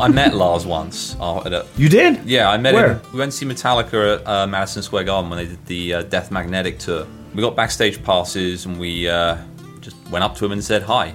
I 0.00 0.08
met 0.08 0.34
Lars 0.34 0.64
once. 0.66 1.16
uh, 1.20 1.42
at 1.44 1.52
a- 1.52 1.66
You 1.76 1.88
did? 1.88 2.24
yeah, 2.24 2.50
I 2.50 2.56
met 2.56 2.74
Where? 2.74 2.94
him. 2.94 3.00
We 3.12 3.18
went 3.18 3.32
to 3.32 3.38
see 3.38 3.46
Metallica 3.46 4.18
at 4.20 4.26
uh, 4.26 4.46
Madison 4.46 4.82
Square 4.82 5.04
Garden 5.04 5.30
when 5.30 5.38
they 5.38 5.46
did 5.46 5.66
the 5.66 5.94
uh, 5.94 6.02
Death 6.02 6.30
Magnetic 6.30 6.78
tour. 6.78 7.06
We 7.34 7.42
got 7.42 7.54
backstage 7.54 8.02
passes 8.02 8.66
and 8.66 8.78
we 8.80 9.08
uh, 9.08 9.36
just 9.80 9.96
went 10.10 10.24
up 10.24 10.34
to 10.36 10.44
him 10.44 10.52
and 10.52 10.64
said 10.64 10.82
hi. 10.82 11.14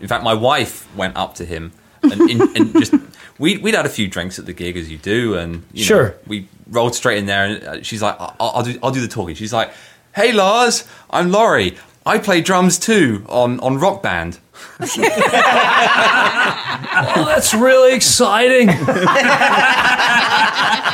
In 0.00 0.08
fact, 0.08 0.22
my 0.24 0.34
wife 0.34 0.86
went 0.96 1.16
up 1.16 1.34
to 1.36 1.44
him 1.44 1.72
and, 2.02 2.30
in, 2.30 2.40
and 2.56 2.72
just 2.74 2.94
we 3.38 3.56
we'd 3.58 3.74
had 3.74 3.84
a 3.86 3.90
few 3.90 4.06
drinks 4.08 4.38
at 4.38 4.46
the 4.46 4.52
gig 4.52 4.76
as 4.76 4.90
you 4.90 4.96
do, 4.98 5.34
and 5.34 5.62
you 5.72 5.82
know, 5.82 5.86
Sure. 5.86 6.14
we 6.26 6.48
rolled 6.70 6.94
straight 6.94 7.18
in 7.18 7.26
there. 7.26 7.44
And 7.46 7.64
uh, 7.64 7.82
she's 7.82 8.00
like, 8.00 8.16
I'll, 8.18 8.34
"I'll 8.40 8.62
do 8.62 8.78
I'll 8.82 8.90
do 8.92 9.00
the 9.02 9.08
talking." 9.08 9.34
She's 9.34 9.52
like, 9.52 9.72
"Hey 10.14 10.32
Lars, 10.32 10.84
I'm 11.10 11.30
Laurie. 11.30 11.76
I 12.06 12.18
play 12.18 12.40
drums 12.40 12.78
too 12.78 13.24
on 13.28 13.60
on 13.60 13.76
Rock 13.78 14.02
Band." 14.02 14.38
Oh, 17.02 17.24
that's 17.26 17.54
really 17.54 17.94
exciting. 17.94 18.68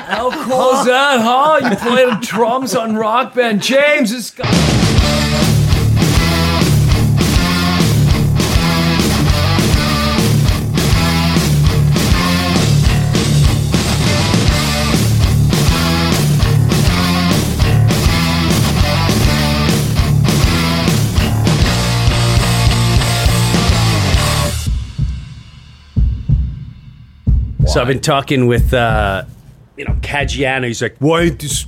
How 0.04 0.30
cool 0.30 0.78
is 0.78 0.86
that, 0.86 1.20
huh? 1.20 1.60
You 1.70 1.76
play 1.76 2.04
the 2.04 2.18
drums 2.20 2.74
on 2.74 2.96
Rock 2.96 3.34
Band. 3.34 3.62
James 3.62 4.12
is. 4.12 4.32
So 27.76 27.82
I've 27.82 27.88
been 27.88 28.00
talking 28.00 28.46
with, 28.46 28.72
uh, 28.72 29.26
you 29.76 29.84
know, 29.84 29.92
Caggiano. 30.00 30.66
He's 30.66 30.80
like, 30.80 30.96
why 30.98 31.24
ain't 31.24 31.38
this, 31.38 31.66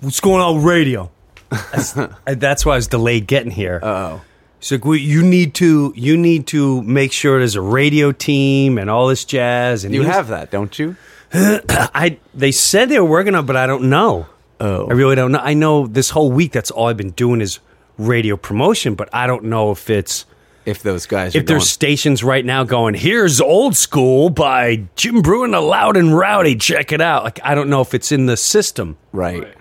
what's 0.00 0.18
going 0.18 0.42
on 0.42 0.56
with 0.56 0.64
radio? 0.64 1.12
That's, 1.48 1.92
that's 2.26 2.66
why 2.66 2.72
I 2.72 2.76
was 2.76 2.88
delayed 2.88 3.28
getting 3.28 3.52
here. 3.52 3.78
Oh. 3.80 4.20
He's 4.58 4.72
like, 4.72 4.84
well, 4.84 4.96
you 4.96 5.22
need 5.22 5.54
to, 5.54 5.92
you 5.94 6.16
need 6.16 6.48
to 6.48 6.82
make 6.82 7.12
sure 7.12 7.38
there's 7.38 7.54
a 7.54 7.60
radio 7.60 8.10
team 8.10 8.78
and 8.78 8.90
all 8.90 9.06
this 9.06 9.24
jazz. 9.24 9.84
And 9.84 9.94
You 9.94 10.00
he 10.00 10.06
was- 10.08 10.16
have 10.16 10.26
that, 10.26 10.50
don't 10.50 10.76
you? 10.76 10.96
I, 11.32 12.18
they 12.34 12.50
said 12.50 12.88
they 12.88 12.98
were 12.98 13.08
working 13.08 13.36
on, 13.36 13.44
it, 13.44 13.46
but 13.46 13.54
I 13.54 13.68
don't 13.68 13.84
know. 13.84 14.26
Oh. 14.58 14.88
I 14.88 14.92
really 14.94 15.14
don't 15.14 15.30
know. 15.30 15.38
I 15.38 15.54
know 15.54 15.86
this 15.86 16.10
whole 16.10 16.32
week 16.32 16.50
that's 16.50 16.72
all 16.72 16.88
I've 16.88 16.96
been 16.96 17.12
doing 17.12 17.40
is 17.40 17.60
radio 17.96 18.36
promotion, 18.36 18.96
but 18.96 19.08
I 19.12 19.28
don't 19.28 19.44
know 19.44 19.70
if 19.70 19.88
it's 19.88 20.26
If 20.66 20.82
those 20.82 21.06
guys 21.06 21.34
are 21.34 21.38
if 21.40 21.46
there's 21.46 21.60
going, 21.60 21.66
stations 21.66 22.24
right 22.24 22.44
now 22.44 22.64
going, 22.64 22.94
here's 22.94 23.40
old 23.40 23.76
school 23.76 24.30
by 24.30 24.84
Jim 24.96 25.20
Breuer, 25.22 25.48
the 25.48 25.60
Loud 25.60 25.96
and 25.96 26.16
Rowdy. 26.16 26.56
Check 26.56 26.90
it 26.92 27.00
out. 27.00 27.24
Like 27.24 27.38
I 27.44 27.54
don't 27.54 27.68
know 27.68 27.80
if 27.82 27.92
it's 27.94 28.10
in 28.12 28.26
the 28.26 28.36
system. 28.36 28.96
right. 29.12 29.54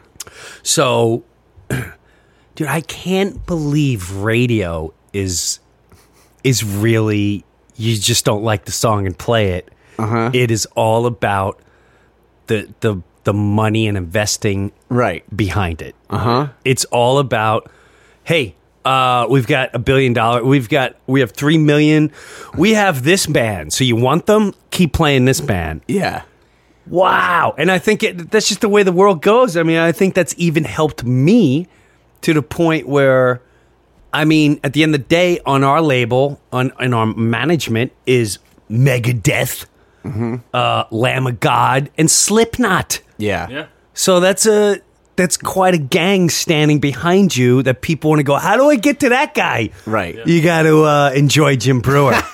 So, 0.64 1.24
dude, 2.56 2.68
I 2.68 2.82
can't 2.82 3.46
believe 3.46 4.12
radio 4.16 4.94
is 5.12 5.60
is 6.44 6.64
really 6.64 7.44
you 7.76 7.98
just 7.98 8.24
don't 8.26 8.44
like 8.44 8.66
the 8.66 8.72
song 8.72 9.06
and 9.06 9.18
play 9.18 9.52
it. 9.54 9.70
Uh-huh. 10.00 10.32
is 10.34 10.66
all 10.76 11.06
about 11.06 11.62
the 12.48 12.74
the 12.80 13.02
the 13.26 13.34
money 13.34 13.88
and 13.88 13.98
investing 13.98 14.72
Right. 14.90 15.24
behind 15.36 15.82
it. 15.82 15.96
Uh 16.10 16.18
huh. 16.18 16.48
It's 16.66 16.84
all 16.86 17.20
about, 17.20 17.72
hey, 18.26 18.56
uh, 18.86 19.28
we've 19.30 19.48
got 19.48 19.74
a 19.74 19.80
billion 19.80 20.14
dollar. 20.14 20.44
We've 20.44 20.70
got 20.70 20.96
we 21.08 21.20
have 21.22 21.32
three 21.32 21.58
million. 21.58 22.12
We 22.58 22.74
have 22.74 23.04
this 23.04 23.26
band. 23.26 23.74
So 23.74 23.84
you 23.84 23.96
want 23.96 24.26
them? 24.26 24.54
Keep 24.72 24.94
playing 24.94 25.26
this 25.26 25.42
band. 25.42 25.82
Yeah. 25.88 26.24
Wow. 26.88 27.56
And 27.58 27.72
I 27.72 27.80
think 27.80 28.04
it, 28.04 28.32
that's 28.32 28.50
just 28.50 28.62
the 28.62 28.70
way 28.70 28.84
the 28.84 28.92
world 28.92 29.22
goes. 29.22 29.56
I 29.56 29.64
mean, 29.64 29.78
I 29.78 29.92
think 29.92 30.16
that's 30.16 30.36
even 30.38 30.66
helped 30.66 31.04
me 31.04 31.68
to 32.22 32.34
the 32.34 32.42
point 32.42 32.88
where, 32.88 33.42
I 34.12 34.26
mean, 34.26 34.60
at 34.64 34.74
the 34.74 34.84
end 34.84 34.94
of 34.94 35.02
the 35.02 35.08
day, 35.08 35.40
on 35.46 35.64
our 35.64 35.82
label, 35.82 36.42
on 36.52 36.74
in 36.80 36.94
our 36.94 37.06
management 37.06 37.94
is 38.06 38.40
Megadeth, 38.70 39.66
uh, 40.54 40.84
Lamb 40.92 41.28
of 41.28 41.40
God, 41.40 41.90
and 41.98 42.12
Slipknot. 42.12 43.00
Yeah. 43.18 43.48
Yeah. 43.50 43.68
So 43.94 44.20
that's 44.20 44.46
a 44.46 44.80
that's 45.16 45.38
quite 45.38 45.74
a 45.76 45.78
gang 45.78 46.30
standing 46.30 46.80
behind 46.80 47.36
you 47.36 47.62
that 47.64 47.82
people 47.82 48.10
want 48.10 48.20
to 48.20 48.24
go. 48.24 48.36
How 48.36 48.58
do 48.58 48.70
I 48.70 48.76
get 48.78 49.02
to 49.02 49.10
that 49.10 49.34
guy? 49.36 49.70
Right. 49.86 50.18
You 50.26 50.42
got 50.42 50.64
to 50.64 50.84
uh, 50.84 51.12
enjoy 51.16 51.56
Jim 51.56 51.82
Breuer. 51.82 52.14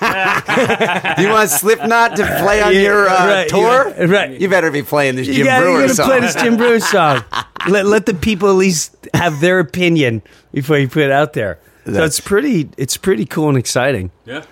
You 1.18 1.28
want 1.28 1.50
Slipknot 1.50 2.16
to 2.16 2.24
play 2.40 2.62
on 2.62 2.72
Yeah, 2.74 2.80
your 2.80 3.08
uh, 3.08 3.26
right, 3.26 3.48
tour? 3.48 3.88
yeah, 3.96 4.04
right. 4.04 4.40
You 4.40 4.48
better 4.48 4.70
be 4.70 4.82
playing 4.82 5.16
this 5.16 5.26
Jim 5.26 5.36
you 5.36 5.44
Jim 5.44 5.46
got 5.46 5.60
Breuer 5.62 5.82
to 5.88 5.94
song. 5.94 6.06
play 6.06 6.20
this 6.20 6.34
Jim 6.34 6.56
Breuer 6.56 6.80
song. 6.80 7.24
let 7.68 7.86
let 7.86 8.06
the 8.06 8.14
people 8.14 8.48
at 8.48 8.56
least 8.56 8.96
have 9.14 9.40
their 9.40 9.58
opinion 9.58 10.22
before 10.52 10.78
you 10.78 10.88
put 10.88 11.02
it 11.02 11.10
out 11.12 11.34
there. 11.34 11.58
so 11.84 12.02
it's 12.04 12.20
pretty 12.20 12.70
it's 12.76 12.96
pretty 12.96 13.26
cool 13.26 13.48
and 13.48 13.58
exciting. 13.58 14.10
Yeah. 14.24 14.44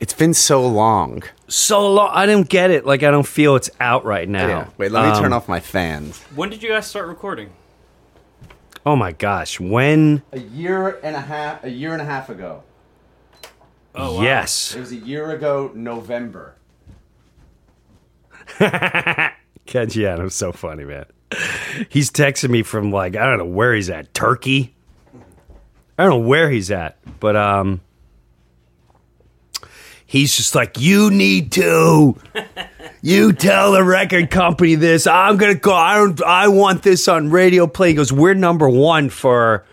It's 0.00 0.14
been 0.14 0.32
so 0.34 0.66
long. 0.66 1.22
So 1.50 1.92
long, 1.92 2.10
I 2.12 2.26
don't 2.26 2.48
get 2.48 2.70
it. 2.70 2.86
Like 2.86 3.02
I 3.02 3.10
don't 3.10 3.26
feel 3.26 3.56
it's 3.56 3.70
out 3.80 4.04
right 4.04 4.28
now. 4.28 4.46
Yeah. 4.46 4.68
Wait, 4.78 4.92
let 4.92 5.04
me 5.08 5.14
turn 5.16 5.26
Um, 5.26 5.32
off 5.34 5.48
my 5.48 5.60
fans. 5.60 6.18
When 6.34 6.48
did 6.48 6.62
you 6.62 6.68
guys 6.70 6.86
start 6.86 7.08
recording? 7.08 7.50
Oh 8.86 8.96
my 8.96 9.12
gosh, 9.12 9.58
when? 9.60 10.22
A 10.32 10.38
year 10.38 10.98
and 11.02 11.14
a 11.16 11.20
half. 11.20 11.64
A 11.64 11.70
year 11.70 11.92
and 11.92 12.00
a 12.00 12.04
half 12.04 12.28
ago. 12.30 12.62
Oh, 13.94 14.14
wow. 14.16 14.22
Yes. 14.22 14.74
It 14.76 14.80
was 14.80 14.92
a 14.92 14.96
year 14.96 15.32
ago, 15.32 15.72
November. 15.74 16.54
Caggiano's 19.66 20.34
so 20.34 20.52
funny, 20.52 20.84
man. 20.84 21.06
He's 21.88 22.10
texting 22.10 22.50
me 22.50 22.62
from 22.62 22.90
like 22.90 23.16
I 23.16 23.24
don't 23.26 23.38
know 23.38 23.44
where 23.44 23.74
he's 23.74 23.90
at, 23.90 24.12
Turkey. 24.14 24.74
I 25.98 26.04
don't 26.04 26.10
know 26.10 26.28
where 26.28 26.50
he's 26.50 26.70
at, 26.70 26.96
but 27.20 27.36
um, 27.36 27.80
he's 30.10 30.36
just 30.36 30.56
like, 30.56 30.78
you 30.80 31.08
need 31.10 31.52
to, 31.52 32.16
you 33.00 33.32
tell 33.32 33.72
the 33.72 33.84
record 33.84 34.28
company 34.30 34.74
this. 34.74 35.06
I'm 35.06 35.36
gonna 35.36 35.54
go. 35.54 35.72
I 35.72 35.94
don't. 35.94 36.20
I 36.22 36.48
want 36.48 36.82
this 36.82 37.06
on 37.06 37.30
radio 37.30 37.66
play. 37.68 37.90
He 37.90 37.94
goes, 37.94 38.12
we're 38.12 38.34
number 38.34 38.68
one 38.68 39.08
for 39.08 39.64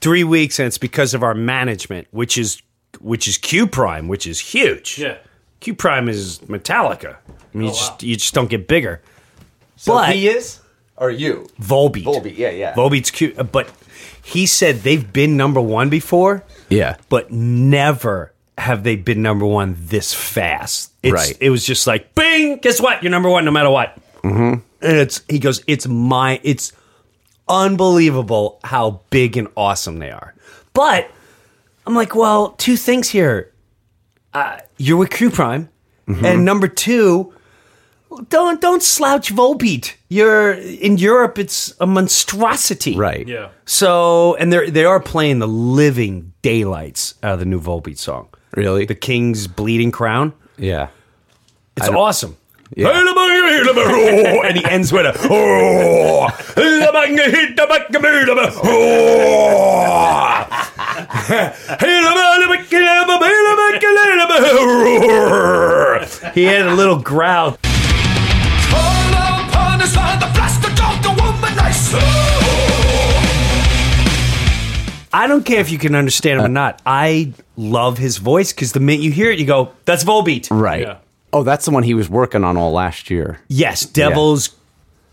three 0.00 0.24
weeks, 0.24 0.58
and 0.58 0.66
it's 0.66 0.78
because 0.78 1.14
of 1.14 1.22
our 1.22 1.34
management, 1.34 2.08
which 2.10 2.36
is 2.36 2.60
which 3.00 3.28
is 3.28 3.38
Q 3.38 3.66
Prime, 3.68 4.08
which 4.08 4.26
is 4.26 4.40
huge. 4.40 4.98
Yeah. 4.98 5.18
Q 5.60 5.74
Prime 5.74 6.08
is 6.08 6.40
Metallica. 6.40 7.16
I 7.28 7.56
mean, 7.56 7.68
you, 7.68 7.70
oh, 7.70 7.74
just, 7.74 8.02
you 8.02 8.16
just 8.16 8.34
don't 8.34 8.50
get 8.50 8.66
bigger. 8.68 9.00
So 9.76 9.94
But- 9.94 10.14
he 10.14 10.28
is, 10.28 10.60
or 10.96 11.10
you? 11.10 11.48
Volbeat. 11.60 12.04
Volbeat, 12.04 12.36
yeah, 12.36 12.50
yeah. 12.50 12.74
Volbeat's 12.74 13.10
cute, 13.10 13.36
but 13.52 13.70
he 14.22 14.44
said 14.46 14.80
they've 14.80 15.12
been 15.12 15.36
number 15.36 15.60
one 15.60 15.88
before, 15.88 16.44
Yeah. 16.68 16.96
but 17.08 17.30
never 17.32 18.32
have 18.58 18.82
they 18.82 18.96
been 18.96 19.22
number 19.22 19.46
one 19.46 19.76
this 19.78 20.12
fast. 20.12 20.92
It's, 21.02 21.12
Right. 21.12 21.36
It 21.40 21.50
was 21.50 21.64
just 21.64 21.86
like, 21.86 22.14
bing, 22.14 22.58
guess 22.58 22.80
what? 22.80 23.02
You're 23.02 23.10
number 23.12 23.30
one 23.30 23.44
no 23.44 23.50
matter 23.50 23.70
what. 23.70 23.96
Mm-hmm. 24.22 24.60
And 24.82 24.96
it's, 24.98 25.22
he 25.28 25.38
goes, 25.38 25.62
it's 25.66 25.86
my, 25.86 26.40
it's 26.42 26.72
unbelievable 27.48 28.60
how 28.64 29.00
big 29.10 29.36
and 29.36 29.48
awesome 29.56 29.98
they 29.98 30.10
are. 30.10 30.34
But 30.72 31.10
I'm 31.86 31.94
like, 31.94 32.14
well, 32.14 32.50
two 32.52 32.76
things 32.76 33.08
here. 33.08 33.52
Uh, 34.34 34.58
you're 34.76 34.96
with 34.98 35.10
Q 35.10 35.30
Prime, 35.30 35.68
Mm-hmm. 36.06 36.24
and 36.24 36.42
number 36.44 36.68
two, 36.68 37.34
don't 38.30 38.62
don't 38.62 38.82
slouch 38.82 39.30
Volbeat. 39.34 39.92
You're 40.08 40.52
in 40.52 40.96
Europe. 40.96 41.38
It's 41.38 41.74
a 41.80 41.86
monstrosity, 41.86 42.96
Right. 42.96 43.28
Yeah. 43.28 43.50
So, 43.66 44.34
and 44.36 44.50
they 44.50 44.70
they 44.70 44.84
are 44.86 45.00
playing 45.00 45.38
the 45.40 45.46
living 45.48 46.32
daylights 46.40 47.14
out 47.22 47.34
of 47.34 47.40
the 47.40 47.44
new 47.44 47.60
Volbeat 47.60 47.98
song. 47.98 48.28
Really? 48.54 48.84
The 48.86 48.94
King's 48.94 49.46
Bleeding 49.46 49.92
Crown. 49.92 50.32
yeah. 50.56 50.88
It's 51.76 51.86
I 51.86 51.90
don't- 51.92 51.96
awesome. 52.00 52.36
and 54.44 54.56
he 54.58 54.64
ends 54.66 54.92
with 54.92 55.06
a 55.06 55.12
he 66.34 66.44
had 66.44 66.66
a 66.66 66.74
little 66.74 66.98
growl. 67.00 67.56
I 75.12 75.26
don't 75.26 75.44
care 75.44 75.60
if 75.60 75.70
you 75.70 75.78
can 75.78 75.94
understand 75.94 76.40
him 76.40 76.46
or 76.46 76.48
not. 76.48 76.80
I 76.84 77.32
love 77.56 77.98
his 77.98 78.18
voice 78.18 78.52
because 78.52 78.72
the 78.72 78.80
minute 78.80 79.02
you 79.02 79.10
hear 79.12 79.30
it, 79.30 79.38
you 79.38 79.46
go, 79.46 79.70
"That's 79.84 80.04
Volbeat." 80.04 80.48
Right. 80.50 80.82
Yeah. 80.82 80.96
Oh, 81.32 81.42
that's 81.42 81.64
the 81.64 81.70
one 81.70 81.82
he 81.82 81.94
was 81.94 82.08
working 82.08 82.44
on 82.44 82.56
all 82.56 82.72
last 82.72 83.10
year. 83.10 83.40
Yes, 83.48 83.84
Devil's 83.84 84.50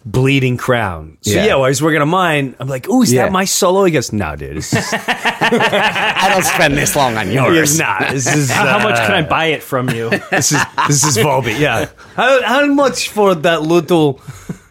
Bleeding 0.06 0.56
Crown. 0.56 1.18
So 1.22 1.32
yeah, 1.32 1.46
Yeah. 1.46 1.56
while 1.56 1.66
I 1.66 1.70
was 1.70 1.82
working 1.82 2.02
on 2.02 2.10
mine, 2.10 2.56
I'm 2.60 2.68
like, 2.68 2.88
"Oh, 2.90 3.02
is 3.02 3.12
Yeah. 3.12 3.24
that 3.24 3.32
my 3.32 3.46
solo?" 3.46 3.84
He 3.86 3.92
goes, 3.92 4.14
"No, 4.14 4.36
dude, 4.36 4.58
it's 4.58 4.72
I 4.94 6.30
don't 6.32 6.44
spend 6.46 6.76
this 6.78 6.96
long 6.96 7.18
on 7.18 7.28
he 7.28 7.36
goes, 7.36 7.56
yours. 7.56 7.80
nah, 7.80 8.12
this 8.12 8.28
is 8.34 8.52
How 8.52 8.80
much 8.80 9.00
uh, 9.00 9.06
can 9.08 9.16
I 9.16 9.22
buy 9.24 9.46
it 9.48 9.64
from 9.64 9.90
you? 9.90 10.10
This 10.30 10.52
is 10.52 10.62
this 10.88 11.04
is 11.04 11.18
Volbeat. 11.18 11.60
Yeah, 11.60 11.88
how 12.16 12.42
how 12.44 12.66
much 12.68 13.10
for 13.10 13.34
that 13.36 13.62
little 13.64 14.22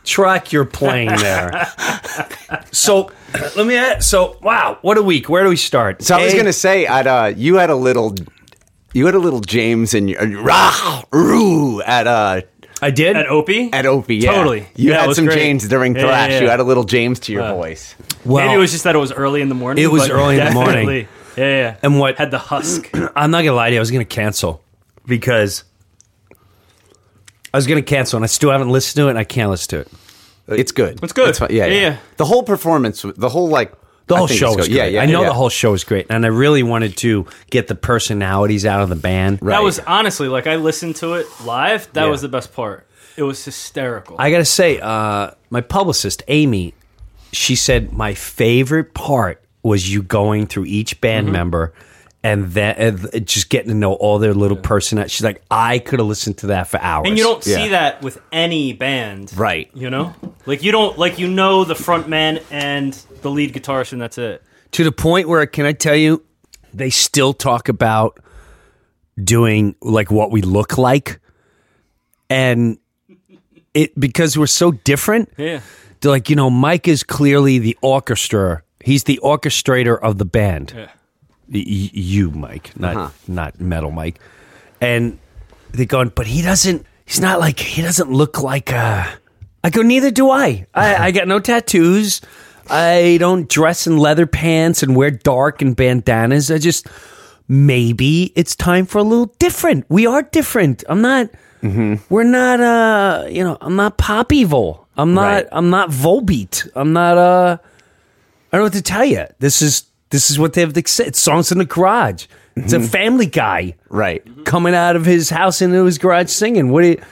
track 0.05 0.53
you're 0.53 0.65
playing 0.65 1.09
there? 1.17 1.67
so 2.73 3.11
let 3.57 3.67
me. 3.67 3.77
Ask, 3.77 4.03
so 4.09 4.37
wow, 4.43 4.79
what 4.83 4.97
a 4.99 5.03
week. 5.03 5.29
Where 5.29 5.43
do 5.43 5.49
we 5.51 5.57
start? 5.57 6.03
So 6.03 6.17
I 6.17 6.25
was 6.25 6.35
A- 6.35 6.37
gonna 6.37 6.53
say, 6.53 6.87
I'd, 6.87 7.07
uh, 7.07 7.33
you 7.37 7.57
had 7.57 7.71
a 7.71 7.75
little, 7.77 8.15
you 8.93 9.07
had 9.07 9.15
a 9.15 9.19
little 9.19 9.41
James 9.41 9.93
in 9.95 10.09
your 10.09 10.43
rah, 10.43 11.03
roo, 11.13 11.81
at 11.83 12.07
uh 12.07 12.43
I 12.83 12.91
did. 12.91 13.17
At 13.17 13.29
Opie? 13.29 13.71
at 13.73 13.87
Opie. 13.87 14.17
Yeah. 14.17 14.33
Totally. 14.33 14.67
You 14.77 14.91
Yeah, 14.91 14.97
it 14.97 15.01
had 15.01 15.07
was 15.09 15.17
some 15.17 15.25
great. 15.27 15.39
James 15.39 15.67
during 15.69 15.95
Yeah, 15.95 16.03
thrash. 16.03 16.31
yeah, 16.33 16.41
You 16.41 16.49
had 16.51 16.61
a 16.61 16.65
little 16.65 16.85
James 16.85 17.19
to 17.21 17.33
your 17.33 17.49
voice. 17.55 17.95
well, 18.25 18.45
Maybe 18.47 18.57
it 18.57 18.59
was 18.59 18.73
just 18.73 18.85
that 18.85 18.95
it 18.95 18.99
was 18.99 19.11
early 19.13 19.41
in 19.41 19.49
the 19.49 19.55
morning. 19.55 19.83
It 19.83 19.87
was 19.89 20.03
but 20.09 20.11
early 20.11 20.39
in 20.39 20.45
the 20.45 20.51
morning. 20.53 20.73
definitely. 20.87 21.09
Yeah, 21.37 21.45
yeah. 21.59 21.77
And 21.83 21.99
what- 21.99 22.17
had 22.19 22.31
the 22.31 22.39
husk? 22.39 22.91
I'm 23.17 23.31
not 23.31 23.43
gonna 23.43 23.53
lie 23.57 23.71
to 23.71 23.75
you. 23.75 23.79
I 23.79 23.81
was 23.81 23.91
gonna 23.91 24.05
cancel 24.05 24.63
because 25.07 25.65
I 27.53 27.57
was 27.57 27.67
gonna 27.67 27.83
cancel, 27.83 28.17
and 28.19 28.25
I 28.25 28.27
still 28.27 28.51
haven't 28.51 28.71
listened 28.71 28.97
to 29.03 29.07
it. 29.07 29.11
and 29.11 29.19
I 29.19 29.25
can't 29.25 29.51
listen 29.51 29.69
to 29.71 29.79
it. 29.81 29.89
It's 30.49 30.73
good. 30.73 31.03
It's 31.03 31.13
good. 31.13 31.37
fine. 31.37 31.49
Yeah, 31.51 31.67
Yeah, 31.67 31.73
yeah, 31.73 31.81
yeah. 31.81 31.97
The 32.17 32.25
whole 32.25 32.43
performance, 32.43 33.03
the 33.17 33.29
whole 33.29 33.49
like 33.49 33.73
The 34.07 34.17
whole 34.17 34.27
show 34.27 34.49
it's 34.49 34.57
was 34.59 34.69
good. 34.69 34.75
great. 34.75 34.93
Yeah, 34.93 35.01
yeah. 35.01 35.03
I 35.03 35.07
know 35.07 35.23
yeah. 35.23 35.29
the 35.29 35.35
whole 35.35 35.49
show 35.49 35.71
was 35.73 35.85
great, 35.85 36.07
and 36.11 36.25
I 36.25 36.29
really 36.29 36.63
wanted 36.63 36.97
to 36.99 37.27
get 37.51 37.69
the 37.69 37.75
personalities 37.75 38.67
out 38.67 38.83
of 38.83 38.89
the 38.91 38.97
band. 38.97 39.39
Right. 39.41 39.57
That 39.57 39.63
was 39.63 39.79
honestly 39.81 40.29
like 40.29 40.47
I 40.47 40.57
listened 40.57 40.97
to 40.97 41.15
it 41.15 41.27
live. 41.45 41.91
That 41.95 42.05
Yeah. 42.05 42.11
was 42.11 42.21
the 42.23 42.29
best 42.29 42.53
part. 42.55 42.87
It 43.17 43.23
was 43.23 43.45
hysterical. 43.45 44.17
I 44.19 44.31
gotta 44.31 44.45
say, 44.45 44.81
uh, 44.81 45.31
my 45.51 45.61
publicist 45.61 46.23
Amy, 46.29 46.75
she 47.33 47.57
said 47.57 47.93
my 47.93 48.13
favorite 48.15 48.93
part 48.93 49.41
was 49.63 49.91
you 49.91 50.03
going 50.03 50.47
through 50.47 50.67
each 50.67 51.01
band 51.01 51.33
member. 51.33 51.73
And 52.25 52.53
that 52.53 52.81
uh, 52.81 53.19
just 53.21 53.51
getting 53.51 53.69
to 53.69 53.75
know 53.75 53.93
all 53.93 54.19
their 54.19 54.33
little 54.35 54.57
personality. 54.57 55.11
She's 55.11 55.23
like, 55.25 55.43
I 55.51 55.79
could 55.79 55.99
have 56.01 56.09
listened 56.09 56.39
to 56.39 56.47
that 56.49 56.69
for 56.69 56.81
hours. 56.81 57.07
and 57.07 57.19
you 57.19 57.23
don't 57.23 57.45
see 57.45 57.69
that 57.69 58.01
with 58.03 58.21
any 58.33 58.73
band, 58.73 59.33
Right. 59.37 59.71
You 59.75 59.91
know, 59.91 60.15
like 60.47 60.63
you 60.63 60.73
don't 60.73 60.99
like 60.99 61.19
you 61.19 61.29
know 61.29 61.65
the 61.65 61.75
front 61.75 62.09
man 62.09 62.41
and 62.51 62.95
the 63.21 63.31
lead 63.31 63.53
guitarist, 63.53 63.93
and 63.93 64.01
that's 64.01 64.17
it. 64.17 64.43
to 64.73 64.85
the 64.85 64.91
point 64.93 65.29
where 65.29 65.45
can 65.47 65.67
I 65.67 65.73
tell 65.73 65.95
you, 65.97 66.25
they 66.73 66.89
still 66.91 67.35
talk 67.35 67.69
about 67.69 68.19
doing 69.23 69.77
like 69.83 70.11
what 70.11 70.31
we 70.33 70.41
look 70.41 70.79
like, 70.79 71.21
and 72.31 72.79
it 73.75 73.99
because 74.01 74.39
we're 74.39 74.47
so 74.47 74.73
different. 74.73 75.31
Yeah. 75.37 75.61
They're 76.01 76.11
like, 76.11 76.29
you 76.31 76.37
know, 76.37 76.51
Mike 76.51 76.89
is 76.89 77.03
clearly 77.03 77.59
the 77.59 77.77
orchestra. 77.83 78.63
He's 78.83 79.05
the 79.05 79.21
orchestrator 79.23 79.99
of 80.01 80.19
the 80.19 80.25
band. 80.25 80.73
Yeah. 80.77 80.89
You, 81.49 82.31
Mike, 82.31 82.79
not 82.79 83.13
not 83.29 83.61
metal, 83.61 83.91
Mike. 83.91 84.21
And 84.81 85.19
they're 85.73 85.87
going, 85.87 86.11
but 86.15 86.27
he 86.27 86.43
doesn't. 86.43 86.87
He's 87.05 87.21
not 87.21 87.39
like 87.41 87.59
he 87.59 87.83
doesn't 87.83 88.11
look 88.11 88.41
like. 88.43 88.73
Uh, 88.73 89.07
I 89.63 89.71
go, 89.71 89.83
neither 89.83 90.11
do 90.11 90.31
I. 90.31 90.67
I, 90.75 91.07
I 91.07 91.11
got 91.11 91.29
no 91.29 91.39
tattoos. 91.39 92.21
I 92.69 93.19
don't 93.21 93.49
dress 93.49 93.87
in 93.87 93.99
leather 93.99 94.27
pants 94.27 94.83
and 94.83 94.97
wear 94.97 95.11
dark 95.11 95.61
and 95.63 95.77
bandanas. 95.77 96.51
I 96.51 96.59
just 96.59 96.87
maybe 97.49 98.33
it's 98.37 98.57
time 98.57 98.87
for 98.87 98.99
a 98.99 99.03
little 99.03 99.27
different. 99.39 99.85
We 99.89 100.07
are 100.07 100.23
different. 100.23 100.83
I'm 100.89 101.01
not. 101.03 101.31
We're 101.63 102.25
not. 102.25 102.61
Uh, 102.61 103.27
you 103.31 103.43
know, 103.43 103.57
I'm 103.61 103.77
not 103.77 103.97
pop 103.99 104.33
evil. 104.33 104.87
I'm 104.97 105.15
not. 105.15 105.23
Right. 105.23 105.47
I'm 105.53 105.71
not 105.71 105.91
Volbeat. 105.91 106.69
I'm 106.75 106.93
not. 106.93 107.17
Uh, 107.19 107.57
I 108.53 108.57
don't 108.57 108.61
know 108.61 108.65
what 108.65 108.73
to 108.75 108.83
tell 108.83 109.05
you. 109.05 109.25
This 109.39 109.63
is 109.63 109.85
this 110.11 110.31
is 110.31 110.39
what 110.39 110.53
they've 110.53 110.73
said. 110.87 111.09
It's 111.09 111.21
songs 111.21 111.51
in 111.51 111.59
the 111.59 111.65
garage. 111.65 112.27
It's 112.57 112.73
a 112.73 112.81
family 112.81 113.27
guy 113.27 113.75
right. 113.89 114.23
coming 114.45 114.75
out 114.75 114.95
of 114.95 115.05
his 115.05 115.31
house 115.31 115.61
into 115.61 115.85
his 115.85 115.99
garage 115.99 116.31
singing. 116.31 116.71
What 116.71 116.83
do 116.83 116.89
you, 116.89 117.03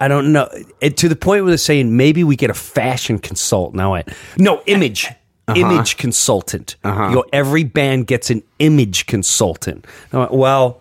I 0.00 0.08
don't 0.08 0.32
know. 0.32 0.48
It, 0.80 0.96
to 0.98 1.08
the 1.08 1.16
point 1.16 1.44
where 1.44 1.50
they're 1.52 1.58
saying 1.58 1.96
maybe 1.96 2.24
we 2.24 2.34
get 2.34 2.50
a 2.50 2.54
fashion 2.54 3.18
consultant. 3.18 3.76
Now, 3.76 3.94
I 3.94 4.04
no 4.36 4.62
image. 4.66 5.08
Image 5.54 5.98
consultant. 5.98 6.76
Uh-huh. 6.82 7.08
You 7.08 7.14
go, 7.16 7.24
every 7.32 7.64
band 7.64 8.06
gets 8.06 8.30
an 8.30 8.42
image 8.58 9.06
consultant. 9.06 9.86
I 10.10 10.18
went, 10.18 10.32
well, 10.32 10.80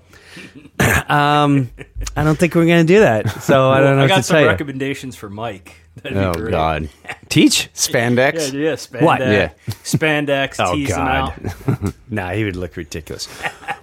um, 1.09 1.69
I 2.15 2.23
don't 2.23 2.39
think 2.39 2.55
we're 2.55 2.65
going 2.65 2.87
to 2.87 2.93
do 2.93 3.01
that. 3.01 3.29
So 3.41 3.69
I 3.69 3.81
don't 3.81 3.97
know 3.97 4.03
I 4.03 4.03
what 4.03 4.07
got 4.07 4.15
to 4.17 4.23
some 4.23 4.35
tell 4.35 4.43
you. 4.43 4.47
recommendations 4.47 5.15
for 5.17 5.29
Mike. 5.29 5.75
That'd 6.03 6.17
be 6.17 6.23
Oh 6.23 6.33
great. 6.33 6.51
God. 6.51 6.89
Teach? 7.29 7.69
Spandex. 7.73 8.53
Yeah, 8.53 8.59
yeah, 8.59 8.73
spandex. 8.73 9.01
What? 9.01 9.21
Yeah. 9.21 9.51
Spandex, 9.83 10.55
Oh, 10.59 10.75
teasing 10.75 10.95
God. 10.95 11.51
out. 11.69 11.93
Nah, 12.09 12.31
he 12.31 12.43
would 12.43 12.55
look 12.55 12.75
ridiculous. 12.77 13.27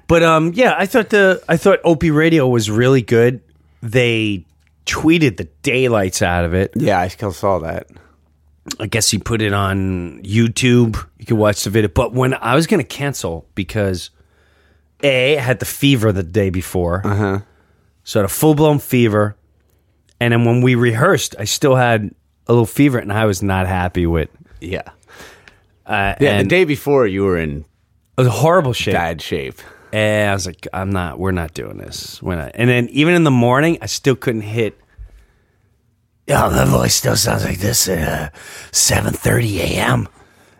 but 0.07 0.23
um, 0.23 0.53
yeah, 0.55 0.75
I 0.77 0.87
thought 0.87 1.11
the 1.11 1.43
I 1.49 1.57
thought 1.57 1.79
Opie 1.85 2.11
Radio 2.11 2.49
was 2.49 2.71
really 2.71 3.03
good. 3.03 3.41
They 3.83 4.45
tweeted 4.87 5.37
the 5.37 5.45
daylights 5.62 6.21
out 6.23 6.45
of 6.45 6.53
it. 6.55 6.73
Yeah, 6.75 6.99
I 7.01 7.09
still 7.09 7.33
saw 7.33 7.59
that. 7.61 7.87
I 8.79 8.87
guess 8.87 9.11
he 9.11 9.19
put 9.19 9.41
it 9.43 9.53
on 9.53 10.23
YouTube. 10.23 11.03
You 11.19 11.27
can 11.27 11.39
watch 11.39 11.65
the 11.65 11.71
video. 11.71 11.89
But 11.89 12.12
when 12.12 12.35
I 12.35 12.55
was 12.55 12.67
going 12.67 12.79
to 12.81 12.87
cancel 12.87 13.47
because 13.55 14.11
a 15.03 15.39
I 15.39 15.41
had 15.41 15.59
the 15.61 15.65
fever 15.65 16.12
the 16.12 16.23
day 16.23 16.51
before, 16.51 17.05
uh-huh. 17.07 17.41
so 18.05 18.21
I 18.21 18.23
had 18.23 18.27
a 18.27 18.33
full 18.33 18.55
blown 18.55 18.79
fever, 18.79 19.37
and 20.20 20.32
then 20.32 20.44
when 20.44 20.61
we 20.62 20.75
rehearsed, 20.75 21.34
I 21.38 21.44
still 21.44 21.75
had 21.76 22.14
a 22.46 22.52
little 22.52 22.67
fever, 22.67 22.99
and 22.99 23.12
I 23.12 23.25
was 23.25 23.43
not 23.43 23.67
happy 23.67 24.06
with. 24.06 24.28
Yeah. 24.61 24.82
Uh, 25.87 26.14
Yeah. 26.20 26.32
and 26.32 26.46
the 26.46 26.50
day 26.50 26.64
before, 26.64 27.06
you 27.06 27.25
were 27.25 27.38
in 27.38 27.61
it 27.61 27.64
was 28.21 28.26
a 28.26 28.30
horrible 28.30 28.73
shape. 28.75 28.95
bad 28.95 29.23
shape. 29.23 29.61
And 29.92 30.30
I 30.30 30.35
was 30.35 30.47
like, 30.47 30.68
I'm 30.73 30.90
not. 30.90 31.18
We're 31.18 31.33
not 31.33 31.52
doing 31.54 31.78
this. 31.78 32.23
We're 32.23 32.37
not. 32.37 32.52
And 32.54 32.68
then 32.71 32.88
even 32.90 33.14
in 33.14 33.25
the 33.25 33.30
morning, 33.30 33.78
I 33.83 33.87
still 33.87 34.14
couldn't 34.14 34.42
hit. 34.42 34.78
Oh, 36.28 36.49
the 36.50 36.64
voice 36.66 36.95
still 36.95 37.16
sounds 37.16 37.45
like 37.45 37.59
this 37.59 37.88
at 37.88 38.33
uh, 38.33 38.37
7:30 38.71 39.56
a.m. 39.59 40.09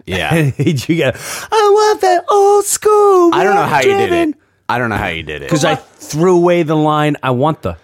Yeah. 0.05 0.35
you 0.59 0.97
go. 0.99 1.13
I 1.15 1.71
want 1.75 2.01
that 2.01 2.25
old 2.29 2.65
school. 2.65 3.31
I 3.33 3.45
don't 3.45 3.55
know 3.55 3.63
how 3.63 3.79
you 3.81 3.97
did 3.97 4.13
it. 4.31 4.35
I 4.69 4.79
don't 4.79 4.89
know 4.91 4.97
how 4.97 5.09
you 5.09 5.23
did 5.23 5.43
it. 5.43 5.47
because 5.47 5.65
I 5.65 5.77
threw 5.77 6.37
away 6.37 6.63
the 6.65 6.77
line. 6.77 7.17
I 7.23 7.31
want 7.31 7.63
the. 7.63 7.77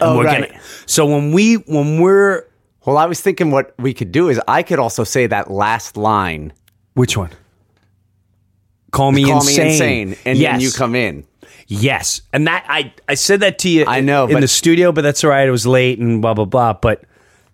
Oh, 0.00 0.22
right. 0.22 0.48
gonna- 0.50 0.60
so 0.86 1.06
when 1.06 1.32
we 1.32 1.54
when 1.54 2.00
we're 2.00 2.44
Well, 2.84 2.98
I 2.98 3.06
was 3.06 3.20
thinking 3.20 3.50
what 3.50 3.74
we 3.78 3.92
could 3.94 4.12
do 4.12 4.28
is 4.28 4.40
I 4.46 4.62
could 4.62 4.78
also 4.78 5.04
say 5.04 5.26
that 5.26 5.50
last 5.50 5.96
line. 5.96 6.52
which 6.94 7.16
one? 7.16 7.30
Call 8.92 9.12
me 9.12 9.24
Call 9.24 9.36
insane. 9.40 9.64
me 9.66 9.72
insane, 9.72 10.16
and 10.24 10.38
yes. 10.38 10.52
then 10.52 10.60
you 10.60 10.70
come 10.72 10.94
in. 10.94 11.24
Yes, 11.66 12.22
and 12.32 12.46
that 12.46 12.64
I 12.68 12.92
I 13.08 13.14
said 13.14 13.40
that 13.40 13.58
to 13.60 13.68
you. 13.68 13.84
I 13.86 14.00
know, 14.00 14.26
in 14.26 14.34
but- 14.34 14.40
the 14.40 14.48
studio, 14.48 14.92
but 14.92 15.02
that's 15.02 15.22
all 15.24 15.30
right. 15.30 15.46
It 15.46 15.50
was 15.50 15.66
late 15.66 15.98
and 15.98 16.22
blah 16.22 16.34
blah 16.34 16.44
blah. 16.44 16.72
But 16.74 17.02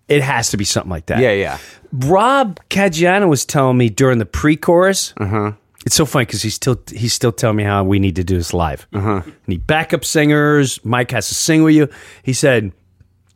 it 0.07 0.21
has 0.21 0.51
to 0.51 0.57
be 0.57 0.63
something 0.65 0.91
like 0.91 1.07
that. 1.07 1.19
Yeah, 1.19 1.31
yeah. 1.31 1.57
Rob 1.91 2.59
Caggiano 2.69 3.27
was 3.27 3.45
telling 3.45 3.77
me 3.77 3.89
during 3.89 4.19
the 4.19 4.25
pre-chorus. 4.25 5.13
Uh-huh. 5.17 5.53
It's 5.85 5.95
so 5.95 6.05
funny 6.05 6.25
because 6.25 6.41
he's 6.41 6.53
still 6.55 6.81
he's 6.91 7.13
still 7.13 7.31
telling 7.31 7.57
me 7.57 7.63
how 7.63 7.83
we 7.83 7.99
need 7.99 8.15
to 8.15 8.23
do 8.23 8.37
this 8.37 8.53
live. 8.53 8.87
Uh-huh. 8.93 9.21
Need 9.47 9.67
backup 9.67 10.05
singers. 10.05 10.79
Mike 10.85 11.11
has 11.11 11.27
to 11.27 11.35
sing 11.35 11.63
with 11.63 11.75
you. 11.75 11.89
He 12.23 12.33
said 12.33 12.71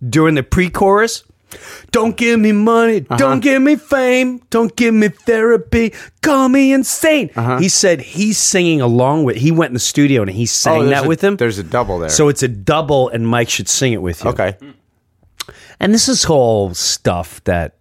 during 0.08 0.36
the 0.36 0.44
pre-chorus, 0.44 1.24
"Don't 1.92 2.16
give 2.16 2.40
me 2.40 2.52
money. 2.54 3.00
Uh-huh. 3.02 3.18
Don't 3.18 3.40
give 3.42 3.62
me 3.62 3.76
fame. 3.76 4.42
Don't 4.50 4.74
give 4.78 4.94
me 4.94 5.10
therapy. 5.10 5.94
Call 6.22 6.48
me 6.48 6.72
insane." 6.72 7.30
Uh-huh. 7.36 7.58
He 7.58 7.68
said 7.68 8.00
he's 8.00 8.38
singing 8.38 8.80
along 8.80 9.26
with. 9.26 9.36
He 9.36 9.52
went 9.52 9.72
in 9.72 9.74
the 9.74 9.80
studio 9.80 10.22
and 10.22 10.32
he 10.32 10.46
sang 10.46 10.84
Oh, 10.84 10.86
that 10.86 11.04
a- 11.04 11.08
with 11.08 11.22
him. 11.22 11.36
There's 11.36 11.58
a 11.60 11.64
double 11.64 12.00
there. 12.00 12.10
So 12.10 12.30
it's 12.30 12.44
a 12.44 12.48
double, 12.48 13.10
and 13.10 13.28
Mike 13.28 13.50
should 13.50 13.68
sing 13.68 13.92
it 13.92 14.02
with 14.02 14.24
you. 14.24 14.30
okay. 14.30 14.56
And 15.80 15.94
this 15.94 16.08
is 16.08 16.26
all 16.26 16.74
stuff 16.74 17.44
that 17.44 17.76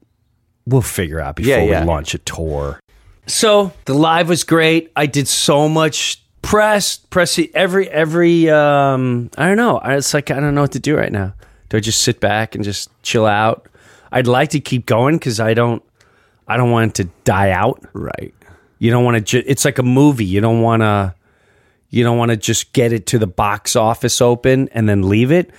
we'll 0.66 0.82
figure 0.82 1.20
out 1.20 1.36
before 1.36 1.50
Yeah, 1.50 1.62
yeah. 1.62 1.80
we 1.80 1.86
launch 1.86 2.14
a 2.14 2.18
tour. 2.18 2.78
So 3.26 3.72
the 3.86 3.94
live 3.94 4.28
was 4.28 4.44
great. 4.44 4.92
I 4.96 5.06
did 5.06 5.26
so 5.28 5.68
much 5.68 6.22
press, 6.42 6.96
press 6.96 7.38
every 7.54 7.88
every. 7.90 8.48
um 8.50 9.30
I 9.36 9.46
don't 9.48 9.56
know. 9.56 9.80
It's 9.84 10.14
like 10.14 10.30
I 10.30 10.38
don't 10.40 10.54
know 10.54 10.62
what 10.62 10.72
to 10.72 10.78
do 10.80 10.96
right 10.96 11.12
now. 11.12 11.34
Do 11.68 11.76
I 11.76 11.80
just 11.80 12.02
sit 12.02 12.20
back 12.20 12.54
and 12.54 12.62
just 12.62 12.90
chill 13.02 13.26
out? 13.26 13.66
I'd 14.12 14.28
like 14.28 14.50
to 14.50 14.60
keep 14.60 14.86
going 14.86 15.16
because 15.16 15.40
I 15.40 15.52
don't, 15.54 15.82
I 16.46 16.56
don't 16.56 16.70
want 16.70 16.90
it 16.98 17.02
to 17.02 17.10
die 17.24 17.50
out. 17.50 17.84
Right. 17.92 18.32
You 18.78 18.90
don't 18.92 19.04
want 19.04 19.16
to. 19.16 19.20
Ju- 19.20 19.42
it's 19.44 19.64
like 19.64 19.78
a 19.78 19.82
movie. 19.82 20.24
You 20.24 20.40
don't 20.40 20.60
want 20.60 20.82
to. 20.82 21.14
You 21.90 22.04
don't 22.04 22.18
want 22.18 22.30
to 22.30 22.36
just 22.36 22.72
get 22.72 22.92
it 22.92 23.06
to 23.06 23.18
the 23.18 23.26
box 23.26 23.74
office 23.74 24.20
open 24.20 24.68
and 24.70 24.88
then 24.88 25.08
leave 25.08 25.32
it. 25.32 25.50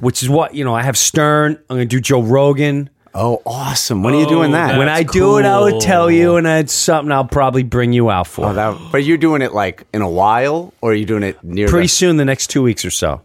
Which 0.00 0.22
is 0.22 0.28
what 0.28 0.54
you 0.54 0.64
know. 0.64 0.74
I 0.74 0.82
have 0.82 0.96
Stern. 0.98 1.52
I'm 1.70 1.76
going 1.76 1.88
to 1.88 1.96
do 1.96 2.00
Joe 2.00 2.22
Rogan. 2.22 2.90
Oh, 3.16 3.40
awesome. 3.46 4.02
When 4.02 4.14
are 4.14 4.20
you 4.20 4.26
doing 4.26 4.50
oh, 4.50 4.54
that? 4.54 4.76
when 4.76 4.88
I 4.88 5.04
That's 5.04 5.12
do 5.12 5.38
it, 5.38 5.44
I 5.44 5.60
would 5.60 5.80
tell 5.80 6.10
you, 6.10 6.36
and 6.36 6.46
it's 6.46 6.72
something 6.72 7.12
I'll 7.12 7.24
probably 7.24 7.62
bring 7.62 7.92
you 7.92 8.10
out 8.10 8.26
for. 8.26 8.46
Oh, 8.46 8.54
that, 8.54 8.76
but 8.90 9.04
you're 9.04 9.18
doing 9.18 9.40
it 9.40 9.52
like 9.52 9.86
in 9.94 10.02
a 10.02 10.08
while, 10.10 10.74
or 10.80 10.90
are 10.90 10.94
you 10.94 11.06
doing 11.06 11.22
it 11.22 11.42
near? 11.44 11.68
Pretty 11.68 11.84
the, 11.84 11.88
soon, 11.90 12.16
the 12.16 12.24
next 12.24 12.48
two 12.48 12.62
weeks 12.62 12.84
or 12.84 12.90
so. 12.90 13.22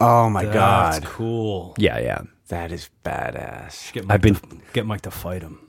Oh 0.00 0.30
my 0.30 0.44
That's 0.44 1.00
god, 1.00 1.04
cool. 1.04 1.74
Yeah, 1.76 1.98
yeah. 1.98 2.22
that 2.48 2.72
is 2.72 2.88
badass. 3.04 3.92
Get 3.92 4.06
Mike 4.06 4.14
I've 4.14 4.20
been- 4.22 4.34
to, 4.36 4.60
get 4.72 4.86
Mike 4.86 5.02
to 5.02 5.10
fight 5.10 5.42
him. 5.42 5.68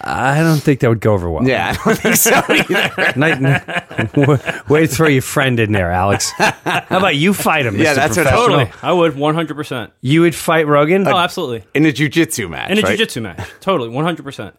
I 0.00 0.40
don't 0.42 0.60
think 0.60 0.80
that 0.80 0.88
would 0.88 1.00
go 1.00 1.12
over 1.14 1.28
well. 1.30 1.46
Yeah, 1.46 1.76
I 1.78 1.84
don't 1.84 1.98
think 1.98 2.16
so 2.16 2.30
either. 2.48 3.12
Night, 3.16 4.68
way 4.68 4.80
to 4.82 4.86
throw 4.88 5.08
your 5.08 5.22
friend 5.22 5.60
in 5.60 5.72
there, 5.72 5.90
Alex. 5.90 6.30
How 6.38 6.84
about 6.98 7.16
you 7.16 7.34
fight 7.34 7.66
him? 7.66 7.76
Yeah, 7.76 7.92
Mr. 7.92 7.94
that's 7.96 8.16
what- 8.16 8.22
Professional? 8.26 8.46
Totally, 8.58 8.72
I 8.82 8.92
would 8.92 9.16
100. 9.16 9.54
percent 9.54 9.92
You 10.00 10.22
would 10.22 10.34
fight 10.34 10.66
Rogan? 10.66 11.06
Oh, 11.06 11.16
absolutely. 11.16 11.64
In 11.74 11.84
a 11.86 11.92
jujitsu 11.92 12.48
match, 12.48 12.70
In 12.70 12.78
a 12.78 12.82
right? 12.82 12.90
jiu-jitsu 12.90 13.20
match, 13.20 13.48
totally, 13.60 13.88
100. 13.90 14.22
percent 14.22 14.54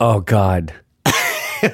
oh 0.00 0.20
God. 0.20 0.72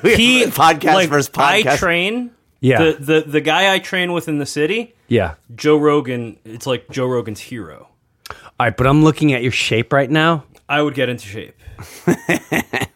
He 0.03 0.45
podcast 0.45 0.95
like, 0.95 1.09
versus 1.09 1.31
I 1.37 1.77
train. 1.77 2.31
Yeah. 2.61 2.83
The, 2.83 2.93
the 2.93 3.21
the 3.23 3.41
guy 3.41 3.73
I 3.73 3.79
train 3.79 4.13
with 4.13 4.29
in 4.29 4.37
the 4.39 4.45
city, 4.47 4.95
Yeah. 5.09 5.35
Joe 5.55 5.77
Rogan. 5.79 6.39
It's 6.45 6.67
like 6.67 6.91
Joe 6.91 7.07
Rogan's 7.07 7.41
hero. 7.41 7.89
All 8.31 8.37
right, 8.67 8.77
but 8.77 8.87
I'm 8.87 9.03
looking 9.05 9.33
at 9.33 9.43
your 9.43 9.53
shape 9.53 9.93
right 9.93 10.11
now. 10.11 10.45
I 10.69 10.83
would 10.83 10.95
get 10.95 11.09
into 11.09 11.27
shape. 11.27 11.55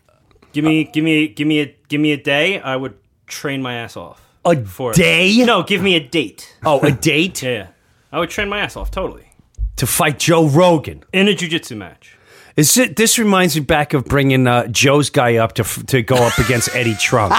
give 0.52 0.64
me, 0.64 0.84
give 0.84 1.04
me, 1.04 1.28
give 1.28 1.46
me 1.46 1.60
a, 1.60 1.76
give 1.88 2.00
me 2.00 2.12
a 2.12 2.16
day. 2.16 2.60
I 2.60 2.76
would 2.76 2.96
train 3.26 3.62
my 3.62 3.74
ass 3.74 3.96
off. 3.96 4.20
A 4.44 4.56
for 4.64 4.90
it. 4.90 4.96
day? 4.96 5.44
No, 5.44 5.62
give 5.62 5.82
me 5.82 5.94
a 5.94 6.00
date. 6.00 6.56
Oh, 6.64 6.80
a 6.80 6.90
date 6.90 7.42
Yeah, 7.44 7.50
yeah. 7.50 7.66
I 8.10 8.18
would 8.18 8.30
train 8.30 8.48
my 8.48 8.58
ass 8.58 8.76
off 8.76 8.90
totally 8.90 9.32
to 9.76 9.86
fight 9.86 10.18
Joe 10.18 10.46
Rogan. 10.48 11.04
in 11.12 11.28
a 11.28 11.32
jujitsu 11.32 11.76
match. 11.76 12.16
Is 12.56 12.76
it, 12.76 12.96
this 12.96 13.18
reminds 13.18 13.54
me 13.56 13.62
back 13.62 13.94
of 13.94 14.04
bringing 14.04 14.46
uh, 14.46 14.66
Joe's 14.66 15.08
guy 15.08 15.36
up 15.36 15.54
to 15.54 15.64
to 15.86 16.02
go 16.02 16.16
up 16.16 16.36
against 16.38 16.68
Eddie 16.74 16.96
Trunk. 16.96 17.32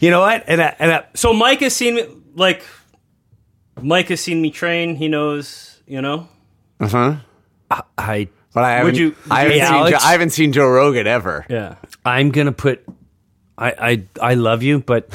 You 0.00 0.10
know 0.10 0.20
what? 0.20 0.44
And 0.46 0.62
I, 0.62 0.76
and 0.78 0.92
I, 0.92 1.04
So 1.14 1.32
Mike 1.34 1.60
has 1.60 1.74
seen 1.76 1.96
me 1.96 2.04
like 2.34 2.62
Mike 3.82 4.08
has 4.08 4.20
seen 4.20 4.40
me 4.40 4.50
train. 4.50 4.96
He 4.96 5.08
knows, 5.08 5.82
you 5.86 6.00
know. 6.00 6.28
I 7.70 8.28
But 8.54 8.64
I 8.64 8.70
haven't. 8.72 8.86
Would 8.86 8.96
you- 8.98 9.14
I 9.30 9.40
haven't 9.42 9.56
you- 9.58 9.66
seen. 9.66 9.90
Joe, 9.90 9.98
I 10.06 10.12
haven't 10.12 10.30
seen 10.30 10.52
Joe 10.52 10.68
Rogan 10.68 11.06
ever. 11.06 11.46
Yeah. 11.48 11.74
I'm 12.04 12.30
gonna 12.30 12.52
put. 12.52 12.84
I 13.56 13.72
I 14.20 14.30
I 14.30 14.34
love 14.34 14.62
you, 14.62 14.80
but 14.80 15.08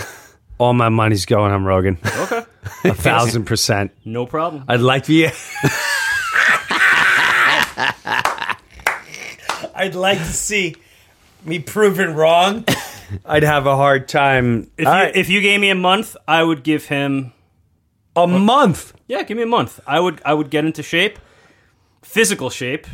all 0.57 0.73
my 0.73 0.89
money's 0.89 1.25
going 1.25 1.51
on 1.51 1.63
Rogan. 1.65 1.97
Okay. 2.05 2.43
A 2.85 2.93
thousand 2.93 3.45
percent. 3.45 3.91
No 4.05 4.25
problem. 4.25 4.65
I'd 4.67 4.81
like 4.81 5.03
to. 5.05 5.29
I'd 9.75 9.95
like 9.95 10.19
to 10.19 10.25
see 10.25 10.75
me 11.45 11.59
proven 11.59 12.13
wrong. 12.13 12.65
I'd 13.25 13.43
have 13.43 13.65
a 13.65 13.75
hard 13.75 14.07
time. 14.07 14.69
If 14.77 14.85
you, 14.85 14.91
right. 14.91 15.15
if 15.15 15.29
you 15.29 15.41
gave 15.41 15.59
me 15.59 15.69
a 15.69 15.75
month, 15.75 16.15
I 16.27 16.43
would 16.43 16.63
give 16.63 16.85
him 16.85 17.33
a 18.15 18.27
month. 18.27 18.93
Yeah, 19.07 19.23
give 19.23 19.37
me 19.37 19.43
a 19.43 19.47
month. 19.47 19.79
I 19.87 19.99
would 19.99 20.21
I 20.25 20.33
would 20.33 20.49
get 20.49 20.65
into 20.65 20.83
shape. 20.83 21.19
Physical 22.13 22.51
shape. 22.51 22.85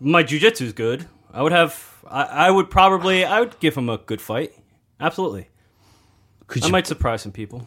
My 0.00 0.22
jujitsu's 0.22 0.74
good. 0.74 1.06
I 1.32 1.42
would 1.42 1.52
have 1.52 2.04
I, 2.06 2.22
I 2.24 2.50
would 2.50 2.68
probably 2.68 3.24
I 3.24 3.40
would 3.40 3.58
give 3.58 3.74
him 3.74 3.88
a 3.88 3.96
good 3.96 4.20
fight. 4.20 4.52
Absolutely. 5.00 5.48
Could 6.46 6.62
I 6.62 6.66
you? 6.66 6.72
might 6.72 6.86
surprise 6.86 7.22
some 7.22 7.32
people. 7.32 7.66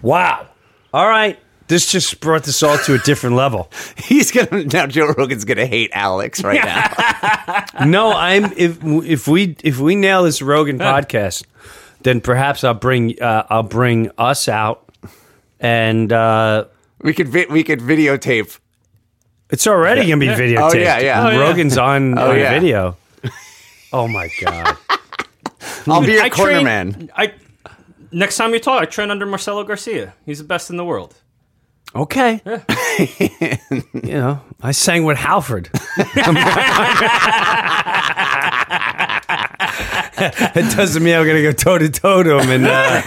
Wow. 0.00 0.46
All 0.94 1.08
right. 1.08 1.40
This 1.66 1.90
just 1.90 2.20
brought 2.20 2.44
this 2.44 2.62
all 2.62 2.78
to 2.78 2.94
a 2.94 2.98
different 2.98 3.34
level. 3.34 3.68
He's 3.98 4.30
gonna 4.30 4.62
now. 4.62 4.86
Joe 4.86 5.12
Rogan's 5.18 5.44
gonna 5.44 5.66
hate 5.66 5.90
Alex 5.92 6.44
right 6.44 6.64
now. 6.64 7.64
No, 7.86 8.12
I'm 8.12 8.52
if 8.56 8.78
if 8.84 9.26
we 9.26 9.56
if 9.64 9.80
we 9.80 9.96
nail 9.96 10.22
this 10.22 10.40
Rogan 10.40 10.78
podcast, 10.78 11.44
then 12.02 12.20
perhaps 12.20 12.62
I'll 12.62 12.74
bring 12.74 13.20
uh, 13.20 13.44
I'll 13.50 13.64
bring 13.64 14.12
us 14.18 14.48
out, 14.48 14.88
and 15.58 16.12
uh, 16.12 16.66
we 17.02 17.12
could 17.12 17.28
vi- 17.28 17.46
we 17.50 17.64
could 17.64 17.80
videotape. 17.80 18.58
It's 19.50 19.66
already 19.66 20.02
gonna 20.02 20.18
be 20.18 20.26
videotaped. 20.28 20.74
Oh, 20.74 20.76
yeah, 20.76 20.98
yeah. 20.98 21.26
Oh, 21.26 21.30
yeah. 21.30 21.38
Rogan's 21.40 21.76
on, 21.78 22.18
Oh, 22.18 22.30
on 22.30 22.38
yeah. 22.38 22.50
video. 22.58 22.96
Oh 23.90 24.06
my 24.06 24.28
god! 24.42 24.76
I'll 25.86 26.02
be 26.02 26.12
your 26.12 26.22
I 26.22 26.28
corner 26.28 26.52
train- 26.52 26.64
man. 26.64 27.10
I 27.16 27.32
next 28.12 28.36
time 28.36 28.52
you 28.52 28.60
talk, 28.60 28.82
I 28.82 28.84
train 28.84 29.10
under 29.10 29.24
Marcelo 29.24 29.64
Garcia. 29.64 30.12
He's 30.26 30.36
the 30.38 30.44
best 30.44 30.68
in 30.68 30.76
the 30.76 30.84
world. 30.84 31.14
Okay, 31.96 32.42
you 33.94 34.12
know 34.12 34.42
I 34.62 34.72
sang 34.72 35.04
with 35.06 35.16
Halford. 35.16 35.70
it 40.18 40.76
doesn't 40.76 41.02
mean 41.02 41.14
I'm 41.14 41.26
gonna 41.26 41.42
go 41.42 41.52
toe 41.52 41.78
to 41.78 41.88
toe 41.88 42.22
to 42.22 42.38
him 42.40 42.50
and 42.50 42.66
uh, 42.66 43.02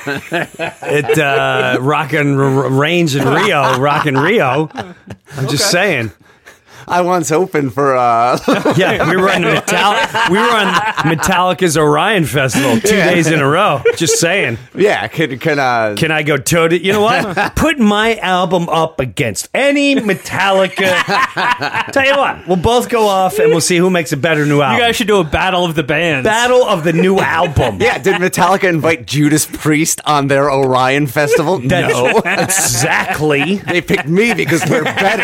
it 0.82 1.18
uh, 1.20 1.78
rockin' 1.80 2.40
r- 2.40 2.70
range 2.70 3.16
in 3.16 3.28
Rio, 3.28 3.78
rockin' 3.80 4.18
Rio. 4.18 4.70
I'm 4.74 5.48
just 5.48 5.70
saying. 5.72 6.12
I 6.88 7.02
once 7.02 7.32
opened 7.32 7.74
for. 7.74 7.96
uh 7.96 8.38
Yeah, 8.78 9.10
we 9.10 9.18
were 9.18 9.30
on 9.30 9.42
Metallica. 9.44 10.30
We 10.30 10.38
were 10.38 10.44
on 10.44 10.74
Metallica's 11.16 11.78
Orion 11.78 12.26
Festival 12.26 12.80
two 12.80 12.96
days 12.96 13.28
in 13.28 13.40
a 13.40 13.48
row. 13.48 13.82
Just 13.96 14.20
saying. 14.20 14.58
Yeah, 14.76 15.08
could 15.08 15.40
can 15.42 15.60
uh 15.60 15.96
Can 15.98 16.12
I 16.12 16.24
go 16.24 16.38
toe 16.38 16.68
to? 16.68 16.78
You 16.82 16.94
know 16.94 17.02
what? 17.02 17.56
Put 17.56 17.80
my 17.80 18.16
album 18.18 18.70
up 18.70 19.00
against 19.00 19.50
any 19.54 19.96
Metallica. 19.96 21.92
Tell 21.92 22.06
you 22.06 22.16
what, 22.18 22.48
we'll 22.48 22.58
both 22.58 22.90
go 22.90 23.08
off 23.08 23.40
and 23.40 23.50
we'll 23.50 23.62
see 23.62 23.78
who 23.78 23.90
makes 23.90 24.12
a 24.12 24.18
better 24.18 24.46
new 24.46 24.62
album. 24.62 24.78
You 24.80 24.84
guys 24.84 24.96
should 24.96 25.08
do 25.08 25.20
a 25.20 25.24
battle 25.24 25.66
of 25.66 25.76
the 25.76 25.84
bands. 25.84 26.26
Battle 26.26 26.64
of 26.66 26.84
the 26.84 26.94
new 26.94 27.20
album. 27.20 27.80
Yeah, 27.82 27.98
did 27.98 28.16
Metallica 28.16 28.66
invite 28.70 29.06
Judas 29.08 29.46
Priest 29.46 30.02
on 30.06 30.28
their 30.28 30.50
Orion 30.52 31.08
festival? 31.08 31.60
That's- 31.60 31.92
no. 31.92 32.18
exactly. 32.26 33.58
They 33.58 33.82
picked 33.82 34.08
me 34.08 34.34
because 34.34 34.62
we're 34.70 34.84
better. 34.84 35.24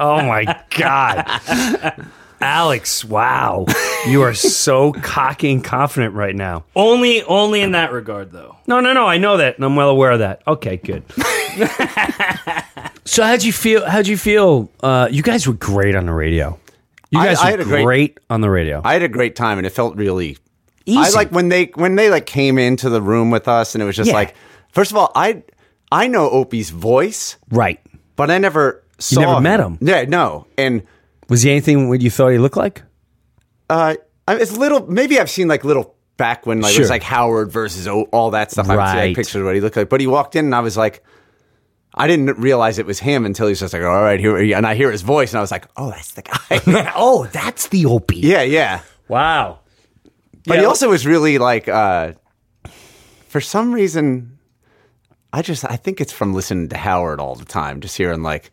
Oh 0.00 0.22
my 0.22 0.62
god, 0.76 2.06
Alex! 2.40 3.04
Wow, 3.04 3.66
you 4.06 4.22
are 4.22 4.34
so 4.34 4.92
cocky 4.92 5.52
and 5.52 5.62
confident 5.64 6.14
right 6.14 6.34
now. 6.34 6.64
Only 6.76 7.22
only 7.24 7.60
in 7.60 7.72
that 7.72 7.92
regard 7.92 8.32
though. 8.32 8.56
No, 8.66 8.80
no, 8.80 8.92
no. 8.92 9.06
I 9.06 9.18
know 9.18 9.36
that, 9.38 9.56
and 9.56 9.64
I'm 9.64 9.76
well 9.76 9.90
aware 9.90 10.10
of 10.12 10.18
that. 10.20 10.42
Okay, 10.46 10.76
good. 10.76 11.02
so, 13.04 13.22
how'd 13.24 13.42
you 13.42 13.52
feel? 13.52 13.84
How'd 13.88 14.06
you 14.06 14.16
feel? 14.16 14.70
Uh, 14.82 15.08
you 15.10 15.22
guys 15.22 15.46
were 15.46 15.54
great 15.54 15.94
on 15.94 16.06
the 16.06 16.12
radio. 16.12 16.58
You 17.10 17.20
I- 17.20 17.26
guys 17.26 17.38
I 17.40 17.44
were 17.44 17.50
had 17.50 17.60
a 17.60 17.64
great- 17.64 17.84
great, 17.84 18.20
on 18.30 18.40
the 18.40 18.50
radio. 18.50 18.80
I 18.84 18.92
had 18.94 19.02
a 19.02 19.08
great 19.08 19.36
time 19.36 19.58
and 19.58 19.66
it 19.66 19.70
felt 19.70 19.96
really 19.96 20.38
Easy. 20.84 20.98
I 20.98 21.10
like 21.10 21.30
when 21.30 21.48
they 21.48 21.66
when 21.74 21.94
they 21.94 22.10
like 22.10 22.26
came 22.26 22.58
into 22.58 22.88
the 22.90 23.00
room 23.00 23.30
with 23.30 23.46
us 23.46 23.74
and 23.74 23.82
it 23.82 23.86
was 23.86 23.94
just 23.96 24.08
Yeah. 24.08 24.14
like 24.14 24.34
first 24.72 24.90
of 24.90 24.96
all, 24.96 25.12
I 25.14 25.42
I 25.92 26.08
know 26.08 26.28
Opie's 26.30 26.70
voice, 26.70 27.36
right. 27.50 27.78
but 28.16 28.30
I 28.30 28.38
never 28.38 28.81
saw 29.02 29.20
never 29.20 29.40
met 29.40 29.60
him? 29.60 29.78
Yeah, 29.80 30.04
no. 30.08 30.46
And 30.56 30.82
Was 31.28 31.42
he 31.42 31.50
anything 31.50 31.88
what 31.88 32.00
you 32.00 32.10
thought 32.10 32.28
he 32.28 32.38
looked 32.38 32.56
like? 32.56 32.82
uh 33.70 33.94
I- 34.28 34.36
it's 34.36 34.56
little 34.56 34.86
maybe 34.86 35.18
I've 35.18 35.30
seen 35.30 35.48
like 35.48 35.64
little 35.64 35.94
back 36.16 36.46
when 36.46 36.60
like 36.60 36.70
it 36.72 36.74
Sure. 36.74 36.82
was 36.82 36.90
like 36.90 37.02
Howard 37.02 37.50
versus 37.50 37.88
o- 37.88 38.08
all 38.12 38.30
that 38.32 38.50
stuff. 38.50 38.68
I 38.68 38.76
would 38.76 38.86
see 38.88 38.96
Right. 38.96 39.06
like 39.08 39.16
pictures 39.16 39.36
of 39.36 39.44
what 39.46 39.54
he 39.54 39.60
looked 39.60 39.76
like. 39.76 39.88
But 39.88 40.00
he 40.00 40.06
walked 40.06 40.36
in 40.36 40.44
and 40.46 40.54
I 40.54 40.60
was 40.60 40.76
like 40.76 41.02
I 41.94 42.06
didn't 42.06 42.38
realize 42.38 42.78
it 42.78 42.86
was 42.86 42.98
him 43.00 43.26
until 43.26 43.48
he's 43.48 43.60
just 43.60 43.74
like, 43.74 43.82
all 43.82 44.02
right, 44.02 44.18
here, 44.18 44.38
and 44.56 44.66
I 44.66 44.74
hear 44.76 44.90
his 44.90 45.02
voice, 45.02 45.32
and 45.32 45.36
I 45.36 45.42
was 45.42 45.50
like, 45.50 45.66
oh, 45.76 45.90
that's 45.90 46.12
the 46.12 46.22
guy. 46.22 46.90
oh, 46.96 47.26
that's 47.32 47.68
the 47.68 47.84
Opie. 47.84 48.16
yeah, 48.20 48.40
yeah. 48.40 48.80
Wow. 49.08 49.58
But 50.46 50.58
he 50.60 50.64
also 50.64 50.88
was 50.88 51.06
really 51.06 51.36
like, 51.36 51.68
uh, 51.68 52.12
for 53.28 53.42
some 53.42 53.74
reason, 53.74 54.38
I 55.34 55.42
just 55.42 55.66
I 55.70 55.76
think 55.76 56.00
it's 56.00 56.12
from 56.12 56.32
listening 56.32 56.68
to 56.70 56.78
Howard 56.78 57.20
all 57.20 57.34
the 57.34 57.44
time, 57.44 57.82
just 57.82 57.96
hearing 57.98 58.22
like, 58.22 58.50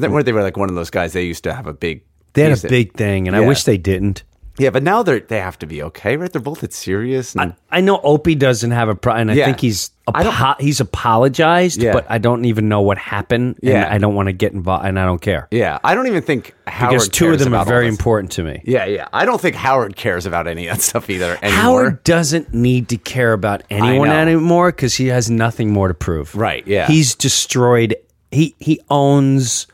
Hmm. 0.00 0.12
where 0.12 0.22
they 0.22 0.32
were 0.32 0.42
like 0.42 0.56
one 0.56 0.68
of 0.68 0.74
those 0.76 0.90
guys. 0.90 1.12
They 1.12 1.24
used 1.24 1.44
to 1.44 1.54
have 1.54 1.66
a 1.66 1.72
big. 1.72 2.02
They 2.34 2.42
had 2.42 2.64
a 2.64 2.68
big 2.68 2.92
thing, 2.94 3.26
and 3.28 3.36
I 3.36 3.40
Yeah. 3.40 3.46
wish 3.48 3.64
they 3.64 3.78
didn't. 3.78 4.22
Yeah, 4.58 4.70
but 4.70 4.82
now 4.82 5.02
they're 5.02 5.20
they 5.20 5.38
have 5.40 5.58
to 5.58 5.66
be 5.66 5.82
okay, 5.82 6.16
right? 6.16 6.32
They're 6.32 6.40
both 6.40 6.64
at 6.64 6.72
Sirius. 6.72 7.34
And, 7.34 7.52
I 7.70 7.82
know 7.82 8.00
Opie 8.02 8.34
doesn't 8.34 8.70
have 8.70 8.88
a 8.88 8.94
problem, 8.94 9.22
and 9.22 9.30
I 9.32 9.34
Yeah. 9.34 9.44
think 9.46 9.60
he's 9.60 9.90
I 10.14 10.22
don't- 10.22 10.32
apo- 10.40 10.62
he's 10.62 10.80
apologized, 10.80 11.82
Yeah. 11.82 11.92
but 11.92 12.06
I 12.08 12.16
don't 12.18 12.44
even 12.46 12.66
know 12.68 12.80
what 12.80 12.96
happened. 12.96 13.58
and 13.62 13.70
Yeah. 13.72 13.88
I 13.90 13.98
don't 13.98 14.14
want 14.14 14.28
to 14.28 14.32
get 14.32 14.52
involved, 14.54 14.86
and 14.86 14.98
I 14.98 15.04
don't 15.04 15.20
care 15.20 15.46
yeah, 15.50 15.78
I 15.84 15.94
don't 15.94 16.06
even 16.06 16.22
think 16.22 16.54
Howard 16.66 16.90
because 16.92 17.08
two 17.10 17.26
of 17.26 17.30
cares 17.32 17.44
them 17.44 17.52
are 17.52 17.56
about 17.56 17.66
all 17.66 17.70
very 17.72 17.86
this. 17.90 17.98
important 17.98 18.32
to 18.32 18.44
me. 18.44 18.62
Yeah, 18.64 18.86
yeah. 18.86 19.08
I 19.12 19.24
don't 19.26 19.40
think 19.40 19.56
Howard 19.56 19.94
cares 19.96 20.24
about 20.24 20.46
any 20.46 20.68
of 20.68 20.76
that 20.76 20.82
stuff 20.82 21.10
either 21.10 21.36
anymore. 21.42 21.60
Howard 21.62 22.04
doesn't 22.04 22.54
need 22.54 22.88
to 22.90 22.96
care 22.96 23.32
about 23.34 23.62
anyone 23.68 24.08
know. 24.08 24.14
anymore 24.16 24.70
because 24.72 24.94
he 24.94 25.08
has 25.08 25.28
nothing 25.30 25.70
more 25.70 25.88
to 25.88 25.94
prove. 25.94 26.34
Right, 26.34 26.62
yeah. 26.66 26.86
He's 26.86 27.14
destroyed. 27.14 27.94
He 28.30 28.54
he 28.58 28.80
owns 28.88 29.66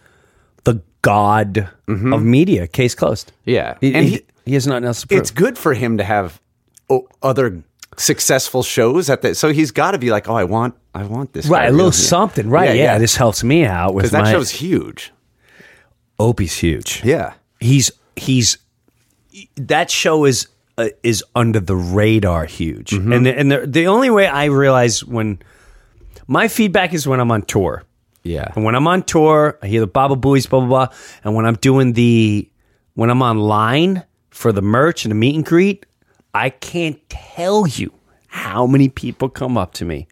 god 1.03 1.69
of 1.89 2.23
media. 2.23 2.67
Case 2.67 2.95
closed. 2.95 3.29
Mm-hmm. 3.47 3.51
Yeah. 3.51 3.77
he, 3.81 3.95
And 3.95 4.05
he, 4.07 4.11
he- 4.13 4.27
he 4.45 4.55
has 4.55 4.67
nothing 4.67 4.85
else 4.87 5.03
to 5.03 5.07
prove. 5.07 5.21
it's 5.21 5.31
good 5.31 5.57
for 5.57 5.73
him 5.73 5.99
to 5.99 6.05
have 6.05 6.41
other 7.23 7.63
successful 7.97 8.65
shows 8.65 9.09
at 9.09 9.23
the. 9.23 9.37
So 9.37 9.53
he's 9.53 9.71
got 9.71 9.93
to 9.93 9.99
be 9.99 10.11
like, 10.11 10.29
oh, 10.29 10.35
I 10.35 10.43
want, 10.45 10.75
I 10.95 11.05
want 11.05 11.33
this. 11.33 11.47
right, 11.47 11.69
a 11.69 11.73
little 11.73 11.93
something. 11.93 12.49
Right, 12.51 12.77
yeah, 12.77 12.99
This 12.99 13.15
helps 13.15 13.45
me 13.45 13.65
out 13.65 13.95
with 13.95 14.03
because 14.03 14.11
that 14.13 14.25
my. 14.25 14.33
show's 14.33 14.51
huge. 14.51 15.13
Opie's 16.19 16.59
huge. 16.59 17.03
Yeah, 17.05 17.35
he's 17.61 17.93
he's 18.17 18.59
that 19.57 19.91
show 19.93 20.25
is 20.25 20.49
uh, 20.77 20.89
is 21.05 21.23
under 21.37 21.61
the 21.61 21.77
radar 21.77 22.45
huge 22.47 22.91
Mm-hmm. 22.91 23.13
and 23.13 23.27
the, 23.27 23.39
and 23.39 23.53
the, 23.53 23.67
the 23.67 23.87
only 23.87 24.11
way 24.11 24.27
i 24.27 24.47
realize 24.47 25.05
when 25.05 25.39
my 26.27 26.49
feedback 26.49 26.93
is 26.95 27.07
when 27.07 27.21
i'm 27.21 27.31
on 27.31 27.43
tour 27.43 27.83
yeah. 28.23 28.53
and 28.55 28.65
when 28.65 28.75
i'm 28.75 28.87
on 28.87 29.03
tour 29.03 29.59
i 29.63 29.67
hear 29.67 29.81
the 29.81 29.87
Baba 29.87 30.17
Booeys 30.17 30.49
blah 30.49 30.61
blah 30.61 30.69
blah 30.69 30.97
and 31.25 31.35
when 31.35 31.47
i'm 31.47 31.57
doing 31.57 31.93
the 31.93 32.49
when 32.95 33.11
i'm 33.11 33.23
online 33.23 34.05
for 34.31 34.53
the 34.53 34.63
merch 34.63 35.05
and 35.05 35.11
the 35.11 35.17
meet 35.17 35.35
and 35.35 35.45
greet 35.45 35.87
i 36.35 36.51
can't 36.51 37.01
tell 37.09 37.67
you 37.67 37.93
how 38.29 38.67
many 38.67 38.89
people 38.89 39.29
come 39.29 39.59
up 39.59 39.75
to 39.75 39.85
me 39.85 40.07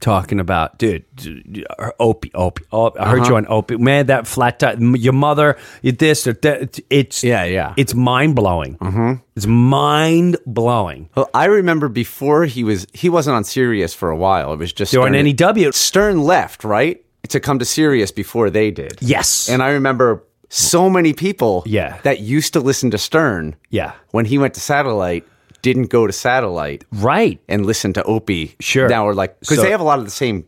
talking 0.00 0.40
about, 0.40 0.78
dude, 0.78 1.04
dude, 1.14 1.66
Opie, 1.98 2.30
Opie, 2.34 2.64
oh, 2.72 2.92
I 2.98 3.10
heard 3.10 3.26
you 3.26 3.36
on 3.36 3.46
Opie. 3.48 3.76
Man, 3.76 4.06
that 4.06 4.26
flat 4.26 4.58
tire, 4.58 4.78
your 4.78 5.12
mother, 5.12 5.56
you 5.82 5.92
this, 5.92 6.26
or 6.26 6.32
that. 6.34 6.78
It's 6.90 7.24
Yeah, 7.24 7.44
yeah. 7.44 7.74
It's 7.76 7.94
mind 7.94 8.34
blowing. 8.36 8.76
Mm-hmm. 8.78 9.22
It's 9.36 9.46
mind 9.46 10.36
blowing. 10.46 11.08
Well, 11.14 11.30
I 11.34 11.46
remember 11.46 11.88
before 11.88 12.44
he 12.44 12.64
was 12.64 12.86
he 12.92 13.08
wasn't 13.08 13.36
on 13.36 13.44
Sirius 13.44 13.94
for 13.94 14.10
a 14.10 14.16
while. 14.16 14.52
It 14.52 14.56
was 14.56 14.72
just 14.72 14.94
on 14.96 15.12
NEW. 15.12 15.72
Stern 15.72 16.22
left 16.22 16.64
right 16.64 17.04
to 17.30 17.40
come 17.40 17.58
to 17.58 17.64
Sirius 17.64 18.10
before 18.10 18.50
they 18.50 18.70
did. 18.70 18.98
Yes. 19.00 19.48
and 19.48 19.62
I 19.62 19.70
remember 19.70 20.24
so 20.48 20.88
many 20.88 21.12
people. 21.12 21.62
Yeah. 21.66 21.98
that 22.04 22.20
used 22.20 22.52
to 22.54 22.60
listen 22.60 22.90
to 22.92 22.98
Stern. 22.98 23.54
Yeah. 23.70 23.92
when 24.12 24.24
he 24.24 24.38
went 24.38 24.54
to 24.54 24.60
satellite, 24.60 25.24
didn't 25.62 25.90
go 25.90 26.06
to 26.06 26.12
satellite 26.12 26.84
Right. 26.92 27.40
and 27.48 27.66
listen 27.66 27.92
to 27.94 28.02
Opie. 28.04 28.54
Sure. 28.60 28.88
now 28.88 29.04
we're 29.06 29.14
like 29.14 29.38
because 29.40 29.56
So- 29.58 29.62
they 29.64 29.70
have 29.72 29.80
a 29.80 29.84
lot 29.84 29.98
of 29.98 30.04
the 30.04 30.10
same 30.10 30.44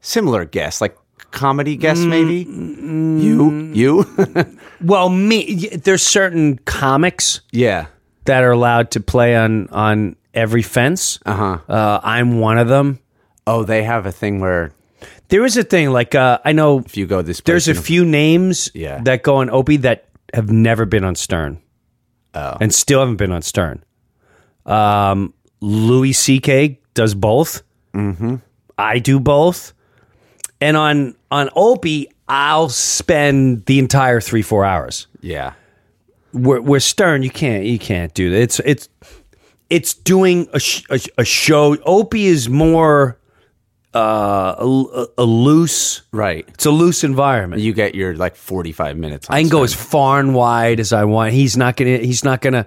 similar 0.00 0.44
guests, 0.44 0.80
like 0.80 0.96
comedy 1.30 1.76
guests, 1.76 2.04
Mm, 2.04 2.08
maybe. 2.08 3.24
you, 3.24 3.72
you, 3.72 4.06
Well, 4.82 5.08
me, 5.08 5.68
there's 5.68 6.02
certain 6.02 6.58
comics 6.64 7.40
yeah. 7.52 7.86
that 8.24 8.42
are 8.42 8.50
allowed 8.50 8.90
to 8.92 9.00
play 9.00 9.36
on 9.36 9.68
on 9.68 10.16
every 10.34 10.62
fence. 10.62 11.18
Uh-huh. 11.24 11.58
Uh, 11.68 12.00
I'm 12.02 12.40
one 12.40 12.58
of 12.58 12.66
them. 12.68 12.98
Oh, 13.46 13.62
they 13.64 13.82
have 13.84 14.06
a 14.06 14.12
thing 14.12 14.40
where 14.40 14.72
There 15.32 15.46
is 15.46 15.56
a 15.56 15.62
thing 15.64 15.90
like 15.90 16.14
uh, 16.14 16.38
I 16.44 16.52
know 16.52 16.80
if 16.80 16.94
you 16.96 17.06
go 17.06 17.22
this, 17.22 17.40
there's 17.40 17.66
a 17.66 17.74
few 17.74 18.04
names 18.04 18.70
Yeah. 18.74 19.00
that 19.04 19.22
go 19.22 19.36
on 19.36 19.48
Opie 19.48 19.78
that 19.78 20.08
have 20.34 20.50
never 20.52 20.84
been 20.84 21.04
on 21.04 21.14
Stern. 21.14 21.58
Oh. 22.34 22.56
And 22.60 22.72
still 22.72 23.00
haven't 23.00 23.16
been 23.16 23.32
on 23.32 23.40
Stern. 23.42 23.82
Um, 24.66 25.32
Louis 25.60 26.12
C.K. 26.12 26.80
does 26.94 27.14
both. 27.14 27.62
Mm-hmm. 27.94 28.36
I 28.76 28.98
do 28.98 29.18
both. 29.18 29.72
And 30.60 30.76
on 30.76 31.14
on 31.30 31.48
Opie, 31.56 32.08
I'll 32.28 32.68
spend 32.68 33.64
the 33.66 33.78
entire 33.78 34.20
three 34.20 34.42
four 34.42 34.64
hours. 34.64 35.06
yeah, 35.22 35.54
Where, 36.32 36.60
where 36.60 36.80
Stern, 36.80 37.22
you 37.22 37.30
can't 37.30 37.64
you 37.64 37.78
can't 37.78 38.12
do 38.14 38.30
that. 38.30 38.40
It's 38.40 38.60
it's 38.60 38.88
it's 39.70 39.94
doing 39.94 40.48
a, 40.52 40.60
sh- 40.60 40.84
a, 40.90 41.00
a 41.18 41.24
show. 41.24 41.76
Opie 41.84 42.26
is 42.26 42.48
more 42.50 43.18
uh, 43.94 44.54
a, 44.58 45.06
a 45.18 45.24
loose. 45.24 46.02
right. 46.12 46.44
It's 46.48 46.66
a 46.66 46.70
loose 46.70 47.04
environment. 47.04 47.62
You 47.62 47.72
get 47.72 47.94
your 47.94 48.14
like 48.14 48.36
forty 48.36 48.72
five 48.72 48.96
minutes. 48.96 49.28
On 49.28 49.36
I 49.36 49.40
can 49.42 49.50
go 49.50 49.64
as 49.64 49.74
far 49.74 50.20
and 50.20 50.34
wide 50.34 50.80
as 50.80 50.92
I 50.92 51.04
want. 51.04 51.32
He's 51.32 51.56
not 51.56 51.76
gonna. 51.76 51.98
He's 51.98 52.24
not 52.24 52.40
gonna 52.40 52.66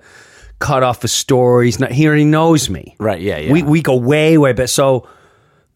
cut 0.59 0.83
off 0.83 1.03
a 1.03 1.07
story. 1.07 1.65
He's 1.65 1.79
not. 1.79 1.91
He 1.91 2.07
already 2.07 2.25
knows 2.25 2.69
me. 2.69 2.95
Right, 2.99 3.21
yeah, 3.21 3.37
yeah. 3.37 3.51
We 3.51 3.63
we 3.63 3.81
go 3.81 3.95
way 3.95 4.37
way 4.37 4.53
back. 4.53 4.69
So 4.69 5.07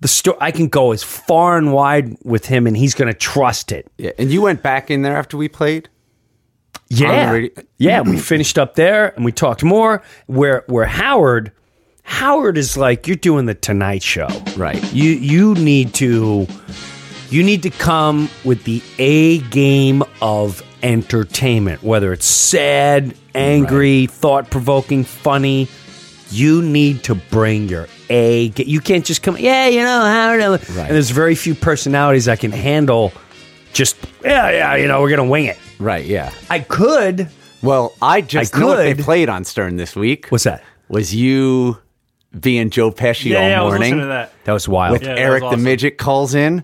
the 0.02 0.08
story 0.08 0.38
I 0.40 0.52
can 0.52 0.68
go 0.68 0.92
as 0.92 1.04
far 1.04 1.58
and 1.58 1.74
wide 1.74 2.18
with 2.24 2.46
him, 2.46 2.68
and 2.68 2.78
he's 2.78 2.94
gonna 2.94 3.14
trust 3.14 3.72
it. 3.72 3.92
Yeah, 3.98 4.12
and 4.18 4.32
you 4.32 4.42
went 4.42 4.62
back 4.62 4.92
in 4.92 5.02
there 5.02 5.18
after 5.18 5.36
we 5.38 5.48
played. 5.48 5.90
Yeah, 6.92 7.46
yeah. 7.78 8.02
We 8.02 8.18
finished 8.18 8.58
up 8.58 8.74
there 8.76 9.14
and 9.16 9.24
we 9.24 9.32
talked 9.32 9.64
more. 9.64 10.02
Where 10.26 10.64
where 10.68 10.86
Howard, 10.86 11.52
Howard 12.10 12.58
is 12.58 12.76
like 12.76 13.08
you're 13.08 13.16
doing 13.16 13.46
the 13.46 13.54
Tonight 13.54 14.04
Show, 14.04 14.28
Right. 14.58 14.82
You 14.94 15.12
you 15.12 15.54
need 15.56 15.94
to 15.96 16.48
you 17.30 17.44
need 17.44 17.62
to 17.64 17.70
come 17.70 18.30
with 18.44 18.64
the 18.64 18.82
A 18.98 19.38
game 19.40 20.04
of 20.22 20.64
entertainment, 20.82 21.84
whether 21.84 22.12
it's 22.12 22.26
sad, 22.26 23.14
angry, 23.36 24.08
thought 24.08 24.50
provoking, 24.50 25.04
funny. 25.04 25.68
You 26.32 26.62
need 26.62 27.04
to 27.04 27.16
bring 27.16 27.70
your 27.70 27.88
A. 28.10 28.50
ga- 28.50 28.66
You 28.66 28.82
can't 28.82 29.06
just 29.06 29.22
come. 29.24 29.38
Yeah, 29.38 29.68
you 29.68 29.82
know 29.82 30.02
Howard. 30.02 30.42
uh," 30.42 30.52
Right. 30.52 30.88
And 30.88 30.96
there's 30.96 31.12
very 31.12 31.36
few 31.36 31.54
personalities 31.56 32.26
that 32.26 32.40
can 32.40 32.52
handle. 32.52 33.14
Just 33.74 33.96
yeah, 34.24 34.50
yeah. 34.50 34.76
You 34.76 34.88
know, 34.88 35.00
we're 35.02 35.10
gonna 35.12 35.26
wing 35.26 35.46
it. 35.46 35.58
Right. 35.80 36.06
Yeah. 36.06 36.32
I 36.50 36.60
could. 36.60 37.30
Well, 37.62 37.94
I 38.02 38.22
just 38.22 38.56
I 38.56 38.60
know 38.60 38.68
what 38.68 38.78
they 38.78 38.94
played 38.96 39.30
on 39.30 39.44
Stern 39.46 39.78
this 39.78 39.96
week. 39.96 40.28
What's 40.30 40.46
that? 40.46 40.64
Was 40.88 41.14
you 41.14 41.78
being 42.38 42.70
Joe 42.70 42.92
Pesci 42.92 43.32
Yeah, 43.32 43.38
all 43.42 43.50
yeah, 43.50 43.62
I 43.62 43.64
was 43.64 43.72
morning 43.72 43.82
listening 43.82 44.00
to 44.02 44.08
that. 44.08 44.34
That 44.46 44.54
was 44.54 44.68
wild. 44.68 44.94
with 44.94 45.04
Yeah, 45.04 45.16
that 45.16 45.20
Eric 45.20 45.44
was 45.44 45.52
the 45.52 45.58
midget 45.58 45.98
calls 45.98 46.36
in, 46.36 46.64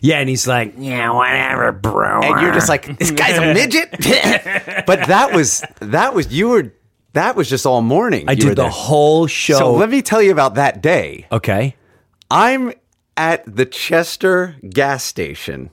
yeah, 0.00 0.18
and 0.18 0.28
he's 0.28 0.46
like, 0.48 0.74
yeah, 0.78 1.10
whatever, 1.12 1.70
bro. 1.72 2.20
and 2.22 2.40
you're 2.42 2.52
just 2.52 2.68
like, 2.68 2.98
this 2.98 3.10
guy's 3.12 3.38
a 3.38 3.54
midget. 3.54 3.90
but 4.86 5.06
that 5.06 5.30
was 5.32 5.62
that 5.80 6.14
was 6.14 6.32
you 6.32 6.48
were 6.48 6.72
that 7.12 7.36
was 7.36 7.48
just 7.48 7.66
all 7.66 7.82
morning. 7.82 8.28
I 8.28 8.32
you 8.32 8.44
were 8.46 8.50
did 8.50 8.58
the 8.58 8.62
there. 8.62 8.70
whole 8.70 9.26
show. 9.26 9.58
So 9.58 9.74
let 9.74 9.88
me 9.90 10.02
tell 10.02 10.20
you 10.22 10.32
about 10.32 10.54
that 10.56 10.82
day. 10.82 11.26
okay, 11.30 11.76
I'm 12.30 12.72
at 13.16 13.44
the 13.46 13.64
Chester 13.64 14.56
gas 14.68 15.04
station, 15.04 15.70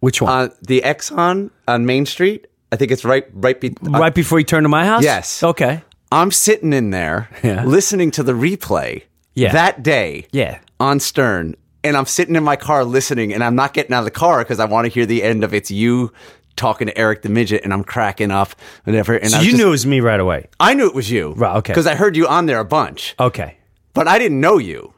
which 0.00 0.22
one? 0.22 0.32
uh, 0.32 0.48
the 0.62 0.80
Exxon 0.82 1.50
on 1.68 1.84
Main 1.86 2.06
Street. 2.06 2.46
I 2.72 2.76
think 2.76 2.90
it's 2.92 3.04
right 3.04 3.26
right 3.32 3.60
be- 3.60 3.74
uh, 3.86 3.90
right 3.90 4.14
before 4.14 4.38
you 4.38 4.44
turn 4.44 4.62
to 4.62 4.68
my 4.68 4.84
house. 4.86 5.02
Yes. 5.02 5.42
Okay. 5.42 5.82
I'm 6.12 6.30
sitting 6.30 6.72
in 6.72 6.90
there 6.90 7.28
Yeah. 7.42 7.64
listening 7.64 8.10
to 8.12 8.22
the 8.22 8.32
replay 8.32 9.02
Yeah. 9.34 9.52
that 9.52 9.82
day 9.82 10.26
Yeah. 10.32 10.58
on 10.78 11.00
Stern. 11.00 11.54
And 11.82 11.96
I'm 11.96 12.04
sitting 12.06 12.36
in 12.36 12.44
my 12.44 12.56
car 12.56 12.84
listening, 12.84 13.32
and 13.32 13.42
I'm 13.42 13.54
not 13.54 13.72
getting 13.72 13.94
out 13.94 14.00
of 14.00 14.04
the 14.04 14.10
car 14.10 14.38
because 14.40 14.60
I 14.60 14.66
want 14.66 14.84
to 14.86 14.90
hear 14.90 15.06
the 15.06 15.22
end 15.22 15.42
of 15.44 15.54
it's 15.54 15.70
you 15.70 16.12
talking 16.56 16.88
to 16.88 16.98
Eric 16.98 17.22
the 17.22 17.30
midget, 17.30 17.62
and 17.64 17.72
I'm 17.72 17.84
cracking 17.84 18.30
up, 18.30 18.50
whatever. 18.84 19.14
And 19.14 19.30
So 19.30 19.38
you 19.38 19.52
just- 19.52 19.56
knew 19.56 19.68
it 19.68 19.70
was 19.70 19.86
me 19.86 20.00
right 20.00 20.20
away. 20.20 20.48
I 20.58 20.74
knew 20.74 20.86
it 20.86 20.94
was 20.94 21.10
you, 21.10 21.32
Right, 21.38 21.56
okay. 21.56 21.72
Because 21.72 21.86
I 21.86 21.94
heard 21.94 22.16
you 22.16 22.26
on 22.28 22.44
there 22.44 22.58
a 22.60 22.66
bunch, 22.66 23.14
Okay. 23.18 23.56
but 23.94 24.06
I 24.08 24.18
didn't 24.18 24.40
know 24.40 24.58
you, 24.58 24.92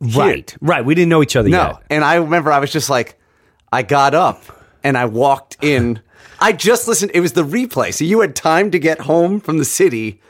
Right. 0.00 0.54
Right. 0.60 0.84
We 0.84 0.94
didn't 0.96 1.08
know 1.08 1.22
each 1.22 1.36
other 1.36 1.48
no. 1.48 1.62
yet. 1.62 1.76
And 1.88 2.04
I 2.04 2.16
remember 2.16 2.50
I 2.52 2.58
was 2.58 2.72
just 2.72 2.90
like, 2.90 3.16
I 3.72 3.82
got 3.82 4.12
up 4.12 4.42
and 4.82 4.98
I 4.98 5.04
walked 5.06 5.56
in. 5.62 6.00
I 6.40 6.52
just 6.52 6.88
listened. 6.88 7.12
It 7.14 7.20
was 7.20 7.32
the 7.34 7.44
replay, 7.44 7.94
so 7.94 8.04
you 8.04 8.20
had 8.20 8.34
time 8.34 8.70
to 8.72 8.78
get 8.80 9.02
home 9.02 9.38
from 9.40 9.58
the 9.58 9.64
city 9.64 10.20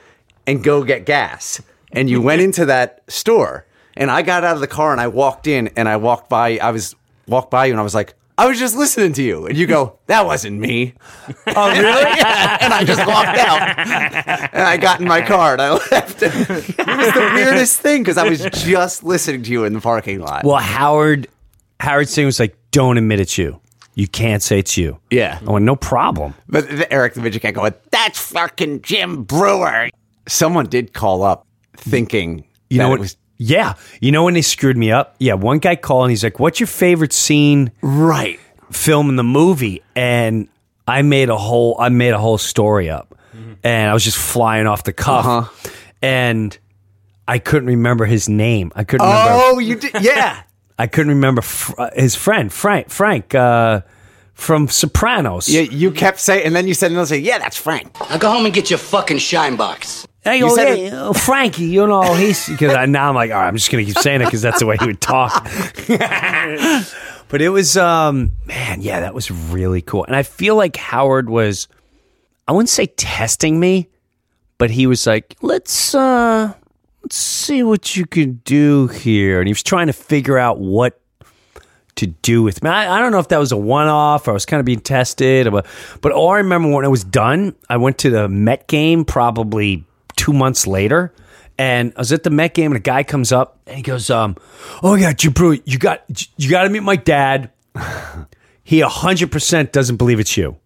and 0.46 0.62
go 0.62 0.82
get 0.84 1.04
gas, 1.06 1.60
and 1.92 2.08
you 2.10 2.20
went 2.20 2.42
into 2.42 2.66
that 2.66 3.02
store. 3.08 3.66
And 3.96 4.10
I 4.10 4.22
got 4.22 4.42
out 4.42 4.54
of 4.56 4.60
the 4.60 4.66
car 4.66 4.90
and 4.90 5.00
I 5.00 5.06
walked 5.06 5.46
in 5.46 5.68
and 5.76 5.88
I 5.88 5.96
walked 5.98 6.28
by. 6.28 6.58
I 6.58 6.72
was 6.72 6.96
walked 7.28 7.50
by 7.52 7.66
you 7.66 7.72
and 7.72 7.78
I 7.80 7.84
was 7.84 7.94
like, 7.94 8.14
I 8.36 8.48
was 8.48 8.58
just 8.58 8.74
listening 8.76 9.12
to 9.12 9.22
you, 9.22 9.46
and 9.46 9.56
you 9.56 9.68
go, 9.68 10.00
that 10.08 10.26
wasn't 10.26 10.58
me. 10.58 10.94
Oh, 11.46 11.70
really? 11.70 12.02
and 12.20 12.74
I 12.74 12.82
just 12.84 13.06
walked 13.06 13.38
out. 13.38 13.78
And 14.52 14.62
I 14.62 14.76
got 14.76 15.00
in 15.00 15.06
my 15.06 15.22
car 15.22 15.52
and 15.52 15.62
I 15.62 15.70
left. 15.74 16.20
It 16.22 16.98
was 16.98 17.14
the 17.14 17.30
weirdest 17.34 17.80
thing 17.80 18.02
because 18.02 18.18
I 18.18 18.28
was 18.28 18.40
just 18.40 19.04
listening 19.04 19.44
to 19.44 19.50
you 19.52 19.64
in 19.64 19.72
the 19.72 19.80
parking 19.80 20.18
lot. 20.20 20.44
well, 20.44 20.56
Howard, 20.56 21.28
Howard 21.78 22.08
Singh 22.08 22.26
was 22.26 22.40
like, 22.40 22.56
"Don't 22.72 22.98
admit 22.98 23.20
it's 23.20 23.38
you. 23.38 23.60
You 23.94 24.08
can't 24.08 24.42
say 24.42 24.58
it's 24.58 24.76
you." 24.76 24.98
Yeah. 25.10 25.38
I 25.46 25.52
went, 25.52 25.64
"No 25.64 25.76
problem." 25.76 26.34
But 26.48 26.68
the, 26.68 26.92
Eric 26.92 27.14
the 27.14 27.20
Midget 27.20 27.42
can't 27.42 27.54
go, 27.54 27.70
that's 27.92 28.18
fucking 28.32 28.82
Jim 28.82 29.22
Breuer. 29.22 29.90
Someone 30.26 30.66
did 30.66 30.92
call 30.92 31.22
up 31.22 31.46
thinking 31.76 32.44
You 32.70 32.78
that 32.78 32.84
know 32.84 32.88
it 32.88 32.90
what? 32.90 33.00
was 33.00 33.16
yeah. 33.36 33.74
You 34.00 34.12
know 34.12 34.22
when 34.24 34.34
they 34.34 34.42
screwed 34.42 34.76
me 34.76 34.92
up? 34.92 35.16
Yeah. 35.18 35.34
One 35.34 35.58
guy 35.58 35.74
called 35.76 36.04
and 36.04 36.10
he's 36.10 36.22
like, 36.24 36.38
"What's 36.38 36.60
your 36.60 36.66
favorite 36.68 37.12
scene?" 37.12 37.72
right. 37.82 38.38
film 38.70 39.08
in 39.10 39.16
the 39.16 39.24
movie 39.24 39.82
and 39.96 40.48
I 40.86 41.02
made 41.02 41.28
a 41.30 41.36
whole 41.36 41.76
I 41.78 41.88
made 41.88 42.12
a 42.12 42.18
whole 42.18 42.38
story 42.38 42.88
up. 42.90 43.14
and 43.64 43.90
I 43.90 43.92
was 43.92 44.04
just 44.04 44.16
flying 44.18 44.66
off 44.66 44.84
the 44.84 44.92
cuff, 44.92 45.50
and 46.02 46.56
I 47.26 47.38
couldn't 47.38 47.68
remember 47.68 48.04
his 48.04 48.28
name. 48.28 48.70
I 48.76 48.84
couldn't 48.84 49.06
remember. 49.06 49.32
Oh, 49.32 49.58
you 49.58 49.76
did? 49.76 49.94
Yeah. 50.00 50.42
I 50.78 50.86
couldn't 50.86 51.10
remember 51.10 51.40
fr- 51.42 51.72
uh, 51.80 51.90
his 51.94 52.14
friend 52.14 52.52
Frank 52.52 52.90
Frank 52.90 53.34
uh, 53.34 53.80
from 54.34 54.68
Sopranos. 54.68 55.48
yeah. 55.48 55.62
You 55.62 55.90
kept 55.90 56.20
saying, 56.20 56.44
and 56.44 56.54
then 56.54 56.66
you 56.68 56.74
said 56.74 56.90
another 56.92 57.06
thing. 57.06 57.24
Yeah, 57.24 57.38
that's 57.38 57.56
Frank. 57.56 57.92
Now 58.10 58.18
go 58.18 58.30
home 58.30 58.44
and 58.44 58.54
get 58.54 58.70
your 58.70 58.78
fucking 58.78 59.18
shine 59.18 59.56
box. 59.56 60.06
I 60.26 60.34
You 60.34 60.48
go, 60.48 60.54
said 60.54 60.76
hey, 60.76 60.90
uh, 60.90 61.12
Frankie, 61.12 61.64
you 61.64 61.86
know, 61.86 62.14
he's 62.14 62.48
because 62.48 62.88
now 62.88 63.08
I'm 63.08 63.14
like, 63.14 63.30
all 63.30 63.38
right, 63.38 63.48
I'm 63.48 63.56
just 63.56 63.70
gonna 63.70 63.84
keep 63.84 63.98
saying 63.98 64.22
it 64.22 64.24
because 64.24 64.42
that's 64.42 64.60
the 64.60 64.66
way 64.66 64.76
he 64.78 64.86
would 64.86 65.00
talk. 65.00 65.44
but 67.28 67.42
it 67.42 67.50
was, 67.50 67.76
um, 67.76 68.32
man, 68.46 68.80
yeah, 68.80 69.00
that 69.00 69.14
was 69.14 69.30
really 69.30 69.82
cool, 69.82 70.04
and 70.04 70.16
I 70.16 70.22
feel 70.22 70.56
like 70.56 70.76
Howard 70.76 71.28
was, 71.28 71.68
I 72.48 72.52
wouldn't 72.52 72.70
say 72.70 72.86
testing 72.86 73.60
me, 73.60 73.88
but 74.58 74.70
he 74.70 74.86
was 74.86 75.06
like, 75.06 75.36
let's, 75.42 75.94
uh, 75.94 76.54
let's 77.02 77.16
see 77.16 77.62
what 77.62 77.94
you 77.94 78.06
can 78.06 78.40
do 78.44 78.88
here, 78.88 79.40
and 79.40 79.46
he 79.46 79.52
was 79.52 79.62
trying 79.62 79.88
to 79.88 79.92
figure 79.92 80.38
out 80.38 80.58
what 80.58 81.00
to 81.96 82.06
do 82.06 82.42
with 82.42 82.62
me. 82.62 82.70
I, 82.70 82.96
I 82.96 82.98
don't 82.98 83.12
know 83.12 83.18
if 83.18 83.28
that 83.28 83.38
was 83.38 83.52
a 83.52 83.56
one 83.56 83.88
off 83.88 84.26
or 84.26 84.32
I 84.32 84.34
was 84.34 84.46
kind 84.46 84.58
of 84.58 84.66
being 84.66 84.80
tested, 84.80 85.50
but, 85.52 85.66
but 86.00 86.12
all 86.12 86.30
I 86.30 86.38
remember 86.38 86.68
when 86.70 86.84
it 86.84 86.88
was 86.88 87.04
done, 87.04 87.54
I 87.68 87.76
went 87.76 87.98
to 87.98 88.10
the 88.10 88.28
Met 88.28 88.66
game 88.66 89.04
probably 89.04 89.84
two 90.16 90.32
months 90.32 90.66
later. 90.66 91.14
And 91.56 91.92
I 91.96 92.00
was 92.00 92.12
at 92.12 92.24
the 92.24 92.30
Met 92.30 92.54
game, 92.54 92.72
and 92.72 92.76
a 92.76 92.80
guy 92.80 93.04
comes 93.04 93.30
up 93.30 93.60
and 93.66 93.76
he 93.76 93.82
goes, 93.82 94.10
um, 94.10 94.36
"Oh 94.82 94.94
yeah, 94.94 95.12
Jabru, 95.12 95.62
you 95.64 95.78
got 95.78 96.02
you 96.36 96.50
got 96.50 96.64
to 96.64 96.70
meet 96.70 96.82
my 96.82 96.96
dad. 96.96 97.50
He 98.66 98.80
hundred 98.80 99.30
percent 99.30 99.72
doesn't 99.72 99.96
believe 99.96 100.18
it's 100.18 100.38
you. 100.38 100.56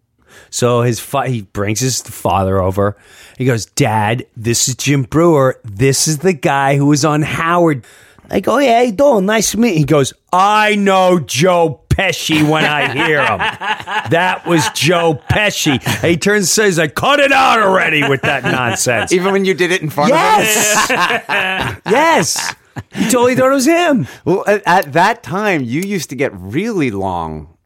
So 0.50 0.82
his 0.82 1.00
fa- 1.00 1.26
he 1.28 1.42
brings 1.42 1.80
his 1.80 2.00
father 2.00 2.62
over. 2.62 2.96
He 3.36 3.44
goes, 3.44 3.66
Dad, 3.66 4.24
this 4.36 4.68
is 4.68 4.76
Jim 4.76 5.02
Breuer. 5.02 5.60
This 5.64 6.08
is 6.08 6.18
the 6.18 6.32
guy 6.32 6.76
who 6.76 6.86
was 6.86 7.04
on 7.04 7.22
Howard. 7.22 7.84
I 8.30 8.40
go, 8.40 8.58
hey, 8.58 8.86
how 8.86 8.90
doing? 8.92 9.26
Nice 9.26 9.50
to 9.52 9.58
meet 9.58 9.72
you. 9.72 9.78
He 9.78 9.84
goes, 9.84 10.12
I 10.32 10.76
know 10.76 11.18
Joe 11.18 11.82
Pesci 11.98 12.48
when 12.48 12.64
I 12.64 12.92
hear 12.92 13.20
him. 13.20 13.38
that 13.38 14.46
was 14.46 14.68
Joe 14.70 15.20
Pesci. 15.28 15.82
He 16.06 16.16
turns 16.16 16.42
and 16.42 16.48
says, 16.48 16.78
I 16.78 16.86
cut 16.86 17.18
it 17.18 17.32
out 17.32 17.60
already 17.60 18.08
with 18.08 18.22
that 18.22 18.44
nonsense. 18.44 19.12
Even 19.12 19.32
when 19.32 19.44
you 19.44 19.54
did 19.54 19.72
it 19.72 19.82
in 19.82 19.90
front 19.90 20.12
of 20.12 20.16
yes. 20.16 20.86
yes. 21.86 22.54
He 22.94 23.04
totally 23.04 23.34
thought 23.34 23.50
it 23.50 23.54
was 23.54 23.66
him. 23.66 24.06
Well, 24.24 24.44
at, 24.46 24.62
at 24.66 24.92
that 24.92 25.22
time, 25.24 25.64
you 25.64 25.80
used 25.80 26.10
to 26.10 26.16
get 26.16 26.32
really 26.34 26.90
long 26.92 27.56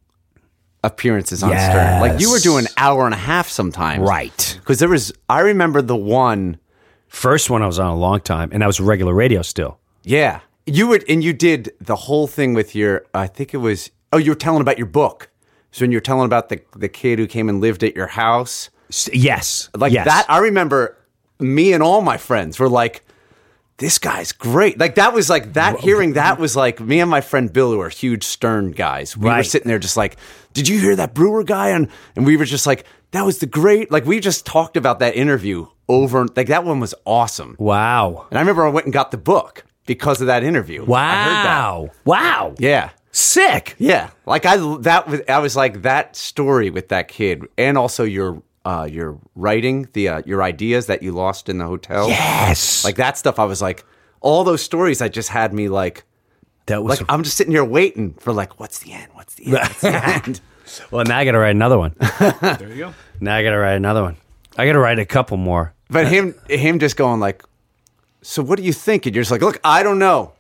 appearances 0.83 1.43
on 1.43 1.51
Stern. 1.51 2.01
Like 2.01 2.21
you 2.21 2.31
were 2.31 2.39
doing 2.39 2.65
an 2.65 2.73
hour 2.77 3.05
and 3.05 3.15
a 3.15 3.19
half 3.19 3.49
sometimes. 3.49 4.01
Right. 4.09 4.59
Because 4.61 4.79
there 4.79 4.89
was, 4.89 5.13
I 5.29 5.41
remember 5.41 5.83
the 5.83 5.97
one. 5.97 6.59
First 7.09 7.51
one 7.51 7.63
I 7.63 7.67
was 7.67 7.79
on 7.79 7.89
a 7.89 7.97
long 7.97 8.21
time, 8.21 8.49
and 8.53 8.63
that 8.63 8.67
was 8.67 8.81
regular 8.81 9.13
radio 9.13 9.43
still. 9.43 9.79
Yeah. 10.03 10.41
You 10.65 10.87
would, 10.87 11.05
and 11.11 11.23
you 11.23 11.35
did 11.35 11.73
the 11.79 11.95
whole 11.97 12.27
thing 12.27 12.55
with 12.55 12.75
your, 12.75 13.05
I 13.13 13.27
think 13.27 13.53
it 13.53 13.59
was, 13.59 13.91
oh, 14.13 14.19
you 14.19 14.31
were 14.31 14.37
telling 14.37 14.61
about 14.61 14.79
your 14.79 14.87
book. 14.87 15.29
So 15.71 15.85
when 15.85 15.93
you're 15.93 16.01
telling 16.01 16.27
about 16.27 16.49
the, 16.51 16.61
the 16.77 16.89
kid 16.89 17.19
who 17.19 17.27
came 17.27 17.49
and 17.49 17.61
lived 17.61 17.83
at 17.83 17.95
your 17.97 18.09
house, 18.09 18.71
Yes. 19.13 19.71
like 19.75 19.93
yes. 19.93 20.05
that, 20.05 20.27
I 20.29 20.39
remember 20.39 20.99
me 21.41 21.73
and 21.73 21.83
all 21.83 22.03
my 22.03 22.19
friends 22.19 22.59
were 22.59 22.69
like, 22.69 23.05
this 23.79 23.99
guy's 23.99 24.33
great. 24.33 24.79
Like 24.79 24.97
that 24.97 25.15
was 25.15 25.31
like 25.31 25.55
that, 25.55 25.81
hearing 25.81 26.13
that 26.13 26.39
was 26.39 26.55
like 26.55 26.79
me 26.79 27.01
and 27.01 27.11
my 27.11 27.23
friend 27.23 27.51
Bill, 27.51 27.73
who 27.73 27.81
are 27.81 27.89
huge 27.89 28.23
Stern 28.25 28.73
guys. 28.73 29.17
We 29.17 29.31
were 29.31 29.43
sitting 29.43 29.67
there 29.67 29.79
just 29.79 29.97
like, 29.97 30.19
did 30.53 30.69
you 30.69 30.79
hear 30.79 30.95
that 30.97 31.15
Breuer 31.15 31.43
guy? 31.43 31.71
And, 31.71 31.89
and 32.15 32.27
we 32.27 32.37
were 32.37 32.45
just 32.45 32.67
like, 32.67 32.85
that 33.13 33.25
was 33.25 33.39
the 33.39 33.47
great, 33.47 33.91
like 33.91 34.05
we 34.05 34.21
just 34.21 34.45
talked 34.45 34.77
about 34.77 34.99
that 34.99 35.17
interview 35.17 35.67
over, 35.89 36.27
like 36.37 36.49
that 36.49 36.65
one 36.65 36.81
was 36.81 36.95
awesome. 37.07 37.57
Wow. 37.59 38.27
And 38.31 38.39
I 38.39 38.43
remember 38.43 38.65
I 38.67 38.69
went 38.69 38.87
and 38.87 38.93
got 38.93 39.11
the 39.11 39.19
book 39.19 39.65
because 39.87 40.21
of 40.21 40.27
that 40.29 40.45
interview. 40.45 40.85
Wow. 40.85 41.01
I 41.11 41.25
heard 41.25 41.89
that. 41.89 41.95
Wow. 42.05 42.55
Yeah. 42.59 42.91
Sick. 43.13 43.77
Yeah. 43.79 44.11
Like 44.27 44.47
I 44.47 44.57
that 44.81 45.07
was 45.07 45.21
I 45.29 45.39
was 45.39 45.55
like 45.55 45.83
that 45.83 46.17
story 46.17 46.71
with 46.71 46.89
that 46.89 47.09
kid 47.09 47.47
and 47.59 47.77
also 47.77 48.05
your 48.05 48.43
uh 48.65 48.89
your 48.91 49.19
writing, 49.35 49.87
the 49.93 50.09
uh, 50.09 50.23
your 50.25 50.43
ideas 50.43 50.87
that 50.87 51.03
you 51.03 51.13
lost 51.13 51.49
in 51.51 51.59
the 51.59 51.67
hotel. 51.67 52.09
Yes. 52.09 52.85
Like 52.85 52.97
that 52.97 53.19
stuff 53.19 53.39
I 53.39 53.45
was 53.45 53.61
like 53.61 53.85
all 54.21 54.45
those 54.45 54.63
stories 54.63 55.01
that 55.01 55.13
just 55.13 55.29
had 55.29 55.53
me 55.53 55.69
like 55.69 56.05
that 56.67 56.83
was 56.83 57.01
like 57.01 57.11
I'm 57.13 57.23
just 57.23 57.37
sitting 57.37 57.53
here 57.53 57.65
waiting 57.65 58.15
for 58.15 58.33
like 58.33 58.59
what's 58.59 58.79
the 58.79 58.93
end? 58.93 59.09
What's 59.13 59.35
the 59.35 59.45
end? 59.47 59.53
What's 59.55 59.81
the 59.83 59.91
end? 60.27 60.41
Well, 60.91 61.05
now 61.05 61.19
I 61.19 61.25
got 61.27 61.33
to 61.33 61.39
write 61.39 61.55
another 61.55 61.79
one. 61.79 61.95
There 62.41 62.69
you 62.69 62.77
go. 62.77 62.95
now 63.21 63.37
I 63.37 63.43
got 63.43 63.51
to 63.51 63.59
write 63.59 63.75
another 63.75 64.03
one. 64.03 64.17
I 64.57 64.65
got 64.65 64.73
to 64.73 64.79
write 64.79 64.99
a 64.99 65.05
couple 65.05 65.37
more. 65.37 65.75
But 65.91 66.09
him 66.09 66.35
him 66.49 66.79
just 66.79 66.97
going 66.97 67.21
like 67.21 67.43
so 68.23 68.43
what 68.43 68.57
do 68.57 68.63
you 68.65 68.73
think? 68.73 69.05
And 69.05 69.15
you're 69.15 69.23
just 69.23 69.31
like, 69.33 69.43
look, 69.43 69.61
I 69.65 69.83
don't 69.83 69.99
know. 69.99 70.33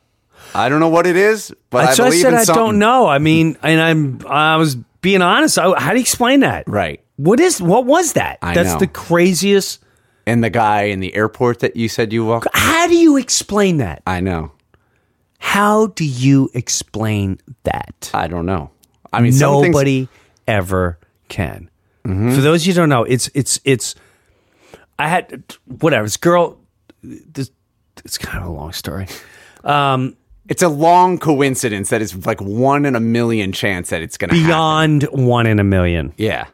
I 0.54 0.68
don't 0.68 0.80
know 0.80 0.88
what 0.88 1.06
it 1.06 1.16
is, 1.16 1.52
but 1.70 1.86
That's 1.86 2.00
I 2.00 2.04
what 2.04 2.12
I 2.12 2.16
said. 2.16 2.34
I 2.34 2.44
something. 2.44 2.64
don't 2.64 2.78
know. 2.78 3.06
I 3.06 3.18
mean, 3.18 3.56
and 3.62 3.80
I'm 3.80 4.26
I 4.26 4.56
was 4.56 4.76
being 5.00 5.22
honest. 5.22 5.58
I, 5.58 5.78
how 5.78 5.90
do 5.90 5.96
you 5.96 6.02
explain 6.02 6.40
that? 6.40 6.64
Right. 6.68 7.02
What 7.16 7.40
is 7.40 7.60
what 7.60 7.86
was 7.86 8.14
that? 8.14 8.38
I 8.42 8.54
That's 8.54 8.74
know. 8.74 8.78
the 8.80 8.86
craziest. 8.86 9.82
And 10.24 10.44
the 10.44 10.50
guy 10.50 10.82
in 10.82 11.00
the 11.00 11.14
airport 11.14 11.60
that 11.60 11.74
you 11.74 11.88
said 11.88 12.12
you 12.12 12.24
walked 12.24 12.46
How 12.54 12.86
do 12.86 12.94
you 12.96 13.16
explain 13.16 13.78
that? 13.78 14.02
I 14.06 14.20
know. 14.20 14.52
How 15.38 15.88
do 15.88 16.04
you 16.04 16.48
explain 16.54 17.40
that? 17.64 18.10
I 18.14 18.28
don't 18.28 18.46
know. 18.46 18.70
I 19.12 19.20
mean 19.20 19.36
nobody 19.38 20.08
ever 20.46 20.98
can. 21.28 21.70
Mm-hmm. 22.04 22.34
For 22.34 22.40
those 22.40 22.62
of 22.62 22.66
you 22.68 22.72
who 22.72 22.80
don't 22.80 22.88
know, 22.88 23.04
it's 23.04 23.30
it's 23.34 23.60
it's. 23.64 23.94
I 24.98 25.08
had 25.08 25.42
whatever. 25.66 26.04
This 26.04 26.16
girl. 26.16 26.58
This 27.02 27.50
it's 28.04 28.18
kind 28.18 28.42
of 28.42 28.48
a 28.48 28.52
long 28.52 28.72
story. 28.72 29.06
It's 30.52 30.62
a 30.62 30.68
long 30.68 31.16
coincidence 31.16 31.88
that 31.88 32.02
it's 32.02 32.14
like 32.26 32.38
one 32.42 32.84
in 32.84 32.94
a 32.94 33.00
million 33.00 33.52
chance 33.52 33.88
that 33.88 34.02
it's 34.02 34.18
going 34.18 34.28
to 34.28 34.36
happen. 34.36 34.48
Beyond 34.48 35.02
one 35.26 35.46
in 35.46 35.58
a 35.58 35.64
million. 35.64 36.12
Yeah. 36.18 36.46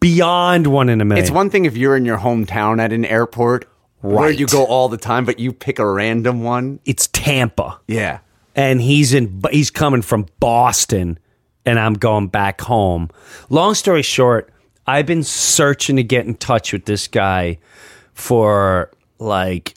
Beyond 0.00 0.66
one 0.66 0.88
in 0.88 1.00
a 1.00 1.04
million. 1.04 1.22
It's 1.24 1.30
one 1.30 1.50
thing 1.50 1.64
if 1.64 1.76
you're 1.76 1.96
in 1.96 2.04
your 2.04 2.18
hometown 2.18 2.80
at 2.80 2.92
an 2.92 3.04
airport 3.04 3.66
where 4.00 4.16
Right. 4.30 4.36
you 4.38 4.46
go 4.48 4.64
all 4.64 4.88
the 4.88 4.96
time, 4.96 5.24
but 5.24 5.38
you 5.38 5.52
pick 5.52 5.78
a 5.78 5.86
random 5.88 6.42
one. 6.42 6.80
It's 6.84 7.06
Tampa, 7.12 7.78
Yeah. 7.86 8.18
and 8.56 8.80
he's 8.80 9.14
in. 9.14 9.40
He's 9.52 9.70
coming 9.70 10.02
from 10.02 10.26
Boston, 10.40 11.16
and 11.64 11.78
I'm 11.78 11.94
going 11.94 12.26
back 12.26 12.60
home. 12.62 13.08
Long 13.50 13.74
story 13.74 14.02
short, 14.02 14.52
I've 14.84 15.06
been 15.06 15.22
searching 15.22 15.94
to 15.94 16.02
get 16.02 16.26
in 16.26 16.34
touch 16.34 16.72
with 16.72 16.86
this 16.86 17.06
guy 17.06 17.58
for 18.14 18.90
like 19.20 19.74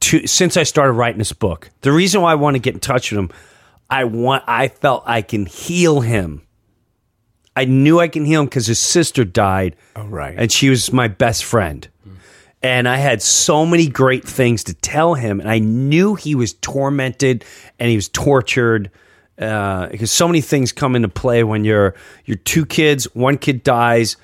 two 0.00 0.26
since 0.26 0.56
I 0.56 0.64
started 0.64 0.92
writing 0.92 1.18
this 1.18 1.32
book. 1.32 1.70
The 1.82 1.92
reason 1.92 2.20
why 2.22 2.32
I 2.32 2.34
want 2.34 2.54
to 2.56 2.58
get 2.58 2.74
in 2.74 2.80
touch 2.80 3.12
with 3.12 3.18
him, 3.18 3.30
I 3.88 4.04
want. 4.04 4.44
I 4.46 4.68
felt 4.68 5.04
I 5.06 5.22
can 5.22 5.46
heal 5.46 6.00
him. 6.00 6.42
I 7.56 7.64
knew 7.64 8.00
I 8.00 8.08
can 8.08 8.24
heal 8.24 8.40
him 8.40 8.46
because 8.46 8.66
his 8.66 8.78
sister 8.78 9.24
died. 9.24 9.76
Oh, 9.96 10.04
right. 10.04 10.34
and 10.38 10.50
she 10.50 10.70
was 10.70 10.92
my 10.92 11.08
best 11.08 11.44
friend. 11.44 11.86
And 12.62 12.86
I 12.86 12.96
had 12.96 13.22
so 13.22 13.64
many 13.64 13.88
great 13.88 14.22
things 14.22 14.64
to 14.64 14.74
tell 14.74 15.14
him, 15.14 15.40
and 15.40 15.48
I 15.48 15.60
knew 15.60 16.14
he 16.14 16.34
was 16.34 16.52
tormented 16.52 17.42
and 17.78 17.88
he 17.88 17.96
was 17.96 18.10
tortured 18.10 18.90
uh, 19.38 19.86
because 19.86 20.10
so 20.10 20.28
many 20.28 20.42
things 20.42 20.70
come 20.70 20.94
into 20.94 21.08
play 21.08 21.42
when 21.42 21.64
you're 21.64 21.94
you're 22.26 22.36
two 22.36 22.66
kids, 22.66 23.04
one 23.14 23.38
kid 23.38 23.62
dies. 23.62 24.18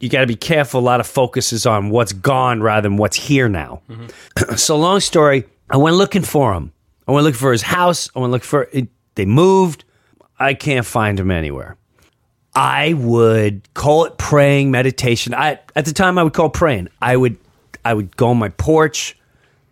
You 0.00 0.08
got 0.08 0.20
to 0.20 0.26
be 0.26 0.36
careful. 0.36 0.80
A 0.80 0.82
lot 0.82 1.00
of 1.00 1.06
focus 1.06 1.52
is 1.52 1.66
on 1.66 1.90
what's 1.90 2.12
gone 2.12 2.60
rather 2.60 2.88
than 2.88 2.96
what's 2.96 3.16
here 3.16 3.48
now. 3.48 3.82
so, 4.56 4.76
long 4.76 5.00
story. 5.00 5.44
I 5.70 5.76
went 5.76 5.96
looking 5.96 6.22
for 6.22 6.52
him. 6.52 6.72
I 7.08 7.12
went 7.12 7.24
looking 7.24 7.38
for 7.38 7.52
his 7.52 7.62
house. 7.62 8.10
I 8.14 8.18
went 8.18 8.32
looking 8.32 8.46
for 8.46 8.68
it. 8.72 8.88
They 9.14 9.24
moved. 9.24 9.84
I 10.38 10.54
can't 10.54 10.84
find 10.84 11.18
him 11.18 11.30
anywhere. 11.30 11.76
I 12.54 12.92
would 12.92 13.68
call 13.74 14.04
it 14.04 14.16
praying 14.18 14.70
meditation. 14.70 15.34
I 15.34 15.58
at 15.74 15.84
the 15.84 15.92
time 15.92 16.18
I 16.18 16.22
would 16.22 16.34
call 16.34 16.50
praying. 16.50 16.88
I 17.02 17.16
would 17.16 17.36
I 17.84 17.94
would 17.94 18.16
go 18.16 18.28
on 18.28 18.38
my 18.38 18.50
porch. 18.50 19.16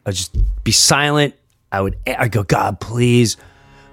I'd 0.04 0.14
just 0.14 0.36
be 0.64 0.72
silent. 0.72 1.34
I 1.70 1.80
would 1.80 1.96
I 2.06 2.28
go, 2.28 2.42
God, 2.42 2.80
please, 2.80 3.36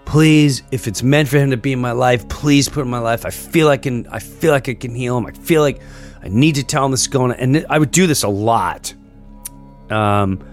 please, 0.06 0.64
if 0.72 0.88
it's 0.88 1.04
meant 1.04 1.30
for 1.30 1.38
him 1.38 1.52
to 1.52 1.58
be 1.58 1.72
in 1.72 1.80
my 1.80 1.92
life, 1.92 2.28
please 2.30 2.68
put 2.68 2.82
in 2.82 2.90
my 2.90 3.00
life. 3.00 3.26
I 3.26 3.30
feel 3.30 3.68
like 3.68 3.82
I 3.82 3.84
can 3.84 4.08
I 4.08 4.20
feel 4.20 4.52
like 4.52 4.68
I 4.68 4.74
can 4.74 4.96
heal 4.96 5.18
him. 5.18 5.28
I 5.28 5.32
feel 5.32 5.62
like 5.62 5.82
I 6.22 6.28
need 6.28 6.56
to 6.56 6.64
tell 6.64 6.86
him 6.86 6.92
this 6.92 7.02
is 7.02 7.08
going 7.08 7.32
on. 7.32 7.38
And 7.38 7.66
I 7.70 7.80
would 7.80 7.92
do 7.92 8.08
this 8.08 8.24
a 8.24 8.30
lot. 8.30 8.94
Um 9.90 10.44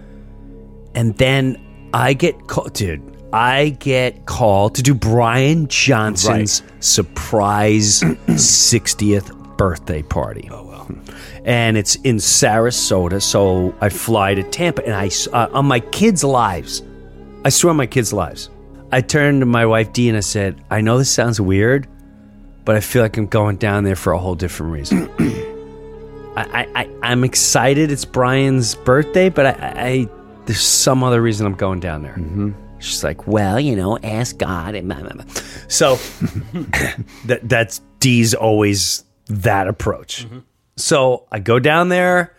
and 0.95 1.15
then 1.17 1.89
I 1.93 2.13
get 2.13 2.47
called 2.47 2.73
dude. 2.73 3.01
I 3.33 3.69
get 3.79 4.25
called 4.25 4.75
to 4.75 4.81
do 4.83 4.95
Brian 4.95 5.67
Johnson's 5.67 6.63
surprise 6.79 8.01
60th 8.01 9.57
birthday 9.57 10.01
party. 10.01 10.47
Oh 10.51 10.65
well. 10.65 10.89
And 11.43 11.77
it's 11.77 11.95
in 11.95 12.17
Sarasota, 12.17 13.21
so 13.21 13.75
I 13.81 13.89
fly 13.89 14.33
to 14.33 14.43
Tampa 14.43 14.85
and 14.85 14.93
I 14.93 15.09
uh, 15.33 15.49
on 15.53 15.65
my 15.65 15.79
kids' 15.79 16.23
lives. 16.23 16.83
I 17.45 17.49
swear 17.49 17.71
on 17.71 17.77
my 17.77 17.85
kids' 17.87 18.13
lives. 18.13 18.49
I 18.91 19.01
turned 19.01 19.41
to 19.41 19.45
my 19.45 19.65
wife 19.65 19.93
Dee 19.93 20.09
and 20.09 20.17
I 20.17 20.21
said, 20.21 20.63
"I 20.69 20.81
know 20.81 20.97
this 20.97 21.11
sounds 21.11 21.39
weird, 21.39 21.87
but 22.65 22.75
I 22.75 22.79
feel 22.79 23.01
like 23.01 23.17
I'm 23.17 23.27
going 23.27 23.57
down 23.57 23.83
there 23.83 23.95
for 23.95 24.13
a 24.13 24.17
whole 24.17 24.35
different 24.35 24.73
reason." 24.73 25.09
I, 26.43 26.67
I, 26.75 26.89
I'm 27.01 27.23
excited. 27.23 27.91
It's 27.91 28.05
Brian's 28.05 28.75
birthday, 28.75 29.29
but 29.29 29.45
I, 29.47 29.49
I, 29.49 29.81
I 29.81 30.09
there's 30.45 30.61
some 30.61 31.03
other 31.03 31.21
reason 31.21 31.45
I'm 31.45 31.55
going 31.55 31.79
down 31.79 32.03
there. 32.03 32.13
Mm-hmm. 32.13 32.51
She's 32.79 33.03
like, 33.03 33.27
well, 33.27 33.59
you 33.59 33.75
know, 33.75 33.97
ask 34.03 34.37
God. 34.37 34.75
And 34.75 34.87
blah, 34.87 34.99
blah, 34.99 35.09
blah. 35.09 35.25
So 35.67 35.95
that 37.25 37.39
that's 37.43 37.81
D's 37.99 38.33
always 38.33 39.03
that 39.27 39.67
approach. 39.67 40.27
So 40.75 41.27
I 41.31 41.39
go 41.39 41.59
down 41.59 41.89
there. 41.89 42.33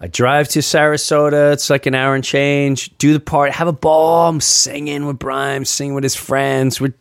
I 0.00 0.08
drive 0.08 0.48
to 0.50 0.58
Sarasota. 0.58 1.52
It's 1.52 1.70
like 1.70 1.86
an 1.86 1.94
hour 1.94 2.14
and 2.14 2.24
change. 2.24 2.96
Do 2.98 3.12
the 3.12 3.20
part. 3.20 3.52
Have 3.52 3.68
a 3.68 3.72
ball. 3.72 4.28
I'm 4.28 4.40
singing 4.40 5.06
with 5.06 5.18
Brian. 5.18 5.56
I'm 5.56 5.64
singing 5.64 5.94
with 5.94 6.04
his 6.04 6.16
friends. 6.16 6.80
With 6.80 6.94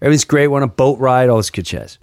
everything's 0.00 0.24
great. 0.24 0.48
We're 0.48 0.56
on 0.56 0.62
a 0.62 0.68
boat 0.68 0.98
ride. 0.98 1.28
All 1.28 1.36
this 1.36 1.50
good 1.50 1.66
jazz. 1.66 1.98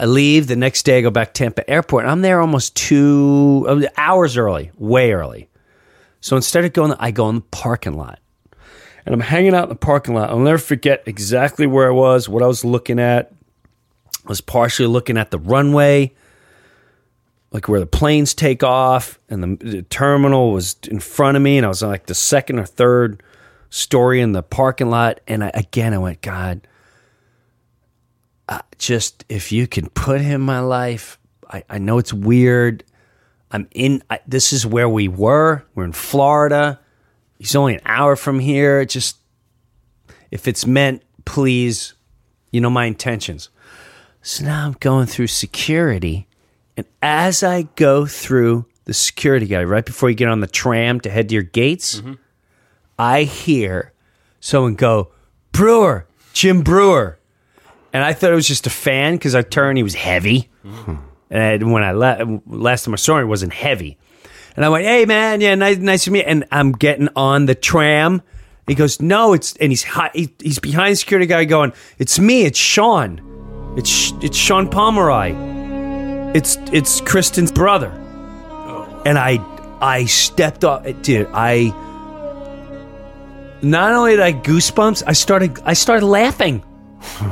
I 0.00 0.06
leave 0.06 0.46
the 0.46 0.56
next 0.56 0.84
day. 0.84 0.96
I 0.96 1.00
go 1.02 1.10
back 1.10 1.34
to 1.34 1.42
Tampa 1.44 1.68
Airport. 1.68 2.06
I'm 2.06 2.22
there 2.22 2.40
almost 2.40 2.74
two 2.74 3.66
uh, 3.68 3.82
hours 3.98 4.38
early, 4.38 4.70
way 4.78 5.12
early. 5.12 5.50
So 6.22 6.36
instead 6.36 6.64
of 6.64 6.72
going, 6.72 6.94
I 6.98 7.10
go 7.10 7.28
in 7.28 7.34
the 7.34 7.40
parking 7.42 7.98
lot, 7.98 8.18
and 9.04 9.14
I'm 9.14 9.20
hanging 9.20 9.54
out 9.54 9.64
in 9.64 9.68
the 9.68 9.74
parking 9.74 10.14
lot. 10.14 10.30
I'll 10.30 10.38
never 10.38 10.56
forget 10.56 11.02
exactly 11.04 11.66
where 11.66 11.88
I 11.88 11.94
was, 11.94 12.30
what 12.30 12.42
I 12.42 12.46
was 12.46 12.64
looking 12.64 12.98
at. 12.98 13.30
I 14.24 14.28
was 14.28 14.40
partially 14.40 14.88
looking 14.88 15.18
at 15.18 15.30
the 15.30 15.38
runway, 15.38 16.14
like 17.52 17.68
where 17.68 17.80
the 17.80 17.86
planes 17.86 18.32
take 18.32 18.62
off, 18.62 19.18
and 19.28 19.42
the, 19.42 19.64
the 19.64 19.82
terminal 19.82 20.52
was 20.52 20.76
in 20.88 21.00
front 21.00 21.36
of 21.36 21.42
me, 21.42 21.58
and 21.58 21.66
I 21.66 21.68
was 21.68 21.82
on 21.82 21.90
like 21.90 22.06
the 22.06 22.14
second 22.14 22.58
or 22.58 22.64
third 22.64 23.22
story 23.68 24.22
in 24.22 24.32
the 24.32 24.42
parking 24.42 24.88
lot. 24.88 25.20
And 25.28 25.44
I, 25.44 25.50
again, 25.52 25.92
I 25.92 25.98
went, 25.98 26.22
God, 26.22 26.66
uh, 28.50 28.60
just 28.78 29.24
if 29.28 29.52
you 29.52 29.66
can 29.66 29.88
put 29.90 30.20
him 30.20 30.40
in 30.40 30.46
my 30.46 30.58
life, 30.58 31.18
I, 31.48 31.62
I 31.70 31.78
know 31.78 31.98
it's 31.98 32.12
weird. 32.12 32.84
I'm 33.52 33.68
in. 33.70 34.02
I, 34.10 34.20
this 34.26 34.52
is 34.52 34.66
where 34.66 34.88
we 34.88 35.08
were. 35.08 35.64
We're 35.74 35.84
in 35.84 35.92
Florida. 35.92 36.80
He's 37.38 37.54
only 37.54 37.74
an 37.74 37.80
hour 37.86 38.16
from 38.16 38.40
here. 38.40 38.84
Just 38.84 39.16
if 40.30 40.46
it's 40.48 40.66
meant, 40.66 41.02
please. 41.24 41.94
You 42.50 42.60
know 42.60 42.70
my 42.70 42.86
intentions. 42.86 43.48
So 44.22 44.44
now 44.44 44.66
I'm 44.66 44.76
going 44.80 45.06
through 45.06 45.28
security, 45.28 46.26
and 46.76 46.84
as 47.00 47.44
I 47.44 47.62
go 47.76 48.04
through 48.06 48.66
the 48.84 48.92
security 48.92 49.46
guy, 49.46 49.62
right 49.62 49.86
before 49.86 50.10
you 50.10 50.16
get 50.16 50.28
on 50.28 50.40
the 50.40 50.48
tram 50.48 51.00
to 51.02 51.10
head 51.10 51.28
to 51.28 51.34
your 51.34 51.44
gates, 51.44 52.02
I 52.98 53.22
hear 53.22 53.92
someone 54.40 54.74
go, 54.74 55.12
Breuer, 55.52 56.06
Jim 56.32 56.62
Breuer. 56.62 57.19
And 57.92 58.04
I 58.04 58.12
thought 58.12 58.30
it 58.30 58.34
was 58.36 58.46
just 58.46 58.66
a 58.66 58.70
fan 58.70 59.14
because 59.16 59.34
I 59.34 59.42
turned, 59.42 59.76
he 59.78 59.82
was 59.82 59.94
heavy. 59.94 60.48
And 61.30 61.72
when 61.72 61.82
I 61.82 61.92
le- 61.92 62.40
last 62.46 62.84
time 62.84 62.94
I 62.94 62.96
saw 62.96 63.16
him, 63.18 63.24
it 63.24 63.28
wasn't 63.28 63.52
heavy. 63.52 63.96
And 64.56 64.64
I 64.64 64.68
went, 64.68 64.84
"Hey 64.84 65.04
man, 65.06 65.40
yeah, 65.40 65.54
nice, 65.54 65.76
nice 65.78 66.04
to 66.04 66.10
meet." 66.10 66.20
you." 66.20 66.24
And 66.26 66.44
I'm 66.50 66.72
getting 66.72 67.08
on 67.14 67.46
the 67.46 67.54
tram. 67.54 68.20
He 68.66 68.74
goes, 68.74 69.00
"No, 69.00 69.32
it's," 69.32 69.56
and 69.58 69.70
he's 69.70 69.84
hi- 69.84 70.10
he, 70.12 70.34
he's 70.40 70.58
behind 70.58 70.92
the 70.92 70.96
security 70.96 71.26
guy, 71.26 71.44
going, 71.44 71.72
"It's 71.98 72.18
me, 72.18 72.42
it's 72.42 72.58
Sean, 72.58 73.20
it's 73.76 74.12
it's 74.22 74.36
Sean 74.36 74.68
Pomeroy, 74.68 75.34
it's 76.34 76.58
it's 76.72 77.00
Kristen's 77.00 77.52
brother." 77.52 77.90
And 79.06 79.16
I 79.18 79.38
I 79.80 80.04
stepped 80.06 80.64
off, 80.64 80.84
dude. 81.02 81.28
I 81.32 81.72
not 83.62 83.92
only 83.92 84.12
did 84.12 84.20
I 84.20 84.32
goosebumps, 84.32 85.04
I 85.06 85.12
started 85.12 85.58
I 85.64 85.74
started 85.74 86.06
laughing. 86.06 86.62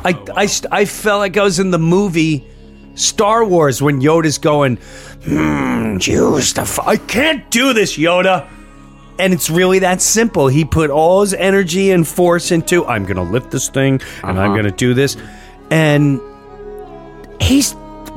I, 0.05 0.21
I, 0.35 0.47
st- 0.47 0.73
I 0.73 0.85
felt 0.85 1.19
like 1.19 1.37
I 1.37 1.43
was 1.43 1.59
in 1.59 1.71
the 1.71 1.79
movie 1.79 2.47
Star 2.95 3.45
Wars 3.45 3.81
when 3.81 4.01
Yoda's 4.01 4.39
going, 4.39 4.77
hmm, 5.25 5.99
use 6.01 6.53
the. 6.55 6.63
F- 6.63 6.81
I 6.87 6.97
can't 6.97 7.49
do 7.51 7.73
this, 7.73 7.97
Yoda. 7.97 8.49
And 9.19 9.33
it's 9.33 9.51
really 9.51 9.81
that 9.81 10.01
simple. 10.01 10.49
He 10.49 10.65
put 10.65 10.91
all 10.91 11.23
his 11.23 11.35
energy 11.35 11.91
and 11.91 12.07
force 12.07 12.53
into, 12.53 12.87
I'm 12.87 13.05
going 13.05 13.17
to 13.17 13.23
lift 13.23 13.51
this 13.51 13.69
thing 13.69 14.01
and 14.23 14.39
I'm 14.39 14.53
going 14.53 14.65
to 14.65 14.71
do 14.71 14.95
this. 14.95 15.17
And 15.71 16.21
he's. 17.41 17.73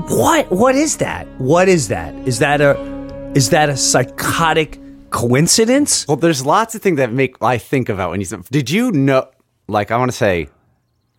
What? 0.08 0.50
What 0.52 0.76
is 0.76 0.98
that? 0.98 1.28
What 1.40 1.68
is 1.68 1.90
that? 1.90 2.14
Is 2.28 2.40
that 2.40 2.62
a. 2.62 2.80
Is 3.36 3.50
that 3.52 3.70
a 3.70 3.78
psychotic 3.78 4.80
coincidence? 5.10 6.08
Well, 6.08 6.18
there's 6.18 6.46
lots 6.46 6.76
of 6.76 6.82
things 6.82 6.98
that 6.98 7.12
make 7.12 7.36
I 7.42 7.58
think 7.58 7.90
about 7.90 8.10
when 8.12 8.20
you 8.20 8.26
said, 8.26 8.44
did 8.46 8.70
you 8.70 8.92
know, 8.92 9.30
like, 9.68 9.92
I 9.92 9.98
want 9.98 10.12
to 10.12 10.18
say, 10.18 10.50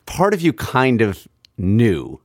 part 0.06 0.34
of 0.34 0.40
you 0.40 0.52
kind 0.52 1.00
of 1.00 1.26
knew 1.58 2.20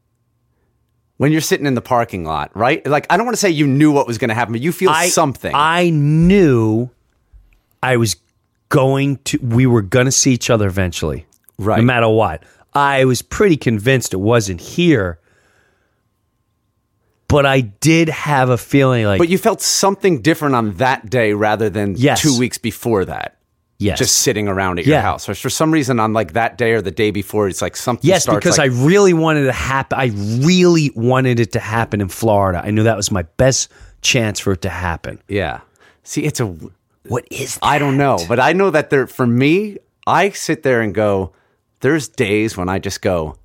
when 1.18 1.32
you're 1.32 1.42
sitting 1.42 1.66
in 1.66 1.74
the 1.74 1.82
parking 1.82 2.24
lot, 2.26 2.56
right? 2.56 2.86
Like, 2.86 3.08
I 3.10 3.18
don't 3.18 3.26
want 3.26 3.36
to 3.36 3.40
say 3.42 3.50
you 3.50 3.66
knew 3.68 3.92
what 3.92 4.06
was 4.08 4.18
going 4.18 4.30
to 4.30 4.36
happen, 4.36 4.52
but 4.54 4.62
you 4.62 4.72
feel 4.72 4.90
I, 4.90 5.10
something. 5.10 5.52
I 5.54 5.90
knew 5.90 6.90
I 7.82 7.98
was 7.98 8.16
going 8.70 9.18
to, 9.26 9.38
we 9.40 9.66
were 9.66 9.82
going 9.82 10.06
to 10.06 10.12
see 10.12 10.32
each 10.34 10.50
other 10.50 10.68
eventually. 10.68 11.26
Right. 11.58 11.78
No 11.78 11.84
matter 11.84 12.10
what. 12.10 12.44
I 12.74 13.06
was 13.06 13.22
pretty 13.24 13.58
convinced 13.58 14.14
it 14.14 14.18
wasn't 14.18 14.62
here. 14.62 15.20
But 17.28 17.46
I 17.46 17.62
did 17.62 18.10
have 18.10 18.50
a 18.50 18.58
feeling 18.58 19.06
like, 19.06 19.18
but 19.18 19.28
you 19.28 19.38
felt 19.38 19.62
something 19.62 20.22
different 20.22 20.56
on 20.56 20.74
that 20.76 21.10
day 21.10 21.34
rather 21.34 21.70
than 21.70 21.96
Yes. 21.98 22.22
two 22.22 22.38
weeks 22.38 22.58
before 22.58 23.04
that. 23.06 23.37
Yes. 23.78 24.00
Just 24.00 24.20
sitting 24.20 24.48
around 24.48 24.80
at 24.80 24.86
your 24.86 25.00
house. 25.00 25.30
Or 25.30 25.36
for 25.36 25.50
some 25.50 25.72
reason 25.72 26.00
on 26.00 26.14
like 26.14 26.34
that 26.34 26.58
day 26.58 26.74
or 26.74 26.82
the 26.82 26.92
day 26.92 27.12
before, 27.12 27.48
it's 27.48 27.62
like 27.62 27.76
something 27.76 28.08
Yes, 28.08 28.24
starts 28.24 28.38
because 28.38 28.58
like, 28.58 28.72
I 28.72 28.74
really 28.86 29.14
wanted 29.14 29.44
it 29.44 29.48
to 29.48 29.52
happen. 29.54 30.00
I 30.00 30.06
really 30.46 30.92
wanted 30.96 31.40
it 31.40 31.52
to 31.54 31.60
happen 31.60 32.02
in 32.02 32.08
Florida. 32.10 32.62
I 32.64 32.72
knew 32.72 32.84
that 32.84 32.98
was 32.98 33.12
my 33.12 33.24
best 33.38 33.72
chance 34.02 34.40
for 34.40 34.54
it 34.54 34.62
to 34.62 34.70
happen. 34.70 35.22
Yeah. 35.28 35.62
See, 36.04 36.24
it's 36.24 36.40
a 36.40 36.46
What 37.08 37.28
is 37.32 37.56
that? 37.56 37.66
I 37.66 37.80
don't 37.80 37.98
know, 37.98 38.18
but 38.28 38.40
I 38.40 38.54
know 38.54 38.70
that 38.72 38.90
there 38.90 39.08
for 39.08 39.28
me, 39.28 39.78
I 40.06 40.30
sit 40.30 40.64
there 40.64 40.82
and 40.82 40.94
go, 40.94 41.34
there's 41.82 42.08
days 42.08 42.58
when 42.58 42.70
I 42.70 42.80
just 42.80 43.02
go, 43.02 43.38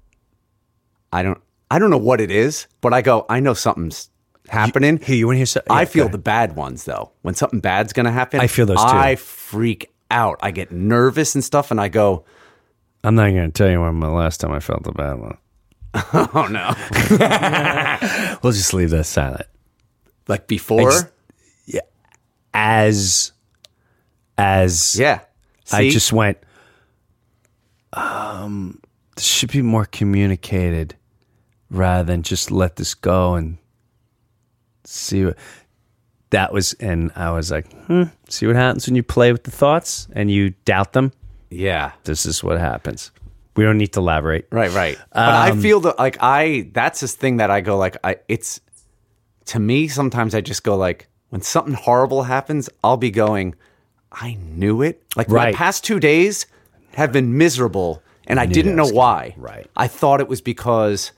I 1.13 1.23
don't 1.23 1.41
I 1.71 1.79
don't 1.79 1.91
know 1.91 1.99
what 1.99 2.21
it 2.21 2.31
is, 2.31 2.67
but 2.81 2.93
I 2.93 3.03
go, 3.03 3.25
I 3.29 3.41
know 3.41 3.55
something's 3.55 4.11
happening. 4.49 4.99
Here, 4.99 5.17
you 5.17 5.27
want 5.27 5.37
to 5.37 5.39
hear 5.39 5.47
something? 5.47 5.73
I 5.73 5.87
feel 5.87 6.09
the 6.09 6.19
bad 6.19 6.55
ones 6.55 6.85
though. 6.85 7.13
When 7.23 7.35
something 7.35 7.61
bad's 7.61 7.93
gonna 7.93 8.13
happen, 8.13 8.41
I 8.41 8.47
feel 8.47 8.67
those 8.67 8.79
too. 8.79 8.87
I 8.87 9.17
freak 9.17 9.92
out. 10.13 10.39
I 10.43 10.51
get 10.53 10.71
nervous 10.71 11.35
and 11.35 11.43
stuff, 11.43 11.71
and 11.73 11.81
I 11.81 11.89
go, 11.89 12.25
I'm 13.03 13.15
not 13.17 13.31
going 13.31 13.51
to 13.51 13.53
tell 13.53 13.69
you 13.71 13.81
when 13.81 13.99
the 13.99 14.11
last 14.11 14.39
time 14.41 14.53
I 14.53 14.61
felt 14.61 14.85
the 14.85 14.93
bad 14.93 15.15
one. 15.19 15.39
Oh 16.15 16.47
no. 16.51 16.75
We'll 18.43 18.53
just 18.53 18.73
leave 18.75 18.91
that 18.91 19.05
silent. 19.05 19.47
like 20.29 20.47
before? 20.47 20.91
just- 20.91 21.07
As, 22.55 23.33
as 24.39 24.99
yeah. 24.99 25.21
I 25.73 25.89
just 25.91 26.13
went, 26.13 26.39
um, 27.95 28.79
this 29.17 29.25
should 29.25 29.51
be 29.51 29.63
more 29.63 29.85
communicated 29.87 30.95
rather 31.71 32.05
than 32.05 32.23
just 32.23 32.51
let 32.51 32.77
this 32.77 32.95
go 32.95 33.35
and 33.35 33.57
see 34.85 35.25
what 35.27 35.37
that 36.33 36.53
was. 36.53 36.75
And 36.75 37.11
I 37.17 37.31
was 37.31 37.51
like, 37.51 37.73
hmm, 37.87 38.05
see 38.29 38.47
what 38.47 38.57
happens 38.57 38.87
when 38.87 38.97
you 38.97 39.03
play 39.03 39.33
with 39.33 39.45
the 39.45 39.51
thoughts 39.51 40.09
and 40.13 40.31
you 40.31 40.51
doubt 40.65 40.93
them. 40.93 41.13
Yeah. 41.51 41.93
This 42.05 42.27
is 42.27 42.43
what 42.45 42.59
happens. 42.59 43.11
We 43.57 43.65
don't 43.65 43.79
need 43.79 43.93
to 43.93 44.01
elaborate. 44.01 44.47
Right, 44.51 44.71
right. 44.73 44.99
but 45.13 45.21
I 45.23 45.51
Um, 45.51 45.61
feel 45.61 45.81
that 45.81 45.99
like 45.99 46.17
I 46.21 46.69
that's 46.73 47.01
this 47.01 47.15
thing 47.15 47.37
that 47.37 47.51
I 47.51 47.61
go 47.61 47.77
like 47.79 47.97
I 48.03 48.17
it's 48.29 48.61
to 49.47 49.61
me 49.61 49.89
sometimes 49.89 50.35
I 50.35 50.41
just 50.41 50.65
go 50.65 50.77
like 50.77 51.09
when 51.29 51.43
something 51.43 51.75
horrible 51.75 52.23
happens, 52.25 52.69
I'll 52.85 52.97
be 52.99 53.11
going, 53.11 53.55
I 54.11 54.35
knew 54.35 54.83
it. 54.83 55.03
Like 55.17 55.29
my 55.29 55.53
past 55.53 55.85
two 55.85 56.01
days 56.01 56.47
have 56.95 57.13
been 57.13 57.37
miserable 57.39 58.03
and 58.27 58.39
I 58.41 58.47
knew 58.47 58.55
didn't 58.55 58.77
know 58.77 58.89
why. 58.89 59.35
Right. 59.37 59.67
I 59.77 59.87
thought 59.89 60.21
it 60.21 60.29
was 60.29 60.41
because 60.41 61.13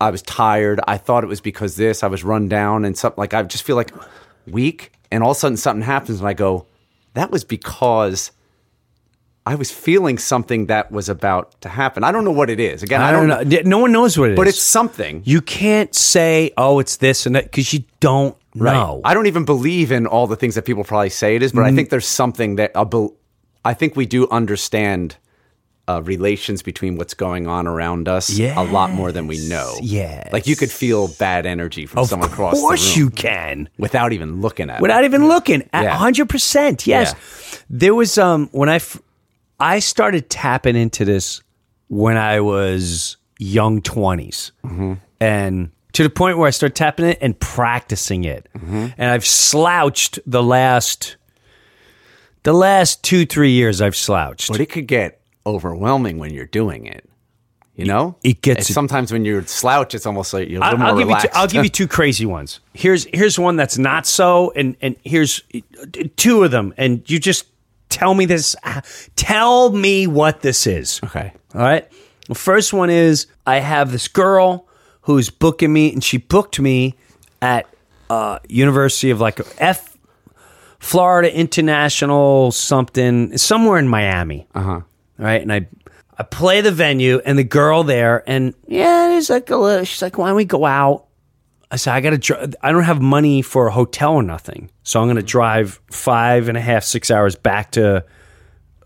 I 0.00 0.10
was 0.10 0.22
tired. 0.22 0.80
I 0.86 0.98
thought 0.98 1.24
it 1.24 1.28
was 1.28 1.40
because 1.40 1.76
this, 1.76 2.02
I 2.02 2.06
was 2.08 2.22
run 2.24 2.48
down 2.48 2.84
and 2.84 2.96
something 2.96 3.18
like 3.20 3.32
I 3.34 3.42
just 3.42 3.64
feel 3.64 3.76
like 3.76 3.92
weak 4.46 4.92
and 5.10 5.22
all 5.22 5.30
of 5.30 5.36
a 5.36 5.40
sudden 5.40 5.56
something 5.56 5.82
happens 5.82 6.20
and 6.20 6.28
I 6.28 6.34
go, 6.34 6.66
that 7.14 7.30
was 7.30 7.44
because 7.44 8.30
I 9.46 9.54
was 9.54 9.70
feeling 9.70 10.18
something 10.18 10.66
that 10.66 10.90
was 10.90 11.08
about 11.08 11.58
to 11.62 11.68
happen. 11.68 12.02
I 12.04 12.10
don't 12.12 12.24
know 12.24 12.32
what 12.32 12.50
it 12.50 12.58
is. 12.60 12.82
Again, 12.82 13.00
I, 13.00 13.08
I 13.08 13.12
don't 13.12 13.28
know. 13.28 13.60
No 13.64 13.78
one 13.78 13.92
knows 13.92 14.18
what 14.18 14.30
it 14.30 14.32
is. 14.32 14.36
but 14.36 14.48
it's 14.48 14.60
something. 14.60 15.22
you 15.24 15.40
can't 15.40 15.94
say, 15.94 16.50
"Oh, 16.58 16.80
it's 16.80 16.96
this 16.96 17.26
and 17.26 17.36
that," 17.36 17.44
because 17.44 17.72
you 17.72 17.84
don't 18.00 18.36
know. 18.54 19.00
I 19.04 19.14
don't 19.14 19.26
even 19.28 19.44
believe 19.44 19.92
in 19.92 20.06
all 20.06 20.26
the 20.26 20.34
things 20.34 20.56
that 20.56 20.62
people 20.64 20.82
probably 20.82 21.10
say 21.10 21.36
it 21.36 21.42
is, 21.44 21.52
but 21.52 21.60
Mm. 21.60 21.72
I 21.72 21.74
think 21.76 21.90
there's 21.90 22.08
something 22.08 22.56
that 22.56 22.72
I 22.74 22.82
bel- 22.84 23.14
I 23.64 23.72
think 23.72 23.94
we 23.94 24.04
do 24.04 24.28
understand 24.30 25.16
uh, 25.88 26.02
relations 26.02 26.62
between 26.62 26.96
what's 26.96 27.14
going 27.14 27.46
on 27.46 27.66
around 27.66 28.08
us 28.08 28.38
a 28.40 28.54
lot 28.64 28.90
more 28.90 29.12
than 29.12 29.26
we 29.28 29.46
know. 29.48 29.76
Yeah, 29.80 30.28
like 30.32 30.46
you 30.46 30.56
could 30.56 30.70
feel 30.70 31.08
bad 31.18 31.46
energy 31.46 31.86
from 31.86 32.00
of 32.00 32.08
someone 32.08 32.28
across 32.30 32.54
the 32.54 32.60
course 32.60 32.96
room 32.96 33.04
you 33.04 33.10
can. 33.10 33.68
without 33.78 34.12
even 34.12 34.40
looking 34.40 34.68
at 34.70 34.80
without 34.80 35.04
it. 35.04 35.06
even 35.08 35.28
looking. 35.28 35.62
A 35.72 35.82
Yeah. 35.84 35.96
hundred 35.96 36.28
percent, 36.28 36.86
yes. 36.86 37.14
There 37.70 37.94
was 37.94 38.18
um 38.18 38.48
when 38.52 38.68
I 38.68 38.76
f- 38.76 39.00
I 39.60 39.78
started 39.78 40.28
tapping 40.28 40.76
into 40.76 41.04
this 41.04 41.40
when 41.88 42.16
I 42.16 42.40
was 42.40 43.16
young 43.38 43.80
20s 43.82 44.50
Mm-hmm. 44.64 44.94
and 45.20 45.70
to 45.92 46.02
the 46.02 46.10
point 46.10 46.36
where 46.36 46.46
I 46.48 46.50
start 46.50 46.74
tapping 46.74 47.06
it 47.06 47.18
and 47.22 47.38
practicing 47.40 48.24
it. 48.24 48.48
And 48.54 49.02
I've 49.02 49.24
slouched 49.24 50.18
the 50.26 50.42
last 50.42 51.16
the 52.42 52.52
last 52.52 53.02
two 53.02 53.24
three 53.26 53.50
years. 53.52 53.80
I've 53.80 53.96
slouched. 53.96 54.48
But 54.50 54.60
it 54.60 54.66
could 54.66 54.86
get 54.86 55.20
overwhelming 55.46 56.18
when 56.18 56.34
you're 56.34 56.46
doing 56.46 56.86
it. 56.86 57.08
You 57.74 57.84
know, 57.84 58.16
it 58.22 58.40
gets- 58.40 58.68
And 58.68 58.74
sometimes 58.74 59.12
when 59.12 59.24
you're 59.26 59.42
slouch, 59.46 59.94
it's 59.94 60.06
almost 60.06 60.32
like 60.32 60.48
you're 60.48 60.62
a 60.62 60.64
I'll, 60.64 60.70
little 60.72 60.78
more 60.78 60.88
I'll 60.88 60.94
give 60.98 61.08
you 61.08 61.14
relaxed. 61.14 61.32
two, 61.32 61.38
I'll 61.38 61.46
give 61.46 61.64
you 61.64 61.70
two 61.70 61.86
crazy 61.86 62.24
ones. 62.24 62.60
Here's 62.72 63.04
here's 63.12 63.38
one 63.38 63.56
that's 63.56 63.76
not 63.76 64.06
so, 64.06 64.50
and 64.56 64.76
and 64.80 64.96
here's 65.04 65.42
two 66.16 66.42
of 66.42 66.50
them, 66.50 66.72
and 66.78 67.08
you 67.10 67.18
just 67.18 67.44
tell 67.90 68.14
me 68.14 68.24
this. 68.24 68.56
Tell 69.16 69.70
me 69.72 70.06
what 70.06 70.40
this 70.40 70.66
is. 70.66 71.00
okay. 71.04 71.32
All 71.54 71.60
right. 71.60 71.86
The 72.28 72.34
first 72.34 72.72
one 72.72 72.88
is 72.90 73.26
I 73.46 73.58
have 73.58 73.92
this 73.92 74.08
girl 74.08 74.66
who's 75.02 75.28
booking 75.28 75.70
me, 75.72 75.92
and 75.92 76.02
she 76.02 76.16
booked 76.16 76.58
me 76.58 76.94
at 77.42 77.66
uh, 78.08 78.38
University 78.48 79.10
of 79.10 79.20
like 79.20 79.38
F 79.58 79.98
Florida 80.78 81.30
International 81.34 82.52
something 82.52 83.36
somewhere 83.36 83.78
in 83.78 83.86
Miami. 83.88 84.46
Uh 84.54 84.62
huh. 84.62 84.80
Right, 85.18 85.40
and 85.40 85.52
I 85.52 85.66
I 86.18 86.22
play 86.22 86.60
the 86.60 86.72
venue, 86.72 87.20
and 87.24 87.38
the 87.38 87.44
girl 87.44 87.84
there, 87.84 88.22
and 88.26 88.54
yeah, 88.66 89.16
it's 89.16 89.30
like 89.30 89.50
a 89.50 89.56
little. 89.56 89.84
She's 89.84 90.02
like, 90.02 90.16
"Why 90.18 90.28
don't 90.28 90.36
we 90.36 90.44
go 90.44 90.64
out?" 90.64 91.06
I 91.70 91.76
said, 91.76 91.94
"I 91.94 92.00
got 92.00 92.10
to. 92.10 92.18
Dri- 92.18 92.52
I 92.62 92.72
don't 92.72 92.84
have 92.84 93.00
money 93.00 93.42
for 93.42 93.66
a 93.66 93.72
hotel 93.72 94.14
or 94.14 94.22
nothing, 94.22 94.70
so 94.82 95.00
I'm 95.00 95.06
going 95.06 95.16
to 95.16 95.22
drive 95.22 95.80
five 95.90 96.48
and 96.48 96.56
a 96.56 96.60
half, 96.60 96.84
six 96.84 97.10
hours 97.10 97.34
back 97.34 97.72
to 97.72 98.04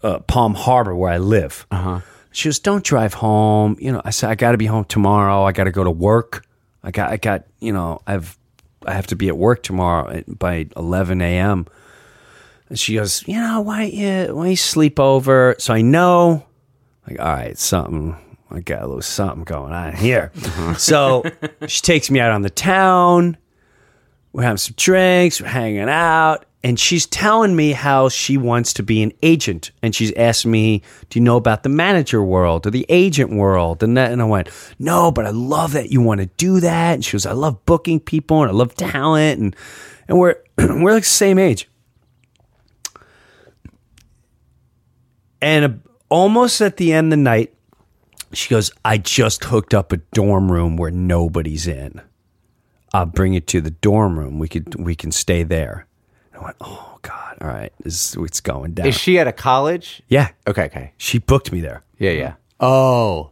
uh, 0.03 0.21
Palm 0.21 0.55
Harbor 0.55 0.95
where 0.95 1.13
I 1.13 1.19
live." 1.19 1.67
Uh-huh. 1.71 2.01
She 2.33 2.49
goes, 2.49 2.59
"Don't 2.59 2.85
drive 2.85 3.15
home." 3.15 3.77
You 3.81 3.93
know, 3.93 4.03
I 4.05 4.11
said, 4.11 4.31
"I 4.31 4.35
got 4.35 4.53
to 4.53 4.59
be 4.59 4.67
home 4.67 4.85
tomorrow. 4.85 5.45
I 5.45 5.53
got 5.53 5.65
to 5.65 5.73
go 5.73 5.85
to 5.85 5.91
work. 5.91 6.45
I 6.83 6.91
got, 6.91 7.11
I 7.11 7.17
got, 7.17 7.45
you 7.61 7.73
know, 7.73 8.01
I've, 8.07 8.39
I 8.87 8.95
have 8.95 9.09
to 9.09 9.17
be 9.17 9.29
at 9.29 9.37
work 9.37 9.63
tomorrow 9.63 10.23
by 10.27 10.67
11 10.77 11.21
a.m." 11.21 11.67
And 12.71 12.79
she 12.79 12.95
goes, 12.95 13.23
"You 13.27 13.35
know, 13.35 13.61
why, 13.61 13.85
you, 13.85 14.35
why 14.35 14.49
you 14.49 14.57
sleep 14.57 14.99
over?" 14.99 15.57
So 15.59 15.75
I 15.75 15.83
know, 15.83 16.47
like, 17.07 17.21
all 17.21 17.27
right, 17.27 17.59
something. 17.59 18.17
I 18.53 18.61
got 18.61 18.83
a 18.83 18.87
little 18.87 19.03
something 19.03 19.45
going 19.45 19.73
on 19.73 19.95
here. 19.95 20.33
Uh-huh. 20.37 20.75
So 20.75 21.23
she 21.69 21.83
takes 21.83 22.11
me 22.11 22.19
out 22.19 22.33
on 22.33 22.43
the 22.43 22.51
town. 22.51 23.37
We're 24.33 24.43
having 24.43 24.57
some 24.57 24.75
drinks. 24.77 25.41
We're 25.41 25.49
hanging 25.49 25.89
out. 25.89 26.47
And 26.63 26.79
she's 26.79 27.07
telling 27.07 27.57
me 27.57 27.73
how 27.73 28.11
she 28.11 28.37
wants 28.37 28.75
to 28.75 28.83
be 28.83 29.03
an 29.03 29.13
agent. 29.23 29.71
And 29.83 29.95
she's 29.95 30.13
asking 30.13 30.51
me, 30.51 30.83
Do 31.09 31.19
you 31.19 31.25
know 31.25 31.37
about 31.37 31.63
the 31.63 31.69
manager 31.69 32.23
world 32.23 32.67
or 32.67 32.71
the 32.71 32.85
agent 32.89 33.31
world? 33.31 33.83
And, 33.83 33.97
that, 33.97 34.13
and 34.13 34.21
I 34.21 34.27
went, 34.27 34.49
No, 34.79 35.11
but 35.11 35.27
I 35.27 35.31
love 35.31 35.73
that 35.73 35.91
you 35.91 36.03
want 36.03 36.21
to 36.21 36.27
do 36.27 36.61
that. 36.61 36.95
And 36.95 37.05
she 37.05 37.13
goes, 37.13 37.25
I 37.25 37.33
love 37.33 37.65
booking 37.65 37.99
people 37.99 38.43
and 38.43 38.51
I 38.51 38.55
love 38.55 38.75
talent. 38.75 39.41
And, 39.41 39.57
and 40.07 40.19
we're, 40.19 40.37
we're 40.59 40.93
like 40.93 41.05
the 41.05 41.09
same 41.09 41.39
age. 41.39 41.70
And 45.43 45.83
almost 46.09 46.61
at 46.61 46.77
the 46.77 46.93
end 46.93 47.07
of 47.13 47.19
the 47.19 47.23
night, 47.23 47.55
she 48.33 48.49
goes, 48.51 48.71
I 48.85 48.99
just 48.99 49.45
hooked 49.45 49.75
up 49.75 49.93
a 49.93 49.97
dorm 50.13 50.51
room 50.53 50.77
where 50.77 50.91
nobody's 50.91 51.67
in. 51.67 52.01
I'll 52.93 53.07
bring 53.07 53.35
you 53.35 53.41
to 53.41 53.61
the 53.61 53.71
dorm 53.71 54.19
room. 54.19 54.39
We 54.39 54.49
could 54.49 54.75
we 54.75 54.95
can 54.95 55.13
stay 55.13 55.43
there. 55.45 55.87
And 56.33 56.43
I 56.43 56.45
went, 56.45 56.57
oh 56.61 56.99
God, 57.03 57.39
all 57.41 57.49
right, 57.49 57.73
this 57.83 58.17
is 58.17 58.23
it's 58.25 58.41
going 58.41 58.75
down. 58.75 58.87
Is 58.87 58.97
she 58.99 59.19
at 59.19 59.27
a 59.29 59.33
college? 59.33 60.03
yeah, 60.09 60.31
Okay. 60.47 60.65
Okay. 60.65 60.93
she 60.99 61.19
booked 61.19 61.53
me 61.53 61.61
there. 61.61 61.83
Yeah. 61.99 62.11
Yeah. 62.13 62.35
Oh. 62.59 63.31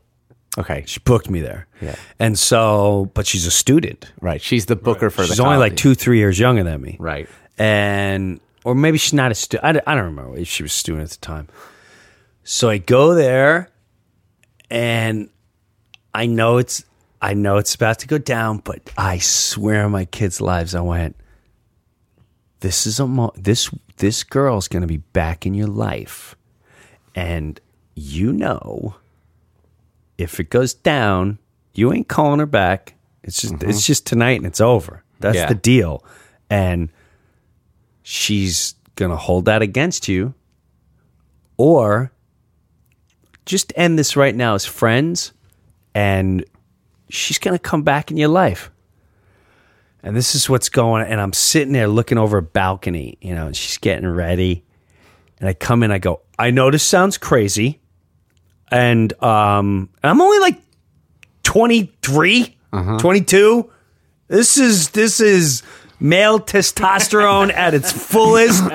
Okay. 0.57 0.85
She 0.87 1.01
booked 1.01 1.29
me 1.31 1.41
there. 1.41 1.67
Yeah. 1.81 1.95
and 2.19 2.39
so, 2.39 3.11
but 3.15 3.27
she's 3.27 3.47
a 3.47 3.51
student. 3.51 4.11
Right. 4.21 4.41
She's 4.43 4.67
the 4.67 4.77
booker 4.77 5.11
for 5.11 5.23
the. 5.23 5.29
She's 5.29 5.41
only 5.41 5.57
like 5.59 5.77
two, 5.77 5.95
three 5.95 6.19
years 6.19 6.39
younger 6.39 6.63
than 6.65 6.81
me. 6.81 6.97
Right. 6.99 7.29
and 7.59 8.41
or 8.65 8.75
maybe 8.75 8.99
she's 8.99 9.13
not 9.13 9.31
a 9.31 9.35
student. 9.35 9.65
I, 9.65 9.73
don't- 9.73 9.89
I 9.89 9.95
don't 9.95 10.05
remember 10.05 10.37
if 10.37 10.49
she 10.49 10.63
was 10.63 10.73
a 10.73 10.77
student 10.77 11.05
at 11.05 11.11
the 11.11 11.17
time. 11.19 11.49
So 12.51 12.71
I 12.71 12.79
go 12.79 13.13
there, 13.13 13.69
and 14.71 15.29
I 16.15 16.25
know 16.25 16.57
it's 16.57 16.83
I 17.21 17.35
know 17.35 17.59
it's 17.59 17.75
about 17.75 17.99
to 17.99 18.07
go 18.07 18.17
down, 18.17 18.63
but 18.65 18.91
I 18.97 19.19
swear 19.19 19.85
on 19.85 19.91
my 19.91 20.07
kids' 20.07 20.41
lives, 20.41 20.75
I 20.75 20.81
went. 20.81 21.15
This 22.61 22.87
is 22.87 23.01
a 23.01 23.07
mo- 23.07 23.35
this 23.35 23.69
this 23.99 24.25
girl's 24.25 24.67
going 24.67 24.81
to 24.81 24.87
be 24.87 24.97
back 24.97 25.45
in 25.45 25.53
your 25.53 25.67
life, 25.67 26.37
and 27.15 27.61
you 27.95 28.33
know, 28.33 28.95
if 30.17 30.41
it 30.41 30.49
goes 30.49 30.73
down, 30.73 31.37
you 31.75 31.93
ain't 31.93 32.09
calling 32.09 32.41
her 32.41 32.47
back. 32.47 32.95
It's 33.23 33.43
just 33.43 33.57
mm-hmm. 33.57 33.69
it's 33.69 33.85
just 33.85 34.07
tonight 34.07 34.39
and 34.39 34.47
it's 34.47 34.63
over. 34.63 35.05
That's 35.21 35.37
Yeah. 35.37 35.49
the 35.49 35.55
deal, 35.55 36.03
and 36.49 36.89
she's 38.03 38.75
going 38.95 39.11
to 39.11 39.19
hold 39.19 39.45
that 39.45 39.61
against 39.61 40.09
you 40.09 40.33
or 41.59 42.11
just 43.49 43.73
end 43.75 43.99
this 43.99 44.15
right 44.15 44.35
now 44.35 44.55
as 44.55 44.65
friends 44.65 45.33
and 45.95 46.45
she's 47.09 47.39
going 47.39 47.55
to 47.55 47.59
come 47.59 47.83
back 47.83 48.11
in 48.11 48.17
your 48.17 48.29
life. 48.29 48.71
And 50.03 50.15
this 50.15 50.35
is 50.35 50.49
what's 50.49 50.69
going 50.69 51.05
and 51.05 51.21
i'm 51.21 51.33
sitting 51.33 51.73
there 51.73 51.89
looking 51.89 52.19
over 52.19 52.39
a 52.39 52.43
balcony 52.43 53.19
you 53.21 53.35
know 53.35 53.47
and 53.47 53.57
she's 53.57 53.79
getting 53.79 54.07
ready. 54.07 54.65
And 55.41 55.49
i 55.49 55.55
come 55.55 55.83
in 55.83 55.91
i 55.91 55.99
go 55.99 56.21
i 56.39 56.51
know 56.51 56.71
this 56.71 56.85
sounds 56.85 57.19
crazy. 57.19 57.81
And 58.71 59.13
um 59.23 59.89
i'm 60.05 60.21
only 60.21 60.39
like 60.39 60.61
23 61.43 62.57
22 62.99 63.71
this 64.29 64.59
is 64.59 64.91
this 64.91 65.21
is 65.21 65.63
male 66.01 66.39
testosterone 66.39 67.53
at 67.53 67.75
its 67.75 67.93
fullest. 67.93 68.63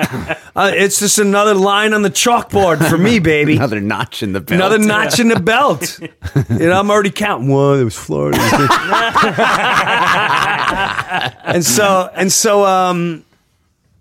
Uh, 0.56 0.70
it's 0.72 1.00
just 1.00 1.18
another 1.18 1.52
line 1.52 1.92
on 1.92 2.02
the 2.02 2.10
chalkboard 2.10 2.88
for 2.88 2.96
me, 2.96 3.18
baby. 3.18 3.56
Another 3.56 3.80
notch 3.80 4.22
in 4.22 4.32
the 4.32 4.40
belt. 4.40 4.54
Another 4.54 4.78
notch 4.78 5.18
in 5.18 5.26
the 5.26 5.40
belt. 5.40 5.98
you 6.48 6.68
know, 6.68 6.78
I'm 6.78 6.92
already 6.92 7.10
counting. 7.10 7.48
One, 7.48 7.80
it 7.80 7.84
was 7.84 7.98
Florida. 7.98 8.38
and 11.44 11.64
so, 11.64 12.08
and 12.14 12.30
so, 12.30 12.64
um, 12.64 13.24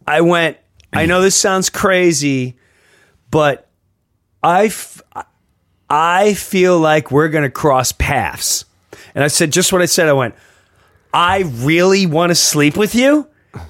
I 0.05 0.21
went. 0.21 0.57
I 0.93 1.07
know 1.07 1.21
this 1.21 1.36
sounds 1.36 1.71
crazy, 1.71 2.55
but 3.31 3.67
I, 4.43 4.65
f- 4.65 5.01
I 5.89 6.36
feel 6.36 6.79
like 6.79 7.09
we're 7.09 7.29
gonna 7.29 7.49
cross 7.49 7.91
paths. 7.93 8.65
And 9.15 9.23
I 9.23 9.27
said 9.27 9.51
just 9.51 9.73
what 9.73 9.81
I 9.81 9.86
said. 9.86 10.07
I 10.07 10.13
went. 10.13 10.36
I 11.13 11.41
really 11.41 12.08
want 12.08 12.32
to 12.32 12.36
sleep 12.36 12.76
with 12.76 12.95
you, 12.95 13.28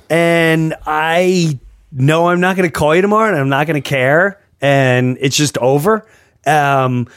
and 0.09 0.75
I 0.85 1.59
know 1.91 2.29
I'm 2.29 2.39
not 2.39 2.55
going 2.55 2.69
to 2.69 2.73
call 2.73 2.95
you 2.95 3.01
tomorrow, 3.01 3.29
and 3.29 3.37
I'm 3.37 3.49
not 3.49 3.67
going 3.67 3.81
to 3.81 3.87
care, 3.87 4.41
and 4.61 5.17
it's 5.19 5.35
just 5.35 5.57
over. 5.57 6.07
Um, 6.45 7.07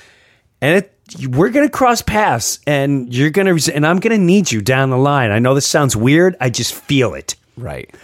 and 0.61 0.85
it, 0.85 0.93
we're 1.29 1.51
going 1.51 1.67
to 1.67 1.73
cross 1.73 2.03
paths, 2.03 2.59
and 2.67 3.15
you're 3.15 3.31
going 3.31 3.57
to, 3.57 3.75
and 3.75 3.87
I'm 3.87 4.01
going 4.01 4.19
to 4.19 4.25
need 4.25 4.51
you 4.51 4.61
down 4.61 4.91
the 4.91 4.99
line. 4.99 5.31
I 5.31 5.39
know 5.39 5.55
this 5.55 5.67
sounds 5.67 5.95
weird. 5.95 6.37
I 6.41 6.51
just 6.51 6.75
feel 6.75 7.15
it. 7.15 7.37
Right. 7.57 7.95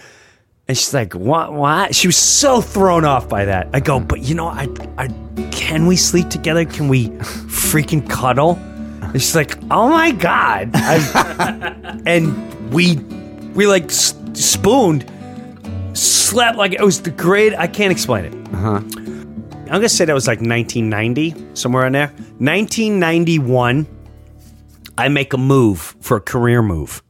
And 0.69 0.79
she's 0.79 0.95
like, 0.95 1.15
"What? 1.15 1.53
What?" 1.53 1.95
She 1.95 2.07
was 2.07 2.17
so 2.17 2.61
thrown 2.61 3.05
off 3.05 3.29
by 3.29 3.47
that. 3.47 3.69
I 3.73 3.81
go, 3.81 3.99
"But 3.99 4.21
you 4.21 4.37
know, 4.37 4.47
I, 4.47 4.69
I, 4.97 5.09
can 5.51 5.87
we 5.87 5.97
sleep 5.97 6.31
together? 6.31 6.65
Can 6.65 6.87
we 6.87 7.09
freaking 7.09 8.09
cuddle?" 8.09 8.61
And 9.13 9.21
she's 9.21 9.37
like, 9.37 9.59
"Oh 9.71 9.89
my 9.91 10.11
god!" 10.13 10.71
I, 10.75 12.01
and 12.07 12.73
we, 12.73 12.97
we 13.55 13.67
like 13.67 13.85
s- 13.85 14.15
spooned, 14.33 15.05
slept 15.93 16.57
like 16.57 16.73
it 16.73 16.81
was 16.81 17.03
the 17.03 17.11
great. 17.11 17.55
I 17.55 17.67
can't 17.67 17.93
explain 17.93 18.25
it. 18.25 18.35
Uh-huh. 18.55 18.81
I'm 19.73 19.79
gonna 19.79 19.89
say 19.89 20.05
that 20.05 20.13
was 20.15 20.27
like 20.27 20.41
1990, 20.41 21.55
somewhere 21.55 21.87
in 21.87 21.93
there. 21.93 22.09
1991. 22.39 23.87
I 24.99 25.09
make 25.09 25.33
a 25.33 25.39
move 25.39 25.97
for 26.01 26.19
a 26.19 26.21
career 26.21 26.61
move. 26.63 27.03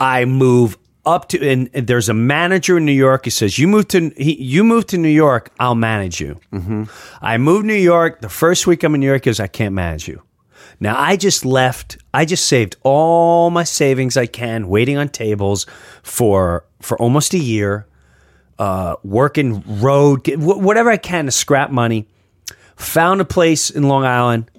I 0.00 0.24
move 0.24 0.78
up 1.04 1.28
to 1.30 1.46
and, 1.48 1.68
and 1.74 1.86
there's 1.86 2.08
a 2.08 2.14
manager 2.14 2.78
in 2.78 2.84
New 2.84 2.92
York. 2.92 3.24
He 3.24 3.30
says, 3.30 3.58
"You 3.58 3.68
move 3.68 3.88
to 3.88 4.10
he, 4.16 4.42
you 4.42 4.64
move 4.64 4.86
to 4.88 4.98
New 4.98 5.08
York, 5.08 5.50
I'll 5.58 5.74
manage 5.74 6.20
you." 6.20 6.38
Mm-hmm. 6.52 6.84
I 7.20 7.36
moved 7.38 7.66
New 7.66 7.74
York. 7.74 8.20
The 8.20 8.28
first 8.28 8.66
week 8.66 8.82
I'm 8.82 8.94
in 8.94 9.00
New 9.00 9.06
York, 9.06 9.26
is 9.26 9.40
I 9.40 9.46
can't 9.46 9.74
manage 9.74 10.08
you. 10.08 10.22
Now 10.80 10.96
I 10.98 11.16
just 11.16 11.44
left. 11.44 11.98
I 12.14 12.24
just 12.24 12.46
saved 12.46 12.76
all 12.82 13.50
my 13.50 13.64
savings 13.64 14.16
I 14.16 14.26
can, 14.26 14.68
waiting 14.68 14.96
on 14.96 15.08
tables 15.08 15.66
for 16.02 16.64
for 16.80 16.96
almost 17.00 17.34
a 17.34 17.38
year, 17.38 17.86
uh, 18.58 18.94
working 19.02 19.62
road, 19.80 20.28
whatever 20.36 20.90
I 20.90 20.96
can 20.96 21.24
to 21.26 21.30
scrap 21.32 21.70
money. 21.70 22.06
Found 22.76 23.20
a 23.20 23.24
place 23.24 23.70
in 23.70 23.82
Long 23.88 24.04
Island 24.04 24.50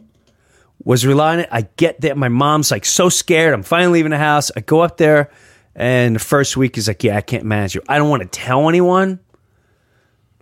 was 0.83 1.05
relying 1.05 1.39
on 1.39 1.43
it. 1.45 1.49
I 1.51 1.61
get 1.77 2.01
there. 2.01 2.15
My 2.15 2.27
mom's 2.27 2.69
like 2.71 2.83
so 2.85 3.07
scared. 3.07 3.53
I'm 3.53 3.63
finally 3.63 3.93
leaving 3.99 4.09
the 4.11 4.17
house. 4.17 4.51
I 4.57 4.59
go 4.59 4.81
up 4.81 4.97
there, 4.97 5.31
and 5.73 6.15
the 6.17 6.19
first 6.19 6.57
week 6.57 6.77
is 6.77 6.89
like, 6.89 7.01
yeah, 7.01 7.15
I 7.15 7.21
can't 7.21 7.45
manage 7.45 7.75
you. 7.75 7.81
I 7.87 7.97
don't 7.97 8.09
want 8.09 8.21
to 8.23 8.27
tell 8.27 8.67
anyone. 8.67 9.19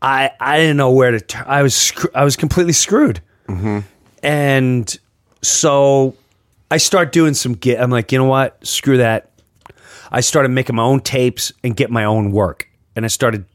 I 0.01 0.32
I 0.39 0.58
didn't 0.58 0.78
know 0.78 0.91
where 0.91 1.12
to. 1.12 1.20
turn. 1.22 1.43
I 1.47 1.62
was 1.62 1.76
screw- 1.76 2.10
I 2.16 2.24
was 2.24 2.36
completely 2.36 2.74
screwed. 2.74 3.22
And 4.24 4.97
so 5.42 6.16
I 6.70 6.78
start 6.78 7.12
doing 7.12 7.34
some 7.34 7.54
get. 7.54 7.82
I'm 7.82 7.92
like, 7.92 8.12
you 8.12 8.18
know 8.18 8.26
what? 8.26 8.66
Screw 8.66 8.98
that. 8.98 9.32
I 10.12 10.22
started 10.22 10.50
making 10.50 10.76
my 10.76 10.84
own 10.84 11.02
tapes 11.02 11.52
and 11.64 11.76
get 11.76 11.90
my 11.90 12.06
own 12.06 12.32
work, 12.32 12.70
and 12.96 13.06
I 13.06 13.10
started 13.10 13.46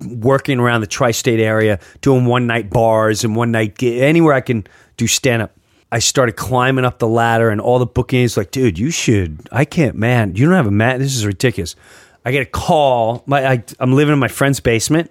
working 0.00 0.58
around 0.58 0.80
the 0.80 0.86
tri-state 0.86 1.40
area, 1.40 1.78
doing 2.00 2.24
one 2.24 2.46
night 2.46 2.70
bars 2.70 3.22
and 3.22 3.36
one 3.36 3.52
night 3.52 3.78
gi- 3.78 4.00
anywhere 4.02 4.34
I 4.34 4.40
can 4.40 4.66
do 4.96 5.06
stand 5.06 5.42
up. 5.42 5.52
I 5.92 5.98
started 5.98 6.36
climbing 6.36 6.84
up 6.84 6.98
the 6.98 7.08
ladder, 7.08 7.50
and 7.50 7.60
all 7.60 7.78
the 7.78 7.86
bookings 7.86 8.36
like, 8.36 8.50
dude, 8.50 8.78
you 8.78 8.90
should. 8.90 9.48
I 9.52 9.64
can't, 9.64 9.96
man. 9.96 10.36
You 10.36 10.46
don't 10.46 10.54
have 10.54 10.66
a 10.66 10.70
mat. 10.72 10.98
This 10.98 11.16
is 11.16 11.26
ridiculous. 11.26 11.76
I 12.24 12.32
get 12.32 12.42
a 12.42 12.50
call. 12.50 13.22
My, 13.26 13.46
I, 13.46 13.64
I'm 13.78 13.92
living 13.92 14.12
in 14.12 14.18
my 14.18 14.28
friend's 14.28 14.60
basement. 14.60 15.10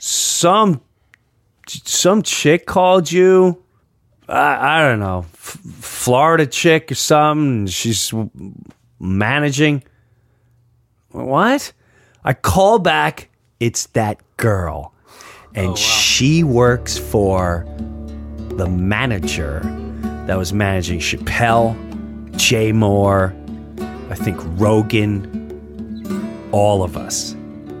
Some 0.00 0.80
some 1.66 2.22
chick 2.22 2.66
called 2.66 3.12
you. 3.12 3.62
I, 4.28 4.78
I 4.78 4.82
don't 4.88 5.00
know, 5.00 5.20
F- 5.32 5.58
Florida 5.80 6.46
chick 6.46 6.92
or 6.92 6.94
something. 6.94 7.66
She's 7.66 8.12
managing. 9.00 9.82
What? 11.10 11.72
I 12.24 12.34
call 12.34 12.78
back. 12.78 13.30
It's 13.60 13.86
that 13.88 14.20
girl, 14.36 14.92
and 15.54 15.68
oh, 15.70 15.74
she 15.74 16.44
works 16.44 16.96
for 16.96 17.66
the 18.50 18.68
manager 18.68 19.60
that 20.26 20.36
was 20.36 20.52
managing 20.52 21.00
Chappelle, 21.00 21.74
Jay 22.36 22.70
Mohr, 22.70 23.34
I 24.10 24.14
think 24.14 24.38
Rogan, 24.60 26.48
all 26.52 26.82
of 26.84 26.96
us. 26.96 27.34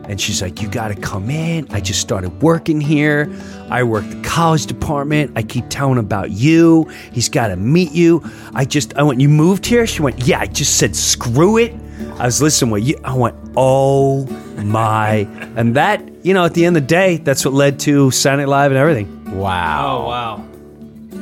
And 0.08 0.20
she's 0.20 0.40
like, 0.42 0.62
You 0.62 0.68
got 0.68 0.88
to 0.88 0.94
come 0.94 1.30
in. 1.30 1.66
I 1.70 1.80
just 1.80 2.00
started 2.00 2.40
working 2.42 2.80
here. 2.80 3.30
I 3.70 3.82
work 3.82 4.04
the 4.08 4.20
college 4.22 4.66
department. 4.66 5.32
I 5.36 5.42
keep 5.42 5.66
telling 5.68 5.92
him 5.98 6.04
about 6.04 6.30
you. 6.30 6.84
He's 7.12 7.28
got 7.28 7.48
to 7.48 7.56
meet 7.56 7.92
you. 7.92 8.22
I 8.54 8.64
just, 8.64 8.96
I 8.96 9.02
went, 9.02 9.20
You 9.20 9.28
moved 9.28 9.66
here? 9.66 9.86
She 9.86 10.00
went, 10.02 10.26
Yeah, 10.26 10.40
I 10.40 10.46
just 10.46 10.78
said, 10.78 10.96
Screw 10.96 11.58
it. 11.58 11.74
I 12.18 12.24
was 12.26 12.40
listening 12.40 12.70
what 12.70 12.82
you, 12.82 12.98
I 13.04 13.14
went, 13.14 13.36
Oh 13.56 14.24
my. 14.62 15.28
And 15.56 15.76
that, 15.76 16.02
you 16.24 16.32
know, 16.34 16.44
at 16.44 16.54
the 16.54 16.64
end 16.64 16.76
of 16.76 16.82
the 16.82 16.86
day, 16.88 17.18
that's 17.18 17.44
what 17.44 17.52
led 17.54 17.78
to 17.80 18.10
Saturday 18.10 18.42
Night 18.44 18.48
Live 18.48 18.70
and 18.72 18.78
everything. 18.78 19.36
Wow. 19.38 19.98
Oh 19.98 20.08
wow. 20.08 20.36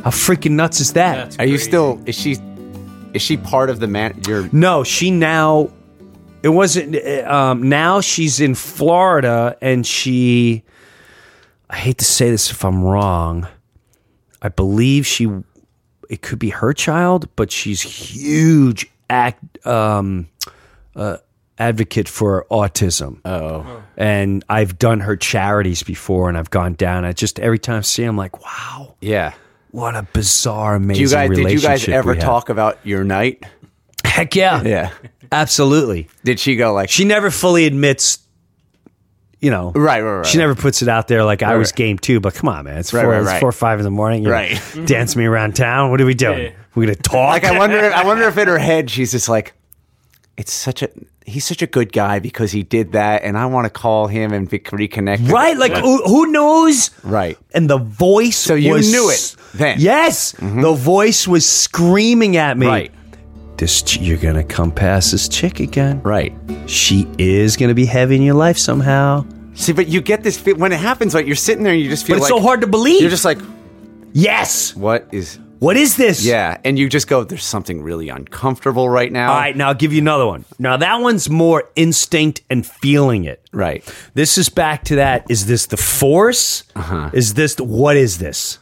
How 0.05 0.11
freaking 0.11 0.53
nuts 0.53 0.79
is 0.81 0.93
that? 0.93 1.17
That's 1.17 1.39
Are 1.41 1.45
you 1.45 1.55
crazy. 1.55 1.65
still? 1.65 2.01
Is 2.07 2.15
she? 2.15 2.37
Is 3.15 3.23
she 3.23 3.37
part 3.37 3.71
of 3.71 3.81
the 3.81 3.87
man? 3.89 4.21
Your 4.29 4.49
No, 4.53 4.85
she 4.85 5.11
now. 5.11 5.71
It 6.47 6.51
wasn't. 6.51 6.95
Um, 7.27 7.69
now 7.69 8.01
she's 8.01 8.41
in 8.41 8.55
Florida, 8.55 9.59
and 9.61 9.85
she. 9.85 10.63
I 11.69 11.75
hate 11.75 11.99
to 11.99 12.05
say 12.05 12.31
this 12.31 12.53
if 12.53 12.65
I'm 12.65 12.85
wrong. 12.85 13.49
I 14.41 14.49
believe 14.51 15.09
she. 15.09 15.29
It 16.09 16.23
could 16.23 16.39
be 16.39 16.51
her 16.51 16.73
child, 16.73 17.29
but 17.35 17.51
she's 17.51 17.83
huge 17.83 18.89
act 19.11 19.67
um, 19.67 20.29
uh, 20.95 21.17
advocate 21.59 22.09
for 22.09 22.47
autism. 22.49 23.23
Oh, 23.25 23.83
and 23.97 24.45
I've 24.49 24.79
done 24.79 25.01
her 25.01 25.17
charities 25.17 25.83
before, 25.83 26.29
and 26.29 26.39
I've 26.39 26.51
gone 26.51 26.75
down. 26.75 27.05
I 27.05 27.13
just 27.13 27.41
every 27.41 27.59
time 27.59 27.79
I 27.79 27.81
see, 27.81 28.05
her, 28.05 28.09
I'm 28.09 28.17
like, 28.17 28.41
wow, 28.45 28.95
yeah. 29.01 29.35
what 29.73 29.97
a 29.97 30.05
bizarre, 30.05 30.77
amazing 30.77 30.95
Do 30.95 31.01
you 31.03 31.09
guys? 31.11 31.31
Did 31.31 31.51
you 31.51 31.61
guys 31.61 31.89
ever 31.89 32.15
have. 32.15 32.23
talk 32.23 32.51
about 32.51 32.79
your 32.87 33.03
night? 33.03 33.43
Heck 34.07 34.35
yeah, 34.35 34.63
Yeah. 34.63 34.91
absolutely. 35.33 36.09
Did 36.25 36.41
she 36.41 36.57
go 36.57 36.73
like? 36.73 36.89
she 36.91 37.05
never 37.05 37.31
fully 37.31 37.67
admits 37.67 38.19
you 39.41 39.51
know 39.51 39.71
Right, 39.73 40.01
right, 40.01 40.17
right, 40.19 40.27
she 40.27 40.39
never 40.39 40.55
puts 40.55 40.81
it 40.81 40.89
out 40.89 41.09
there 41.09 41.23
like 41.23 41.43
i 41.43 41.57
was 41.57 41.69
right. 41.71 41.77
game 41.77 41.99
too 41.99 42.21
but 42.21 42.35
come 42.35 42.49
on 42.49 42.65
man 42.65 42.79
it's 42.79 42.95
Right, 42.95 43.03
four 43.03 43.11
right, 43.13 43.19
it's 43.21 43.27
right. 43.29 43.41
four 43.41 43.51
or 43.51 43.53
five 43.53 43.79
in 43.79 43.85
the 43.85 43.91
morning 43.91 44.23
you 44.25 44.31
Right. 44.31 44.59
dance 44.87 45.15
me 45.15 45.27
around 45.27 45.55
town 45.55 45.91
what 45.91 46.01
are 46.01 46.07
we 46.07 46.15
doing 46.15 46.39
Yeah. 46.45 46.51
we're 46.75 46.85
gonna 46.87 46.95
talk 46.97 47.29
like 47.43 47.45
I 47.45 47.59
wonder. 47.59 47.77
If, 47.79 47.93
I 47.93 48.05
wonder 48.07 48.27
if 48.29 48.39
in 48.39 48.49
her 48.49 48.59
head 48.59 48.91
she's 48.91 49.13
just 49.13 49.29
like, 49.29 49.53
it's 50.39 50.53
such 50.53 50.83
a. 50.83 50.89
He's 51.27 51.45
such 51.45 51.61
a 51.61 51.67
good 51.67 51.93
guy 51.93 52.19
because 52.21 52.53
he 52.53 52.63
did 52.63 52.93
that, 52.93 53.25
and 53.25 53.37
I 53.37 53.47
want 53.47 53.65
to 53.65 53.71
call 53.71 54.07
him 54.07 54.33
and 54.33 54.49
be, 54.49 54.59
reconnect. 54.61 55.29
right 55.31 55.57
like 55.57 55.73
who, 55.73 56.03
who 56.05 56.27
knows 56.31 56.91
Right. 57.03 57.37
and 57.53 57.69
the 57.69 57.79
voice 57.79 58.37
So 58.37 58.55
you 58.55 58.73
was- 58.75 58.91
knew 58.93 59.11
it 59.11 59.35
then. 59.55 59.77
yes 59.81 60.33
mm-hmm. 60.33 60.61
the 60.63 60.73
voice 60.73 61.27
was 61.27 61.47
screaming 61.47 62.37
at 62.37 62.57
me 62.57 62.67
Right. 62.67 62.93
This 63.59 63.83
ch- 63.83 63.99
you're 63.99 64.19
gonna 64.19 64.45
come 64.45 64.71
past 64.71 65.13
this 65.13 65.29
chick 65.29 65.61
again 65.61 66.01
Right. 66.03 66.33
she 66.67 67.07
is 67.19 67.57
gonna 67.57 67.75
be 67.75 67.87
heavy 67.87 68.17
in 68.17 68.23
your 68.23 68.35
life 68.35 68.59
somehow 68.59 69.25
See, 69.55 69.73
but 69.73 69.89
you 69.89 70.03
get 70.03 70.23
this 70.23 70.39
feel 70.39 70.57
when 70.57 70.71
it 70.71 70.79
happens. 70.79 71.15
Like 71.15 71.25
you're 71.27 71.35
sitting 71.35 71.65
there, 71.65 71.73
and 71.73 71.81
you 71.81 71.89
just 71.89 72.05
feel 72.07 72.17
but 72.17 72.23
it's 72.25 72.31
like 72.31 72.39
so 72.41 72.45
hard 72.47 72.61
to 72.61 72.67
believe 72.67 73.01
You're 73.01 73.09
just 73.09 73.25
like, 73.25 73.39
yes 74.13 74.75
what 74.77 75.09
is? 75.13 75.39
what 75.59 75.79
is 75.79 75.97
this 75.97 76.23
Yeah, 76.25 76.59
and 76.65 76.79
you 76.79 76.89
just 76.91 77.09
go, 77.09 77.25
there's 77.25 77.43
something 77.45 77.81
really 77.83 78.11
uncomfortable 78.11 78.87
right 78.91 79.11
now. 79.11 79.31
All 79.33 79.39
right, 79.39 79.57
now 79.57 79.69
I'll 79.69 79.75
give 79.75 79.95
you 79.95 80.01
another 80.03 80.27
one. 80.27 80.45
Now 80.59 80.77
that 80.77 81.01
one's 81.01 81.31
more 81.31 81.71
instinct 81.75 82.43
and 82.51 82.67
feeling 82.67 83.25
it. 83.25 83.41
Right. 83.53 83.83
This 84.13 84.37
is 84.37 84.51
back 84.51 84.85
to 84.85 84.97
that. 84.97 85.25
Is 85.31 85.47
this 85.47 85.65
the 85.65 85.79
force? 85.79 86.65
Uh-huh. 86.75 87.09
Is 87.15 87.33
this 87.33 87.55
the, 87.55 87.65
what 87.65 87.97
is 87.97 88.19
this? 88.19 88.59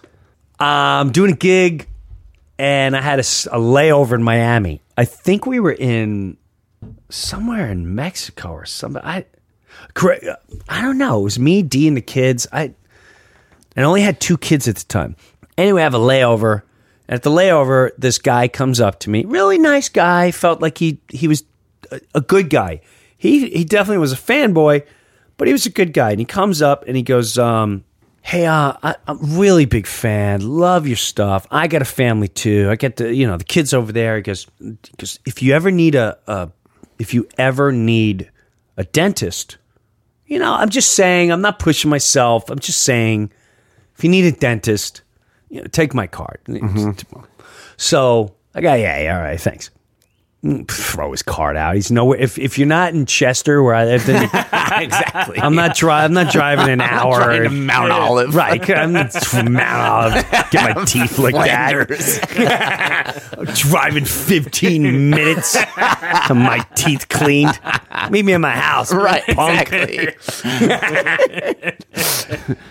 I'm 0.61 1.11
doing 1.11 1.33
a 1.33 1.37
gig, 1.37 1.89
and 2.59 2.97
I 2.97 3.01
had 3.01 3.19
a 3.19 3.23
layover 3.23 4.13
in 4.13 4.23
Miami. 4.23 4.81
I 4.97 5.05
think 5.05 5.47
we 5.47 5.61
were 5.61 5.73
in 5.73 6.37
somewhere 7.09 7.71
in 7.71 7.95
Mexico 7.95 8.51
or 8.53 8.67
something. 8.67 9.03
I. 9.05 9.27
I 10.69 10.83
don't 10.83 10.99
know. 10.99 11.21
It 11.21 11.25
was 11.25 11.39
me, 11.39 11.63
D, 11.63 11.89
and 11.89 11.97
the 11.97 12.01
kids. 12.01 12.47
I, 12.53 12.75
I 13.77 13.83
only 13.83 14.03
had 14.03 14.21
two 14.21 14.37
kids 14.39 14.69
at 14.69 14.77
the 14.77 14.85
time. 14.85 15.17
Anyway, 15.59 15.83
I 15.83 15.85
have 15.85 15.95
a 15.95 15.99
layover. 15.99 16.63
At 17.09 17.23
the 17.23 17.31
layover, 17.31 17.91
this 17.99 18.19
guy 18.19 18.49
comes 18.49 18.81
up 18.81 19.01
to 19.01 19.11
me. 19.11 19.25
Really 19.25 19.59
nice 19.59 19.89
guy. 19.89 20.31
Felt 20.31 20.63
like 20.63 20.79
he 20.79 21.01
he 21.09 21.29
was 21.29 21.45
a, 21.91 22.01
a 22.15 22.21
good 22.21 22.51
guy. 22.51 22.81
He 23.19 23.51
he 23.51 23.65
definitely 23.65 23.99
was 23.99 24.13
a 24.13 24.17
fanboy, 24.17 24.87
but 25.37 25.49
he 25.49 25.53
was 25.53 25.67
a 25.67 25.71
good 25.71 25.93
guy. 25.93 26.11
And 26.11 26.21
he 26.21 26.25
comes 26.25 26.63
up 26.63 26.85
and 26.87 26.97
he 26.97 27.03
goes, 27.03 27.37
um, 27.37 27.85
"Hey, 28.25 28.47
uh, 28.47 28.75
I, 28.83 28.97
I'm 29.07 29.19
a 29.19 29.39
really 29.39 29.65
big 29.65 29.87
fan. 29.87 30.41
Love 30.41 30.87
your 30.87 30.97
stuff. 30.97 31.47
I 31.51 31.69
got 31.69 31.83
a 31.83 31.87
family 31.87 32.29
too. 32.29 32.69
I 32.71 32.77
get 32.77 32.97
the 32.97 33.15
you 33.15 33.27
know 33.27 33.37
the 33.37 33.45
kids 33.45 33.73
over 33.73 33.93
there." 33.93 34.17
He 34.17 34.23
goes, 34.23 34.47
"Because 34.91 35.21
if 35.25 35.43
you 35.43 35.55
ever 35.55 35.71
need 35.71 35.95
a, 35.95 36.19
a 36.27 36.51
if 36.99 37.15
you 37.15 37.29
ever 37.39 37.71
need 37.73 38.31
a 38.77 38.85
dentist, 38.85 39.59
you 40.27 40.39
know, 40.39 40.53
I'm 40.53 40.71
just 40.71 40.95
saying. 40.95 41.31
I'm 41.31 41.43
not 41.43 41.59
pushing 41.59 41.91
myself. 41.91 42.51
I'm 42.51 42.59
just 42.59 42.83
saying." 42.83 43.31
if 43.97 44.03
you 44.03 44.11
need 44.11 44.25
a 44.25 44.33
dentist, 44.33 45.03
you 45.49 45.61
know, 45.61 45.67
take 45.69 45.95
my 45.95 46.07
card. 46.07 46.41
So 47.77 48.35
I 48.55 48.61
got, 48.61 48.81
yeah, 48.81 49.01
yeah, 49.03 49.17
all 49.17 49.23
right, 49.23 49.41
thanks. 49.41 49.71
Mm, 50.45 50.69
Throw 50.71 51.11
his 51.13 51.23
card 51.23 51.57
out. 51.57 51.75
He's 51.75 51.91
nowhere. 51.91 52.19
If 52.19 52.39
if 52.39 52.59
you're 52.59 52.69
not 52.69 52.93
in 52.93 53.07
Chester, 53.07 53.63
where 53.63 53.75
I 53.75 53.87
live, 53.87 54.05
then 54.05 54.25
exactly. 54.75 55.39
I'm 55.41 55.55
not 55.55 55.75
driving. 55.75 56.17
I'm 56.19 56.25
not 56.25 56.31
driving 56.33 56.69
an 56.69 56.81
hour. 56.83 57.15
Trying 57.25 57.45
to 57.45 57.49
Mount 57.51 57.91
Olive. 57.91 58.35
right? 58.35 58.71
I'm 58.71 58.93
not 58.93 59.15
Mount 59.35 59.59
Olive. 59.59 60.27
Get 60.51 60.77
my 60.77 60.85
teeth 60.85 61.19
looked 61.19 61.39
at. 61.39 61.89
Driving 63.55 64.05
15 64.05 65.09
minutes 65.11 65.53
to 66.27 66.35
my 66.35 66.59
teeth 66.75 67.09
cleaned. 67.09 67.59
Meet 68.11 68.25
me 68.27 68.35
in 68.35 68.41
my 68.43 68.51
house, 68.55 68.93
Right, 68.93 69.25
punk. 69.35 69.73
exactly. 69.73 70.15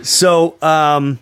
So 0.03 0.55
um, 0.61 1.19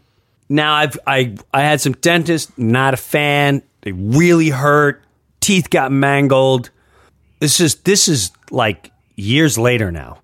now 0.49 0.73
I've 0.73 0.99
I 1.07 1.37
I 1.53 1.61
had 1.61 1.79
some 1.81 1.93
dentists. 1.93 2.51
Not 2.57 2.93
a 2.93 2.97
fan. 2.97 3.63
They 3.83 3.91
really 3.93 4.49
hurt. 4.49 5.01
Teeth 5.41 5.69
got 5.69 5.91
mangled. 5.91 6.69
This 7.39 7.59
is 7.59 7.75
this 7.75 8.07
is 8.07 8.31
like 8.49 8.91
years 9.15 9.57
later 9.57 9.91
now. 9.91 10.19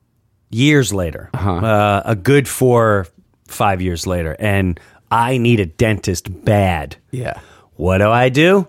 Years 0.50 0.94
later, 0.94 1.30
uh, 1.34 2.02
a 2.06 2.16
good 2.16 2.48
four 2.48 3.08
five 3.50 3.82
years 3.82 4.08
later, 4.08 4.36
and 4.40 4.80
I 5.12 5.38
need 5.38 5.60
a 5.60 5.66
dentist 5.66 6.46
bad. 6.46 6.96
Yeah. 7.12 7.42
What 7.76 7.98
do 7.98 8.10
I 8.10 8.30
do? 8.30 8.68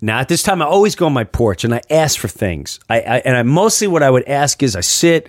Now 0.00 0.18
at 0.18 0.28
this 0.28 0.42
time, 0.42 0.60
I 0.60 0.64
always 0.64 0.96
go 0.96 1.06
on 1.06 1.12
my 1.12 1.24
porch 1.24 1.64
and 1.64 1.74
I 1.74 1.80
ask 1.88 2.18
for 2.18 2.28
things. 2.28 2.80
I, 2.90 3.00
I 3.00 3.18
and 3.18 3.36
I 3.36 3.42
mostly 3.44 3.86
what 3.86 4.02
I 4.02 4.10
would 4.10 4.28
ask 4.28 4.62
is 4.62 4.74
I 4.74 4.80
sit, 4.80 5.28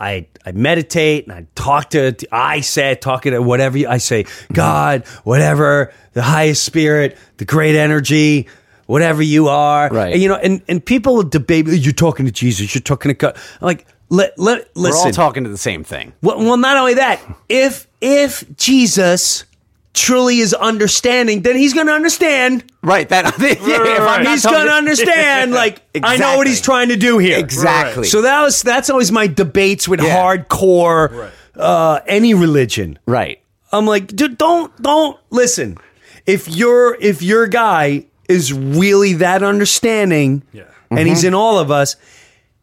I 0.00 0.26
I 0.44 0.52
meditate 0.52 1.24
and 1.24 1.32
I 1.32 1.46
talk 1.54 1.90
to 1.90 2.14
I 2.32 2.60
say 2.60 2.94
talking 2.94 3.32
to 3.32 3.42
whatever 3.42 3.78
I 3.88 3.98
say 3.98 4.24
God, 4.52 5.06
whatever 5.24 5.92
the 6.12 6.22
highest 6.22 6.64
spirit, 6.64 7.18
the 7.36 7.44
great 7.44 7.76
energy. 7.76 8.48
Whatever 8.86 9.22
you 9.22 9.48
are, 9.48 9.88
Right. 9.90 10.12
And, 10.14 10.22
you 10.22 10.28
know, 10.28 10.36
and, 10.36 10.62
and 10.68 10.84
people 10.84 11.16
will 11.16 11.22
debate. 11.24 11.66
You're 11.66 11.92
talking 11.92 12.24
to 12.26 12.32
Jesus. 12.32 12.74
You're 12.74 12.82
talking 12.82 13.10
to 13.10 13.14
God. 13.14 13.36
Like, 13.60 13.86
let 14.08 14.38
let 14.38 14.76
listen. 14.76 15.00
We're 15.00 15.06
all 15.06 15.12
talking 15.12 15.44
to 15.44 15.50
the 15.50 15.56
same 15.58 15.82
thing. 15.82 16.12
Well, 16.22 16.38
well, 16.38 16.56
not 16.56 16.76
only 16.76 16.94
that, 16.94 17.20
if 17.48 17.88
if 18.00 18.44
Jesus 18.56 19.44
truly 19.92 20.38
is 20.38 20.52
understanding, 20.54 21.40
then 21.42 21.56
he's 21.56 21.72
going 21.74 21.86
to 21.86 21.92
understand. 21.92 22.62
Right. 22.82 23.08
That 23.08 23.34
if 23.38 24.00
I'm 24.00 24.26
He's 24.26 24.44
going 24.44 24.66
to 24.66 24.72
understand. 24.72 25.52
Like 25.56 25.80
I 26.02 26.16
know 26.18 26.36
what 26.36 26.46
he's 26.46 26.60
trying 26.60 26.90
to 26.90 26.96
do 26.96 27.18
here. 27.18 27.38
Exactly. 27.38 28.04
So 28.04 28.22
that 28.22 28.42
was 28.42 28.62
that's 28.62 28.90
always 28.90 29.10
my 29.10 29.26
debates 29.26 29.88
with 29.88 30.00
Yeah. 30.00 30.14
hardcore 30.16 31.30
uh, 31.56 32.00
any 32.06 32.34
religion. 32.34 32.98
Right. 33.06 33.40
I'm 33.72 33.86
like, 33.86 34.06
dude, 34.08 34.38
don't 34.38 34.70
don't 34.82 35.18
listen. 35.30 35.78
If 36.26 36.48
you're 36.48 36.94
if 37.00 37.22
your 37.22 37.46
guy 37.48 38.04
is 38.28 38.52
really 38.52 39.14
that 39.14 39.42
understanding, 39.42 40.42
Yeah. 40.52 40.64
and 40.90 41.08
he's 41.08 41.24
in 41.24 41.34
all 41.34 41.58
of 41.58 41.70
us, 41.70 41.96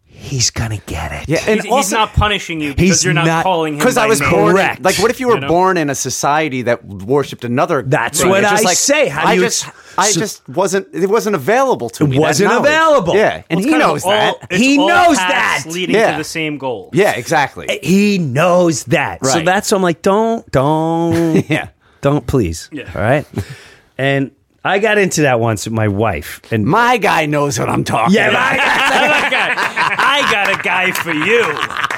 he's 0.05 0.51
gonna 0.51 0.78
get 0.86 1.11
it. 1.11 1.28
Yeah, 1.28 1.39
and 1.47 1.61
He's, 1.61 1.74
he's 1.74 1.91
not 1.91 2.14
punishing 2.14 2.61
you 2.61 2.70
because 2.70 2.82
He's 2.88 3.03
you're 3.03 3.14
not, 3.14 3.26
not- 3.26 3.43
calling 3.43 3.74
him 3.74 3.80
because 3.80 3.97
I 3.97 4.05
was 4.07 4.22
name. 4.22 4.30
born. 4.30 4.53
Correct. 4.53 4.82
Like, 4.82 4.95
what 4.99 5.11
if 5.11 5.20
you 5.20 5.28
were 5.28 5.36
You 5.36 5.41
know? 5.41 5.47
born 5.47 5.76
in 5.78 5.89
a 5.89 5.95
society 5.95 6.61
that 6.64 6.86
worshipped 6.86 7.43
another? 7.43 7.82
That's 7.82 8.22
thing? 8.22 8.30
what 8.30 8.41
just 8.41 8.64
I 8.64 8.66
like, 8.66 8.78
say. 8.78 9.07
How 9.09 9.26
I 9.26 9.34
you 9.34 9.41
just, 9.41 9.68
ex- 9.68 9.76
I 9.97 10.11
just 10.11 10.47
wasn't. 10.47 10.88
It 10.93 11.09
wasn't 11.09 11.36
available 11.36 11.89
to 11.89 12.03
It 12.05 12.07
me. 12.07 12.16
that 12.18 12.22
wasn't 12.22 12.53
available. 12.53 13.16
Yeah, 13.16 13.43
and 13.49 13.59
It's 13.59 13.68
he 13.70 13.76
knows 13.78 14.03
all- 14.05 14.11
that. 14.11 14.36
it's 14.51 14.61
He 14.61 14.78
all 14.80 14.88
knows 14.88 15.18
paths 15.18 15.64
that. 15.66 15.74
leading 15.74 15.95
Yeah. 15.95 16.11
to 16.11 16.18
the 16.18 16.24
same 16.24 16.57
goal. 16.57 16.89
Yeah, 16.93 17.11
exactly. 17.14 17.68
Eh, 17.70 17.80
he 17.84 18.18
knows 18.20 18.86
that. 18.86 19.26
So 19.26 19.41
that's 19.41 19.72
why 19.72 19.76
I'm 19.78 19.82
like, 19.84 20.01
don't, 20.01 20.49
don't, 20.51 21.45
Yeah. 21.49 21.70
don't, 22.01 22.26
please. 22.26 22.70
Yeah. 22.72 22.89
All 22.95 23.01
right. 23.01 23.26
And 23.97 24.32
I 24.66 24.80
got 24.80 24.97
into 24.97 25.24
that 25.24 25.39
once 25.41 25.66
with 25.66 25.74
my 25.74 25.89
wife, 25.89 26.41
and 26.51 26.66
My 26.66 26.97
guy 26.97 27.26
knows 27.26 27.59
what 27.59 27.70
I'm 27.70 27.84
talking 27.84 28.16
yeah, 28.16 28.30
about. 28.30 28.53
I, 28.53 29.26
I 29.26 29.30
got, 29.30 29.57
I 29.99 30.32
got 30.32 30.59
a 30.59 30.64
guy 30.64 30.91
for 30.91 31.11
you. 31.11 31.93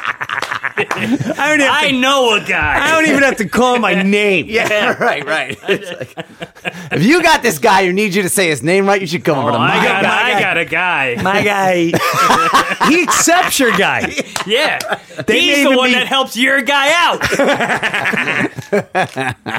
I 0.98 1.06
don't, 1.50 1.60
even 1.62 1.72
I 1.72 1.92
to, 1.92 1.98
know 2.00 2.36
a 2.36 2.42
guy. 2.42 2.86
I 2.88 2.92
don't 2.92 3.10
even 3.10 3.24
have 3.24 3.38
to 3.38 3.48
call 3.50 3.80
my 3.80 4.02
name. 4.04 4.46
Yeah, 4.48 4.94
right, 5.04 5.26
right. 5.26 5.58
Like, 6.66 6.92
if 6.92 7.04
you 7.04 7.22
got 7.22 7.44
this 7.44 7.60
guy 7.60 7.86
who 7.86 7.94
needs 7.94 8.16
you 8.16 8.22
to 8.24 8.30
say 8.30 8.48
his 8.50 8.64
name 8.64 8.88
right, 8.88 9.00
you 9.00 9.06
should 9.08 9.24
come 9.24 9.38
over 9.38 9.50
Oh, 9.50 9.54
to 9.54 9.60
my 9.60 9.72
I 9.78 9.84
got, 9.84 10.02
guy. 10.04 10.34
I 10.36 10.40
got 10.40 10.58
a 10.58 10.66
guy. 10.66 11.16
My 11.22 11.44
guy, 11.44 11.76
he 12.90 13.04
accepts 13.04 13.60
your 13.60 13.72
guy. 13.78 14.12
yeah, 14.48 14.80
They 15.28 15.42
he's 15.42 15.64
the 15.70 15.76
one 15.78 15.90
be- 15.90 15.96
that 15.96 16.08
helps 16.08 16.36
your 16.36 16.62
guy 16.64 16.92
out. 16.96 17.22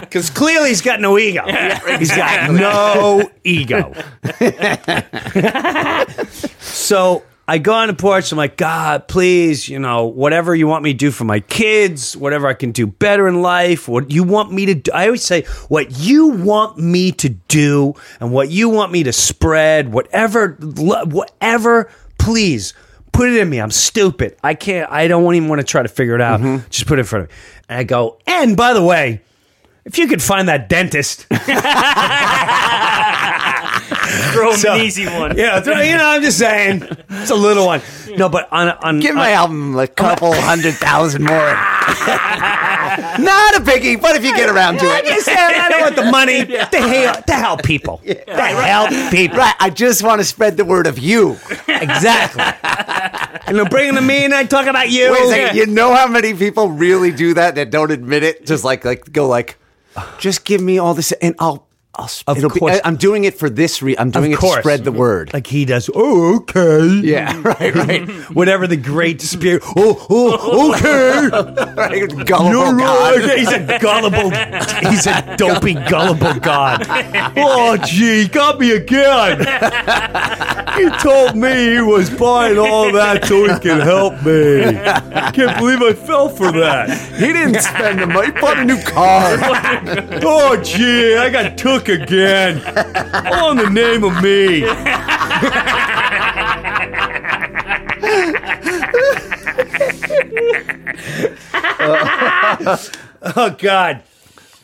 Because 0.00 0.30
clearly 0.30 0.70
he's 0.70 0.80
got 0.82 1.00
no 1.00 1.16
ego. 1.18 1.44
He's 1.98 2.10
got 2.14 2.50
no 2.50 3.30
ego. 3.44 3.92
so 6.60 7.22
I 7.48 7.58
go 7.58 7.72
on 7.72 7.86
the 7.88 7.94
porch. 7.94 8.32
I'm 8.32 8.38
like, 8.38 8.56
God, 8.56 9.06
please, 9.06 9.68
you 9.68 9.78
know, 9.78 10.06
whatever 10.06 10.54
you 10.54 10.66
want 10.66 10.82
me 10.82 10.92
to 10.92 10.98
do 10.98 11.10
for 11.12 11.24
my 11.24 11.40
kids, 11.40 12.16
whatever 12.16 12.48
I 12.48 12.54
can 12.54 12.72
do 12.72 12.86
better 12.86 13.28
in 13.28 13.40
life, 13.40 13.86
what 13.86 14.10
you 14.10 14.24
want 14.24 14.52
me 14.52 14.66
to 14.66 14.74
do. 14.74 14.90
I 14.92 15.06
always 15.06 15.22
say, 15.22 15.42
what 15.68 15.96
you 15.96 16.26
want 16.28 16.76
me 16.78 17.12
to 17.12 17.28
do 17.28 17.94
and 18.18 18.32
what 18.32 18.50
you 18.50 18.68
want 18.68 18.90
me 18.90 19.04
to 19.04 19.12
spread, 19.12 19.92
whatever, 19.92 20.56
whatever, 20.60 21.90
please. 22.18 22.74
Put 23.12 23.30
it 23.30 23.36
in 23.38 23.48
me. 23.48 23.62
I'm 23.62 23.70
stupid. 23.70 24.36
I 24.44 24.52
can't. 24.52 24.92
I 24.92 25.08
don't 25.08 25.34
even 25.34 25.48
want 25.48 25.60
to 25.60 25.66
try 25.66 25.82
to 25.82 25.88
figure 25.88 26.14
it 26.14 26.20
out. 26.20 26.38
Mm-hmm. 26.38 26.68
Just 26.68 26.86
put 26.86 26.98
it 26.98 27.00
in 27.00 27.06
front 27.06 27.24
of 27.24 27.30
me. 27.30 27.36
And 27.66 27.78
I 27.78 27.84
go. 27.84 28.18
And 28.26 28.58
by 28.58 28.74
the 28.74 28.84
way, 28.84 29.22
if 29.86 29.96
you 29.96 30.06
could 30.06 30.20
find 30.20 30.48
that 30.48 30.68
dentist, 30.68 31.26
Throw 34.32 34.50
him 34.52 34.56
So- 34.58 34.74
an 34.74 34.80
easy 34.80 35.06
one. 35.06 35.36
yeah, 35.36 35.60
throw- 35.60 35.80
you 35.80 35.96
know, 35.96 36.06
I'm 36.08 36.22
just 36.22 36.38
saying, 36.38 36.86
it's 37.10 37.30
a 37.30 37.34
little 37.34 37.66
one. 37.66 37.80
No, 38.16 38.28
but 38.28 38.48
on 38.52 38.68
on 38.70 39.00
Give 39.00 39.10
on, 39.12 39.16
my 39.16 39.32
album 39.32 39.76
a 39.78 39.86
couple 39.86 40.32
hundred 40.50 40.74
thousand 40.74 41.22
more. 41.24 41.36
Not 43.18 43.56
a 43.56 43.60
biggie, 43.60 44.00
but 44.00 44.16
if 44.16 44.24
you 44.24 44.34
get 44.36 44.48
around 44.48 44.78
to 44.78 44.86
it, 44.86 44.90
I'm 44.90 45.04
it. 45.04 45.08
just 45.08 45.26
saying, 45.26 45.38
I 45.38 45.68
don't 45.68 45.80
want 45.82 45.96
the 45.96 46.10
money 46.10 46.46
to 46.46 46.78
help, 46.80 47.24
to 47.26 47.32
help 47.34 47.62
people. 47.62 47.98
To 48.04 48.14
help 48.32 48.90
people. 49.10 49.38
Right, 49.38 49.54
I 49.60 49.70
just 49.70 50.02
want 50.02 50.20
to 50.20 50.24
spread 50.24 50.56
the 50.56 50.64
word 50.64 50.86
of 50.86 50.98
you. 50.98 51.32
Exactly. 51.68 52.42
and 53.46 53.56
they're 53.56 53.64
bringing 53.68 53.94
to 53.96 54.00
me 54.00 54.24
and 54.24 54.34
I 54.34 54.44
talk 54.44 54.66
about 54.66 54.90
you. 54.90 55.12
Wait 55.12 55.20
a 55.22 55.28
second, 55.28 55.56
you 55.56 55.66
know 55.66 55.94
how 55.94 56.06
many 56.06 56.34
people 56.34 56.70
really 56.70 57.12
do 57.12 57.34
that 57.34 57.54
that 57.56 57.70
don't 57.70 57.90
admit 57.90 58.22
it? 58.22 58.46
Just 58.46 58.64
like 58.64 58.84
like 58.84 59.12
go 59.12 59.26
like, 59.28 59.56
just 60.18 60.44
give 60.44 60.60
me 60.60 60.78
all 60.78 60.94
this 60.94 61.12
and 61.12 61.34
I'll 61.38 61.65
I'll 61.98 62.08
sp- 62.12 62.28
Of 62.28 62.36
be- 62.52 62.60
course. 62.60 62.80
I, 62.84 62.88
am 62.88 62.96
doing 62.96 63.24
it 63.24 63.38
for 63.38 63.48
this 63.48 63.80
reason. 63.82 64.00
I'm 64.00 64.10
doing 64.10 64.26
Of 64.26 64.38
it 64.38 64.40
to 64.40 64.40
course. 64.40 64.58
spread 64.60 64.84
the 64.84 64.92
word. 64.92 65.32
Like 65.32 65.46
he 65.46 65.64
does. 65.64 65.88
Oh, 65.94 66.36
okay. 66.36 66.86
yeah, 67.02 67.40
right, 67.42 67.74
right. 67.74 68.08
Whatever 68.34 68.66
the 68.66 68.76
great 68.76 69.20
spirit. 69.22 69.62
Oh, 69.76 70.06
oh, 70.10 70.74
okay. 70.76 71.28
right. 71.74 72.08
Gullible 72.26 72.50
You're 72.50 72.76
God. 72.76 73.20
right. 73.22 73.38
He's 73.38 73.52
a 73.52 73.78
gullible. 73.80 74.30
He's 74.90 75.06
a 75.06 75.36
dopey, 75.36 75.74
gullible 75.74 76.34
god. 76.34 76.84
Oh, 77.36 77.76
gee, 77.78 78.28
got 78.28 78.60
me 78.60 78.72
again. 78.72 79.38
He 80.76 80.90
told 80.98 81.34
me 81.36 81.74
he 81.76 81.80
was 81.80 82.10
buying 82.10 82.58
all 82.58 82.92
that 82.92 83.24
so 83.24 83.44
he 83.44 83.58
could 83.60 83.80
help 83.82 84.22
me. 84.24 84.64
I 84.66 85.30
can't 85.32 85.58
believe 85.58 85.80
I 85.80 85.94
fell 85.94 86.28
for 86.28 86.52
that. 86.52 86.90
He 87.18 87.32
didn't 87.32 87.62
spend 87.62 88.00
the 88.00 88.06
money. 88.06 88.26
He 88.26 88.32
bought 88.40 88.58
a 88.58 88.64
new 88.64 88.80
car. 88.82 89.38
Oh, 90.22 90.60
gee, 90.62 91.16
I 91.16 91.30
got 91.30 91.56
took 91.56 91.85
again. 91.88 92.62
All 93.32 93.52
in 93.52 93.58
the 93.58 93.70
name 93.70 94.04
of 94.04 94.22
me. 94.22 94.64
oh, 103.36 103.56
God. 103.58 104.02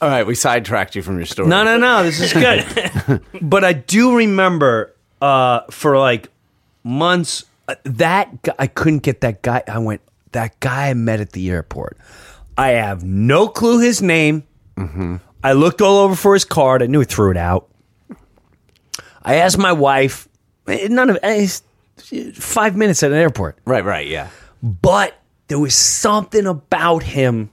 All 0.00 0.08
right, 0.08 0.26
we 0.26 0.34
sidetracked 0.34 0.96
you 0.96 1.02
from 1.02 1.16
your 1.16 1.26
story. 1.26 1.48
No, 1.48 1.64
no, 1.64 1.78
no. 1.78 2.02
This 2.02 2.20
is 2.20 2.32
good. 2.32 3.22
but 3.42 3.64
I 3.64 3.72
do 3.72 4.16
remember 4.16 4.94
uh, 5.20 5.60
for 5.70 5.96
like 5.96 6.28
months 6.82 7.44
uh, 7.68 7.76
that 7.84 8.42
guy, 8.42 8.54
I 8.58 8.66
couldn't 8.66 9.04
get 9.04 9.20
that 9.20 9.42
guy. 9.42 9.62
I 9.68 9.78
went 9.78 10.00
that 10.32 10.58
guy 10.60 10.88
I 10.88 10.94
met 10.94 11.20
at 11.20 11.32
the 11.32 11.50
airport. 11.50 11.96
I 12.58 12.70
have 12.70 13.04
no 13.04 13.46
clue 13.48 13.80
his 13.80 14.02
name. 14.02 14.44
I 15.42 15.52
looked 15.52 15.80
all 15.80 15.98
over 15.98 16.14
for 16.14 16.34
his 16.34 16.44
card. 16.44 16.82
I 16.82 16.86
knew 16.86 17.00
he 17.00 17.04
threw 17.04 17.30
it 17.30 17.36
out. 17.36 17.68
I 19.22 19.36
asked 19.36 19.58
my 19.58 19.72
wife. 19.72 20.28
eh, 20.68 20.88
None 20.90 21.10
of 21.10 21.18
eh, 21.22 21.46
it's 21.48 21.62
five 22.38 22.76
minutes 22.76 23.02
at 23.02 23.12
an 23.12 23.18
airport, 23.18 23.58
Right, 23.64 23.84
right, 23.84 24.06
yeah. 24.06 24.28
but 24.62 25.14
there 25.48 25.58
was 25.58 25.74
something 25.74 26.46
about 26.46 27.02
him. 27.02 27.50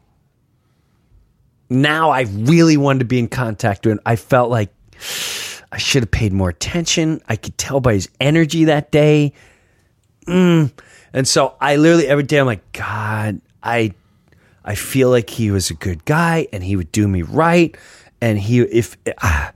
Now 1.70 2.10
I 2.10 2.22
really 2.22 2.78
wanted 2.78 3.00
to 3.00 3.06
be 3.06 3.20
in 3.20 3.28
contact 3.28 3.86
with 3.86 3.94
him. 3.94 4.00
I 4.06 4.16
felt 4.16 4.50
like 4.50 4.70
I 5.72 5.78
should 5.78 6.02
have 6.04 6.12
paid 6.12 6.34
more 6.34 6.50
attention. 6.50 7.22
I 7.30 7.36
could 7.36 7.58
tell 7.58 7.80
by 7.80 7.94
his 7.94 8.10
energy 8.20 8.66
that 8.66 8.92
day. 8.92 9.34
Mm. 10.26 10.72
And 11.14 11.28
so 11.28 11.56
I 11.62 11.76
literally 11.76 12.08
every 12.08 12.24
day 12.24 12.40
I'm 12.40 12.48
like, 12.48 12.72
God, 12.72 13.42
I 13.62 13.94
I 14.70 14.76
feel 14.76 15.10
like 15.10 15.32
he 15.32 15.50
was 15.50 15.72
a 15.72 15.74
good 15.74 16.06
guy 16.06 16.48
and 16.54 16.64
he 16.64 16.76
would 16.76 16.92
do 16.92 17.08
me 17.08 17.24
right. 17.24 17.76
And 18.22 18.38
he 18.38 18.60
if 18.60 18.98
ah, 19.18 19.52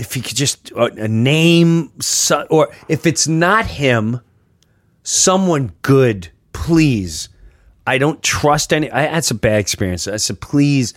if 0.00 0.14
he 0.14 0.20
could 0.20 0.34
just 0.34 0.72
uh, 0.72 0.90
a 0.96 1.06
name 1.06 1.92
so, 2.00 2.44
or 2.50 2.74
if 2.88 3.06
it's 3.06 3.28
not 3.28 3.66
him, 3.66 4.20
someone 5.04 5.70
good, 5.82 6.28
please. 6.52 7.28
I 7.86 7.98
don't 7.98 8.20
trust 8.20 8.72
any. 8.72 8.90
I 8.90 9.02
had 9.02 9.24
some 9.24 9.36
bad 9.36 9.60
experience. 9.60 10.08
I 10.08 10.16
said, 10.16 10.40
please, 10.40 10.94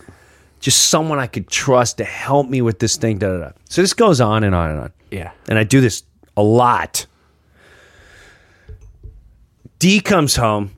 just 0.58 0.88
someone 0.88 1.20
I 1.20 1.28
could 1.28 1.48
trust 1.48 1.98
to 1.98 2.04
help 2.04 2.48
me 2.48 2.62
with 2.62 2.80
this 2.80 2.96
thing. 2.96 3.18
Da, 3.18 3.28
da, 3.28 3.38
da. 3.38 3.50
So 3.68 3.80
this 3.80 3.92
goes 3.92 4.20
on 4.20 4.42
and 4.42 4.56
on 4.56 4.70
and 4.70 4.80
on. 4.80 4.92
Yeah. 5.12 5.30
And 5.48 5.56
I 5.56 5.62
do 5.62 5.80
this 5.80 6.02
a 6.36 6.42
lot. 6.42 7.06
D 9.78 10.00
comes 10.00 10.34
home. 10.34 10.75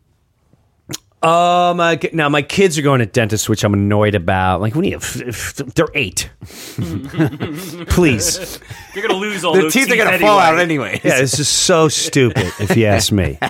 Oh 1.21 1.75
my! 1.75 1.99
Now 2.12 2.29
my 2.29 2.43
kids 2.43 2.79
are 2.79 2.83
going 2.83 3.01
to 3.01 3.07
dentist, 3.07 3.49
which 3.49 3.64
I'm 3.64 3.75
annoyed 3.75 4.14
about. 4.14 4.61
Like, 4.61 4.75
we 4.77 4.83
need. 4.83 4.95
if, 4.95 5.21
if 5.21 5.57
they're 5.75 5.89
eight, 5.95 6.31
please. 7.89 8.61
You're 8.95 9.07
gonna 9.07 9.19
lose 9.19 9.45
all 9.45 9.55
The 9.55 9.62
those 9.62 9.73
teeth 9.73 9.91
are 9.91 9.97
going 9.97 10.12
to 10.12 10.19
fall 10.19 10.39
out 10.39 10.59
anyway. 10.59 10.91
anyway. 10.91 11.01
Yeah, 11.03 11.19
this 11.19 11.39
is 11.41 11.49
so 11.49 11.89
stupid, 11.89 12.53
if 12.61 12.77
you 12.77 12.87
ask 12.87 13.11
me. 13.12 13.39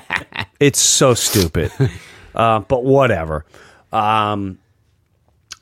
It's 0.60 0.80
so 0.80 1.14
stupid. 1.14 1.70
Uh, 2.34 2.58
but 2.58 2.82
whatever. 2.84 3.44
Um, 3.92 4.58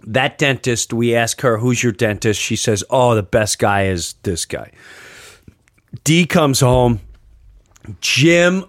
that 0.06 0.38
dentist, 0.38 0.94
we 0.94 1.14
ask 1.14 1.42
her, 1.42 1.58
who's 1.58 1.82
your 1.82 1.92
dentist? 1.92 2.40
She 2.40 2.56
says, 2.56 2.82
oh, 2.88 3.14
the 3.14 3.22
best 3.22 3.58
guy 3.58 3.88
is 3.88 4.14
this 4.22 4.46
guy. 4.46 4.72
D 6.02 6.24
comes 6.24 6.60
home. 6.60 7.00
Jim, 8.00 8.64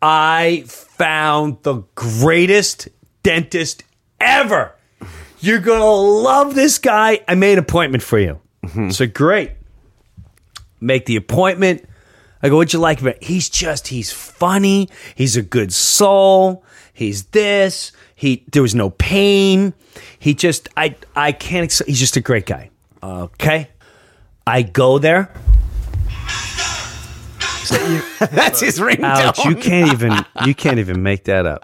I 0.00 0.64
found 0.66 1.62
the 1.62 1.82
greatest 1.94 2.88
dentist 3.22 3.84
ever. 4.20 4.74
You're 5.40 5.60
going 5.60 5.80
to 5.80 5.86
love 5.86 6.54
this 6.54 6.78
guy. 6.78 7.20
I 7.28 7.34
made 7.34 7.54
an 7.54 7.58
appointment 7.60 8.02
for 8.02 8.18
you. 8.18 8.40
Mm-hmm. 8.64 8.90
So 8.90 9.06
great 9.06 9.52
make 10.80 11.06
the 11.06 11.16
appointment. 11.16 11.84
I 12.42 12.48
go, 12.48 12.56
what'd 12.56 12.72
you 12.72 12.78
like 12.78 13.00
about 13.00 13.16
it? 13.16 13.24
He's 13.24 13.48
just, 13.48 13.88
he's 13.88 14.12
funny. 14.12 14.88
He's 15.14 15.36
a 15.36 15.42
good 15.42 15.72
soul. 15.72 16.64
He's 16.92 17.24
this. 17.24 17.92
He, 18.14 18.44
there 18.52 18.62
was 18.62 18.74
no 18.74 18.90
pain. 18.90 19.74
He 20.18 20.34
just, 20.34 20.68
I, 20.76 20.94
I 21.16 21.32
can't, 21.32 21.72
he's 21.86 21.98
just 21.98 22.16
a 22.16 22.20
great 22.20 22.46
guy. 22.46 22.70
Okay. 23.02 23.70
I 24.46 24.62
go 24.62 24.98
there. 24.98 25.32
That's 28.30 28.60
his 28.60 28.78
ringtone. 28.78 29.04
Alex, 29.04 29.44
you 29.44 29.56
can't 29.56 29.92
even, 29.92 30.12
you 30.44 30.54
can't 30.54 30.78
even 30.78 31.02
make 31.02 31.24
that 31.24 31.46
up. 31.46 31.62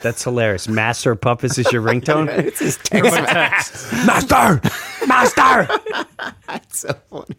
That's 0.00 0.22
hilarious. 0.22 0.68
Master 0.68 1.12
of 1.12 1.20
Puppets 1.20 1.58
is 1.58 1.70
your 1.72 1.82
ringtone? 1.82 2.28
It's 2.48 2.60
his 2.60 2.76
text. 2.78 3.92
Master! 4.06 4.60
Master! 5.06 5.68
That's 6.46 6.80
so 6.80 6.94
funny. 7.10 7.36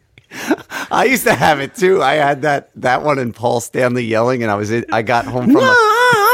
I 0.92 1.06
used 1.10 1.24
to 1.24 1.34
have 1.34 1.60
it 1.60 1.74
too. 1.76 2.04
I 2.04 2.16
had 2.16 2.44
that 2.44 2.70
that 2.76 3.04
one 3.04 3.18
and 3.18 3.34
Paul 3.34 3.62
Stanley 3.62 4.04
yelling, 4.04 4.44
and 4.44 4.52
I 4.52 4.56
was 4.56 4.70
in, 4.70 4.86
I 4.92 5.02
got 5.02 5.26
home 5.26 5.46
from. 5.46 5.56
A, 5.56 5.60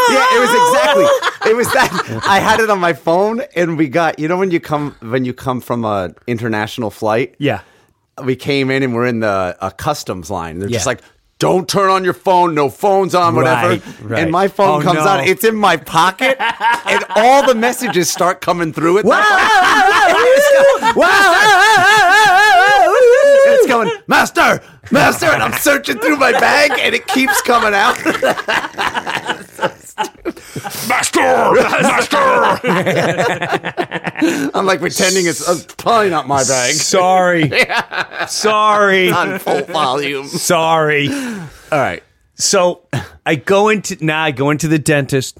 yeah, 0.09 0.25
it 0.35 0.39
was 0.39 0.49
exactly. 0.51 1.51
It 1.51 1.55
was 1.55 1.71
that. 1.73 2.21
I 2.27 2.39
had 2.39 2.59
it 2.59 2.69
on 2.69 2.79
my 2.79 2.93
phone, 2.93 3.41
and 3.55 3.77
we 3.77 3.87
got. 3.87 4.19
You 4.19 4.27
know 4.27 4.37
when 4.37 4.51
you 4.51 4.59
come 4.59 4.95
when 4.99 5.23
you 5.23 5.33
come 5.33 5.61
from 5.61 5.85
a 5.85 6.13
international 6.27 6.89
flight. 6.89 7.35
Yeah. 7.37 7.61
We 8.23 8.35
came 8.35 8.71
in 8.71 8.83
and 8.83 8.93
we're 8.95 9.05
in 9.07 9.19
the 9.19 9.57
a 9.61 9.71
customs 9.71 10.29
line. 10.31 10.59
They're 10.59 10.69
just 10.69 10.85
like, 10.85 11.01
don't 11.37 11.67
turn 11.67 11.89
on 11.89 12.05
your 12.05 12.13
phone, 12.13 12.55
no 12.55 12.69
phones 12.69 13.13
on, 13.13 13.35
whatever. 13.35 13.69
Right, 13.69 14.01
right. 14.01 14.23
And 14.23 14.31
my 14.31 14.47
phone 14.47 14.79
Oh, 14.81 14.83
comes 14.83 14.99
no. 14.99 15.05
out, 15.07 15.27
it's 15.27 15.43
in 15.43 15.55
my 15.55 15.75
pocket, 15.75 16.37
and 16.39 17.03
all 17.09 17.45
the 17.45 17.55
messages 17.55 18.09
start 18.09 18.39
coming 18.39 18.71
through 18.71 18.99
it. 18.99 19.05
it's 23.47 23.67
going, 23.67 23.91
Master, 24.07 24.61
Master, 24.91 25.25
and 25.27 25.43
I'm 25.43 25.53
searching 25.53 25.97
through 25.99 26.17
my 26.17 26.31
bag 26.31 26.71
and 26.79 26.95
it 26.95 27.07
keeps 27.07 27.41
coming 27.41 27.73
out. 27.73 27.97
Master! 30.87 31.19
Master! 31.19 32.17
I'm 34.53 34.65
like 34.65 34.79
pretending 34.79 35.25
it's 35.25 35.47
uh, 35.47 35.59
probably 35.77 36.09
not 36.09 36.27
my 36.27 36.43
bag. 36.43 36.73
Sorry. 36.73 37.51
Sorry. 38.27 39.11
On 39.11 39.39
full 39.39 39.63
volume. 39.63 40.27
Sorry. 40.27 41.09
All 41.09 41.49
right. 41.71 42.03
So 42.35 42.87
I 43.25 43.35
go 43.35 43.69
into 43.69 44.03
now. 44.03 44.23
I 44.23 44.31
go 44.31 44.49
into 44.49 44.67
the 44.67 44.79
dentist. 44.79 45.39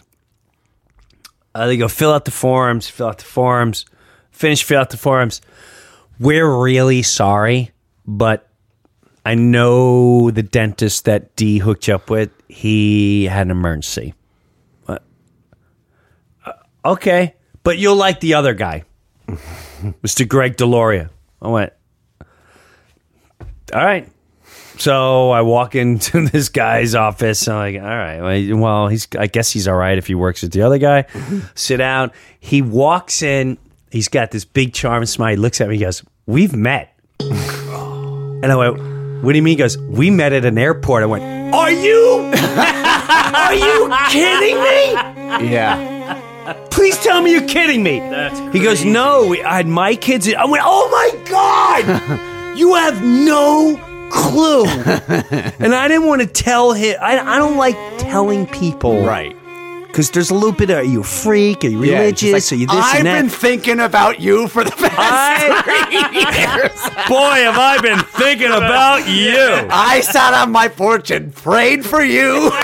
Uh, 1.54 1.68
they 1.68 1.78
go 1.78 1.88
fill 1.88 2.12
out 2.12 2.26
the 2.26 2.32
forms. 2.32 2.90
Fill 2.90 3.08
out 3.08 3.20
the 3.20 3.26
forms. 3.26 3.86
Finish. 4.32 4.64
Fill 4.64 4.82
out 4.82 4.90
the 4.90 4.98
forms. 4.98 5.42
We're 6.20 6.62
really 6.62 7.04
sorry, 7.04 7.72
but 8.06 8.50
I 9.26 9.36
know 9.36 10.32
the 10.32 10.44
dentist 10.44 11.06
that 11.06 11.36
D 11.36 11.60
hooked 11.60 11.88
you 11.88 11.96
up 11.96 12.10
with. 12.10 12.32
He 12.48 13.26
had 13.26 13.48
an 13.48 13.52
emergency. 13.52 14.14
Okay, 16.86 17.36
but 17.64 17.78
you'll 17.78 17.96
like 17.96 18.20
the 18.20 18.36
other 18.36 18.54
guy, 18.54 18.84
Mr. 19.28 20.28
Greg 20.28 20.56
Deloria. 20.56 21.10
I 21.42 21.48
went. 21.50 21.74
All 23.74 23.84
right. 23.84 24.10
So 24.78 25.32
I 25.32 25.42
walk 25.42 25.74
into 25.76 26.28
this 26.32 26.50
guy's 26.50 26.96
office. 26.96 27.48
I'm 27.48 27.56
like, 27.56 27.82
all 27.82 27.88
right, 27.88 28.54
well, 28.54 28.88
he's. 28.88 29.08
I 29.18 29.28
guess 29.28 29.52
he's 29.52 29.68
all 29.68 29.76
right 29.76 29.98
if 29.98 30.06
he 30.08 30.16
works 30.16 30.42
with 30.42 30.52
the 30.52 30.62
other 30.62 30.78
guy. 30.78 31.04
Mm-hmm. 31.04 31.40
Sit 31.56 31.78
down. 31.78 32.12
He 32.40 32.62
walks 32.62 33.22
in. 33.24 33.58
He's 33.92 34.08
got 34.10 34.32
this 34.32 34.46
big 34.46 34.74
charming 34.74 35.08
smile. 35.08 35.32
He 35.32 35.38
looks 35.38 35.62
at 35.62 35.70
me. 35.70 35.78
He 35.78 35.84
goes, 35.84 36.04
"We've 36.26 36.56
met." 36.56 36.98
And 38.44 38.52
I 38.52 38.56
went, 38.58 39.24
"What 39.24 39.32
do 39.32 39.38
you 39.38 39.42
mean?" 39.42 39.54
He 39.54 39.56
goes, 39.56 39.76
"We 39.78 40.12
met 40.12 40.32
at 40.32 40.46
an 40.46 40.58
airport." 40.60 41.02
I 41.02 41.08
went, 41.08 41.24
"Are 41.56 41.72
you? 41.72 42.32
Are 42.36 43.56
you 43.56 43.90
kidding 44.10 44.58
me? 44.62 45.52
Yeah. 45.52 45.95
Please 46.70 46.98
tell 47.00 47.22
me 47.22 47.32
you're 47.32 47.48
kidding 47.48 47.82
me." 47.84 48.00
That's 48.00 48.40
He 48.54 48.60
goes, 48.60 48.84
"No, 48.86 49.28
we- 49.28 49.44
I 49.44 49.56
had 49.58 49.68
my 49.68 49.96
kids." 49.96 50.28
I 50.34 50.46
went, 50.46 50.64
"Oh 50.66 50.88
my 50.90 51.10
god, 51.30 52.58
you 52.58 52.76
have 52.76 53.04
no 53.04 53.80
clue." 54.12 54.66
and 55.60 55.74
I 55.76 55.88
didn't 55.88 56.06
want 56.08 56.22
to 56.22 56.28
tell 56.28 56.74
him. 56.74 56.98
I, 57.02 57.18
I 57.20 57.38
don't 57.38 57.58
like 57.58 57.78
telling 57.98 58.46
people, 58.48 59.04
Right. 59.06 59.36
Because 59.96 60.12
there's 60.12 60.30
a 60.30 60.34
little 60.34 60.52
bit 60.52 60.70
of 60.72 60.80
are 60.80 60.84
you 60.84 61.00
a 61.00 61.04
freak? 61.06 61.64
Are 61.64 61.70
you 61.70 61.82
Yeah, 61.86 62.02
it's 62.02 62.22
religious? 62.22 62.50
just 62.50 62.52
like, 62.52 62.58
are 62.58 62.60
you 62.60 62.68
this 62.68 62.76
I've 62.86 62.98
and 62.98 63.08
that? 63.08 63.22
been 63.22 63.30
thinking 63.30 63.80
about 63.80 64.20
you 64.20 64.50
for 64.50 64.66
the 64.66 64.72
past 64.72 64.92
I- 65.00 65.62
three 65.62 66.20
years. 66.20 67.08
Boy, 67.08 67.46
have 67.48 67.58
I 67.58 67.80
been 67.82 68.00
thinking 68.00 68.48
about 68.52 69.08
you. 69.08 69.70
I 69.72 70.02
sat 70.02 70.34
on 70.34 70.52
my 70.52 70.68
porch 70.68 71.12
and 71.12 71.34
prayed 71.34 71.86
for 71.86 72.04
you. 72.04 72.52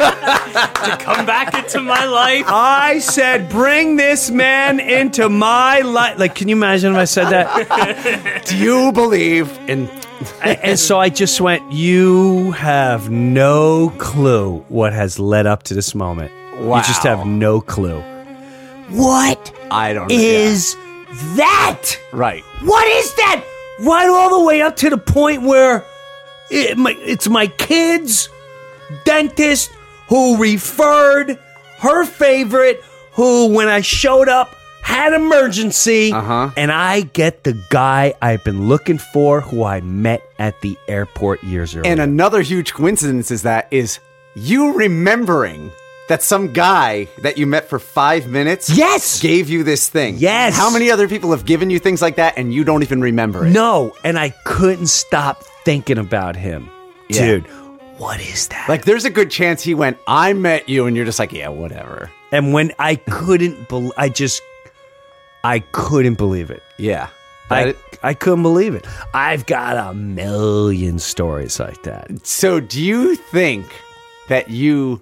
To 0.82 0.98
come 1.00 1.26
back 1.26 1.54
into 1.54 1.80
my 1.80 2.04
life. 2.06 2.44
I 2.48 3.00
said, 3.00 3.50
bring 3.50 3.96
this 3.96 4.30
man 4.30 4.80
into 4.82 5.30
my 5.30 5.80
life. 5.82 6.20
Like, 6.20 6.36
can 6.36 6.50
you 6.50 6.56
imagine 6.58 6.92
if 6.94 6.98
I 6.98 7.06
said 7.06 7.30
that? 7.30 8.44
Do 8.48 8.58
you 8.58 8.92
believe 8.92 9.58
in? 9.70 9.88
and, 10.44 10.60
and 10.60 10.80
so 10.80 11.00
I 11.00 11.08
just 11.10 11.40
went, 11.40 11.72
you 11.72 12.52
have 12.52 13.10
no 13.10 13.94
clue 14.00 14.66
what 14.68 14.92
has 14.92 15.18
led 15.20 15.46
up 15.46 15.64
to 15.64 15.74
this 15.74 15.94
moment. 15.96 16.32
You 16.54 16.76
just 16.84 17.04
have 17.04 17.26
no 17.26 17.62
clue. 17.62 18.02
What 18.90 19.54
I 19.72 19.94
don't 19.94 20.08
know. 20.08 20.16
is 20.16 20.76
that? 21.36 21.98
Right. 22.12 22.44
What 22.62 22.88
is 22.88 23.14
that? 23.16 23.44
Right 23.80 24.10
all 24.10 24.40
the 24.40 24.46
way 24.46 24.62
up 24.62 24.76
to 24.78 24.90
the 24.90 24.98
point 24.98 25.44
where 25.44 25.86
it, 26.50 26.78
my, 26.78 26.96
it's 27.00 27.28
my 27.28 27.48
kid's 27.48 28.30
dentist 29.06 29.72
who 30.08 30.38
referred 30.38 31.40
her 31.80 32.06
favorite, 32.06 32.84
who, 33.14 33.48
when 33.48 33.70
I 33.70 33.82
showed 33.82 34.28
up, 34.28 34.54
had 34.82 35.14
emergency. 35.14 36.12
Uh-huh. 36.12 36.52
And 36.58 36.72
I 36.72 37.02
get 37.02 37.44
the 37.44 37.54
guy 37.70 38.14
I've 38.22 38.44
been 38.44 38.68
looking 38.68 38.98
for 38.98 39.42
who 39.42 39.64
I 39.64 39.80
met 39.82 40.22
at 40.38 40.60
the 40.62 40.78
airport 40.88 41.44
years 41.44 41.76
earlier. 41.76 41.90
And 41.90 42.02
another 42.02 42.42
huge 42.42 42.74
coincidence 42.74 43.32
is 43.32 43.44
that 43.44 43.68
is 43.72 44.00
you 44.36 44.74
remembering 44.74 45.72
that 46.12 46.22
some 46.22 46.52
guy 46.52 47.08
that 47.20 47.38
you 47.38 47.48
met 47.48 47.70
for 47.70 47.80
five 47.80 48.28
minutes 48.28 48.70
Yes! 48.70 49.22
gave 49.22 49.50
you 49.50 49.64
this 49.64 49.88
thing. 49.88 50.18
Yes! 50.18 50.58
How 50.58 50.70
many 50.70 50.92
other 50.92 51.08
people 51.08 51.32
have 51.32 51.46
given 51.46 51.70
you 51.70 51.80
things 51.80 52.02
like 52.02 52.18
that 52.18 52.38
and 52.38 52.54
you 52.54 52.66
don't 52.66 52.84
even 52.84 53.00
remember 53.00 53.48
it? 53.48 53.52
no, 53.52 53.94
and 54.04 54.20
I 54.20 54.32
couldn't 54.44 54.88
stop 54.88 55.42
thinking 55.64 55.98
about 55.98 56.36
him. 56.36 56.70
Yeah. 57.10 57.26
Dude, 57.26 57.48
what 57.98 58.20
is 58.20 58.50
that? 58.50 58.68
Like 58.68 58.84
there's 58.84 59.06
a 59.06 59.10
good 59.10 59.32
chance 59.32 59.64
he 59.64 59.74
went, 59.74 59.98
I 60.06 60.34
met 60.34 60.68
you, 60.68 60.86
and 60.86 60.98
you're 60.98 61.06
just 61.06 61.18
like, 61.18 61.32
yeah, 61.32 61.48
whatever. 61.48 62.12
And 62.34 62.52
when 62.52 62.74
I 62.78 62.96
couldn't, 62.96 63.70
bel 63.70 63.94
I 63.96 64.10
just, 64.10 64.42
I 65.46 65.60
couldn't 65.60 66.16
believe 66.16 66.52
it. 66.52 66.62
Yeah. 66.78 67.08
I, 67.50 67.74
I 68.04 68.14
couldn't 68.16 68.44
believe 68.44 68.76
it. 68.76 68.86
I've 69.14 69.46
got 69.46 69.78
a 69.78 69.94
million 69.94 71.00
stories 71.00 71.58
like 71.60 71.84
that. 71.84 72.26
so 72.26 72.60
do 72.60 72.82
you 72.82 73.16
think 73.16 73.66
that 74.30 74.50
you 74.50 75.02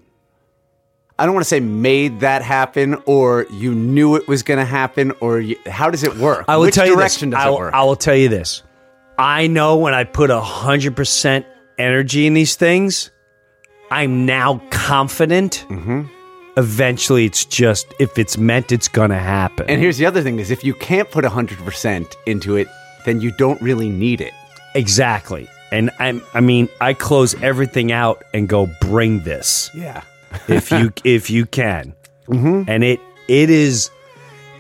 I 1.20 1.26
don't 1.26 1.34
want 1.36 1.44
to 1.46 1.50
say 1.50 1.60
made 1.60 2.22
that 2.22 2.42
happen 2.42 2.96
or 3.06 3.46
you 3.52 3.76
knew 3.76 4.16
it 4.16 4.28
was 4.28 4.42
going 4.42 4.58
to 4.58 4.66
happen 4.66 5.12
or 5.20 5.40
you, 5.40 5.58
how 5.68 5.90
does 5.90 6.04
it 6.04 6.16
work? 6.18 6.46
I 6.48 6.56
will 6.58 6.64
Which 6.66 6.76
tell 6.76 6.88
you 6.88 6.96
direction 6.96 7.30
this. 7.30 7.38
does 7.38 7.46
I 7.46 7.48
it 7.50 7.52
will, 7.52 7.58
work? 7.60 7.74
I 7.74 7.84
will 7.84 7.96
tell 7.98 8.16
you 8.16 8.30
this. 8.30 8.64
I 9.18 9.48
know 9.48 9.78
when 9.78 9.94
I 9.94 10.06
put 10.06 10.30
a 10.32 10.40
hundred 10.40 10.96
percent 10.96 11.46
energy 11.78 12.26
in 12.26 12.34
these 12.34 12.56
things, 12.56 13.12
I'm 13.92 14.26
now 14.26 14.62
confident. 14.72 15.66
Mm-hmm. 15.70 16.04
Eventually, 16.58 17.26
it's 17.26 17.46
just 17.46 17.88
if 18.00 18.18
it's 18.18 18.38
meant, 18.38 18.72
it's 18.72 18.88
gonna 18.88 19.20
happen. 19.20 19.66
And 19.70 19.80
here's 19.82 19.98
the 19.98 20.06
other 20.06 20.22
thing 20.22 20.40
is 20.40 20.52
if 20.52 20.64
you 20.64 20.74
can't 20.74 21.10
put 21.12 21.24
100% 21.26 22.16
into 22.26 22.56
it, 22.58 22.68
then 23.06 23.22
you 23.22 23.32
don't 23.38 23.62
really 23.62 23.90
need 23.90 24.22
it. 24.22 24.34
exactly. 24.76 25.48
And 25.72 25.92
I'm. 26.00 26.22
I 26.34 26.40
mean, 26.42 26.68
I 26.82 26.94
close 26.94 27.36
everything 27.44 27.92
out 27.92 28.24
and 28.34 28.50
go 28.50 28.68
bring 28.82 29.20
this. 29.20 29.70
Yeah. 29.76 30.02
If 30.48 30.72
you 30.72 30.92
if 31.04 31.30
you 31.30 31.46
can. 31.46 31.94
Mm-hmm. 32.28 32.70
And 32.70 32.84
it 32.84 33.00
it 33.28 33.50
is 33.50 33.92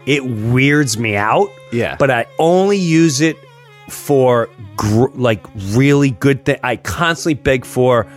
it 0.05 0.25
weirds 0.25 0.97
me 0.97 1.15
out. 1.15 1.49
Yeah. 1.71 1.95
But 1.97 2.11
I 2.11 2.25
only 2.39 2.77
use 2.77 3.21
it 3.21 3.37
for 3.89 4.49
gr- 4.75 5.09
like 5.13 5.45
really 5.55 6.11
good 6.11 6.45
thing. 6.45 6.59
I 6.63 6.75
constantly 6.77 7.35
beg 7.35 7.65
for 7.65 8.07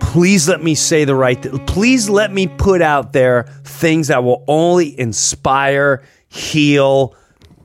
please 0.00 0.48
let 0.48 0.62
me 0.62 0.74
say 0.74 1.04
the 1.04 1.14
right 1.14 1.42
th- 1.42 1.54
please 1.66 2.08
let 2.08 2.32
me 2.32 2.46
put 2.46 2.80
out 2.82 3.12
there 3.12 3.44
things 3.64 4.08
that 4.08 4.22
will 4.22 4.44
only 4.46 4.98
inspire, 4.98 6.02
heal, 6.28 7.14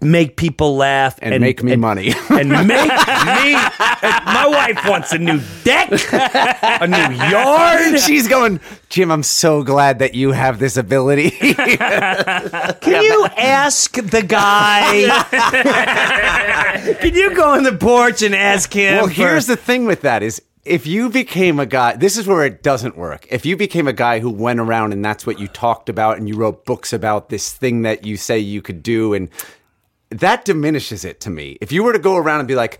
make 0.04 0.38
people 0.38 0.76
laugh 0.76 1.18
And 1.22 1.40
make 1.42 1.64
me 1.64 1.76
money. 1.76 2.14
and 2.30 2.50
make 2.50 2.68
me. 2.68 2.78
and 2.78 4.26
my 4.26 4.46
wife 4.48 4.88
wants 4.88 5.12
a 5.14 5.18
new 5.18 5.42
deck, 5.64 5.90
a 6.12 6.88
new 6.88 7.16
yard. 7.30 8.00
She's 8.06 8.28
going, 8.28 8.60
Jim, 8.90 9.12
I'm 9.12 9.24
so 9.24 9.64
glad 9.64 10.00
that 10.00 10.16
you 10.16 10.32
have 10.32 10.60
this 10.60 10.78
ability. 10.78 11.30
Can 11.40 13.04
you 13.04 13.28
ask 13.38 13.94
the 13.94 14.24
guy? 14.28 15.08
Can 17.00 17.14
you 17.16 17.36
go 17.36 17.50
on 17.56 17.64
the 17.64 17.74
porch 17.78 18.22
and 18.22 18.36
ask 18.36 18.72
him? 18.74 18.96
well, 18.96 19.08
for- 19.08 19.14
here's 19.14 19.48
the 19.48 19.56
thing 19.56 19.86
with 19.86 20.02
that 20.02 20.24
is 20.24 20.42
if 20.66 20.88
you 20.88 21.10
became 21.10 21.60
a 21.60 21.66
guy, 21.66 21.96
this 21.96 22.18
is 22.18 22.26
where 22.26 22.46
it 22.46 22.64
doesn't 22.64 22.96
work. 22.98 23.28
If 23.30 23.46
you 23.46 23.58
became 23.58 23.88
a 23.88 23.94
guy 23.94 24.20
who 24.20 24.30
went 24.30 24.60
around 24.62 24.94
and 24.94 25.04
that's 25.04 25.26
what 25.26 25.38
you 25.40 25.48
talked 25.50 25.90
about 25.90 26.18
and 26.18 26.28
you 26.30 26.36
wrote 26.36 26.66
books 26.66 26.94
about 26.94 27.28
this 27.30 27.52
thing 27.54 27.82
that 27.82 28.06
you 28.06 28.16
say 28.16 28.40
you 28.40 28.62
could 28.62 28.82
do 28.82 29.14
and 29.14 29.28
that 30.20 30.46
diminishes 30.46 31.06
it 31.06 31.20
to 31.22 31.30
me. 31.30 31.58
If 31.62 31.72
you 31.72 31.84
were 31.84 31.94
to 31.94 32.00
go 32.00 32.16
around 32.16 32.40
and 32.40 32.48
be 32.48 32.56
like, 32.56 32.80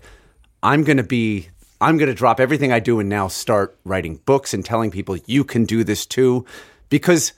I'm 0.62 0.82
going 0.84 0.96
to 0.98 1.02
be, 1.02 1.48
I'm 1.80 1.96
going 1.98 2.08
to 2.08 2.14
drop 2.14 2.40
everything 2.40 2.72
I 2.72 2.80
do 2.80 3.00
and 3.00 3.08
now 3.08 3.28
start 3.28 3.76
writing 3.84 4.16
books 4.24 4.54
and 4.54 4.64
telling 4.64 4.90
people 4.90 5.16
you 5.26 5.44
can 5.44 5.64
do 5.64 5.84
this 5.84 6.06
too, 6.06 6.44
because 6.88 7.32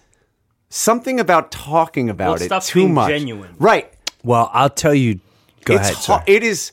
something 0.68 1.18
about 1.20 1.50
talking 1.50 2.08
about 2.10 2.40
Well, 2.40 2.42
it 2.42 2.52
it 2.52 2.62
too 2.62 2.80
being 2.80 2.94
much, 2.94 3.08
genuine. 3.08 3.54
right? 3.58 3.92
well, 4.22 4.50
I'll 4.52 4.70
tell 4.70 4.94
you. 4.94 5.20
Go 5.64 5.74
it's 5.74 5.82
ahead. 5.84 5.94
har- 5.94 6.02
Sorry. 6.02 6.24
it 6.26 6.42
is 6.42 6.72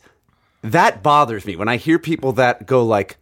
that 0.61 1.01
bothers 1.03 1.45
me 1.45 1.55
when 1.55 1.67
I 1.67 1.77
hear 1.77 1.99
people 1.99 2.33
that 2.33 2.65
go 2.65 2.83
like, 2.85 3.17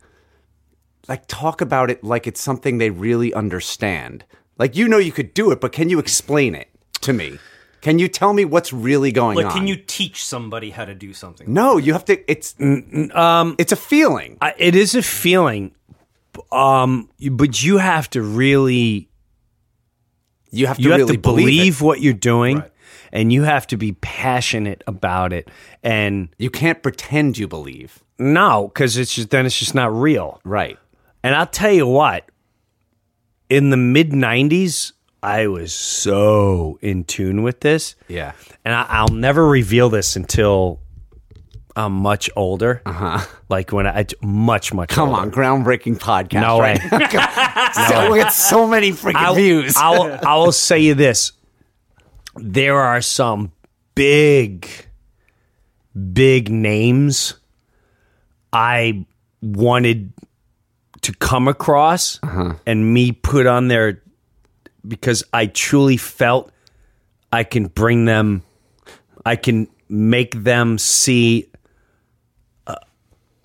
like 1.07 1.23
talk 1.27 1.61
about 1.61 1.89
it 1.89 2.03
like 2.03 2.27
it's 2.27 2.41
something 2.41 2.77
they 2.77 2.89
really 2.89 3.33
understand. 3.33 4.23
Like 4.57 4.75
you 4.75 4.87
know 4.87 4.97
you 4.97 5.11
could 5.11 5.33
do 5.33 5.51
it, 5.51 5.59
but 5.61 5.71
can 5.71 5.89
you 5.89 5.97
explain 5.99 6.55
it 6.55 6.69
to 7.01 7.13
me? 7.13 7.39
Can 7.81 7.97
you 7.99 8.07
tell 8.07 8.31
me 8.33 8.45
what's 8.45 8.71
really 8.71 9.11
going 9.11 9.35
Like, 9.37 9.47
on? 9.47 9.51
can 9.53 9.67
you 9.67 9.75
teach 9.75 10.23
somebody 10.23 10.69
how 10.69 10.85
to 10.85 10.93
do 10.93 11.13
something? 11.13 11.51
No, 11.51 11.77
you 11.77 11.93
have 11.93 12.05
to. 12.05 12.31
It's 12.31 12.55
um, 13.13 13.55
it's 13.57 13.71
a 13.71 13.75
feeling. 13.75 14.37
I, 14.39 14.53
it 14.57 14.75
is 14.75 14.93
a 14.95 15.01
feeling, 15.01 15.73
um, 16.51 17.09
but 17.31 17.63
you 17.63 17.77
have 17.79 18.09
to 18.11 18.21
really 18.21 19.09
You 20.51 20.67
have 20.67 20.77
to 20.77 20.83
you 20.83 20.91
have 20.91 20.99
really 20.99 21.15
to 21.15 21.21
believe, 21.21 21.81
it. 21.81 21.83
what 21.83 22.01
you're 22.01 22.13
doing, 22.13 22.61
and 23.11 23.33
you 23.33 23.43
have 23.43 23.65
to 23.67 23.77
be 23.77 23.93
passionate 23.93 24.83
about 24.85 25.33
it. 25.33 25.49
And 25.81 26.29
You 26.37 26.51
can't 26.51 26.83
pretend 26.83 27.37
you 27.39 27.47
believe. 27.47 28.03
no, 28.19 28.67
because 28.67 28.95
it's 28.97 29.15
just 29.15 29.31
then 29.31 29.45
it's 29.47 29.57
just 29.57 29.73
not 29.73 29.91
real. 29.93 30.39
Right. 30.45 30.77
And 31.23 31.33
I'll 31.35 31.47
tell 31.47 31.71
you 31.71 31.87
what, 31.87 32.29
in 33.49 33.69
the 33.71 33.77
mid 33.77 34.11
'90s, 34.11 34.91
I 35.23 35.47
was 35.47 35.73
so 35.73 36.79
in 36.81 37.03
tune 37.03 37.43
with 37.43 37.59
this. 37.59 37.95
Yeah. 38.07 38.33
and 38.65 38.73
I, 38.73 38.85
I'll 38.89 39.07
never 39.09 39.47
reveal 39.47 39.89
this 39.89 40.15
until 40.15 40.79
I'm 41.75 41.93
much 41.93 42.29
older. 42.35 42.81
Uh 42.85 42.91
huh. 42.91 43.25
Like 43.49 43.71
when 43.71 43.87
I 43.87 44.05
much 44.21 44.73
much. 44.73 44.91
Uh-huh. 44.91 45.01
Come 45.01 45.09
older. 45.09 45.21
on, 45.21 45.31
groundbreaking 45.31 45.99
podcast. 45.99 46.41
No 46.41 46.59
right? 46.59 46.79
way. 46.79 46.89
so, 47.89 48.11
we 48.11 48.19
get 48.19 48.31
so 48.31 48.67
many 48.67 48.91
freaking 48.91 49.15
I'll, 49.15 49.35
views. 49.35 49.75
I'll, 49.77 50.19
I 50.25 50.35
will 50.35 50.51
say 50.51 50.79
you 50.79 50.95
this: 50.95 51.33
there 52.35 52.79
are 52.79 53.01
some 53.01 53.51
big, 53.95 54.67
big 56.13 56.49
names 56.49 57.35
I 58.51 59.05
wanted 59.41 60.13
to 61.01 61.13
come 61.13 61.47
across 61.47 62.19
and 62.65 62.93
me 62.93 63.11
put 63.11 63.47
on 63.47 63.67
there 63.67 64.01
because 64.87 65.23
I 65.33 65.45
truly 65.47 65.97
felt 65.97 66.51
I 67.31 67.43
can 67.43 67.67
bring 67.67 68.05
them, 68.05 68.43
I 69.25 69.35
can 69.35 69.67
make 69.89 70.43
them 70.43 70.77
see 70.77 71.49
a, 72.67 72.77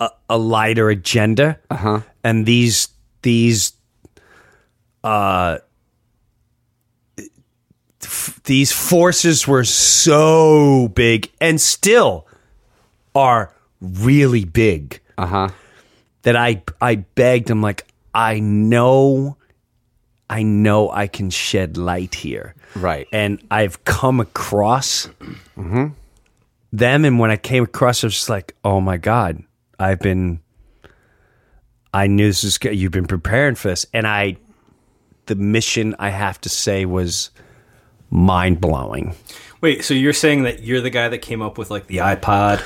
a, 0.01 0.11
a 0.31 0.39
lighter 0.39 0.91
agenda. 0.91 1.59
Uh-huh. 1.71 2.01
And 2.25 2.47
these 2.47 2.89
these 3.23 3.73
these 8.45 8.73
forces 8.73 9.47
were 9.47 9.65
so 9.65 10.89
big 10.95 11.31
and 11.41 11.61
still 11.61 12.27
are 13.15 13.53
really 13.81 14.45
big. 14.45 15.01
Uh-huh. 15.19 15.49
That 16.23 16.37
I 16.37 16.63
I 16.81 16.97
begged 16.97 17.51
him 17.51 17.63
like 17.63 17.87
I 18.15 18.41
know 18.41 19.37
I 20.29 20.43
know 20.43 20.91
I 20.91 21.07
can 21.07 21.31
shed 21.31 21.77
light 21.77 22.15
here. 22.15 22.55
Right. 22.75 23.07
And 23.13 23.41
I've 23.51 23.85
come 23.85 24.21
across 24.21 25.09
them 25.57 27.05
and 27.05 27.19
when 27.19 27.31
I 27.31 27.37
came 27.37 27.63
across 27.63 28.03
I 28.03 28.09
was 28.09 28.15
just 28.15 28.29
like, 28.29 28.55
"Oh 28.65 28.81
my 28.81 28.97
god, 28.97 29.43
I've 29.79 30.01
been 30.01 30.41
I 31.95 32.07
knew 32.09 32.27
this 32.27 32.45
is 32.45 32.59
good. 32.59 32.75
You've 32.77 32.93
been 32.93 33.07
preparing 33.07 33.55
for 33.55 33.69
this." 33.69 33.87
And 33.95 34.07
I 34.07 34.37
the 35.27 35.37
mission 35.37 35.95
I 35.99 36.11
have 36.11 36.41
to 36.43 36.49
say 36.49 36.85
was 36.85 37.31
mind 38.11 38.61
blowing. 38.61 39.15
Wait, 39.67 39.83
so 39.85 39.95
you're 39.95 40.13
saying 40.13 40.45
that 40.45 40.63
you're 40.63 40.81
the 40.81 40.91
guy 40.91 41.09
that 41.09 41.19
came 41.19 41.43
up 41.43 41.59
with 41.59 41.73
like 41.73 41.89
the 41.89 41.97
iPod? 41.97 42.63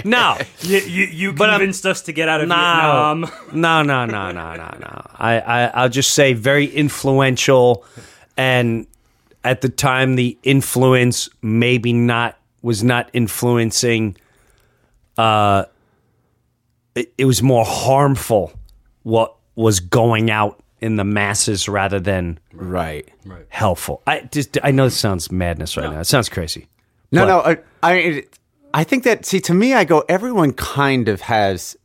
No, 0.04 0.36
you 0.60 0.78
you, 0.80 1.04
you 1.06 1.32
But 1.32 1.48
I'm- 1.48 1.58
convinced 1.60 1.86
us 1.86 2.02
to 2.02 2.12
get 2.12 2.28
out 2.28 2.42
of 2.42 2.48
no, 2.48 2.54
Vietnam. 2.54 3.20
no, 3.58 3.82
no, 3.82 4.04
no, 4.04 4.30
no, 4.30 4.54
no, 4.54 4.76
no. 4.78 5.02
I, 5.18 5.40
I, 5.40 5.64
I'll 5.68 5.88
just 5.88 6.12
say 6.12 6.34
very 6.34 6.66
influential, 6.66 7.82
and 8.36 8.86
at 9.42 9.62
the 9.62 9.70
time, 9.70 10.16
the 10.16 10.36
influence 10.42 11.30
maybe 11.40 11.94
not 11.94 12.36
was 12.60 12.84
not 12.84 13.08
influencing. 13.14 14.18
Uh, 15.16 15.64
it, 16.94 17.10
it 17.16 17.24
was 17.24 17.42
more 17.42 17.64
harmful 17.64 18.52
what 19.02 19.34
was 19.54 19.80
going 19.80 20.30
out 20.30 20.59
in 20.80 20.96
the 20.96 21.04
masses 21.04 21.68
rather 21.68 22.00
than 22.00 22.38
right. 22.52 23.08
helpful. 23.48 24.02
I 24.06 24.20
just 24.32 24.58
I 24.62 24.70
know 24.70 24.84
this 24.84 24.96
sounds 24.96 25.30
madness 25.30 25.76
right 25.76 25.90
now. 25.90 26.00
It 26.00 26.06
sounds 26.06 26.28
crazy. 26.28 26.68
No, 27.12 27.26
But- 27.26 27.26
no. 27.26 27.60
I, 27.82 27.92
I, 27.92 28.24
I 28.72 28.84
think 28.84 29.04
that. 29.04 29.26
See, 29.26 29.40
to 29.40 29.54
me, 29.54 29.74
I 29.74 29.84
go. 29.84 30.04
Everyone 30.08 30.52
kind 30.52 31.08
of 31.08 31.20
has. 31.22 31.76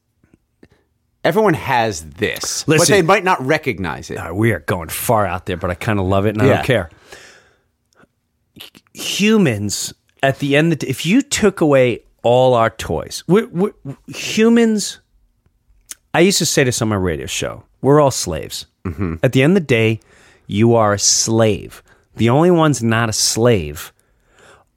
Everyone 1.24 1.56
has 1.56 2.06
this, 2.06 2.64
but 2.66 2.78
Listen. 2.78 2.94
they 2.94 3.02
might 3.02 3.24
not 3.24 3.44
recognize 3.44 4.12
it. 4.12 4.18
Uh, 4.18 4.32
we 4.32 4.52
are 4.52 4.60
going 4.60 4.90
far 4.90 5.26
out 5.26 5.48
there, 5.48 5.58
but 5.58 5.72
I 5.72 5.74
kind 5.74 6.00
of 6.00 6.06
love 6.06 6.28
it 6.28 6.36
and 6.38 6.42
I 6.44 6.48
don't 6.58 6.66
care. 6.66 6.92
Humans, 8.94 9.92
at 10.22 10.38
the 10.38 10.56
end 10.56 10.72
of 10.72 10.80
the 10.80 10.86
day, 10.86 10.90
if 10.92 11.04
you 11.04 11.24
took 11.24 11.62
away 11.62 12.04
all 12.22 12.54
our 12.54 12.70
toys, 12.70 13.24
we're, 13.28 13.48
we're, 13.48 13.74
humans, 14.08 15.00
I 16.14 16.20
used 16.20 16.38
to 16.38 16.46
say 16.46 16.64
this 16.64 16.80
on 16.84 16.90
my 16.90 16.96
radio 16.96 17.26
show, 17.26 17.64
we're 17.82 18.00
all 18.00 18.12
slaves. 18.12 18.68
Mm-hmm. 18.86 19.16
At 19.24 19.34
the 19.34 19.42
end 19.44 19.58
of 19.58 19.64
the 19.64 19.68
day, 19.68 20.00
you 20.48 20.76
are 20.76 20.94
a 20.94 21.00
slave. 21.00 21.82
The 22.16 22.30
only 22.30 22.52
ones 22.52 22.82
not 22.84 23.10
a 23.10 23.14
slave 23.14 23.92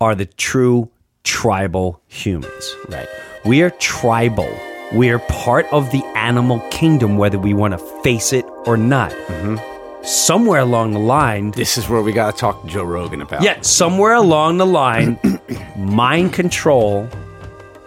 are 0.01 0.15
the 0.15 0.27
true 0.27 0.91
tribal 1.25 2.01
humans. 2.09 2.75
Right. 2.89 3.09
We 3.45 3.63
are 3.63 3.71
tribal. 3.71 4.49
We 4.95 5.11
are 5.11 5.19
part 5.19 5.67
of 5.73 5.91
the 5.93 6.03
animal 6.17 6.61
kingdom, 6.71 7.19
whether 7.19 7.39
we 7.39 7.53
want 7.55 7.73
to 7.73 7.79
face 8.03 8.33
it 8.33 8.45
or 8.67 8.77
not. 8.77 9.11
Mm-hmm. 9.13 10.05
Somewhere 10.05 10.61
along 10.61 10.93
the 10.93 10.99
line, 11.01 11.51
This 11.51 11.77
is 11.77 11.89
where 11.89 12.01
we 12.01 12.13
got 12.13 12.33
to 12.33 12.39
talk 12.41 12.63
to 12.63 12.69
Joe 12.69 12.85
Rogan 12.85 13.21
about. 13.21 13.43
yeah, 13.43 13.61
somewhere 13.61 14.15
along 14.15 14.57
the 14.57 14.65
line, 14.67 15.19
mind 15.77 16.33
control, 16.33 17.07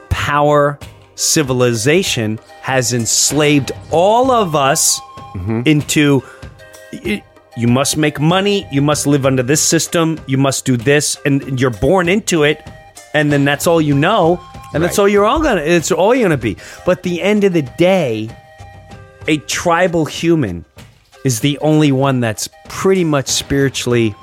power, 0.09 0.78
civilization 1.15 2.38
has 2.61 2.93
enslaved 2.93 3.72
all 3.91 4.30
of 4.30 4.55
us 4.55 4.99
into 5.65 6.21
y- 6.93 7.23
you 7.57 7.67
must 7.67 7.97
make 7.97 8.19
money, 8.19 8.65
you 8.71 8.82
must 8.82 9.05
live 9.07 9.25
under 9.25 9.43
this 9.43 9.61
system, 9.61 10.19
you 10.27 10.38
must 10.38 10.63
do 10.65 10.77
this, 10.77 11.17
and 11.25 11.59
you're 11.59 11.69
born 11.69 12.07
into 12.09 12.43
it, 12.43 12.61
and 13.13 13.32
then 13.32 13.43
that's 13.45 13.67
all 13.67 13.82
you 13.82 13.93
know, 13.93 14.39
and 14.73 14.82
that's 14.84 14.97
all 14.99 15.07
you're 15.07 15.25
all 15.25 15.41
gonna 15.41 15.61
it's 15.61 15.91
all 15.91 16.15
you're 16.15 16.25
gonna 16.29 16.38
be. 16.38 16.55
But 16.86 16.99
at 16.99 17.03
the 17.03 17.21
end 17.21 17.43
of 17.43 17.51
the 17.53 17.63
day, 17.77 18.29
a 19.27 19.38
tribal 19.38 20.05
human 20.05 20.63
is 21.25 21.41
the 21.41 21.57
only 21.59 21.91
one 21.91 22.19
that's 22.21 22.49
pretty 22.69 23.03
much 23.03 23.27
spiritually 23.27 24.15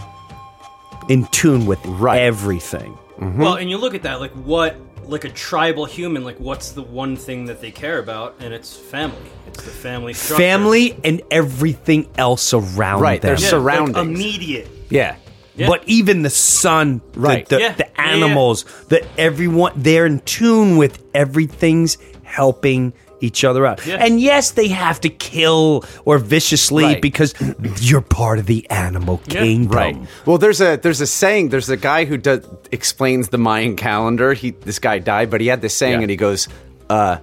in 1.08 1.26
tune 1.26 1.66
with 1.66 1.78
Right. 1.84 2.20
everything. 2.22 2.96
Well, 3.20 3.54
and 3.54 3.68
you 3.68 3.78
look 3.78 3.94
at 3.94 4.02
that, 4.02 4.20
like 4.20 4.32
what, 4.32 4.76
like 5.08 5.24
a 5.24 5.30
tribal 5.30 5.84
human, 5.86 6.22
like 6.22 6.38
what's 6.38 6.70
the 6.72 6.82
one 6.82 7.16
thing 7.16 7.46
that 7.46 7.60
they 7.60 7.70
care 7.70 7.98
about, 7.98 8.36
and 8.40 8.52
it's 8.54 8.76
family. 8.76 9.16
It's 9.48 9.64
the 9.64 9.70
family 9.70 10.12
structure. 10.14 10.42
Family 10.42 10.98
and 11.02 11.22
everything 11.30 12.08
else 12.16 12.52
around 12.54 13.00
Right, 13.00 13.20
them. 13.20 13.30
there's 13.30 13.42
Yeah, 13.42 13.48
surroundings. 13.50 13.96
like 13.96 14.06
immediate. 14.06 14.68
yeah. 14.90 15.16
Yeah. 15.56 15.66
But 15.66 15.82
even 15.86 16.22
the 16.22 16.30
sun, 16.30 17.00
Right. 17.16 17.48
the, 17.48 17.58
Yeah. 17.58 17.72
the 17.72 17.84
Yeah, 17.84 18.04
yeah. 18.04 18.10
animals, 18.12 18.64
the 18.90 19.04
everyone, 19.18 19.72
they're 19.74 20.06
in 20.06 20.20
tune 20.20 20.76
with 20.76 21.02
everything's 21.14 21.98
helping 22.22 22.92
each 23.20 23.44
other 23.44 23.66
out. 23.66 23.84
Yeah. 23.86 23.96
And 23.96 24.20
yes, 24.20 24.52
they 24.52 24.68
have 24.68 25.00
to 25.00 25.08
kill 25.08 25.84
or 26.04 26.18
viciously 26.18 26.84
Right. 26.84 27.02
because 27.02 27.34
you're 27.80 28.00
part 28.00 28.38
of 28.38 28.46
the 28.46 28.68
animal 28.70 29.20
Yeah. 29.26 29.40
kingdom. 29.42 29.76
Right. 29.76 29.96
Well, 30.26 30.38
there's 30.38 30.60
a 30.60 30.76
there's 30.76 31.00
a 31.00 31.06
saying. 31.06 31.48
There's 31.48 31.68
a 31.68 31.76
guy 31.76 32.04
who 32.04 32.16
does 32.16 32.40
explains 32.72 33.28
the 33.30 33.38
Mayan 33.38 33.76
calendar. 33.76 34.32
He 34.34 34.50
this 34.50 34.78
guy 34.78 34.98
died, 34.98 35.30
but 35.30 35.40
he 35.40 35.46
had 35.48 35.60
this 35.62 35.74
saying, 35.74 35.94
Yeah. 35.94 36.02
and 36.02 36.10
he 36.10 36.16
goes, 36.16 36.48
uh, 36.90 37.18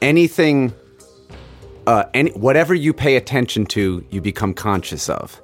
"Anything, 0.00 0.72
uh, 1.86 2.04
any 2.14 2.30
whatever 2.32 2.74
you 2.74 2.92
pay 2.92 3.16
attention 3.16 3.66
to, 3.66 4.04
you 4.10 4.20
become 4.20 4.54
conscious 4.54 5.08
of." 5.08 5.40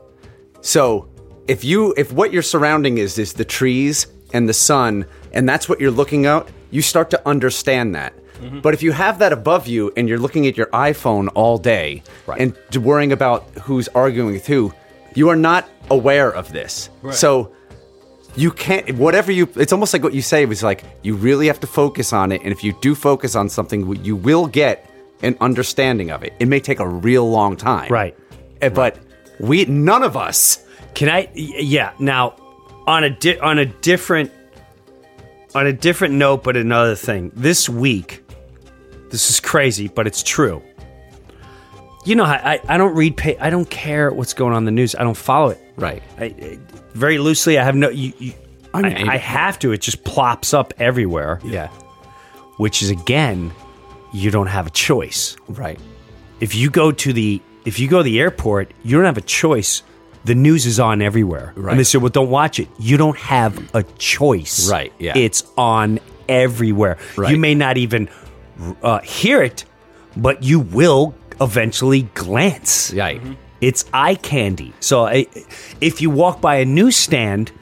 So, 0.60 1.08
if 1.48 1.64
you 1.64 1.94
if 1.96 2.12
what 2.12 2.32
your 2.32 2.42
surrounding 2.42 2.98
is 2.98 3.18
is 3.18 3.34
the 3.34 3.44
trees 3.44 4.06
and 4.32 4.48
the 4.48 4.54
sun, 4.54 5.06
and 5.32 5.48
that's 5.48 5.68
what 5.68 5.80
you're 5.80 5.90
looking 5.90 6.26
at, 6.26 6.46
you 6.70 6.82
start 6.82 7.10
to 7.10 7.20
understand 7.28 7.94
that. 7.94 8.12
Mm-hmm. 8.40 8.60
But 8.60 8.74
if 8.74 8.82
you 8.82 8.92
have 8.92 9.18
that 9.20 9.32
above 9.32 9.66
you 9.66 9.92
and 9.96 10.08
you're 10.08 10.18
looking 10.18 10.46
at 10.46 10.56
your 10.56 10.66
iPhone 10.68 11.28
all 11.34 11.58
day 11.58 12.02
Right. 12.26 12.40
and 12.40 12.84
worrying 12.84 13.12
about 13.12 13.44
who's 13.62 13.88
arguing 13.88 14.32
with 14.32 14.46
who, 14.46 14.72
you 15.14 15.28
are 15.30 15.36
not 15.36 15.68
aware 15.90 16.30
of 16.30 16.52
this. 16.52 16.90
So 17.12 17.52
you 18.34 18.50
can't 18.50 18.90
whatever 18.96 19.32
you 19.32 19.48
it's 19.56 19.72
almost 19.72 19.94
like 19.94 20.02
what 20.02 20.12
you 20.12 20.20
say 20.20 20.44
was 20.44 20.62
like 20.62 20.84
you 21.02 21.14
really 21.16 21.46
have 21.46 21.58
to 21.60 21.66
focus 21.66 22.12
on 22.12 22.32
it 22.32 22.42
and 22.42 22.52
if 22.52 22.62
you 22.62 22.74
do 22.82 22.94
focus 22.94 23.34
on 23.34 23.48
something 23.48 23.80
you 24.04 24.14
will 24.14 24.46
get 24.46 24.90
an 25.22 25.34
understanding 25.40 26.10
of 26.10 26.22
it. 26.22 26.34
It 26.38 26.46
may 26.46 26.60
take 26.60 26.78
a 26.78 26.86
real 26.86 27.30
long 27.30 27.56
time. 27.56 27.90
Right. 27.90 28.14
Eh, 28.60 28.68
But 28.68 28.98
we 29.40 29.64
none 29.64 30.02
of 30.02 30.16
us 30.18 30.58
Can 30.94 31.08
i 31.08 31.28
Yeah. 31.34 31.92
Now, 31.98 32.34
on 32.86 33.04
a 33.04 33.10
di- 33.10 33.38
on 33.38 33.58
a 33.58 33.64
different 33.64 34.30
on 35.54 35.66
a 35.66 35.72
different 35.72 36.14
note, 36.14 36.44
but 36.44 36.56
another 36.56 36.94
thing. 36.94 37.32
This 37.34 37.66
week, 37.68 38.22
this 39.10 39.30
is 39.30 39.40
crazy, 39.40 39.88
but 39.88 40.06
it's 40.06 40.22
true. 40.22 40.62
you 42.04 42.14
know, 42.14 42.24
I, 42.24 42.60
I 42.68 42.78
don't 42.78 42.94
read. 42.94 43.16
Pay, 43.16 43.36
I 43.38 43.50
don't 43.50 43.68
care 43.68 44.10
what's 44.10 44.34
going 44.34 44.52
on 44.52 44.58
in 44.58 44.64
the 44.64 44.70
news. 44.70 44.94
I 44.94 45.02
don't 45.02 45.16
follow 45.16 45.50
it. 45.50 45.60
Right. 45.76 46.02
I, 46.18 46.24
I, 46.24 46.58
very 46.94 47.18
loosely, 47.18 47.58
I 47.58 47.64
have 47.64 47.74
no. 47.74 47.88
You, 47.90 48.12
you, 48.18 48.32
I, 48.72 48.82
mean, 48.82 49.08
I, 49.08 49.16
have 49.16 49.58
to. 49.60 49.72
It 49.72 49.80
just 49.80 50.04
plops 50.04 50.54
up 50.54 50.72
everywhere. 50.78 51.40
Yeah. 51.44 51.68
Which 52.58 52.82
is 52.82 52.90
again, 52.90 53.52
you 54.12 54.30
don't 54.30 54.46
have 54.46 54.66
a 54.66 54.70
choice. 54.70 55.36
Right. 55.48 55.78
If 56.40 56.54
you 56.54 56.70
go 56.70 56.92
to 56.92 57.12
the 57.12 57.40
if 57.64 57.80
you 57.80 57.88
go 57.88 57.98
to 57.98 58.02
the 58.04 58.20
airport, 58.20 58.72
you 58.82 58.96
don't 58.96 59.04
have 59.04 59.18
a 59.18 59.22
choice. 59.22 59.82
The 60.24 60.34
news 60.34 60.66
is 60.66 60.80
on 60.80 61.02
everywhere. 61.02 61.52
Right. 61.56 61.72
And 61.72 61.80
they 61.80 61.84
say, 61.84 61.98
well, 61.98 62.08
don't 62.08 62.30
watch 62.30 62.58
it. 62.58 62.68
You 62.78 62.96
don't 62.96 63.16
have 63.18 63.74
a 63.74 63.82
choice. 63.98 64.68
Right, 64.68 64.92
yeah. 64.98 65.16
It's 65.16 65.44
on 65.56 66.00
everywhere. 66.28 66.98
Right. 67.16 67.30
You 67.30 67.38
may 67.38 67.54
not 67.54 67.76
even 67.76 68.08
uh, 68.82 69.00
hear 69.00 69.42
it, 69.42 69.64
but 70.16 70.42
you 70.42 70.60
will 70.60 71.14
eventually 71.40 72.02
glance. 72.14 72.92
Right. 72.92 73.20
Mm-hmm. 73.20 73.34
It's 73.60 73.84
eye 73.92 74.16
candy. 74.16 74.74
So 74.80 75.06
I, 75.06 75.26
if 75.80 76.00
you 76.00 76.10
walk 76.10 76.40
by 76.40 76.56
a 76.56 76.64
newsstand, 76.64 77.52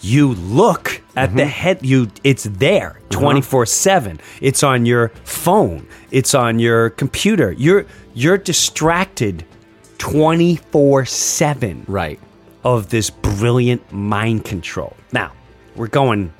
you 0.00 0.34
look 0.34 1.02
at 1.16 1.34
the 1.34 1.42
mm-hmm. 1.42 1.50
head. 1.50 1.84
You 1.84 2.10
it's 2.22 2.44
there 2.44 2.90
uh-huh. 2.90 3.20
twenty 3.20 3.40
four 3.40 3.66
seven. 3.66 4.20
It's 4.40 4.62
on 4.62 4.86
your 4.86 5.08
phone. 5.24 5.86
It's 6.10 6.34
on 6.34 6.58
your 6.58 6.90
computer. 6.90 7.52
You're 7.52 7.86
you're 8.14 8.38
distracted 8.38 9.44
twenty 9.96 10.56
four 10.56 11.04
seven 11.04 11.84
Right. 11.88 12.20
of 12.62 12.90
this 12.90 13.10
brilliant 13.10 13.90
mind 13.92 14.44
control. 14.44 14.94
Now 15.12 15.32
we're 15.74 15.88
going 15.88 16.32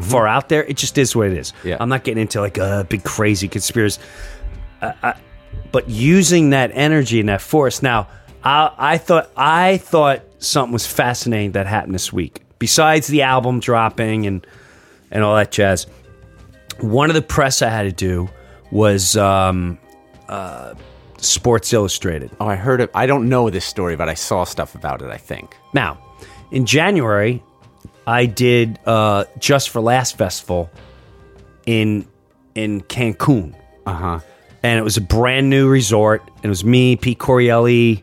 far 0.00 0.26
out 0.26 0.48
there. 0.48 0.64
It 0.64 0.76
just 0.76 0.98
is 0.98 1.14
what 1.14 1.28
it 1.28 1.38
is. 1.38 1.52
Yeah. 1.62 1.76
I'm 1.80 1.88
not 1.88 2.04
getting 2.04 2.22
into 2.22 2.40
like 2.40 2.58
a 2.58 2.86
big 2.88 3.04
crazy 3.04 3.48
conspiracy 3.48 4.00
but 5.72 5.88
using 5.88 6.50
that 6.50 6.70
energy 6.72 7.20
and 7.20 7.28
that 7.28 7.40
force. 7.40 7.82
Now, 7.82 8.08
I, 8.44 8.70
I 8.78 8.98
thought 8.98 9.30
I 9.36 9.78
thought 9.78 10.22
something 10.38 10.72
was 10.72 10.86
fascinating 10.86 11.52
that 11.52 11.66
happened 11.66 11.94
this 11.94 12.12
week. 12.12 12.42
Besides 12.60 13.08
the 13.08 13.22
album 13.22 13.60
dropping 13.60 14.26
and 14.26 14.46
and 15.10 15.22
all 15.22 15.34
that 15.36 15.50
jazz, 15.50 15.86
one 16.80 17.10
of 17.10 17.14
the 17.14 17.22
press 17.22 17.62
I 17.62 17.70
had 17.70 17.82
to 17.84 17.92
do 17.92 18.28
was 18.70 19.16
um, 19.16 19.78
uh, 20.28 20.74
Sports 21.18 21.72
Illustrated. 21.72 22.30
Oh, 22.40 22.46
I 22.46 22.56
heard 22.56 22.80
it. 22.80 22.90
I 22.94 23.06
don't 23.06 23.28
know 23.28 23.50
this 23.50 23.64
story, 23.64 23.96
but 23.96 24.08
I 24.08 24.14
saw 24.14 24.44
stuff 24.44 24.74
about 24.74 25.02
it. 25.02 25.10
I 25.10 25.16
think. 25.16 25.56
Now, 25.72 25.98
in 26.50 26.66
January, 26.66 27.42
I 28.06 28.26
did 28.26 28.78
uh, 28.86 29.24
Just 29.38 29.70
for 29.70 29.80
Laughs 29.80 30.12
Festival 30.12 30.70
in 31.66 32.06
in 32.54 32.82
Cancun. 32.82 33.54
Uh 33.86 33.92
huh. 33.94 34.20
and 34.62 34.78
it 34.78 34.82
was 34.82 34.96
a 34.96 35.00
brand 35.02 35.50
new 35.50 35.68
resort. 35.68 36.22
And 36.36 36.44
it 36.44 36.48
was 36.48 36.64
me, 36.64 36.96
Pete 36.96 37.18
Correale, 37.18 38.02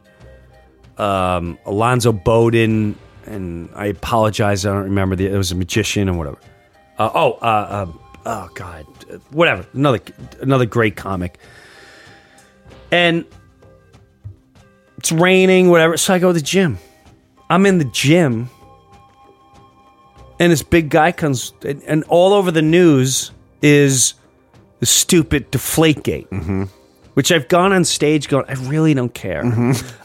um, 0.97 1.57
Alonzo 1.65 2.11
Bodden, 2.11 2.95
and 3.25 3.69
I 3.75 3.87
apologize, 3.87 4.65
I 4.65 4.73
don't 4.73 4.83
remember 4.83 5.15
the. 5.15 5.27
It 5.27 5.37
was 5.37 5.51
a 5.51 5.55
magician 5.55 6.07
and 6.09 6.17
whatever. 6.17 6.37
Uh, 6.97 7.09
oh, 7.13 7.31
uh, 7.33 7.85
um, 7.87 7.99
oh 8.25 8.49
God, 8.53 8.85
uh, 9.11 9.17
whatever. 9.31 9.65
Another 9.73 9.99
another 10.41 10.65
great 10.65 10.95
comic. 10.95 11.39
And 12.91 13.25
it's 14.97 15.11
raining, 15.11 15.69
whatever. 15.69 15.97
So 15.97 16.13
I 16.13 16.19
go 16.19 16.27
to 16.29 16.33
the 16.33 16.41
gym. 16.41 16.77
I'm 17.49 17.65
in 17.65 17.77
the 17.79 17.85
gym, 17.85 18.49
and 20.41 20.51
this 20.51 20.63
big 20.63 20.89
guy 20.89 21.11
comes, 21.13 21.53
and, 21.63 21.81
and 21.83 22.03
all 22.09 22.33
over 22.33 22.51
the 22.51 22.61
news 22.61 23.31
is 23.61 24.15
the 24.79 24.85
stupid 24.85 25.51
Deflategate, 25.51 26.27
Mm-hmm. 26.29 26.63
which 27.13 27.31
I've 27.31 27.47
gone 27.47 27.71
on 27.73 27.85
stage 27.85 28.27
going, 28.27 28.45
I 28.47 28.53
really 28.53 28.93
don't 28.93 29.13
care. 29.13 29.43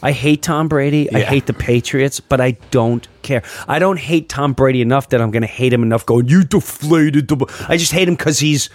I 0.02 0.12
hate 0.12 0.42
Tom 0.42 0.68
Brady. 0.68 1.08
I 1.08 1.12
Mm-hmm. 1.12 1.16
Yeah. 1.16 1.24
hate 1.24 1.46
the 1.46 1.54
Patriots, 1.54 2.20
but 2.20 2.40
I 2.40 2.52
don't 2.70 3.06
care. 3.22 3.42
I 3.66 3.78
don't 3.78 3.98
hate 3.98 4.28
Tom 4.28 4.52
Brady 4.52 4.82
enough 4.82 5.08
that 5.10 5.20
I'm 5.22 5.30
going 5.30 5.42
to 5.42 5.48
hate 5.48 5.72
him 5.72 5.82
enough 5.82 6.04
going, 6.04 6.28
you 6.28 6.44
deflated. 6.44 7.28
The 7.28 7.36
b-" 7.36 7.46
I 7.68 7.76
just 7.78 7.92
hate 7.92 8.08
him 8.08 8.14
because 8.14 8.38
he's. 8.38 8.68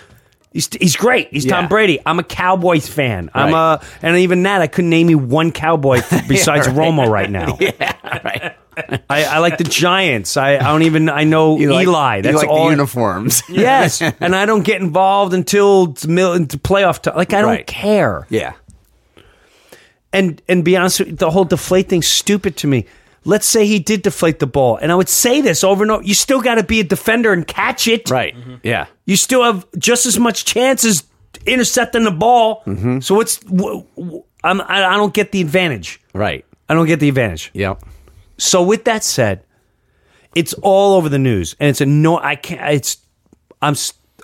He's, 0.54 0.68
he's 0.82 0.98
great. 0.98 1.30
He's 1.32 1.46
Tom 1.46 1.70
Brady. 1.70 2.00
I'm 2.06 2.20
a 2.20 2.24
Cowboys 2.24 2.86
fan. 2.86 3.30
I'm 3.34 3.54
a, 3.54 3.82
and 4.02 4.18
even 4.18 4.44
that, 4.44 4.62
I 4.62 4.68
couldn't 4.68 4.90
name 4.90 5.10
you 5.10 5.18
one 5.18 5.54
Cowboy 5.54 6.02
besides 6.28 6.68
Romo 6.68 7.08
right 7.08 7.30
now. 7.32 7.58
Right. 8.04 8.58
I, 8.78 9.24
I 9.26 9.38
like 9.40 9.58
the 9.58 9.64
Giants. 9.64 10.38
I, 10.38 10.56
I 10.56 10.60
don't 10.64 10.84
even. 10.84 11.10
I 11.10 11.24
know 11.26 11.58
You 11.60 11.72
like- 11.74 11.88
Eli. 11.88 12.16
you 12.18 12.22
That's 12.24 12.38
like 12.38 12.48
all. 12.48 12.66
the 12.66 12.72
uniforms. 12.72 13.44
Yes, 13.50 14.02
and 14.02 14.36
I 14.36 14.46
don't 14.46 14.64
get 14.64 14.82
involved 14.82 15.34
until 15.34 15.96
mil- 16.08 16.34
into 16.34 16.58
playoff 16.58 17.02
time. 17.02 17.16
Like 17.16 17.34
I 17.34 17.42
don't 17.42 17.68
care. 17.68 18.26
yeah. 18.30 18.54
And 20.14 20.42
and 20.50 20.66
be 20.66 20.76
honest, 20.76 21.00
with 21.00 21.10
you, 21.10 21.16
the 21.16 21.32
whole 21.32 21.46
deflate 21.46 21.88
thing's 21.90 22.08
stupid 22.08 22.58
to 22.58 22.68
me. 22.68 22.86
Let's 23.24 23.46
say 23.46 23.66
he 23.68 23.80
did 23.80 24.02
deflate 24.02 24.40
the 24.40 24.48
ball, 24.48 24.78
and 24.78 24.92
I 24.92 24.96
would 24.96 25.08
say 25.10 25.42
this 25.42 25.64
over 25.64 25.84
and 25.84 25.92
over. 25.92 26.04
You 26.04 26.14
still 26.16 26.42
got 26.42 26.56
to 26.56 26.64
be 26.64 26.80
a 26.80 26.84
defender 26.84 27.32
and 27.32 27.46
catch 27.48 27.88
it. 27.88 28.10
Right. 28.10 28.36
Yeah. 28.64 28.88
You 29.06 29.16
still 29.16 29.44
have 29.44 29.66
just 29.78 30.06
as 30.06 30.18
much 30.20 30.44
chance 30.44 30.84
as 30.84 31.04
intercepting 31.46 32.04
the 32.04 32.12
ball. 32.12 32.64
Mm-hmm. 32.66 33.00
So 33.02 33.22
it's 33.22 33.38
w- 33.38 33.86
w- 33.96 34.24
I'm, 34.44 34.60
I 34.62 34.86
I 34.86 34.98
don't 34.98 35.14
get 35.14 35.32
the 35.32 35.40
advantage. 35.42 36.02
Right. 36.14 36.44
I 36.68 36.74
don't 36.74 36.88
get 36.88 37.00
the 37.00 37.10
advantage. 37.10 37.52
Yep. 37.54 37.84
So 38.42 38.64
with 38.64 38.86
that 38.86 39.04
said, 39.04 39.44
it's 40.34 40.54
all 40.64 40.96
over 40.98 41.10
the 41.10 41.20
news, 41.20 41.56
and 41.60 41.70
it's 41.70 41.80
anno- 41.80 42.18
I 42.18 42.36
can't. 42.36 42.74
It's 42.74 42.98
I'm 43.62 43.76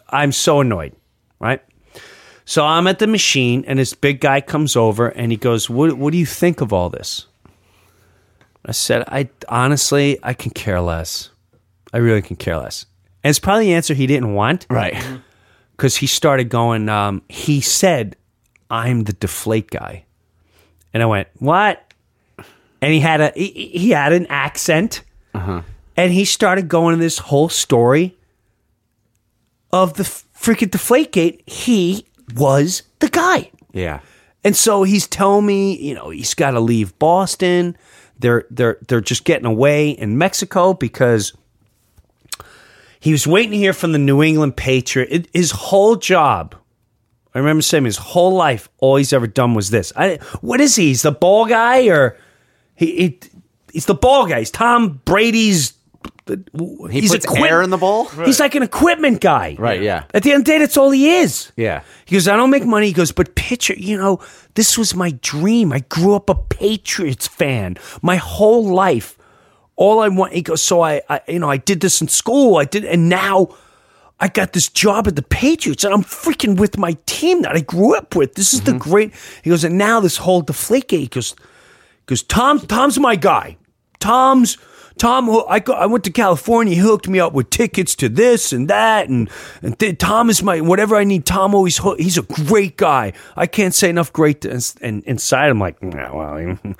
I'm 0.10 0.32
so 0.32 0.62
annoyed, 0.62 0.94
right? 1.40 1.62
So 2.44 2.66
I'm 2.66 2.88
at 2.88 2.98
the 2.98 3.06
machine, 3.06 3.64
and 3.68 3.78
this 3.78 3.94
big 3.94 4.20
guy 4.20 4.42
comes 4.42 4.76
over, 4.76 5.10
and 5.10 5.32
he 5.32 5.38
goes, 5.38 5.70
"What 5.70 5.94
What 5.98 6.14
do 6.14 6.18
you 6.18 6.26
think 6.26 6.62
of 6.62 6.74
all 6.74 6.90
this?" 6.90 7.28
I 8.66 8.72
said, 8.72 9.04
"I 9.08 9.30
honestly, 9.50 10.18
I 10.24 10.34
can 10.34 10.50
care 10.52 10.82
less. 10.82 11.30
I 11.94 11.98
really 11.98 12.24
can 12.24 12.38
care 12.38 12.58
less." 12.58 12.88
And 13.24 13.30
it's 13.30 13.40
probably 13.40 13.66
the 13.66 13.74
answer 13.76 13.94
he 13.94 14.08
didn't 14.08 14.34
want, 14.34 14.66
Right. 14.70 14.96
because 15.76 15.98
he 15.98 16.08
started 16.08 16.50
going. 16.50 16.90
Um, 16.90 17.22
he 17.30 17.62
said, 17.62 18.16
"I'm 18.72 19.04
the 19.04 19.14
deflate 19.14 19.70
guy," 19.70 20.06
and 20.92 21.04
I 21.04 21.06
went, 21.06 21.28
"What?" 21.38 21.84
And 22.82 22.94
he 22.94 23.00
had 23.00 23.22
a 23.22 23.32
he, 23.36 23.72
he 23.74 23.90
had 23.92 24.14
an 24.14 24.28
accent, 24.28 25.02
uh-huh. 25.34 25.62
and 25.96 26.14
he 26.14 26.26
started 26.26 26.68
going 26.68 26.96
to 26.96 27.02
this 27.02 27.18
whole 27.18 27.50
story 27.50 28.16
of 29.72 29.96
the 29.96 30.04
freaking 30.04 30.72
deflate 30.72 31.12
gate. 31.12 31.42
He 31.48 32.06
was 32.36 32.84
the 33.00 33.10
guy. 33.10 33.52
Yeah. 33.74 34.02
And 34.44 34.56
so 34.56 34.84
he's 34.84 35.08
telling 35.08 35.46
me, 35.46 35.78
you 35.78 35.94
know, 35.94 36.10
he's 36.10 36.34
got 36.34 36.52
to 36.52 36.60
leave 36.60 36.98
Boston. 37.00 37.76
They're 38.20 38.46
they're 38.50 38.78
they're 38.88 39.02
just 39.02 39.24
getting 39.26 39.46
away 39.46 39.90
in 39.90 40.18
Mexico 40.18 40.74
because 40.74 41.34
he 43.00 43.12
was 43.12 43.28
waiting 43.28 43.52
to 43.52 43.58
hear 43.58 43.74
from 43.74 43.92
the 43.92 44.00
New 44.00 44.24
England 44.24 44.56
Patriot. 44.56 45.10
It, 45.12 45.30
his 45.34 45.52
whole 45.52 45.96
job, 45.96 46.56
I 47.34 47.40
remember 47.40 47.62
saying 47.62 47.86
his 47.86 47.98
whole 47.98 48.34
life, 48.34 48.70
all 48.80 48.96
he's 48.96 49.14
ever 49.14 49.28
done 49.28 49.54
was 49.54 49.70
this. 49.70 49.94
I, 49.96 50.18
what 50.42 50.62
is 50.62 50.76
he? 50.76 50.88
He's 50.88 51.04
the 51.04 51.12
ball 51.12 51.46
guy, 51.46 51.88
or 51.88 52.18
he, 52.78 52.96
he 52.96 53.20
he's 53.74 53.86
the 53.86 53.94
ball 53.94 54.28
guy. 54.28 54.40
He's 54.40 54.52
Tom 54.52 55.02
Brady's. 55.04 55.74
He 56.90 57.08
puts 57.08 57.26
air 57.38 57.62
in 57.62 57.70
the 57.70 57.78
ball? 57.78 58.06
He's 58.06 58.40
like 58.40 58.54
an 58.56 58.64
equipment 58.64 59.22
guy. 59.22 59.56
Right, 59.58 59.82
yeah. 59.82 60.04
At 60.14 60.24
the 60.24 60.32
end 60.34 60.42
of 60.42 60.46
the 60.46 60.52
day, 60.52 60.58
that's 60.60 60.76
all 60.76 60.92
he 60.92 61.20
is. 61.20 61.54
Yeah. 61.56 61.84
He 62.04 62.16
goes, 62.16 62.28
I 62.28 62.36
don't 62.36 62.50
make 62.50 62.66
money. 62.66 62.88
He 62.88 62.94
goes, 62.94 63.14
but 63.14 63.36
pitcher, 63.36 63.76
you 63.78 63.98
know, 63.98 64.20
this 64.56 64.78
was 64.78 64.94
my 64.94 65.12
dream. 65.22 65.72
I 65.72 65.80
grew 65.88 66.16
up 66.16 66.30
a 66.30 66.36
Patriots 66.36 67.28
fan 67.28 67.78
my 68.02 68.18
whole 68.18 68.66
life. 68.66 69.18
All 69.78 70.02
I 70.02 70.10
want, 70.10 70.34
he 70.34 70.42
goes, 70.42 70.62
so 70.62 70.82
I, 70.82 71.02
I, 71.08 71.22
you 71.30 71.40
know, 71.40 71.50
I 71.50 71.58
did 71.58 71.80
this 71.80 72.02
in 72.02 72.10
school. 72.10 72.58
I 72.58 72.66
did, 72.66 72.84
and 72.84 73.08
now 73.08 73.56
I 74.20 74.28
got 74.28 74.52
this 74.52 74.68
job 74.68 75.08
at 75.08 75.16
the 75.16 75.22
Patriots, 75.22 75.86
and 75.86 75.94
I'm 75.94 76.04
freaking 76.04 76.60
with 76.60 76.78
my 76.78 76.98
team 77.06 77.44
that 77.44 77.56
I 77.56 77.62
grew 77.62 77.96
up 77.96 78.16
with. 78.16 78.34
This 78.34 78.54
is 78.54 78.62
the 78.64 78.72
mm-hmm. 78.72 78.80
great. 78.80 79.14
He 79.44 79.50
goes, 79.50 79.64
and 79.64 79.78
now 79.78 80.02
this 80.02 80.18
whole 80.18 80.42
deflate 80.42 80.92
he 80.92 81.08
goes, 81.08 81.36
goes, 82.08 82.24
Tom, 82.24 82.60
Tom's 82.60 83.00
my 83.00 83.16
guy. 83.16 83.58
Tom's 84.00 84.58
Tom. 84.98 85.30
I 85.48 85.60
go, 85.60 85.74
I 85.74 85.86
went 85.86 86.04
to 86.06 86.12
California. 86.12 86.74
He 86.76 86.80
hooked 86.82 87.08
me 87.08 87.20
up 87.20 87.34
with 87.34 87.50
tickets 87.52 87.94
to 87.96 88.10
this 88.10 88.52
and 88.52 88.68
that, 88.70 89.08
and 89.10 89.30
and 89.62 89.78
th- 89.78 90.00
Tom 90.00 90.30
is 90.30 90.42
my 90.42 90.60
whatever 90.62 90.96
I 90.96 91.04
need. 91.04 91.26
Tom 91.26 91.54
always 91.54 91.78
hook, 91.78 92.00
he's 92.00 92.18
a 92.18 92.24
great 92.24 92.78
guy. 92.78 93.14
I 93.36 93.46
can't 93.46 93.74
say 93.76 93.90
enough 93.90 94.12
great. 94.12 94.42
To, 94.42 94.60
and 94.82 95.04
inside, 95.04 95.50
I'm 95.50 95.60
like, 95.60 95.82
nah, 95.84 96.16
well. 96.16 96.58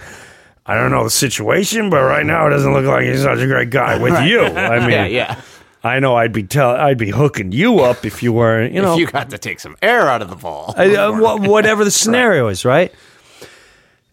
I 0.70 0.76
don't 0.76 0.92
know 0.92 1.06
the 1.06 1.10
situation, 1.10 1.90
but 1.90 2.02
right 2.02 2.26
now 2.26 2.46
it 2.48 2.50
doesn't 2.50 2.74
look 2.74 2.84
like 2.86 3.06
he's 3.06 3.22
such 3.22 3.40
a 3.40 3.48
great 3.48 3.70
guy 3.70 3.98
with 3.98 4.22
you. 4.26 4.42
I 4.46 4.80
mean, 4.82 4.90
Yeah, 4.90 5.06
yeah. 5.06 5.42
I 5.82 6.00
know 6.00 6.18
I'd 6.18 6.34
be 6.34 6.44
tell 6.44 6.72
I'd 6.72 6.98
be 6.98 7.10
hooking 7.10 7.54
you 7.54 7.80
up 7.80 8.04
if 8.04 8.22
you 8.22 8.34
were, 8.34 8.66
you 8.66 8.82
know, 8.82 8.94
if 8.94 9.00
you 9.00 9.08
got 9.08 9.30
to 9.30 9.38
take 9.38 9.62
some 9.62 9.78
air 9.82 10.10
out 10.10 10.22
of 10.22 10.30
the 10.30 10.36
ball. 10.36 10.74
I- 10.76 10.94
uh, 10.96 11.38
whatever 11.38 11.86
the 11.86 11.92
scenario 11.92 12.48
is, 12.50 12.66
right? 12.66 12.92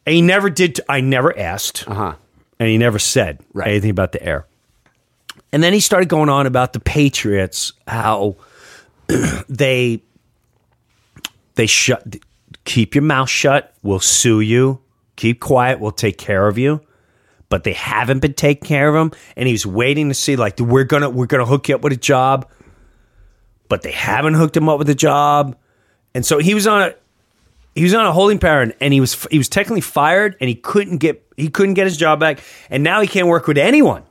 And 0.07 0.15
he 0.15 0.23
never 0.23 0.51
did. 0.51 0.81
I 0.89 1.01
never 1.01 1.37
asked, 1.39 1.85
Uh-huh. 1.89 2.15
and 2.59 2.69
he 2.69 2.77
never 2.79 2.99
said 2.99 3.41
Right. 3.53 3.69
anything 3.69 3.91
about 3.91 4.13
the 4.13 4.23
air. 4.23 4.47
And 5.53 5.63
then 5.63 5.73
he 5.73 5.81
started 5.81 6.09
going 6.09 6.29
on 6.29 6.47
about 6.47 6.73
the 6.73 6.81
Patriots, 6.81 7.73
how 7.87 8.37
they 9.49 10.03
they 11.55 11.67
shut, 11.67 12.17
keep 12.65 12.95
your 12.95 13.03
mouth 13.03 13.29
shut. 13.31 13.73
We'll 13.83 14.01
sue 14.01 14.41
you. 14.41 14.81
keep 15.17 15.39
quiet. 15.39 15.79
We'll 15.79 15.93
take 15.93 16.19
care 16.19 16.49
of 16.49 16.59
you." 16.59 16.81
But 17.49 17.63
they 17.63 17.73
haven't 17.75 18.19
been 18.19 18.35
taking 18.35 18.67
care 18.67 18.89
of 18.89 18.97
him, 18.97 19.13
and 19.37 19.47
he's 19.49 19.65
waiting 19.65 20.09
to 20.09 20.15
see 20.15 20.35
like 20.35 20.59
we're 20.59 20.83
gonna 20.85 21.09
we're 21.09 21.27
gonna 21.27 21.47
hook 21.47 21.69
you 21.69 21.77
up 21.77 21.83
with 21.83 21.93
a 21.93 21.97
job, 21.97 22.49
but 23.69 23.83
they 23.83 23.93
haven't 23.93 24.35
hooked 24.35 24.57
him 24.57 24.69
up 24.69 24.79
with 24.79 24.91
a 24.91 24.95
job, 24.95 25.57
and 26.15 26.27
so 26.27 26.39
he 26.39 26.53
was 26.55 26.67
on 26.67 26.83
a 26.83 26.95
he 27.75 27.83
was 27.83 27.95
on 27.95 28.07
a 28.07 28.13
holding 28.13 28.39
pattern, 28.39 28.73
and 28.81 28.93
he 28.93 29.01
was 29.01 29.27
he 29.31 29.39
was 29.39 29.49
technically 29.49 29.81
fired, 29.81 30.37
and 30.41 30.49
he 30.49 30.55
couldn't 30.55 30.99
get 30.99 31.27
he 31.37 31.49
couldn't 31.49 31.75
get 31.75 31.87
his 31.87 31.97
job 31.97 32.21
back, 32.21 32.41
and 32.71 32.83
now 32.83 33.01
he 33.01 33.09
can't 33.09 33.27
work 33.27 33.47
with 33.47 33.59
anyone. 33.59 34.05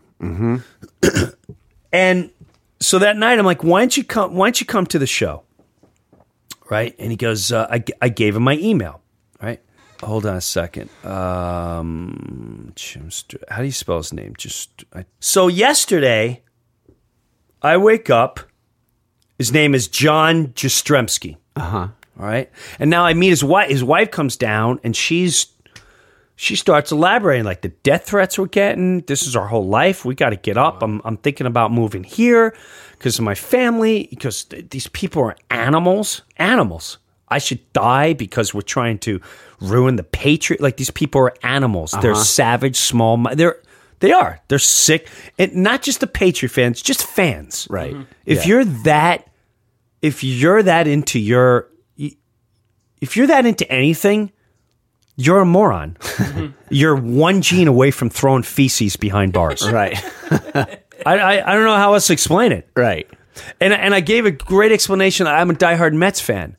and 1.92 2.32
so 2.80 3.00
that 3.00 3.18
night, 3.18 3.40
I'm 3.40 3.46
like, 3.46 3.64
why 3.64 3.80
don't 3.80 3.96
you 3.96 4.04
come? 4.04 4.36
Why 4.36 4.48
don't 4.48 4.60
you 4.60 4.68
come 4.68 4.86
to 4.88 5.00
the 5.00 5.08
show? 5.08 5.44
Right? 6.70 6.96
And 7.00 7.12
he 7.12 7.18
goes, 7.18 7.52
uh, 7.52 7.68
I, 7.70 7.84
I 8.02 8.10
gave 8.10 8.36
him 8.36 8.44
my 8.44 8.58
email. 8.58 9.02
Right? 9.42 9.62
Hold 10.02 10.26
on 10.26 10.36
a 10.36 10.42
second. 10.42 10.90
Um, 11.06 12.74
how 13.50 13.60
do 13.60 13.66
you 13.66 13.72
spell 13.72 13.98
his 13.98 14.12
name? 14.12 14.34
Just 14.38 14.84
I, 14.94 15.06
so 15.20 15.48
yesterday, 15.48 16.42
I 17.62 17.78
wake 17.78 18.10
up. 18.10 18.42
His 19.38 19.52
name 19.52 19.74
is 19.74 19.88
John 19.88 20.48
Jastremski. 20.48 21.38
Uh 21.56 21.62
huh. 21.62 21.88
All 22.20 22.26
right, 22.26 22.50
and 22.80 22.90
now 22.90 23.06
I 23.06 23.14
meet 23.14 23.30
his 23.30 23.44
wife. 23.44 23.70
His 23.70 23.84
wife 23.84 24.12
comes 24.12 24.38
down, 24.38 24.80
and 24.84 24.96
she's 24.96 25.48
she 26.36 26.56
starts 26.56 26.92
elaborating 26.92 27.46
like 27.46 27.62
the 27.62 27.70
death 27.70 28.06
threats 28.06 28.38
we're 28.38 28.48
getting. 28.48 29.02
This 29.02 29.26
is 29.26 29.36
our 29.36 29.48
whole 29.48 29.68
life. 29.68 30.04
We 30.04 30.16
got 30.16 30.32
to 30.32 30.36
get 30.36 30.58
up. 30.58 30.82
I'm, 30.82 31.02
I'm 31.06 31.18
thinking 31.18 31.48
about 31.48 31.72
moving 31.72 32.04
here 32.04 32.56
because 32.94 33.20
of 33.20 33.26
my 33.26 33.36
family. 33.36 34.08
Because 34.10 34.46
th- 34.46 34.70
these 34.70 34.88
people 34.88 35.24
are 35.24 35.36
animals. 35.50 36.24
Animals. 36.38 36.98
I 37.28 37.38
should 37.38 37.72
die 37.74 38.14
because 38.14 38.54
we're 38.54 38.62
trying 38.62 39.00
to 39.00 39.22
ruin 39.62 39.96
the 39.96 40.04
patriot. 40.04 40.62
Like 40.62 40.78
these 40.78 40.92
people 40.92 41.22
are 41.22 41.36
animals. 41.44 41.94
Uh-huh. 41.94 42.02
They're 42.02 42.16
savage, 42.16 42.78
small. 42.78 43.18
They're 43.34 43.60
they 44.00 44.12
are. 44.12 44.42
They're 44.50 44.60
sick, 44.60 45.08
and 45.40 45.56
not 45.56 45.82
just 45.82 46.02
the 46.02 46.08
patriot 46.08 46.50
fans, 46.50 46.82
just 46.82 47.06
fans. 47.06 47.68
Right. 47.70 47.96
If 48.26 48.46
you're 48.46 48.66
that, 48.66 49.30
if 50.02 50.26
you're 50.26 50.62
that 50.62 50.88
into 50.88 51.20
your, 51.20 51.70
if 53.04 53.16
you're 53.18 53.28
that 53.28 53.46
into 53.46 53.70
anything, 53.72 54.32
you're 55.16 55.42
a 55.42 55.46
moron. 55.46 55.98
Mm-hmm. 56.00 56.46
you're 56.70 56.96
one 56.96 57.42
gene 57.42 57.68
away 57.68 57.92
from 57.92 58.10
throwing 58.10 58.44
feces 58.44 58.96
behind 58.96 59.34
bars. 59.34 59.62
Right. 59.72 59.98
I, 61.06 61.18
I 61.18 61.52
I 61.52 61.54
don't 61.54 61.66
know 61.66 61.76
how 61.76 61.94
else 61.96 62.08
to 62.08 62.14
explain 62.14 62.52
it. 62.54 62.68
right. 62.76 63.08
And 63.60 63.74
and 63.74 63.94
I 63.94 64.00
gave 64.00 64.26
a 64.26 64.32
great 64.32 64.72
explanation. 64.72 65.28
I'm 65.28 65.50
a 65.50 65.54
diehard 65.54 65.94
Mets 65.94 66.22
fan, 66.22 66.56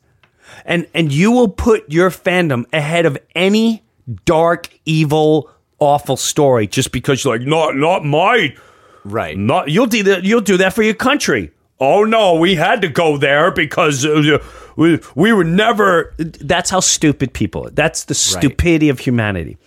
and 0.65 0.85
and 0.93 1.11
you 1.11 1.31
will 1.31 1.47
put 1.47 1.89
your 1.91 2.09
fandom 2.11 2.65
ahead 2.73 3.05
of 3.05 3.17
any 3.33 3.83
dark, 4.25 4.69
evil, 4.85 5.49
awful 5.79 6.17
story 6.17 6.67
just 6.67 6.91
because 6.91 7.23
you're 7.23 7.37
like 7.37 7.47
not 7.47 7.75
not 7.75 8.05
my 8.05 8.55
Right. 9.03 9.37
not 9.37 9.69
you'll 9.69 9.85
do 9.87 10.03
that. 10.03 10.23
You'll 10.25 10.41
do 10.41 10.57
that 10.57 10.73
for 10.73 10.83
your 10.83 10.95
country. 10.95 11.51
Oh 11.79 12.03
no, 12.05 12.35
we 12.35 12.55
had 12.55 12.81
to 12.83 12.87
go 12.87 13.17
there 13.17 13.51
because 13.51 14.05
uh, 14.05 14.39
we 14.77 14.99
we 15.13 15.33
were 15.33 15.43
never. 15.43 16.13
That's 16.17 16.69
how 16.69 16.79
stupid 16.79 17.33
people. 17.33 17.69
That's 17.71 18.05
the 18.05 18.13
stupidity 18.13 18.89
of 18.89 18.99
humanity. 18.99 19.57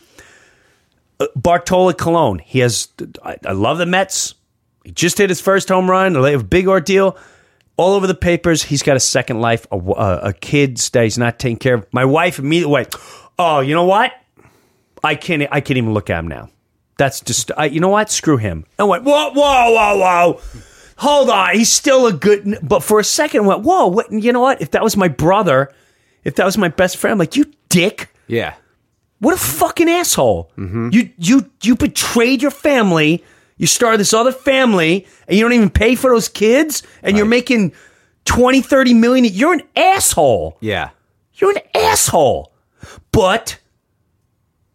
Uh, 1.20 1.26
Bartolo 1.36 1.92
Colon. 1.92 2.38
He 2.38 2.60
has. 2.60 2.88
I, 3.22 3.36
I 3.44 3.52
love 3.52 3.78
the 3.78 3.86
Mets. 3.86 4.34
He 4.84 4.92
just 4.92 5.18
hit 5.18 5.28
his 5.28 5.40
first 5.40 5.68
home 5.68 5.90
run. 5.90 6.14
They 6.14 6.32
have 6.32 6.40
a 6.42 6.44
big 6.44 6.66
ordeal. 6.66 7.16
All 7.76 7.92
over 7.92 8.06
the 8.06 8.14
papers. 8.14 8.62
He's 8.62 8.82
got 8.82 8.96
a 8.96 9.00
second 9.00 9.40
life. 9.40 9.66
A, 9.70 9.76
a, 9.76 10.18
a 10.28 10.32
kid 10.32 10.78
that 10.78 11.04
he's 11.04 11.18
not 11.18 11.38
taking 11.38 11.58
care 11.58 11.74
of. 11.74 11.86
My 11.92 12.06
wife 12.06 12.38
immediately 12.38 12.72
went, 12.72 12.94
"Oh, 13.38 13.60
you 13.60 13.74
know 13.74 13.84
what? 13.84 14.12
I 15.04 15.14
can't. 15.14 15.42
I 15.52 15.60
can't 15.60 15.76
even 15.76 15.92
look 15.92 16.08
at 16.08 16.18
him 16.20 16.28
now. 16.28 16.48
That's 16.96 17.20
just. 17.20 17.52
I, 17.56 17.66
you 17.66 17.80
know 17.80 17.90
what? 17.90 18.10
Screw 18.10 18.38
him." 18.38 18.64
I 18.78 18.84
went, 18.84 19.04
"Whoa, 19.04 19.30
whoa, 19.30 19.72
whoa, 19.72 19.98
whoa." 19.98 20.40
Hold 20.98 21.30
on, 21.30 21.54
he's 21.54 21.70
still 21.70 22.06
a 22.06 22.12
good. 22.12 22.58
But 22.62 22.82
for 22.82 22.98
a 22.98 23.04
second, 23.04 23.44
I 23.44 23.46
went, 23.48 23.62
"Whoa, 23.62 23.86
what, 23.86 24.10
you 24.12 24.32
know 24.32 24.40
what? 24.40 24.60
If 24.60 24.72
that 24.72 24.82
was 24.82 24.96
my 24.96 25.08
brother, 25.08 25.72
if 26.24 26.34
that 26.36 26.44
was 26.44 26.58
my 26.58 26.68
best 26.68 26.96
friend, 26.96 27.12
I'm 27.12 27.18
like 27.18 27.36
you 27.36 27.46
dick, 27.68 28.08
Yeah. 28.26 28.54
what 29.20 29.34
a 29.34 29.38
fucking 29.38 29.88
asshole! 29.88 30.50
Mm-hmm. 30.58 30.88
You 30.92 31.10
you 31.18 31.50
you 31.62 31.76
betrayed 31.76 32.42
your 32.42 32.50
family. 32.50 33.24
You 33.58 33.66
started 33.66 33.98
this 33.98 34.12
other 34.14 34.32
family, 34.32 35.06
and 35.26 35.36
you 35.36 35.44
don't 35.44 35.52
even 35.52 35.70
pay 35.70 35.94
for 35.96 36.10
those 36.10 36.28
kids, 36.28 36.82
and 37.02 37.16
you're 37.16 37.26
making 37.26 37.72
20, 38.24 38.60
30 38.60 38.94
million. 38.94 39.24
You're 39.24 39.52
an 39.54 39.62
asshole. 39.74 40.56
Yeah. 40.60 40.90
You're 41.34 41.50
an 41.52 41.62
asshole. 41.74 42.52
But 43.12 43.58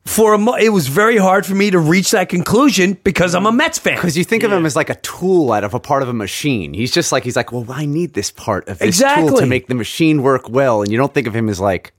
for 0.05 0.33
a 0.33 0.37
mo- 0.37 0.55
it 0.55 0.69
was 0.69 0.87
very 0.87 1.17
hard 1.17 1.45
for 1.45 1.55
me 1.55 1.71
to 1.71 1.79
reach 1.79 2.11
that 2.11 2.27
conclusion 2.29 2.97
because 3.03 3.33
I'm 3.33 3.45
a 3.45 3.51
Mets 3.51 3.79
fan. 3.79 3.95
Because 3.95 4.17
you 4.17 4.23
think 4.23 4.43
of 4.43 4.51
him 4.51 4.65
as 4.65 4.75
like 4.75 4.89
a 4.89 4.95
tool 4.95 5.51
out 5.53 5.63
of 5.63 5.73
a 5.73 5.79
part 5.79 6.03
of 6.03 6.09
a 6.09 6.13
machine. 6.13 6.73
He's 6.73 6.91
just 6.91 7.11
like 7.11 7.23
he's 7.23 7.35
like, 7.35 7.51
well, 7.51 7.65
I 7.69 7.85
need 7.85 8.13
this 8.13 8.29
part 8.29 8.67
of 8.67 8.79
this 8.79 8.97
tool 8.99 9.07
Exactly. 9.07 9.39
to 9.41 9.45
make 9.45 9.67
the 9.67 9.75
machine 9.75 10.21
work 10.21 10.49
well, 10.49 10.81
and 10.81 10.91
you 10.91 10.97
don't 10.97 11.13
think 11.13 11.27
of 11.27 11.35
him 11.35 11.47
as 11.47 11.59
like 11.59 11.93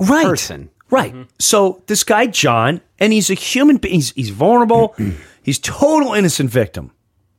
right. 0.00 0.24
person. 0.26 0.70
Right. 0.90 1.12
Mm-hmm. 1.12 1.22
So 1.38 1.82
this 1.86 2.04
guy 2.04 2.26
John, 2.26 2.80
and 2.98 3.12
he's 3.12 3.28
a 3.28 3.34
human 3.34 3.76
being. 3.76 3.96
He's, 3.96 4.10
he's 4.12 4.30
vulnerable. 4.30 4.94
he's 5.42 5.58
total 5.58 6.14
innocent 6.14 6.50
victim. 6.50 6.92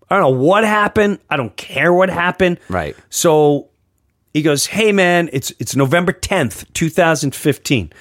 I 0.09 0.17
don't 0.17 0.33
know 0.33 0.43
what 0.43 0.63
happened. 0.63 1.19
I 1.29 1.37
don't 1.37 1.55
care 1.55 1.93
what 1.93 2.09
happened. 2.09 2.59
Right. 2.67 2.95
So 3.09 3.69
he 4.33 4.41
goes, 4.41 4.65
"Hey 4.67 4.91
man, 4.91 5.29
it's 5.31 5.51
it's 5.59 5.75
November 5.75 6.11
tenth, 6.11 6.71
two 6.73 6.89
thousand 6.89 7.33
fifteen. 7.35 7.93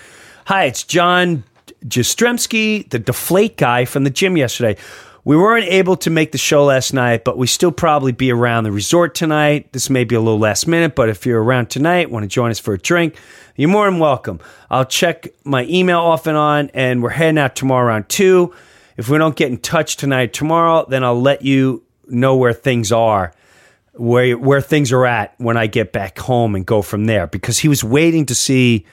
Hi, 0.48 0.64
it's 0.64 0.82
John 0.82 1.44
Jastremski, 1.84 2.88
the 2.88 2.98
deflate 2.98 3.58
guy 3.58 3.84
from 3.84 4.04
the 4.04 4.08
gym 4.08 4.34
yesterday. 4.38 4.80
We 5.22 5.36
weren't 5.36 5.66
able 5.66 5.94
to 5.98 6.08
make 6.08 6.32
the 6.32 6.38
show 6.38 6.64
last 6.64 6.94
night, 6.94 7.22
but 7.22 7.36
we 7.36 7.46
still 7.46 7.70
probably 7.70 8.12
be 8.12 8.32
around 8.32 8.64
the 8.64 8.72
resort 8.72 9.14
tonight. 9.14 9.70
This 9.74 9.90
may 9.90 10.04
be 10.04 10.14
a 10.14 10.20
little 10.20 10.38
last 10.38 10.66
minute, 10.66 10.94
but 10.94 11.10
if 11.10 11.26
you're 11.26 11.42
around 11.42 11.68
tonight, 11.68 12.10
want 12.10 12.22
to 12.22 12.28
join 12.28 12.50
us 12.50 12.58
for 12.58 12.72
a 12.72 12.78
drink, 12.78 13.16
you're 13.56 13.68
more 13.68 13.90
than 13.90 14.00
welcome. 14.00 14.40
I'll 14.70 14.86
check 14.86 15.28
my 15.44 15.66
email 15.66 15.98
off 15.98 16.26
and 16.26 16.38
on, 16.38 16.70
and 16.72 17.02
we're 17.02 17.10
heading 17.10 17.36
out 17.36 17.54
tomorrow 17.54 17.86
around 17.86 18.08
two. 18.08 18.54
If 18.96 19.10
we 19.10 19.18
don't 19.18 19.36
get 19.36 19.50
in 19.50 19.58
touch 19.58 19.98
tonight, 19.98 20.32
tomorrow, 20.32 20.86
then 20.88 21.04
I'll 21.04 21.20
let 21.20 21.42
you 21.42 21.82
know 22.06 22.36
where 22.36 22.54
things 22.54 22.90
are 22.90 23.34
where 23.92 24.38
where 24.38 24.60
things 24.60 24.92
are 24.92 25.04
at 25.04 25.34
when 25.38 25.56
I 25.56 25.66
get 25.66 25.92
back 25.92 26.18
home 26.20 26.54
and 26.54 26.64
go 26.64 26.82
from 26.82 27.06
there 27.06 27.26
because 27.26 27.58
he 27.58 27.68
was 27.68 27.82
waiting 27.82 28.26
to 28.26 28.34
see 28.34 28.86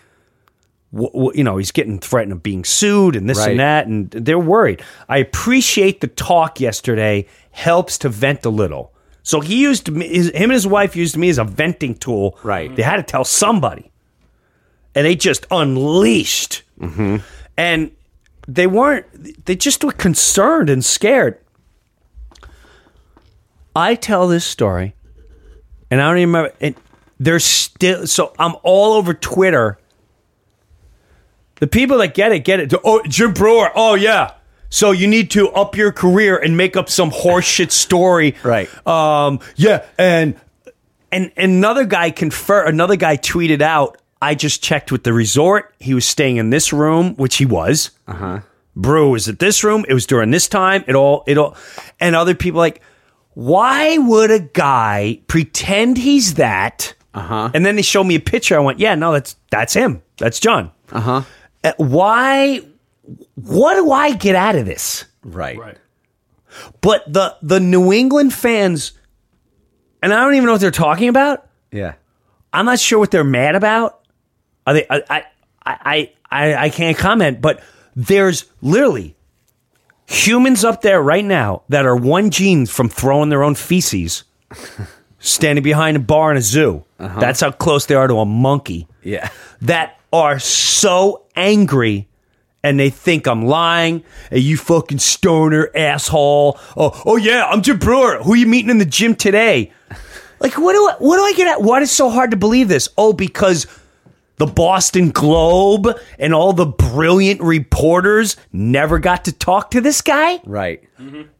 you 0.95 1.43
know 1.43 1.57
he's 1.57 1.71
getting 1.71 1.99
threatened 1.99 2.31
of 2.31 2.41
being 2.41 2.63
sued 2.63 3.15
and 3.15 3.29
this 3.29 3.37
Right. 3.39 3.51
and 3.51 3.59
that 3.59 3.87
and 3.87 4.09
they're 4.11 4.39
worried. 4.39 4.81
I 5.09 5.17
appreciate 5.17 5.99
the 6.01 6.07
talk 6.07 6.59
yesterday 6.59 7.27
helps 7.51 7.97
to 7.99 8.09
vent 8.09 8.45
a 8.45 8.49
little. 8.49 8.93
So 9.23 9.39
he 9.41 9.59
used 9.59 9.91
me, 9.91 10.07
his, 10.07 10.27
him 10.29 10.43
and 10.43 10.51
his 10.53 10.67
wife 10.67 10.95
used 10.95 11.17
me 11.17 11.29
as 11.29 11.37
a 11.39 11.43
venting 11.43 11.95
tool. 11.95 12.37
Right. 12.43 12.73
They 12.75 12.83
had 12.83 12.97
to 12.97 13.03
tell 13.03 13.23
somebody, 13.25 13.91
and 14.93 15.05
they 15.05 15.15
just 15.15 15.45
unleashed. 15.51 16.63
And 17.57 17.91
they 18.47 18.67
weren't. 18.67 19.45
They 19.45 19.55
just 19.55 19.83
were 19.83 19.91
concerned 19.91 20.69
and 20.69 20.85
scared. 20.85 21.39
I 23.75 23.95
tell 23.95 24.27
this 24.27 24.45
story, 24.45 24.95
and 25.91 26.01
I 26.01 26.07
don't 26.09 26.17
even 26.19 26.29
remember. 26.29 26.53
And 26.61 26.75
there's 27.19 27.43
still 27.43 28.07
so 28.07 28.33
I'm 28.39 28.55
all 28.63 28.93
over 28.93 29.13
Twitter. 29.13 29.77
The 31.59 31.67
people 31.67 31.97
that 31.99 32.13
get 32.13 32.31
it 32.31 32.39
get 32.43 32.59
it. 32.59 32.73
Oh, 32.83 33.01
Jim 33.07 33.33
Breuer. 33.33 33.71
Oh 33.75 33.95
yeah. 33.95 34.33
So 34.69 34.91
you 34.91 35.07
need 35.07 35.31
to 35.31 35.49
up 35.49 35.77
your 35.77 35.91
career 35.91 36.37
and 36.37 36.57
make 36.57 36.75
up 36.75 36.89
some 36.89 37.11
horseshit 37.11 37.71
story, 37.71 38.35
Right. 38.43 38.69
Um. 38.87 39.39
Yeah. 39.55 39.85
And 39.97 40.35
and 41.11 41.31
another 41.37 41.85
guy 41.85 42.11
confer. 42.11 42.65
Another 42.65 42.95
guy 42.97 43.15
tweeted 43.17 43.61
out. 43.61 43.97
I 44.21 44.33
just 44.35 44.63
checked 44.63 44.91
with 44.91 45.03
the 45.03 45.13
resort. 45.13 45.73
He 45.79 45.93
was 45.93 46.05
staying 46.05 46.37
in 46.37 46.49
this 46.49 46.73
room, 46.73 47.15
which 47.15 47.35
he 47.37 47.45
was. 47.45 47.91
Uh 48.07 48.13
huh. 48.13 48.39
Brew 48.75 49.11
was 49.11 49.29
at 49.29 49.39
this 49.39 49.63
room. 49.63 49.85
It 49.87 49.93
was 49.93 50.05
during 50.05 50.31
this 50.31 50.47
time. 50.49 50.83
It 50.87 50.95
all. 50.95 51.23
It 51.27 51.37
all. 51.37 51.55
And 51.99 52.15
other 52.15 52.35
people 52.35 52.59
like, 52.59 52.81
why 53.33 53.97
would 53.97 54.31
a 54.31 54.39
guy 54.39 55.21
pretend 55.27 55.97
he's 55.97 56.33
that? 56.33 56.93
Uh 57.13 57.21
huh. 57.21 57.49
And 57.53 57.65
then 57.65 57.75
they 57.77 57.81
showed 57.81 58.03
me 58.05 58.15
a 58.15 58.19
picture. 58.19 58.55
I 58.57 58.59
went, 58.59 58.79
yeah, 58.79 58.95
no, 58.95 59.13
that's 59.13 59.37
that's 59.51 59.73
him. 59.73 60.01
That's 60.17 60.39
John. 60.39 60.71
Uh-huh. 60.91 61.21
Uh, 61.65 61.73
why? 61.77 62.61
What 63.35 63.75
do 63.75 63.91
I 63.91 64.13
get 64.13 64.35
out 64.35 64.55
of 64.55 64.65
this? 64.65 65.05
Right. 65.23 65.57
Right. 65.57 65.77
But 66.81 67.11
the 67.11 67.35
the 67.41 67.59
New 67.59 67.91
England 67.91 68.33
fans, 68.33 68.93
and 70.01 70.13
I 70.13 70.23
don't 70.23 70.35
even 70.35 70.45
know 70.45 70.53
what 70.53 70.61
they're 70.61 70.71
talking 70.71 71.09
about. 71.09 71.47
Yeah. 71.71 71.95
I'm 72.53 72.65
not 72.65 72.79
sure 72.79 72.99
what 72.99 73.11
they're 73.11 73.23
mad 73.23 73.55
about. 73.55 74.01
Are 74.65 74.73
they? 74.73 74.85
I 74.89 75.03
I 75.09 75.23
I 75.65 76.11
I, 76.31 76.55
I 76.55 76.69
can't 76.69 76.97
comment. 76.97 77.41
But 77.41 77.61
there's 77.95 78.45
literally 78.61 79.15
humans 80.07 80.63
up 80.63 80.81
there 80.81 81.01
right 81.01 81.25
now 81.25 81.63
that 81.69 81.85
are 81.85 81.95
one 81.95 82.29
gene 82.29 82.65
from 82.65 82.89
throwing 82.89 83.29
their 83.29 83.43
own 83.43 83.55
feces, 83.55 84.23
standing 85.19 85.63
behind 85.63 85.97
a 85.97 85.99
bar 85.99 86.31
in 86.31 86.37
a 86.37 86.41
zoo. 86.41 86.83
Uh-huh. 86.99 87.19
That's 87.19 87.41
how 87.41 87.51
close 87.51 87.85
they 87.87 87.95
are 87.95 88.07
to 88.07 88.15
a 88.19 88.25
monkey. 88.25 88.87
Yeah. 89.03 89.29
That 89.61 89.99
are 90.15 90.39
so 90.39 91.25
angry 91.35 92.07
and 92.63 92.79
they 92.79 92.89
think 92.89 93.27
I'm 93.27 93.45
lying. 93.45 94.03
Hey, 94.31 94.39
you 94.39 94.57
fucking 94.57 94.99
stoner 94.99 95.69
asshole. 95.75 96.57
Oh, 96.75 97.01
oh 97.05 97.17
yeah, 97.17 97.45
I'm 97.45 97.61
Jim 97.61 97.77
Breuer. 97.77 98.23
Who 98.23 98.33
you 98.35 98.47
meeting 98.47 98.71
in 98.71 98.77
the 98.79 98.85
gym 98.85 99.15
today? 99.15 99.71
Like, 100.39 100.57
what 100.57 100.73
do 100.73 100.79
I, 100.87 100.95
what 100.99 101.17
do 101.17 101.23
I 101.23 101.33
get 101.33 101.47
at? 101.47 101.61
Why 101.61 101.79
is 101.81 101.89
it 101.89 101.93
so 101.93 102.09
hard 102.09 102.31
to 102.31 102.37
believe 102.37 102.67
this? 102.67 102.89
Oh, 102.97 103.13
because 103.13 103.67
the 104.37 104.45
Boston 104.45 105.11
Globe 105.11 105.87
and 106.19 106.33
all 106.33 106.53
the 106.53 106.65
brilliant 106.65 107.41
reporters 107.41 108.35
never 108.51 108.99
got 108.99 109.25
to 109.25 109.31
talk 109.31 109.71
to 109.71 109.81
this 109.81 110.01
guy, 110.01 110.41
Right. 110.45 110.83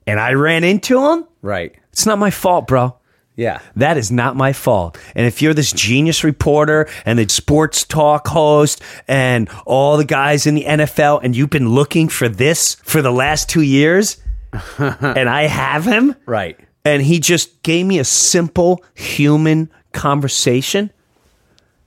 and 0.07 0.19
I 0.19 0.33
ran 0.33 0.63
into 0.63 1.03
him. 1.11 1.25
Right. 1.41 1.75
It's 1.91 2.05
not 2.05 2.19
my 2.19 2.29
fault, 2.31 2.67
bro. 2.67 2.95
Yeah. 3.35 3.59
That 3.75 3.97
is 3.97 4.11
not 4.11 4.35
my 4.37 4.53
fault. 4.53 4.97
And 5.13 5.25
if 5.27 5.41
you're 5.41 5.53
this 5.53 5.71
genius 5.73 6.23
reporter 6.23 6.87
and 7.05 7.19
the 7.19 7.27
sports 7.27 7.83
talk 7.83 8.27
host 8.27 8.81
and 9.07 9.49
all 9.65 9.97
the 9.97 10.05
guys 10.05 10.47
in 10.47 10.55
the 10.55 10.63
NFL 10.63 11.19
and 11.23 11.35
you've 11.35 11.49
been 11.49 11.69
looking 11.69 12.07
for 12.07 12.29
this 12.29 12.75
for 12.75 13.01
the 13.01 13.11
last 13.11 13.49
two 13.49 13.61
years 13.61 14.17
and 14.77 15.27
I 15.29 15.47
have 15.47 15.83
him 15.85 16.15
Right. 16.25 16.57
and 16.85 17.01
he 17.01 17.19
just 17.19 17.61
gave 17.61 17.85
me 17.85 17.99
a 17.99 18.05
simple 18.05 18.83
human 18.93 19.69
conversation, 19.91 20.91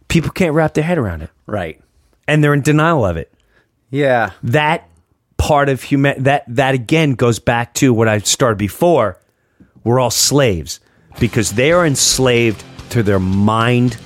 people 0.08 0.30
can't 0.30 0.52
wrap 0.54 0.74
their 0.74 0.84
head 0.84 0.98
around 0.98 1.22
it 1.22 1.30
Right. 1.46 1.80
and 2.26 2.44
they're 2.44 2.52
in 2.54 2.60
denial 2.62 3.06
of 3.06 3.16
it. 3.16 3.32
Yeah. 3.90 4.32
That 4.42 4.86
part 5.38 5.68
of 5.70 5.82
human 5.82 6.24
that 6.24 6.44
that 6.48 6.74
again 6.74 7.14
goes 7.14 7.38
back 7.38 7.72
to 7.74 7.94
what 7.94 8.06
I 8.08 8.18
started 8.18 8.58
before. 8.58 9.18
We're 9.84 9.98
all 10.00 10.10
slaves 10.10 10.80
because 11.20 11.52
they 11.52 11.72
are 11.72 11.86
enslaved 11.86 12.64
to 12.90 13.02
their 13.02 13.18
mind 13.20 13.96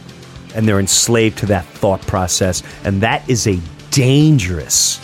and 0.55 0.67
they're 0.69 0.81
enslaved 0.81 1.39
to 1.39 1.47
that 1.47 1.65
thought 1.65 2.01
process 2.07 2.63
and 2.85 3.01
that 3.03 3.29
is 3.29 3.47
a 3.47 3.59
dangerous 3.91 5.01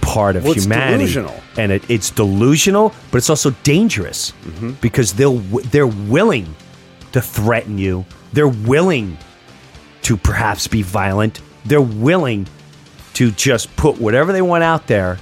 part 0.00 0.36
of 0.36 0.44
Well, 0.44 0.52
it's 0.54 0.64
humanity 0.64 0.98
delusional. 1.12 1.34
and 1.56 1.72
it, 1.72 1.88
it's 1.90 2.10
delusional 2.10 2.92
but 3.10 3.18
it's 3.18 3.30
also 3.30 3.50
dangerous 3.62 4.32
Mm-hmm. 4.44 4.72
because 4.80 5.12
they'll 5.14 5.38
they're 5.72 5.86
willing 5.86 6.54
to 7.12 7.20
threaten 7.20 7.78
you 7.78 8.04
they're 8.32 8.48
willing 8.48 9.16
to 10.02 10.16
perhaps 10.16 10.66
be 10.66 10.82
violent 10.82 11.40
they're 11.64 11.80
willing 11.80 12.46
to 13.14 13.30
just 13.32 13.74
put 13.76 14.00
whatever 14.00 14.32
they 14.32 14.42
want 14.42 14.64
out 14.64 14.86
there 14.86 15.18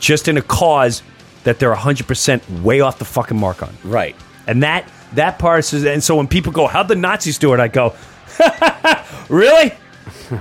just 0.00 0.28
in 0.28 0.36
a 0.36 0.42
cause 0.42 1.02
that 1.44 1.58
they're 1.58 1.74
100% 1.74 2.62
way 2.62 2.80
off 2.80 2.98
the 2.98 3.04
fucking 3.04 3.38
mark 3.38 3.62
on 3.62 3.72
Right. 3.84 4.16
and 4.46 4.62
that 4.62 4.90
that 5.14 5.38
part 5.38 5.72
is 5.72 5.84
and 5.84 6.02
so 6.02 6.16
when 6.16 6.26
people 6.28 6.52
go 6.52 6.66
how'd 6.66 6.88
the 6.88 6.94
nazis 6.96 7.38
do 7.38 7.52
it 7.54 7.60
i 7.60 7.68
go 7.68 7.94
really 9.28 9.72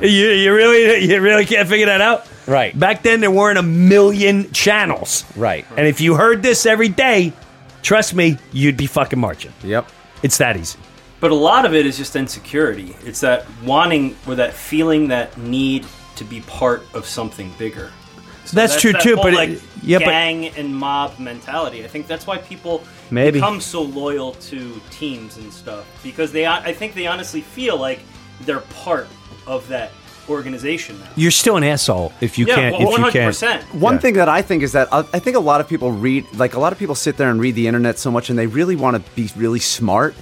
you, 0.01 0.07
you 0.30 0.53
really 0.53 1.05
you 1.05 1.20
really 1.22 1.45
can't 1.45 1.67
figure 1.67 1.88
that 1.88 2.01
out 2.01 2.26
Right. 2.47 2.78
back 2.78 3.03
then 3.03 3.20
there 3.22 3.30
weren't 3.30 3.59
a 3.59 3.63
million 3.63 4.51
channels 4.51 5.24
Right. 5.36 5.65
and 5.78 5.86
if 5.88 6.01
you 6.01 6.15
heard 6.15 6.41
this 6.41 6.65
every 6.65 6.89
day 6.89 7.34
trust 7.84 8.13
me 8.15 8.38
you'd 8.51 8.78
be 8.78 8.88
fucking 8.88 9.20
marching 9.20 9.53
Yep. 9.63 9.88
it's 10.24 10.38
that 10.39 10.57
easy 10.57 10.80
But 11.20 11.32
a 11.32 11.36
lot 11.36 11.65
of 11.65 11.74
it 11.76 11.86
is 11.86 11.97
just 11.97 12.15
insecurity. 12.15 12.95
It's 13.05 13.20
that 13.20 13.45
wanting 13.65 14.15
or 14.26 14.36
that 14.36 14.53
feeling 14.53 15.09
that 15.09 15.38
need 15.38 15.86
to 16.15 16.24
be 16.24 16.39
part 16.41 16.82
of 16.93 17.05
something 17.05 17.51
bigger. 17.59 17.91
So 18.45 18.55
That's 18.55 18.79
true 18.81 18.93
that 18.93 19.01
too, 19.01 19.15
whole, 19.15 19.23
but 19.25 19.33
it- 19.33 19.35
like 19.35 19.61
yeah, 19.83 19.99
but- 19.99 20.05
gang 20.05 20.47
and 20.57 20.75
mob 20.75 21.19
mentality. 21.19 21.83
I 21.83 21.87
think 21.87 22.07
that's 22.07 22.25
why 22.25 22.37
people 22.39 22.83
Maybe. 23.11 23.39
become 23.39 23.61
so 23.61 23.81
loyal 23.83 24.33
to 24.33 24.81
teams 24.91 25.37
and 25.37 25.51
stuff 25.53 25.85
because 26.03 26.31
they. 26.31 26.45
I 26.47 26.73
think 26.73 26.93
they 26.95 27.05
honestly 27.07 27.41
feel 27.41 27.77
like 27.77 27.99
they're 28.41 28.61
part 28.61 29.07
of 29.45 29.67
that 29.69 29.91
organization 30.29 30.99
now. 30.99 31.07
you're 31.15 31.31
still 31.31 31.57
an 31.57 31.63
asshole 31.63 32.13
if 32.21 32.37
you 32.37 32.45
yeah, 32.45 32.53
can't 32.55 32.73
well, 32.73 32.81
if 32.81 32.85
one 32.87 32.93
you 32.97 33.03
hundred 33.03 33.13
can't 33.13 33.29
percent. 33.29 33.63
One 33.73 33.95
Yeah. 33.95 33.99
thing 33.99 34.13
that 34.15 34.29
I 34.29 34.41
think 34.43 34.61
is 34.61 34.73
that 34.73 34.87
uh, 34.91 35.03
I 35.11 35.17
think 35.19 35.35
a 35.35 35.39
lot 35.39 35.59
of 35.59 35.67
people 35.67 35.91
read, 35.91 36.23
like 36.35 36.53
a 36.53 36.59
lot 36.59 36.71
of 36.71 36.77
people 36.77 36.93
sit 36.95 37.17
there 37.17 37.29
and 37.31 37.39
read 37.41 37.55
the 37.55 37.65
internet 37.67 37.97
so 37.97 38.11
much, 38.11 38.29
and 38.29 38.37
they 38.37 38.45
really 38.47 38.75
want 38.75 38.95
to 39.03 39.11
be 39.15 39.29
really 39.35 39.59
smart, 39.59 40.13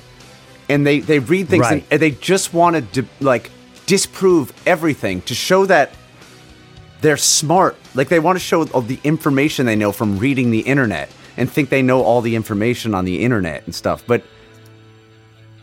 and 0.69 0.87
they 0.87 0.99
they 0.99 1.19
read 1.19 1.49
things 1.49 1.63
Right. 1.63 1.73
and, 1.73 1.83
and 1.91 2.01
they 2.01 2.11
just 2.11 2.53
want 2.53 2.93
to 2.93 3.05
like 3.19 3.51
disprove 3.85 4.53
everything 4.65 5.21
to 5.23 5.33
show 5.35 5.65
that 5.65 5.91
they're 7.01 7.17
smart. 7.17 7.75
Like 7.97 8.09
they 8.09 8.19
want 8.19 8.37
to 8.37 8.39
show 8.39 8.65
all 8.67 8.81
the 8.81 8.99
information 9.03 9.65
they 9.65 9.75
know 9.75 9.91
from 9.91 10.19
reading 10.19 10.51
the 10.51 10.59
internet 10.59 11.09
and 11.35 11.51
think 11.51 11.69
they 11.69 11.81
know 11.81 12.03
all 12.03 12.21
the 12.21 12.35
information 12.35 12.93
on 12.93 13.05
the 13.05 13.23
internet 13.23 13.65
and 13.65 13.75
stuff, 13.75 14.03
but. 14.07 14.23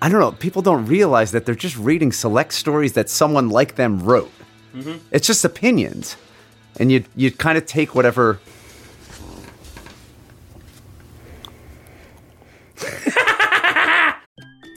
I 0.03 0.11
don't 0.11 0.21
know. 0.21 0.33
People 0.33 0.61
don't 0.61 0.85
realize 0.85 1.31
that 1.33 1.47
they're 1.47 1.55
just 1.55 1.79
reading 1.79 2.13
select 2.13 2.53
stories 2.53 2.93
that 2.93 3.09
someone 3.09 3.49
like 3.49 3.77
them 3.77 4.01
wrote. 4.03 4.31
Mm-hmm. 4.75 4.99
It's 5.11 5.27
just 5.27 5.47
opinions, 5.47 6.19
and 6.79 6.93
you 6.93 7.05
you 7.17 7.31
kind 7.31 7.57
of 7.57 7.65
take 7.65 7.95
whatever. 7.95 8.39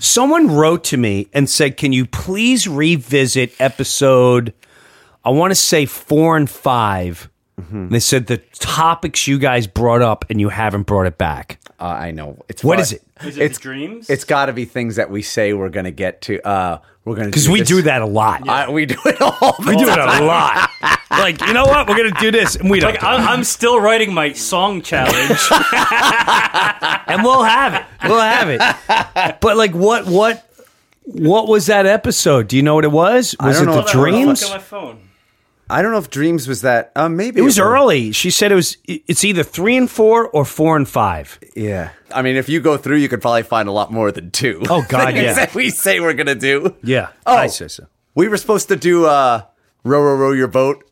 Someone 0.00 0.50
wrote 0.50 0.84
to 0.84 0.96
me 0.96 1.28
and 1.32 1.48
said, 1.48 1.76
"Can 1.76 1.92
you 1.92 2.06
please 2.06 2.68
revisit 2.68 3.52
episode? 3.60 4.52
I 5.24 5.30
want 5.30 5.50
to 5.50 5.56
say 5.56 5.86
four 5.86 6.36
and 6.36 6.48
5 6.48 7.28
Mm-hmm. 7.60 7.88
They 7.88 8.00
said 8.00 8.26
the 8.26 8.38
topics 8.58 9.26
you 9.26 9.38
guys 9.38 9.66
brought 9.66 10.02
up 10.02 10.24
and 10.28 10.40
you 10.40 10.50
haven't 10.50 10.82
brought 10.82 11.06
it 11.06 11.16
back. 11.16 11.58
Uh, 11.80 11.84
I 11.86 12.10
know 12.10 12.42
it's 12.48 12.62
What 12.64 12.74
fun. 12.76 12.82
is 12.82 12.92
it? 12.92 13.02
Is 13.24 13.36
it 13.38 13.42
It's 13.42 13.58
the 13.58 13.62
dreams? 13.62 14.10
It's 14.10 14.24
got 14.24 14.46
to 14.46 14.52
be 14.52 14.64
things 14.66 14.96
that 14.96 15.10
we 15.10 15.22
say 15.22 15.52
we're 15.52 15.68
going 15.70 15.84
to 15.84 15.90
get 15.90 16.20
to. 16.22 16.46
Uh, 16.46 16.78
we're 17.04 17.14
going 17.14 17.26
to 17.26 17.30
Because 17.30 17.48
we 17.48 17.62
do 17.62 17.82
that 17.82 18.02
a 18.02 18.06
lot. 18.06 18.46
I, 18.48 18.68
we 18.70 18.84
do 18.86 18.96
it 19.06 19.20
all. 19.20 19.54
The 19.60 19.64
we 19.68 19.76
do 19.76 19.88
it 19.88 19.98
a 19.98 20.24
lot. 20.24 20.68
like 21.10 21.40
you 21.40 21.52
know 21.52 21.64
what? 21.64 21.88
We're 21.88 21.96
gonna 21.96 22.20
do 22.20 22.32
this, 22.32 22.56
and 22.56 22.68
we 22.68 22.80
don't. 22.80 22.94
like 22.94 23.02
I'm, 23.04 23.20
I'm 23.26 23.44
still 23.44 23.78
writing 23.80 24.12
my 24.12 24.32
song 24.32 24.82
challenge. 24.82 25.14
and 27.06 27.22
we'll 27.22 27.44
have 27.44 27.74
it. 27.74 27.84
We'll 28.08 28.20
have 28.20 28.48
it. 28.50 29.40
But 29.40 29.56
like, 29.56 29.72
what? 29.72 30.06
What? 30.06 30.42
What 31.04 31.46
was 31.46 31.66
that 31.66 31.86
episode? 31.86 32.48
Do 32.48 32.56
you 32.56 32.62
know 32.64 32.74
what 32.74 32.84
it 32.84 32.90
was? 32.90 33.36
Was 33.40 33.56
don't 33.60 33.68
it 33.68 33.70
know. 33.70 33.76
the 33.76 33.82
Hold 33.82 33.86
on, 33.88 33.94
hold 33.94 34.06
on. 34.08 34.12
dreams? 34.12 34.42
Look 34.42 34.50
at 34.50 34.56
my 34.56 34.62
phone. 34.62 34.98
I 35.68 35.82
don't 35.82 35.90
know 35.92 35.98
if 35.98 36.10
Dreams 36.10 36.46
was 36.46 36.62
that. 36.62 36.92
Uh, 36.94 37.08
maybe 37.08 37.40
It 37.40 37.44
was 37.44 37.58
early. 37.58 38.12
She 38.12 38.30
said 38.30 38.52
it 38.52 38.54
was. 38.54 38.76
It's 38.84 39.24
either 39.24 39.42
three 39.42 39.76
and 39.76 39.90
four 39.90 40.28
or 40.28 40.44
four 40.44 40.76
and 40.76 40.88
five. 40.88 41.38
Yeah. 41.56 41.90
I 42.14 42.22
mean, 42.22 42.36
if 42.36 42.48
you 42.48 42.60
go 42.60 42.76
through, 42.76 42.98
you 42.98 43.08
could 43.08 43.20
probably 43.20 43.42
find 43.42 43.68
a 43.68 43.72
lot 43.72 43.92
more 43.92 44.12
than 44.12 44.30
two. 44.30 44.62
Oh, 44.70 44.84
God, 44.88 45.14
yeah. 45.16 45.32
that 45.34 45.54
we 45.54 45.70
say 45.70 45.98
we're 45.98 46.14
going 46.14 46.28
to 46.28 46.36
do. 46.36 46.76
Yeah. 46.84 47.08
Oh, 47.26 47.34
I 47.36 47.48
say 47.48 47.66
so. 47.68 47.86
We 48.14 48.28
were 48.28 48.36
supposed 48.36 48.68
to 48.68 48.76
do 48.76 49.06
uh, 49.06 49.42
row, 49.82 50.00
row, 50.02 50.14
row 50.16 50.32
your 50.32 50.48
boat. 50.48 50.84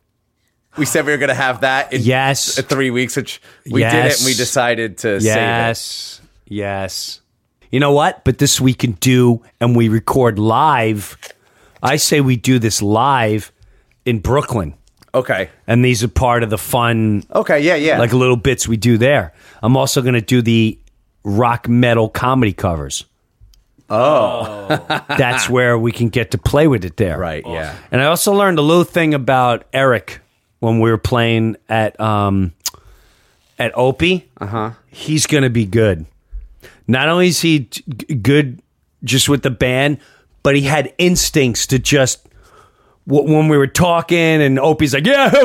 We 0.76 0.86
said 0.86 1.06
we 1.06 1.12
were 1.12 1.18
going 1.18 1.28
to 1.28 1.34
have 1.34 1.60
that 1.60 1.92
in 1.92 2.00
Yes. 2.02 2.60
three 2.62 2.90
weeks, 2.90 3.14
which 3.16 3.40
we 3.70 3.82
did 3.82 4.06
it, 4.06 4.18
and 4.18 4.26
we 4.26 4.34
decided 4.34 4.98
to 4.98 5.20
save 5.20 5.30
it. 5.30 5.38
Yes. 5.40 6.20
Yes. 6.46 7.20
You 7.70 7.78
know 7.78 7.92
what? 7.92 8.24
But 8.24 8.38
this 8.38 8.60
we 8.60 8.74
can 8.74 8.92
do, 8.92 9.42
and 9.60 9.76
we 9.76 9.88
record 9.88 10.38
live. 10.40 11.16
I 11.80 11.94
say 11.96 12.20
we 12.20 12.34
do 12.36 12.58
this 12.58 12.82
live 12.82 13.52
in 14.04 14.18
Brooklyn, 14.20 14.74
Okay. 15.14 15.48
and 15.66 15.84
these 15.84 16.02
are 16.04 16.08
part 16.08 16.42
of 16.42 16.50
the 16.50 16.58
fun 16.58 17.24
Okay. 17.34 17.60
Yeah. 17.60 17.76
Yeah. 17.76 17.98
like 17.98 18.12
little 18.12 18.36
bits 18.36 18.66
we 18.68 18.76
do 18.76 18.98
there. 18.98 19.32
I'm 19.62 19.76
also 19.76 20.02
going 20.02 20.14
to 20.14 20.20
do 20.20 20.42
the 20.42 20.78
rock 21.24 21.68
metal 21.68 22.08
comedy 22.08 22.52
covers. 22.52 23.04
Oh. 23.90 24.66
That's 25.08 25.48
where 25.48 25.78
we 25.78 25.92
can 25.92 26.08
get 26.08 26.30
to 26.32 26.38
play 26.38 26.66
with 26.66 26.84
it 26.84 26.96
there. 26.96 27.18
right. 27.18 27.44
Yeah. 27.46 27.76
And 27.90 28.00
I 28.00 28.06
also 28.06 28.32
learned 28.32 28.58
a 28.58 28.62
little 28.62 28.84
thing 28.84 29.14
about 29.14 29.64
Eric 29.72 30.20
when 30.60 30.80
we 30.80 30.90
were 30.90 30.98
playing 30.98 31.56
at 31.68 31.98
um 32.00 32.52
at 33.58 33.72
Opie. 33.76 34.28
Uh-huh. 34.40 34.70
He's 34.88 35.26
going 35.26 35.44
to 35.44 35.50
be 35.50 35.66
good. 35.66 36.06
Not 36.88 37.08
only 37.08 37.28
is 37.28 37.40
he 37.40 37.60
g- 37.70 38.14
good 38.16 38.60
just 39.04 39.28
with 39.28 39.42
the 39.42 39.50
band, 39.50 39.98
but 40.42 40.54
he 40.56 40.62
had 40.62 40.92
instincts 40.98 41.66
to 41.68 41.78
just 41.78 42.26
when 43.06 43.48
we 43.48 43.58
were 43.58 43.66
talking 43.66 44.16
and 44.18 44.58
Opie's 44.58 44.94
like, 44.94 45.06
yeah, 45.06 45.30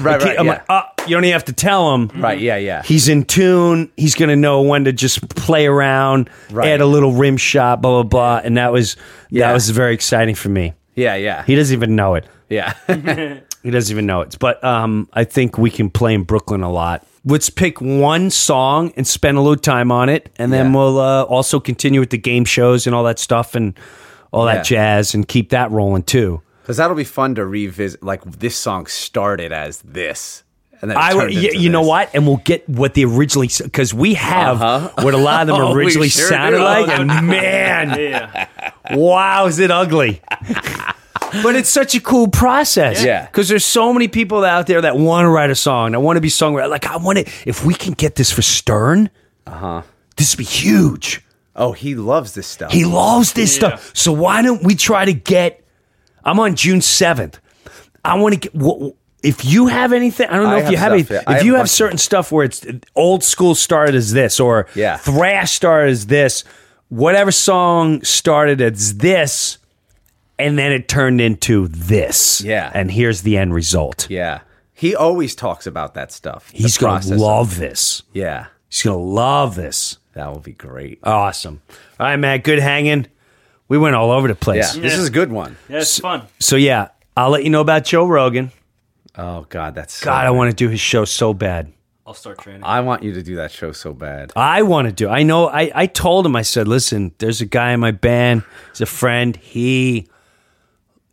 Right, 0.00 0.22
right, 0.22 0.38
I'm 0.38 0.46
yeah. 0.46 0.52
like, 0.52 0.64
oh, 0.68 0.82
you 1.06 1.16
don't 1.16 1.24
even 1.24 1.32
have 1.32 1.46
to 1.46 1.52
tell 1.52 1.92
him. 1.94 2.08
Right, 2.14 2.38
yeah, 2.38 2.56
yeah. 2.56 2.82
He's 2.82 3.08
in 3.08 3.24
tune. 3.24 3.90
He's 3.96 4.14
going 4.14 4.28
to 4.28 4.36
know 4.36 4.62
when 4.62 4.84
to 4.84 4.92
just 4.92 5.28
play 5.30 5.66
around, 5.66 6.30
Right. 6.50 6.68
add 6.68 6.80
a 6.80 6.86
little 6.86 7.12
rim 7.12 7.36
shot, 7.36 7.82
blah, 7.82 8.02
blah, 8.02 8.08
blah. 8.08 8.40
And 8.44 8.56
that 8.56 8.72
was, 8.72 8.96
Yeah. 9.30 9.48
that 9.48 9.54
was 9.54 9.70
very 9.70 9.94
exciting 9.94 10.34
for 10.36 10.48
me. 10.48 10.74
Yeah, 10.94 11.16
yeah. 11.16 11.44
He 11.44 11.54
doesn't 11.56 11.74
even 11.74 11.96
know 11.96 12.14
it. 12.14 12.26
yeah. 12.48 12.74
He 13.64 13.72
doesn't 13.72 13.92
even 13.92 14.06
know 14.06 14.20
it. 14.20 14.36
But 14.38 14.62
um, 14.62 15.08
I 15.12 15.24
think 15.24 15.58
we 15.58 15.68
can 15.68 15.90
play 15.90 16.14
in 16.14 16.22
Brooklyn 16.22 16.62
a 16.62 16.70
lot. 16.70 17.04
Let's 17.24 17.50
pick 17.50 17.80
one 17.80 18.30
song 18.30 18.92
and 18.96 19.04
spend 19.04 19.36
a 19.36 19.40
little 19.40 19.56
time 19.60 19.90
on 19.90 20.08
it, 20.08 20.30
and 20.36 20.52
then 20.52 20.66
Yeah. 20.66 20.76
we'll 20.76 20.98
uh, 21.00 21.22
also 21.24 21.58
continue 21.58 21.98
with 21.98 22.10
the 22.10 22.18
game 22.18 22.44
shows 22.44 22.86
and 22.86 22.94
all 22.94 23.02
that 23.04 23.18
stuff 23.18 23.56
and 23.56 23.74
all 24.32 24.46
Yeah. 24.46 24.54
that 24.56 24.64
jazz, 24.64 25.14
and 25.14 25.26
keep 25.26 25.50
that 25.50 25.70
rolling 25.70 26.02
too. 26.02 26.42
Because 26.62 26.76
that'll 26.76 26.96
be 26.96 27.04
fun 27.04 27.34
to 27.36 27.46
revisit. 27.46 28.02
Like 28.02 28.22
this 28.24 28.56
song 28.56 28.86
started 28.86 29.52
as 29.52 29.80
this, 29.82 30.42
and 30.82 30.90
then 30.90 30.98
it 30.98 31.00
I, 31.00 31.12
turned 31.14 31.32
you, 31.34 31.48
into 31.48 31.58
you 31.58 31.70
know 31.70 31.82
what? 31.82 32.10
And 32.14 32.26
we'll 32.26 32.36
get 32.44 32.68
what 32.68 32.94
they 32.94 33.04
originally 33.04 33.48
because 33.62 33.94
we 33.94 34.14
have 34.14 34.60
what 35.02 35.14
a 35.14 35.16
lot 35.16 35.42
of 35.42 35.56
them 35.56 35.56
Oh, 35.66 35.72
originally 35.72 36.08
sure 36.10 36.28
sounded 36.28 36.58
do. 36.58 36.64
like, 36.64 36.88
and 36.88 37.06
man, 37.26 37.98
Yeah. 37.98 38.48
wow, 38.90 39.46
is 39.46 39.58
it 39.58 39.70
ugly? 39.70 40.20
but 41.42 41.54
it's 41.56 41.68
such 41.70 41.94
a 41.94 42.00
cool 42.00 42.28
process. 42.28 43.02
Yeah. 43.04 43.26
Because 43.26 43.48
there's 43.48 43.64
so 43.64 43.92
many 43.92 44.08
people 44.08 44.44
out 44.44 44.66
there 44.66 44.80
that 44.82 44.96
want 44.96 45.24
to 45.24 45.28
write 45.30 45.50
a 45.50 45.54
song, 45.54 45.92
that 45.92 46.00
want 46.00 46.16
to 46.16 46.20
be 46.20 46.28
songwriter. 46.28 46.68
Like, 46.70 46.86
I 46.86 46.96
want 46.96 47.18
to, 47.18 47.24
if 47.46 47.64
we 47.64 47.74
can 47.74 47.92
get 47.94 48.14
this 48.16 48.30
for 48.30 48.42
Stern, 48.42 49.10
uh 49.46 49.50
huh, 49.50 49.82
this 50.16 50.34
would 50.34 50.38
be 50.38 50.44
huge. 50.44 51.22
Oh, 51.58 51.72
he 51.72 51.94
loves 51.96 52.32
this 52.34 52.46
stuff. 52.46 52.72
He 52.72 52.84
loves 52.86 53.32
this 53.34 53.54
stuff. 53.54 53.90
So 53.94 54.12
why 54.12 54.40
don't 54.42 54.62
we 54.64 54.74
try 54.76 55.04
to 55.04 55.12
get, 55.12 55.62
I'm 56.24 56.38
on 56.40 56.54
June 56.56 56.78
7th. 56.80 57.34
I 58.04 58.14
want 58.18 58.34
to 58.34 58.40
get, 58.40 58.52
wh- 58.54 58.94
if 59.22 59.44
you 59.44 59.66
have 59.66 59.92
anything, 59.92 60.28
I 60.28 60.36
don't 60.36 60.44
know 60.44 60.50
I 60.56 60.60
if 60.60 60.70
you 60.70 60.76
have 60.76 60.92
have 60.92 61.00
stuff, 61.06 61.10
anything. 61.10 61.16
yeah. 61.26 61.32
If 61.32 61.36
have 61.38 61.46
you 61.46 61.54
have 61.56 61.68
certain 61.68 61.98
stuff 61.98 62.30
where 62.32 62.44
it's 62.44 62.64
old 62.94 63.24
school 63.24 63.54
started 63.56 63.94
as 63.96 64.12
this, 64.12 64.38
or 64.40 64.68
Yeah. 64.76 64.96
thrash 64.98 65.52
started 65.56 65.90
as 65.90 66.06
this, 66.06 66.44
whatever 66.88 67.32
song 67.32 68.02
started 68.04 68.60
as 68.60 68.98
this, 68.98 69.58
and 70.38 70.56
then 70.56 70.70
it 70.70 70.86
turned 70.88 71.20
into 71.20 71.66
this. 71.66 72.40
Yeah. 72.40 72.70
And 72.72 72.92
here's 72.92 73.22
the 73.22 73.36
end 73.36 73.52
result. 73.52 74.06
yeah, 74.08 74.40
he 74.72 74.94
always 74.94 75.34
talks 75.34 75.66
about 75.66 75.94
that 75.94 76.12
stuff. 76.12 76.48
He's 76.52 76.78
going 76.78 77.00
to 77.00 77.16
love 77.16 77.56
this. 77.58 78.04
Yeah, 78.12 78.46
He's 78.68 78.82
going 78.84 78.96
to 78.96 79.02
love 79.04 79.56
this. 79.56 79.97
That 80.14 80.32
will 80.32 80.40
be 80.40 80.52
great. 80.52 80.98
Awesome. 81.02 81.60
All 81.98 82.06
right, 82.06 82.16
Matt, 82.16 82.44
good 82.44 82.58
hanging. 82.58 83.06
We 83.68 83.78
went 83.78 83.94
all 83.94 84.10
over 84.10 84.28
the 84.28 84.34
yeah, 84.34 84.38
place. 84.44 84.72
this 84.74 84.96
is 84.96 85.08
a 85.08 85.10
good 85.10 85.30
one. 85.30 85.56
Yeah, 85.68 85.80
it's 85.80 85.98
fun. 85.98 86.22
So, 86.38 86.56
yeah, 86.56 86.88
I'll 87.16 87.30
let 87.30 87.44
you 87.44 87.50
know 87.50 87.60
about 87.60 87.84
Joe 87.84 88.06
Rogan. 88.06 88.50
Oh 89.16 89.46
God, 89.48 89.74
that's 89.74 89.94
so 89.94 90.04
God, 90.04 90.24
I 90.24 90.30
good. 90.30 90.36
want 90.36 90.50
to 90.50 90.56
do 90.56 90.68
his 90.68 90.80
show 90.80 91.04
so 91.04 91.34
bad. 91.34 91.72
I'll 92.06 92.14
start 92.14 92.38
training. 92.38 92.62
I 92.64 92.80
want 92.80 93.02
you 93.02 93.12
to 93.14 93.22
do 93.22 93.36
that 93.36 93.50
show 93.50 93.72
so 93.72 93.92
bad. 93.92 94.32
I 94.34 94.62
want 94.62 94.86
to 94.86 94.92
do. 94.92 95.08
I 95.08 95.24
know. 95.24 95.48
I, 95.48 95.70
I 95.74 95.86
told 95.86 96.24
him. 96.24 96.36
I 96.36 96.42
said, 96.42 96.66
"Listen, 96.68 97.12
there's 97.18 97.40
a 97.40 97.46
guy 97.46 97.72
in 97.72 97.80
my 97.80 97.90
band. 97.90 98.44
He's 98.70 98.80
a 98.80 98.86
friend. 98.86 99.36
He 99.36 100.08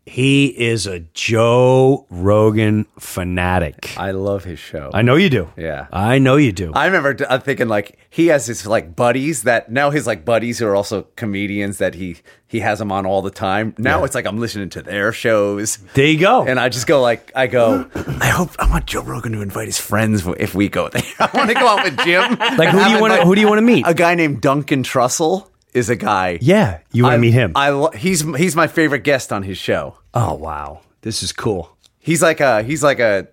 he 0.05 0.45
is 0.47 0.85
a 0.85 0.99
Joe 0.99 2.05
Rogan 2.11 2.85
fanatic. 2.99 3.97
I 3.97 4.11
love 4.11 4.43
his 4.43 4.59
show. 4.59 4.91
I 4.93 5.01
know 5.01 5.15
you 5.15 5.29
do. 5.31 5.49
Yeah. 5.57 5.87
I 5.91 6.19
know 6.19 6.35
you 6.35 6.51
do. 6.51 6.71
I 6.73 6.85
remember 6.85 7.15
t- 7.15 7.25
uh, 7.25 7.39
thinking 7.39 7.67
like 7.67 7.97
he 8.09 8.27
has 8.27 8.45
his 8.45 8.67
like 8.67 8.95
buddies 8.95 9.43
that 9.43 9.71
now 9.71 9.89
his 9.89 10.05
like 10.05 10.23
buddies 10.23 10.59
who 10.59 10.67
are 10.67 10.75
also 10.75 11.07
comedians 11.15 11.79
that 11.79 11.95
he 11.95 12.17
he 12.47 12.59
has 12.59 12.77
them 12.79 12.91
on 12.91 13.05
all 13.07 13.23
the 13.23 13.31
time. 13.31 13.73
Now 13.79 14.03
it's 14.03 14.13
like 14.13 14.25
I'm 14.27 14.37
listening 14.37 14.69
to 14.69 14.83
their 14.83 15.11
shows. 15.11 15.77
there 15.95 16.05
you 16.05 16.19
go. 16.19 16.45
And 16.45 16.59
I 16.59 16.69
just 16.69 16.85
go 16.85 17.01
like 17.01 17.31
I 17.35 17.47
go. 17.47 17.89
I 18.21 18.27
hope 18.27 18.51
I 18.59 18.69
want 18.69 18.85
Joe 18.85 19.01
Rogan 19.01 19.31
to 19.31 19.41
invite 19.41 19.67
his 19.67 19.79
friends 19.79 20.23
if 20.37 20.53
we 20.53 20.69
go 20.69 20.87
there. 20.89 21.03
I 21.19 21.29
want 21.33 21.49
to 21.49 21.55
go 21.55 21.67
out 21.67 21.83
with 21.83 21.97
Jim. 22.05 22.37
like, 22.57 22.69
who 22.69 22.83
do 22.83 22.89
you 22.91 23.01
want 23.01 23.13
to? 23.13 23.25
Who 23.25 23.33
do 23.33 23.41
you 23.41 23.47
want 23.47 23.57
to 23.57 23.63
meet? 23.63 23.85
A 23.87 23.93
guy 23.95 24.13
named 24.13 24.41
Duncan 24.41 24.83
Trussell 24.83 25.47
is 25.75 25.89
a 25.89 25.95
guy. 25.95 26.39
yeah, 26.41 26.79
you 26.91 27.03
want 27.03 27.13
to 27.13 27.17
meet 27.19 27.33
him? 27.33 27.51
I 27.55 27.89
he's 27.95 28.21
he's 28.35 28.55
my 28.55 28.67
favorite 28.67 29.03
guest 29.03 29.31
on 29.31 29.43
his 29.43 29.57
show. 29.57 29.99
oh 30.13 30.33
wow, 30.33 30.81
this 31.01 31.21
is 31.21 31.31
cool. 31.31 31.77
He's 31.99 32.21
like 32.21 32.39
a 32.39 32.63
he's 32.63 32.81
like 32.83 32.99
a 32.99 33.27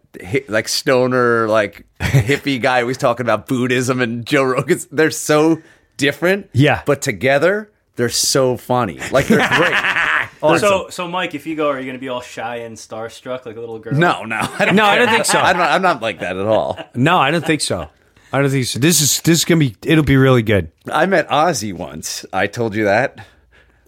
like 0.48 0.68
stoner 0.68 1.48
like 1.48 1.86
hippie 2.00 2.60
guy. 2.60 2.82
who's 2.82 2.98
talking 2.98 3.24
about 3.24 3.46
Buddhism 3.46 4.00
and 4.00 4.26
Joe 4.26 4.44
Rogan's. 4.44 4.86
They're 4.86 5.10
so 5.10 5.62
different. 5.96 6.50
Yeah. 6.52 6.82
but 6.86 7.00
together 7.02 7.70
they're 7.96 8.08
so 8.08 8.56
funny. 8.56 8.98
Like 9.10 9.26
they're 9.28 9.46
great. 9.56 10.58
So, 10.58 10.88
so 10.88 11.06
Mike, 11.06 11.34
if 11.36 11.46
you 11.46 11.54
go, 11.54 11.68
are 11.68 11.78
you 11.78 11.84
going 11.84 11.94
to 11.94 12.00
be 12.00 12.08
all 12.08 12.20
shy 12.20 12.56
and 12.56 12.76
starstruck 12.76 13.46
like 13.46 13.56
a 13.56 13.60
little 13.60 13.78
girl? 13.78 13.94
no, 13.94 14.24
no, 14.24 14.38
I 14.40 14.64
don't 14.64 14.74
No, 14.74 14.84
I 14.84 14.96
don't 14.96 15.08
think 15.08 15.24
so. 15.24 15.38
I 15.38 15.52
don't, 15.52 15.62
I'm 15.62 15.82
not 15.82 16.02
like 16.02 16.18
that 16.18 16.36
at 16.36 16.46
all. 16.46 16.78
No, 16.96 17.16
I 17.18 17.30
don't 17.30 17.44
think 17.46 17.60
so. 17.60 17.90
I 18.32 18.40
don't 18.40 18.50
think 18.50 18.66
so. 18.66 18.78
This 18.78 19.00
is 19.00 19.20
this 19.20 19.38
is 19.38 19.44
gonna 19.44 19.60
be. 19.60 19.76
It'll 19.84 20.04
be 20.04 20.16
really 20.16 20.42
good. 20.42 20.72
I 20.90 21.06
met 21.06 21.28
Ozzy 21.28 21.72
once. 21.72 22.24
I 22.32 22.46
told 22.46 22.74
you 22.74 22.84
that. 22.84 23.26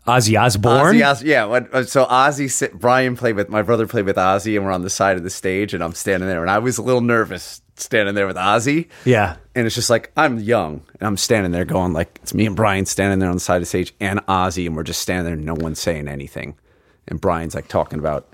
Ozzy 0.06 0.38
Osbourne. 0.38 0.94
Ozzy, 0.94 1.00
Ozzy, 1.00 1.24
yeah. 1.24 1.46
When, 1.46 1.66
uh, 1.72 1.82
so 1.84 2.04
Ozzy, 2.04 2.50
sit, 2.50 2.78
Brian 2.78 3.16
played 3.16 3.36
with 3.36 3.48
my 3.48 3.62
brother 3.62 3.86
played 3.86 4.04
with 4.04 4.16
Ozzy, 4.16 4.54
and 4.54 4.66
we're 4.66 4.70
on 4.72 4.82
the 4.82 4.90
side 4.90 5.16
of 5.16 5.22
the 5.22 5.30
stage, 5.30 5.72
and 5.72 5.82
I'm 5.82 5.94
standing 5.94 6.28
there, 6.28 6.42
and 6.42 6.50
I 6.50 6.58
was 6.58 6.76
a 6.76 6.82
little 6.82 7.00
nervous 7.00 7.62
standing 7.76 8.14
there 8.14 8.26
with 8.26 8.36
Ozzy. 8.36 8.88
Yeah. 9.04 9.36
And 9.54 9.66
it's 9.66 9.74
just 9.74 9.90
like 9.90 10.12
I'm 10.16 10.38
young 10.38 10.82
and 10.98 11.06
I'm 11.06 11.16
standing 11.16 11.52
there 11.52 11.64
going 11.64 11.92
like 11.92 12.18
it's 12.22 12.34
me 12.34 12.46
and 12.46 12.56
Brian 12.56 12.86
standing 12.86 13.18
there 13.18 13.28
on 13.28 13.36
the 13.36 13.40
side 13.40 13.56
of 13.56 13.62
the 13.62 13.66
stage 13.66 13.94
and 14.00 14.20
Ozzy 14.26 14.66
and 14.66 14.76
we're 14.76 14.82
just 14.82 15.02
standing 15.02 15.24
there 15.24 15.34
and 15.34 15.44
no 15.44 15.54
one's 15.54 15.80
saying 15.80 16.08
anything. 16.08 16.56
And 17.08 17.20
Brian's 17.20 17.54
like 17.54 17.68
talking 17.68 17.98
about 17.98 18.32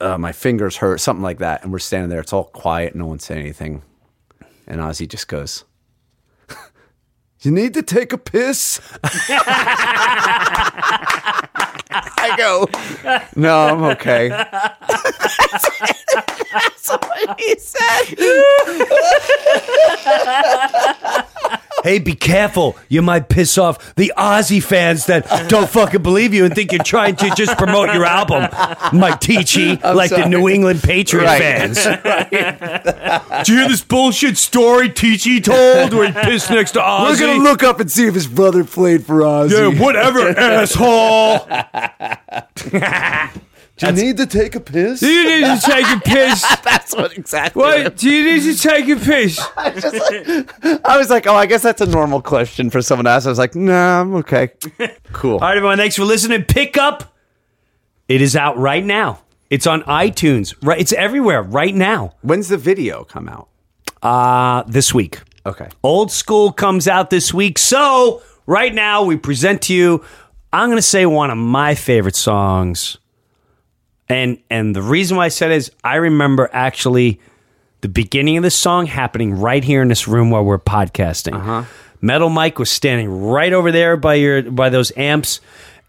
uh, 0.00 0.18
my 0.18 0.32
fingers 0.32 0.76
hurt, 0.76 1.00
something 1.00 1.22
like 1.22 1.38
that. 1.38 1.62
And 1.62 1.72
we're 1.72 1.78
standing 1.78 2.10
there, 2.10 2.20
it's 2.20 2.32
all 2.32 2.44
quiet, 2.44 2.94
no 2.94 3.06
one's 3.06 3.24
saying 3.24 3.40
anything. 3.40 3.82
And 4.66 4.80
Ozzy 4.80 5.06
just 5.08 5.28
goes, 5.28 5.64
You 7.40 7.50
need 7.50 7.74
to 7.74 7.82
take 7.82 8.12
a 8.12 8.18
piss? 8.18 8.80
I 12.16 12.34
go, 12.36 12.66
No, 13.36 13.68
I'm 13.68 13.82
okay. 13.84 14.28
That's 16.52 16.88
what 16.88 17.40
he 17.40 17.56
said. 17.58 18.14
Hey, 21.82 21.98
be 21.98 22.14
careful. 22.14 22.76
You 22.88 23.02
might 23.02 23.28
piss 23.28 23.58
off 23.58 23.94
the 23.96 24.12
Ozzy 24.16 24.62
fans 24.62 25.06
that 25.06 25.48
don't 25.48 25.68
fucking 25.68 26.02
believe 26.02 26.32
you 26.32 26.44
and 26.46 26.54
think 26.54 26.72
you're 26.72 26.82
trying 26.82 27.16
to 27.16 27.30
just 27.34 27.58
promote 27.58 27.92
your 27.92 28.04
album. 28.04 28.42
Mike 28.98 29.20
Tichy, 29.20 29.82
like 29.82 30.10
the. 30.10 30.24
New 30.28 30.48
England 30.48 30.82
Patriot 30.82 31.24
Right. 31.24 31.40
fans. 31.40 31.84
Did 31.84 33.48
you 33.48 33.56
hear 33.58 33.68
this 33.68 33.82
bullshit 33.82 34.36
story 34.38 34.88
Tichy 34.88 35.42
told 35.42 35.92
where 35.92 36.06
he 36.06 36.12
pissed 36.12 36.50
next 36.50 36.72
to 36.72 36.80
Ozzy? 36.80 37.10
We're 37.10 37.18
gonna 37.26 37.42
look 37.42 37.62
up 37.62 37.78
and 37.80 37.90
see 37.92 38.06
if 38.06 38.14
his 38.14 38.26
brother 38.26 38.64
played 38.64 39.04
for 39.04 39.20
Ozzy. 39.20 39.74
Yeah, 39.74 39.80
whatever, 39.82 40.28
asshole. 40.38 41.46
Do 43.76 43.86
you 43.86 43.92
need 43.92 44.16
to 44.18 44.26
take 44.26 44.54
a 44.54 44.60
piss? 44.60 45.00
Do 45.00 45.08
you 45.08 45.24
need 45.24 45.60
to 45.60 45.66
take 45.66 45.86
a 45.86 46.00
piss? 46.00 46.42
That's 46.64 46.94
what 46.94 47.16
exactly. 47.16 47.60
What? 47.60 47.96
Do 47.96 48.08
you 48.08 48.32
need 48.34 48.54
to 48.54 48.56
take 48.56 48.88
a 48.88 48.96
piss? 48.96 49.40
I 50.84 50.96
was 50.96 51.10
like, 51.10 51.26
oh, 51.26 51.34
I 51.34 51.46
guess 51.46 51.62
that's 51.62 51.80
a 51.80 51.86
normal 51.86 52.22
question 52.22 52.70
for 52.70 52.80
someone 52.82 53.06
to 53.06 53.10
ask. 53.10 53.26
I 53.26 53.30
was 53.30 53.38
like, 53.38 53.56
nah, 53.56 54.00
I'm 54.00 54.14
okay. 54.16 54.50
Cool. 55.12 55.34
All 55.34 55.40
right, 55.40 55.56
everyone. 55.56 55.78
Thanks 55.78 55.96
for 55.96 56.04
listening. 56.04 56.44
Pick 56.44 56.76
up. 56.76 57.16
It 58.08 58.20
is 58.22 58.36
out 58.36 58.56
right 58.58 58.84
now. 58.84 59.20
It's 59.50 59.66
on 59.66 59.82
iTunes. 59.82 60.54
Right. 60.62 60.80
It's 60.80 60.92
everywhere 60.92 61.42
right 61.42 61.74
now. 61.74 62.14
When's 62.22 62.48
the 62.48 62.56
video 62.56 63.04
come 63.04 63.28
out? 63.28 63.48
Uh, 64.02 64.62
this 64.68 64.94
week. 64.94 65.20
Okay. 65.46 65.68
Old 65.82 66.12
School 66.12 66.52
comes 66.52 66.86
out 66.86 67.10
this 67.10 67.34
week. 67.34 67.58
So, 67.58 68.22
right 68.46 68.72
now, 68.72 69.02
we 69.04 69.16
present 69.16 69.62
to 69.62 69.74
you, 69.74 70.04
I'm 70.52 70.68
going 70.68 70.78
to 70.78 70.82
say 70.82 71.06
one 71.06 71.30
of 71.30 71.38
my 71.38 71.74
favorite 71.74 72.16
songs. 72.16 72.98
And 74.08 74.38
and 74.50 74.76
the 74.76 74.82
reason 74.82 75.16
why 75.16 75.26
I 75.26 75.28
said 75.28 75.50
is 75.52 75.70
I 75.82 75.96
remember 75.96 76.50
actually 76.52 77.20
the 77.80 77.88
beginning 77.88 78.36
of 78.36 78.42
the 78.42 78.50
song 78.50 78.86
happening 78.86 79.34
right 79.34 79.64
here 79.64 79.82
in 79.82 79.88
this 79.88 80.08
room 80.08 80.30
while 80.30 80.44
we're 80.44 80.58
podcasting. 80.58 81.34
Uh-huh. 81.34 81.64
Metal 82.00 82.28
Mike 82.28 82.58
was 82.58 82.70
standing 82.70 83.08
right 83.08 83.52
over 83.52 83.72
there 83.72 83.96
by 83.96 84.14
your 84.14 84.42
by 84.42 84.68
those 84.68 84.92
amps, 84.96 85.40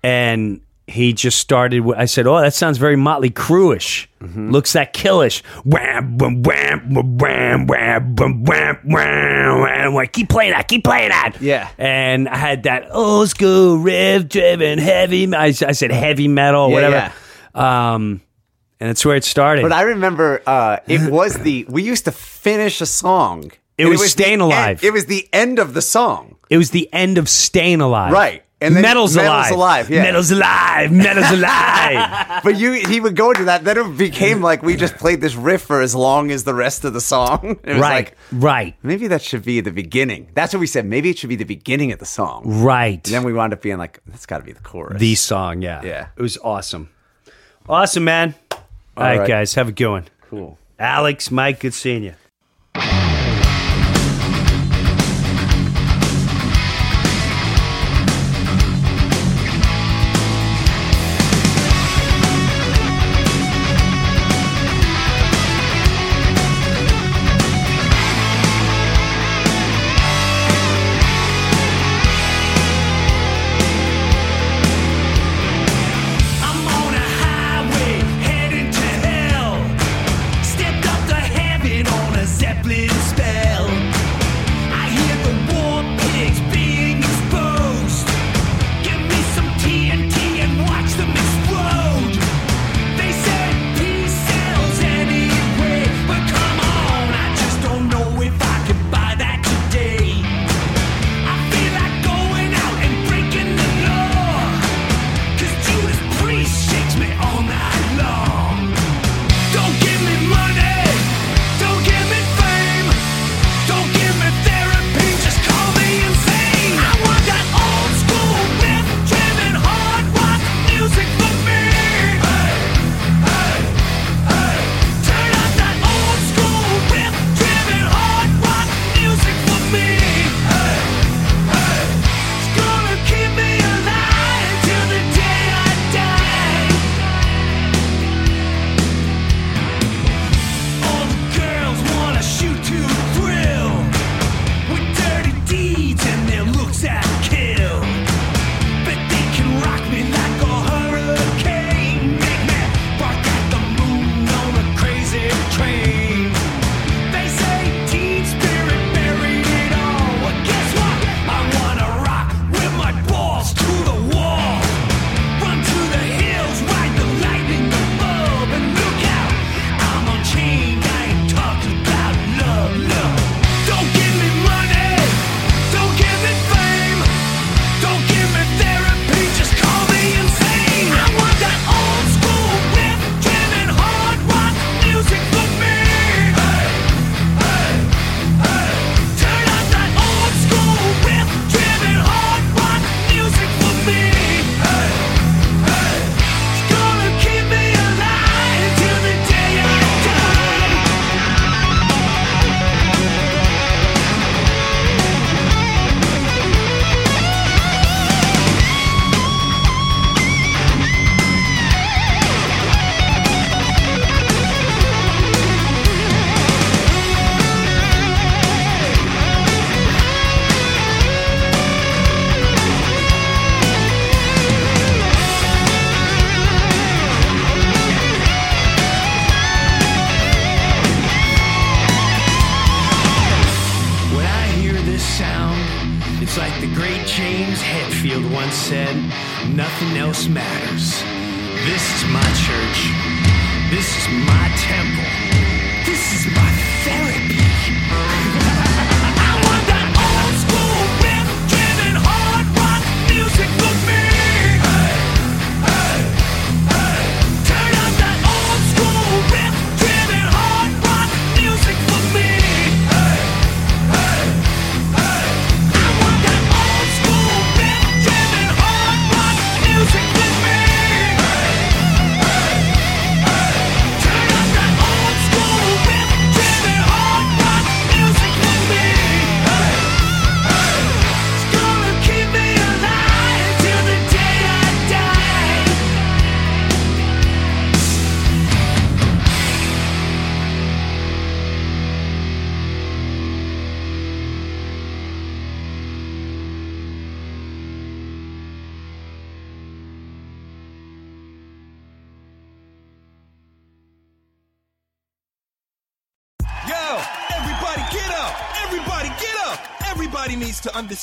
and 0.02 0.62
he 0.88 1.14
just 1.14 1.40
started. 1.40 1.84
I 1.98 2.06
said, 2.06 2.26
"Oh, 2.26 2.40
that 2.40 2.54
sounds 2.54 2.78
very 2.78 2.96
Motley 2.96 3.32
Crueish. 3.32 4.08
Mm-hmm. 4.22 4.52
Looks 4.52 4.74
that 4.74 4.94
killish." 4.94 5.44
Wham, 5.66 6.18
wham, 6.18 6.42
wham, 6.44 7.18
wham, 7.18 7.68
wham, 7.68 8.16
wham, 8.16 8.44
wham, 8.46 8.80
wham. 8.86 9.94
Like, 9.94 10.14
keep 10.14 10.30
playing 10.30 10.52
that, 10.52 10.68
keep 10.68 10.84
playing 10.84 11.10
that. 11.10 11.38
Yeah. 11.42 11.70
And 11.78 12.30
I 12.30 12.38
had 12.38 12.64
that 12.64 12.88
old 12.92 13.30
school 13.30 13.78
riff 13.78 14.30
driven 14.30 14.80
heavy. 14.80 15.34
I, 15.36 15.46
I 15.48 15.52
said 15.52 15.92
heavy 15.92 16.28
metal, 16.28 16.70
yeah, 16.70 16.74
whatever. 16.74 16.96
Yeah. 16.96 17.12
Um, 17.56 18.22
and 18.80 18.90
that's 18.90 19.06
where 19.06 19.15
it 19.15 19.23
started. 19.23 19.61
But 19.61 19.72
I 19.72 19.84
remember 19.84 20.41
uh, 20.45 20.77
it 20.88 21.10
was 21.10 21.36
the 21.40 21.65
we 21.69 21.84
used 21.84 22.06
to 22.06 22.11
finish 22.11 22.82
a 22.82 22.86
song. 22.86 23.52
It 23.77 23.86
was 23.86 24.02
the 24.02 24.07
Staying 24.07 24.34
end- 24.34 24.41
Alive. 24.41 24.84
it 24.84 24.94
was 24.94 25.06
the 25.06 25.27
end 25.34 25.60
of 25.60 25.73
the 25.73 25.82
song. 25.82 26.38
it 26.49 26.57
was 26.57 26.72
the 26.72 26.90
end 26.94 27.18
of 27.18 27.27
Staying 27.27 27.82
Alive. 27.82 28.11
Right. 28.14 28.41
And 28.61 28.73
then 28.73 28.84
Metal's, 28.84 29.15
alive. 29.18 29.52
alive. 29.52 29.90
Yeah. 29.90 30.03
Metal's 30.03 30.32
alive. 30.32 30.90
Metal's 30.91 31.30
alive. 31.30 32.41
But 32.44 32.57
you, 32.57 32.72
he 32.72 32.99
would 33.02 33.15
go 33.15 33.32
into 33.32 33.45
that. 33.45 33.64
Then 33.65 33.77
it 33.77 33.98
became 33.98 34.41
like 34.41 34.64
we 34.64 34.76
just 34.77 34.95
played 34.95 35.19
this 35.19 35.36
riff 35.36 35.61
for 35.64 35.82
as 35.82 35.94
long 35.94 36.32
as 36.32 36.45
the 36.45 36.53
rest 36.53 36.86
of 36.86 36.94
the 36.94 37.02
song. 37.02 37.60
It 37.64 37.73
was 37.73 37.82
right. 37.82 38.06
like 38.06 38.18
right. 38.32 38.76
maybe 38.82 39.07
that 39.07 39.22
should 39.22 39.44
be 39.44 39.60
the 39.60 39.72
beginning. 39.72 40.30
That's 40.34 40.53
what 40.53 40.61
we 40.61 40.68
said. 40.68 40.86
Maybe 40.86 41.10
it 41.10 41.18
should 41.18 41.30
be 41.30 41.36
the 41.36 41.44
beginning 41.44 41.91
of 41.91 41.99
the 41.99 42.06
song. 42.06 42.44
Right. 42.64 43.06
And 43.06 43.14
then 43.14 43.23
we 43.23 43.34
wound 43.34 43.53
up 43.53 43.61
being 43.61 43.77
like, 43.77 43.99
that's 44.07 44.26
got 44.26 44.38
to 44.38 44.44
be 44.45 44.53
the 44.53 44.61
chorus. 44.61 44.99
the 44.99 45.15
song. 45.15 45.61
Yeah. 45.61 45.84
Yeah. 45.84 46.07
It 46.15 46.22
was 46.22 46.38
awesome. 46.38 46.90
Awesome, 47.68 48.04
man. 48.04 48.36
All 48.52 48.60
right, 48.98 49.20
right. 49.20 49.28
guys. 49.28 49.56
Have 49.56 49.70
a 49.70 49.72
good 49.72 49.90
one. 49.90 50.06
cool. 50.30 50.58
Alex, 50.78 51.32
Mike, 51.32 51.62
good 51.62 51.74
seeing 51.74 52.04
you. 52.04 52.14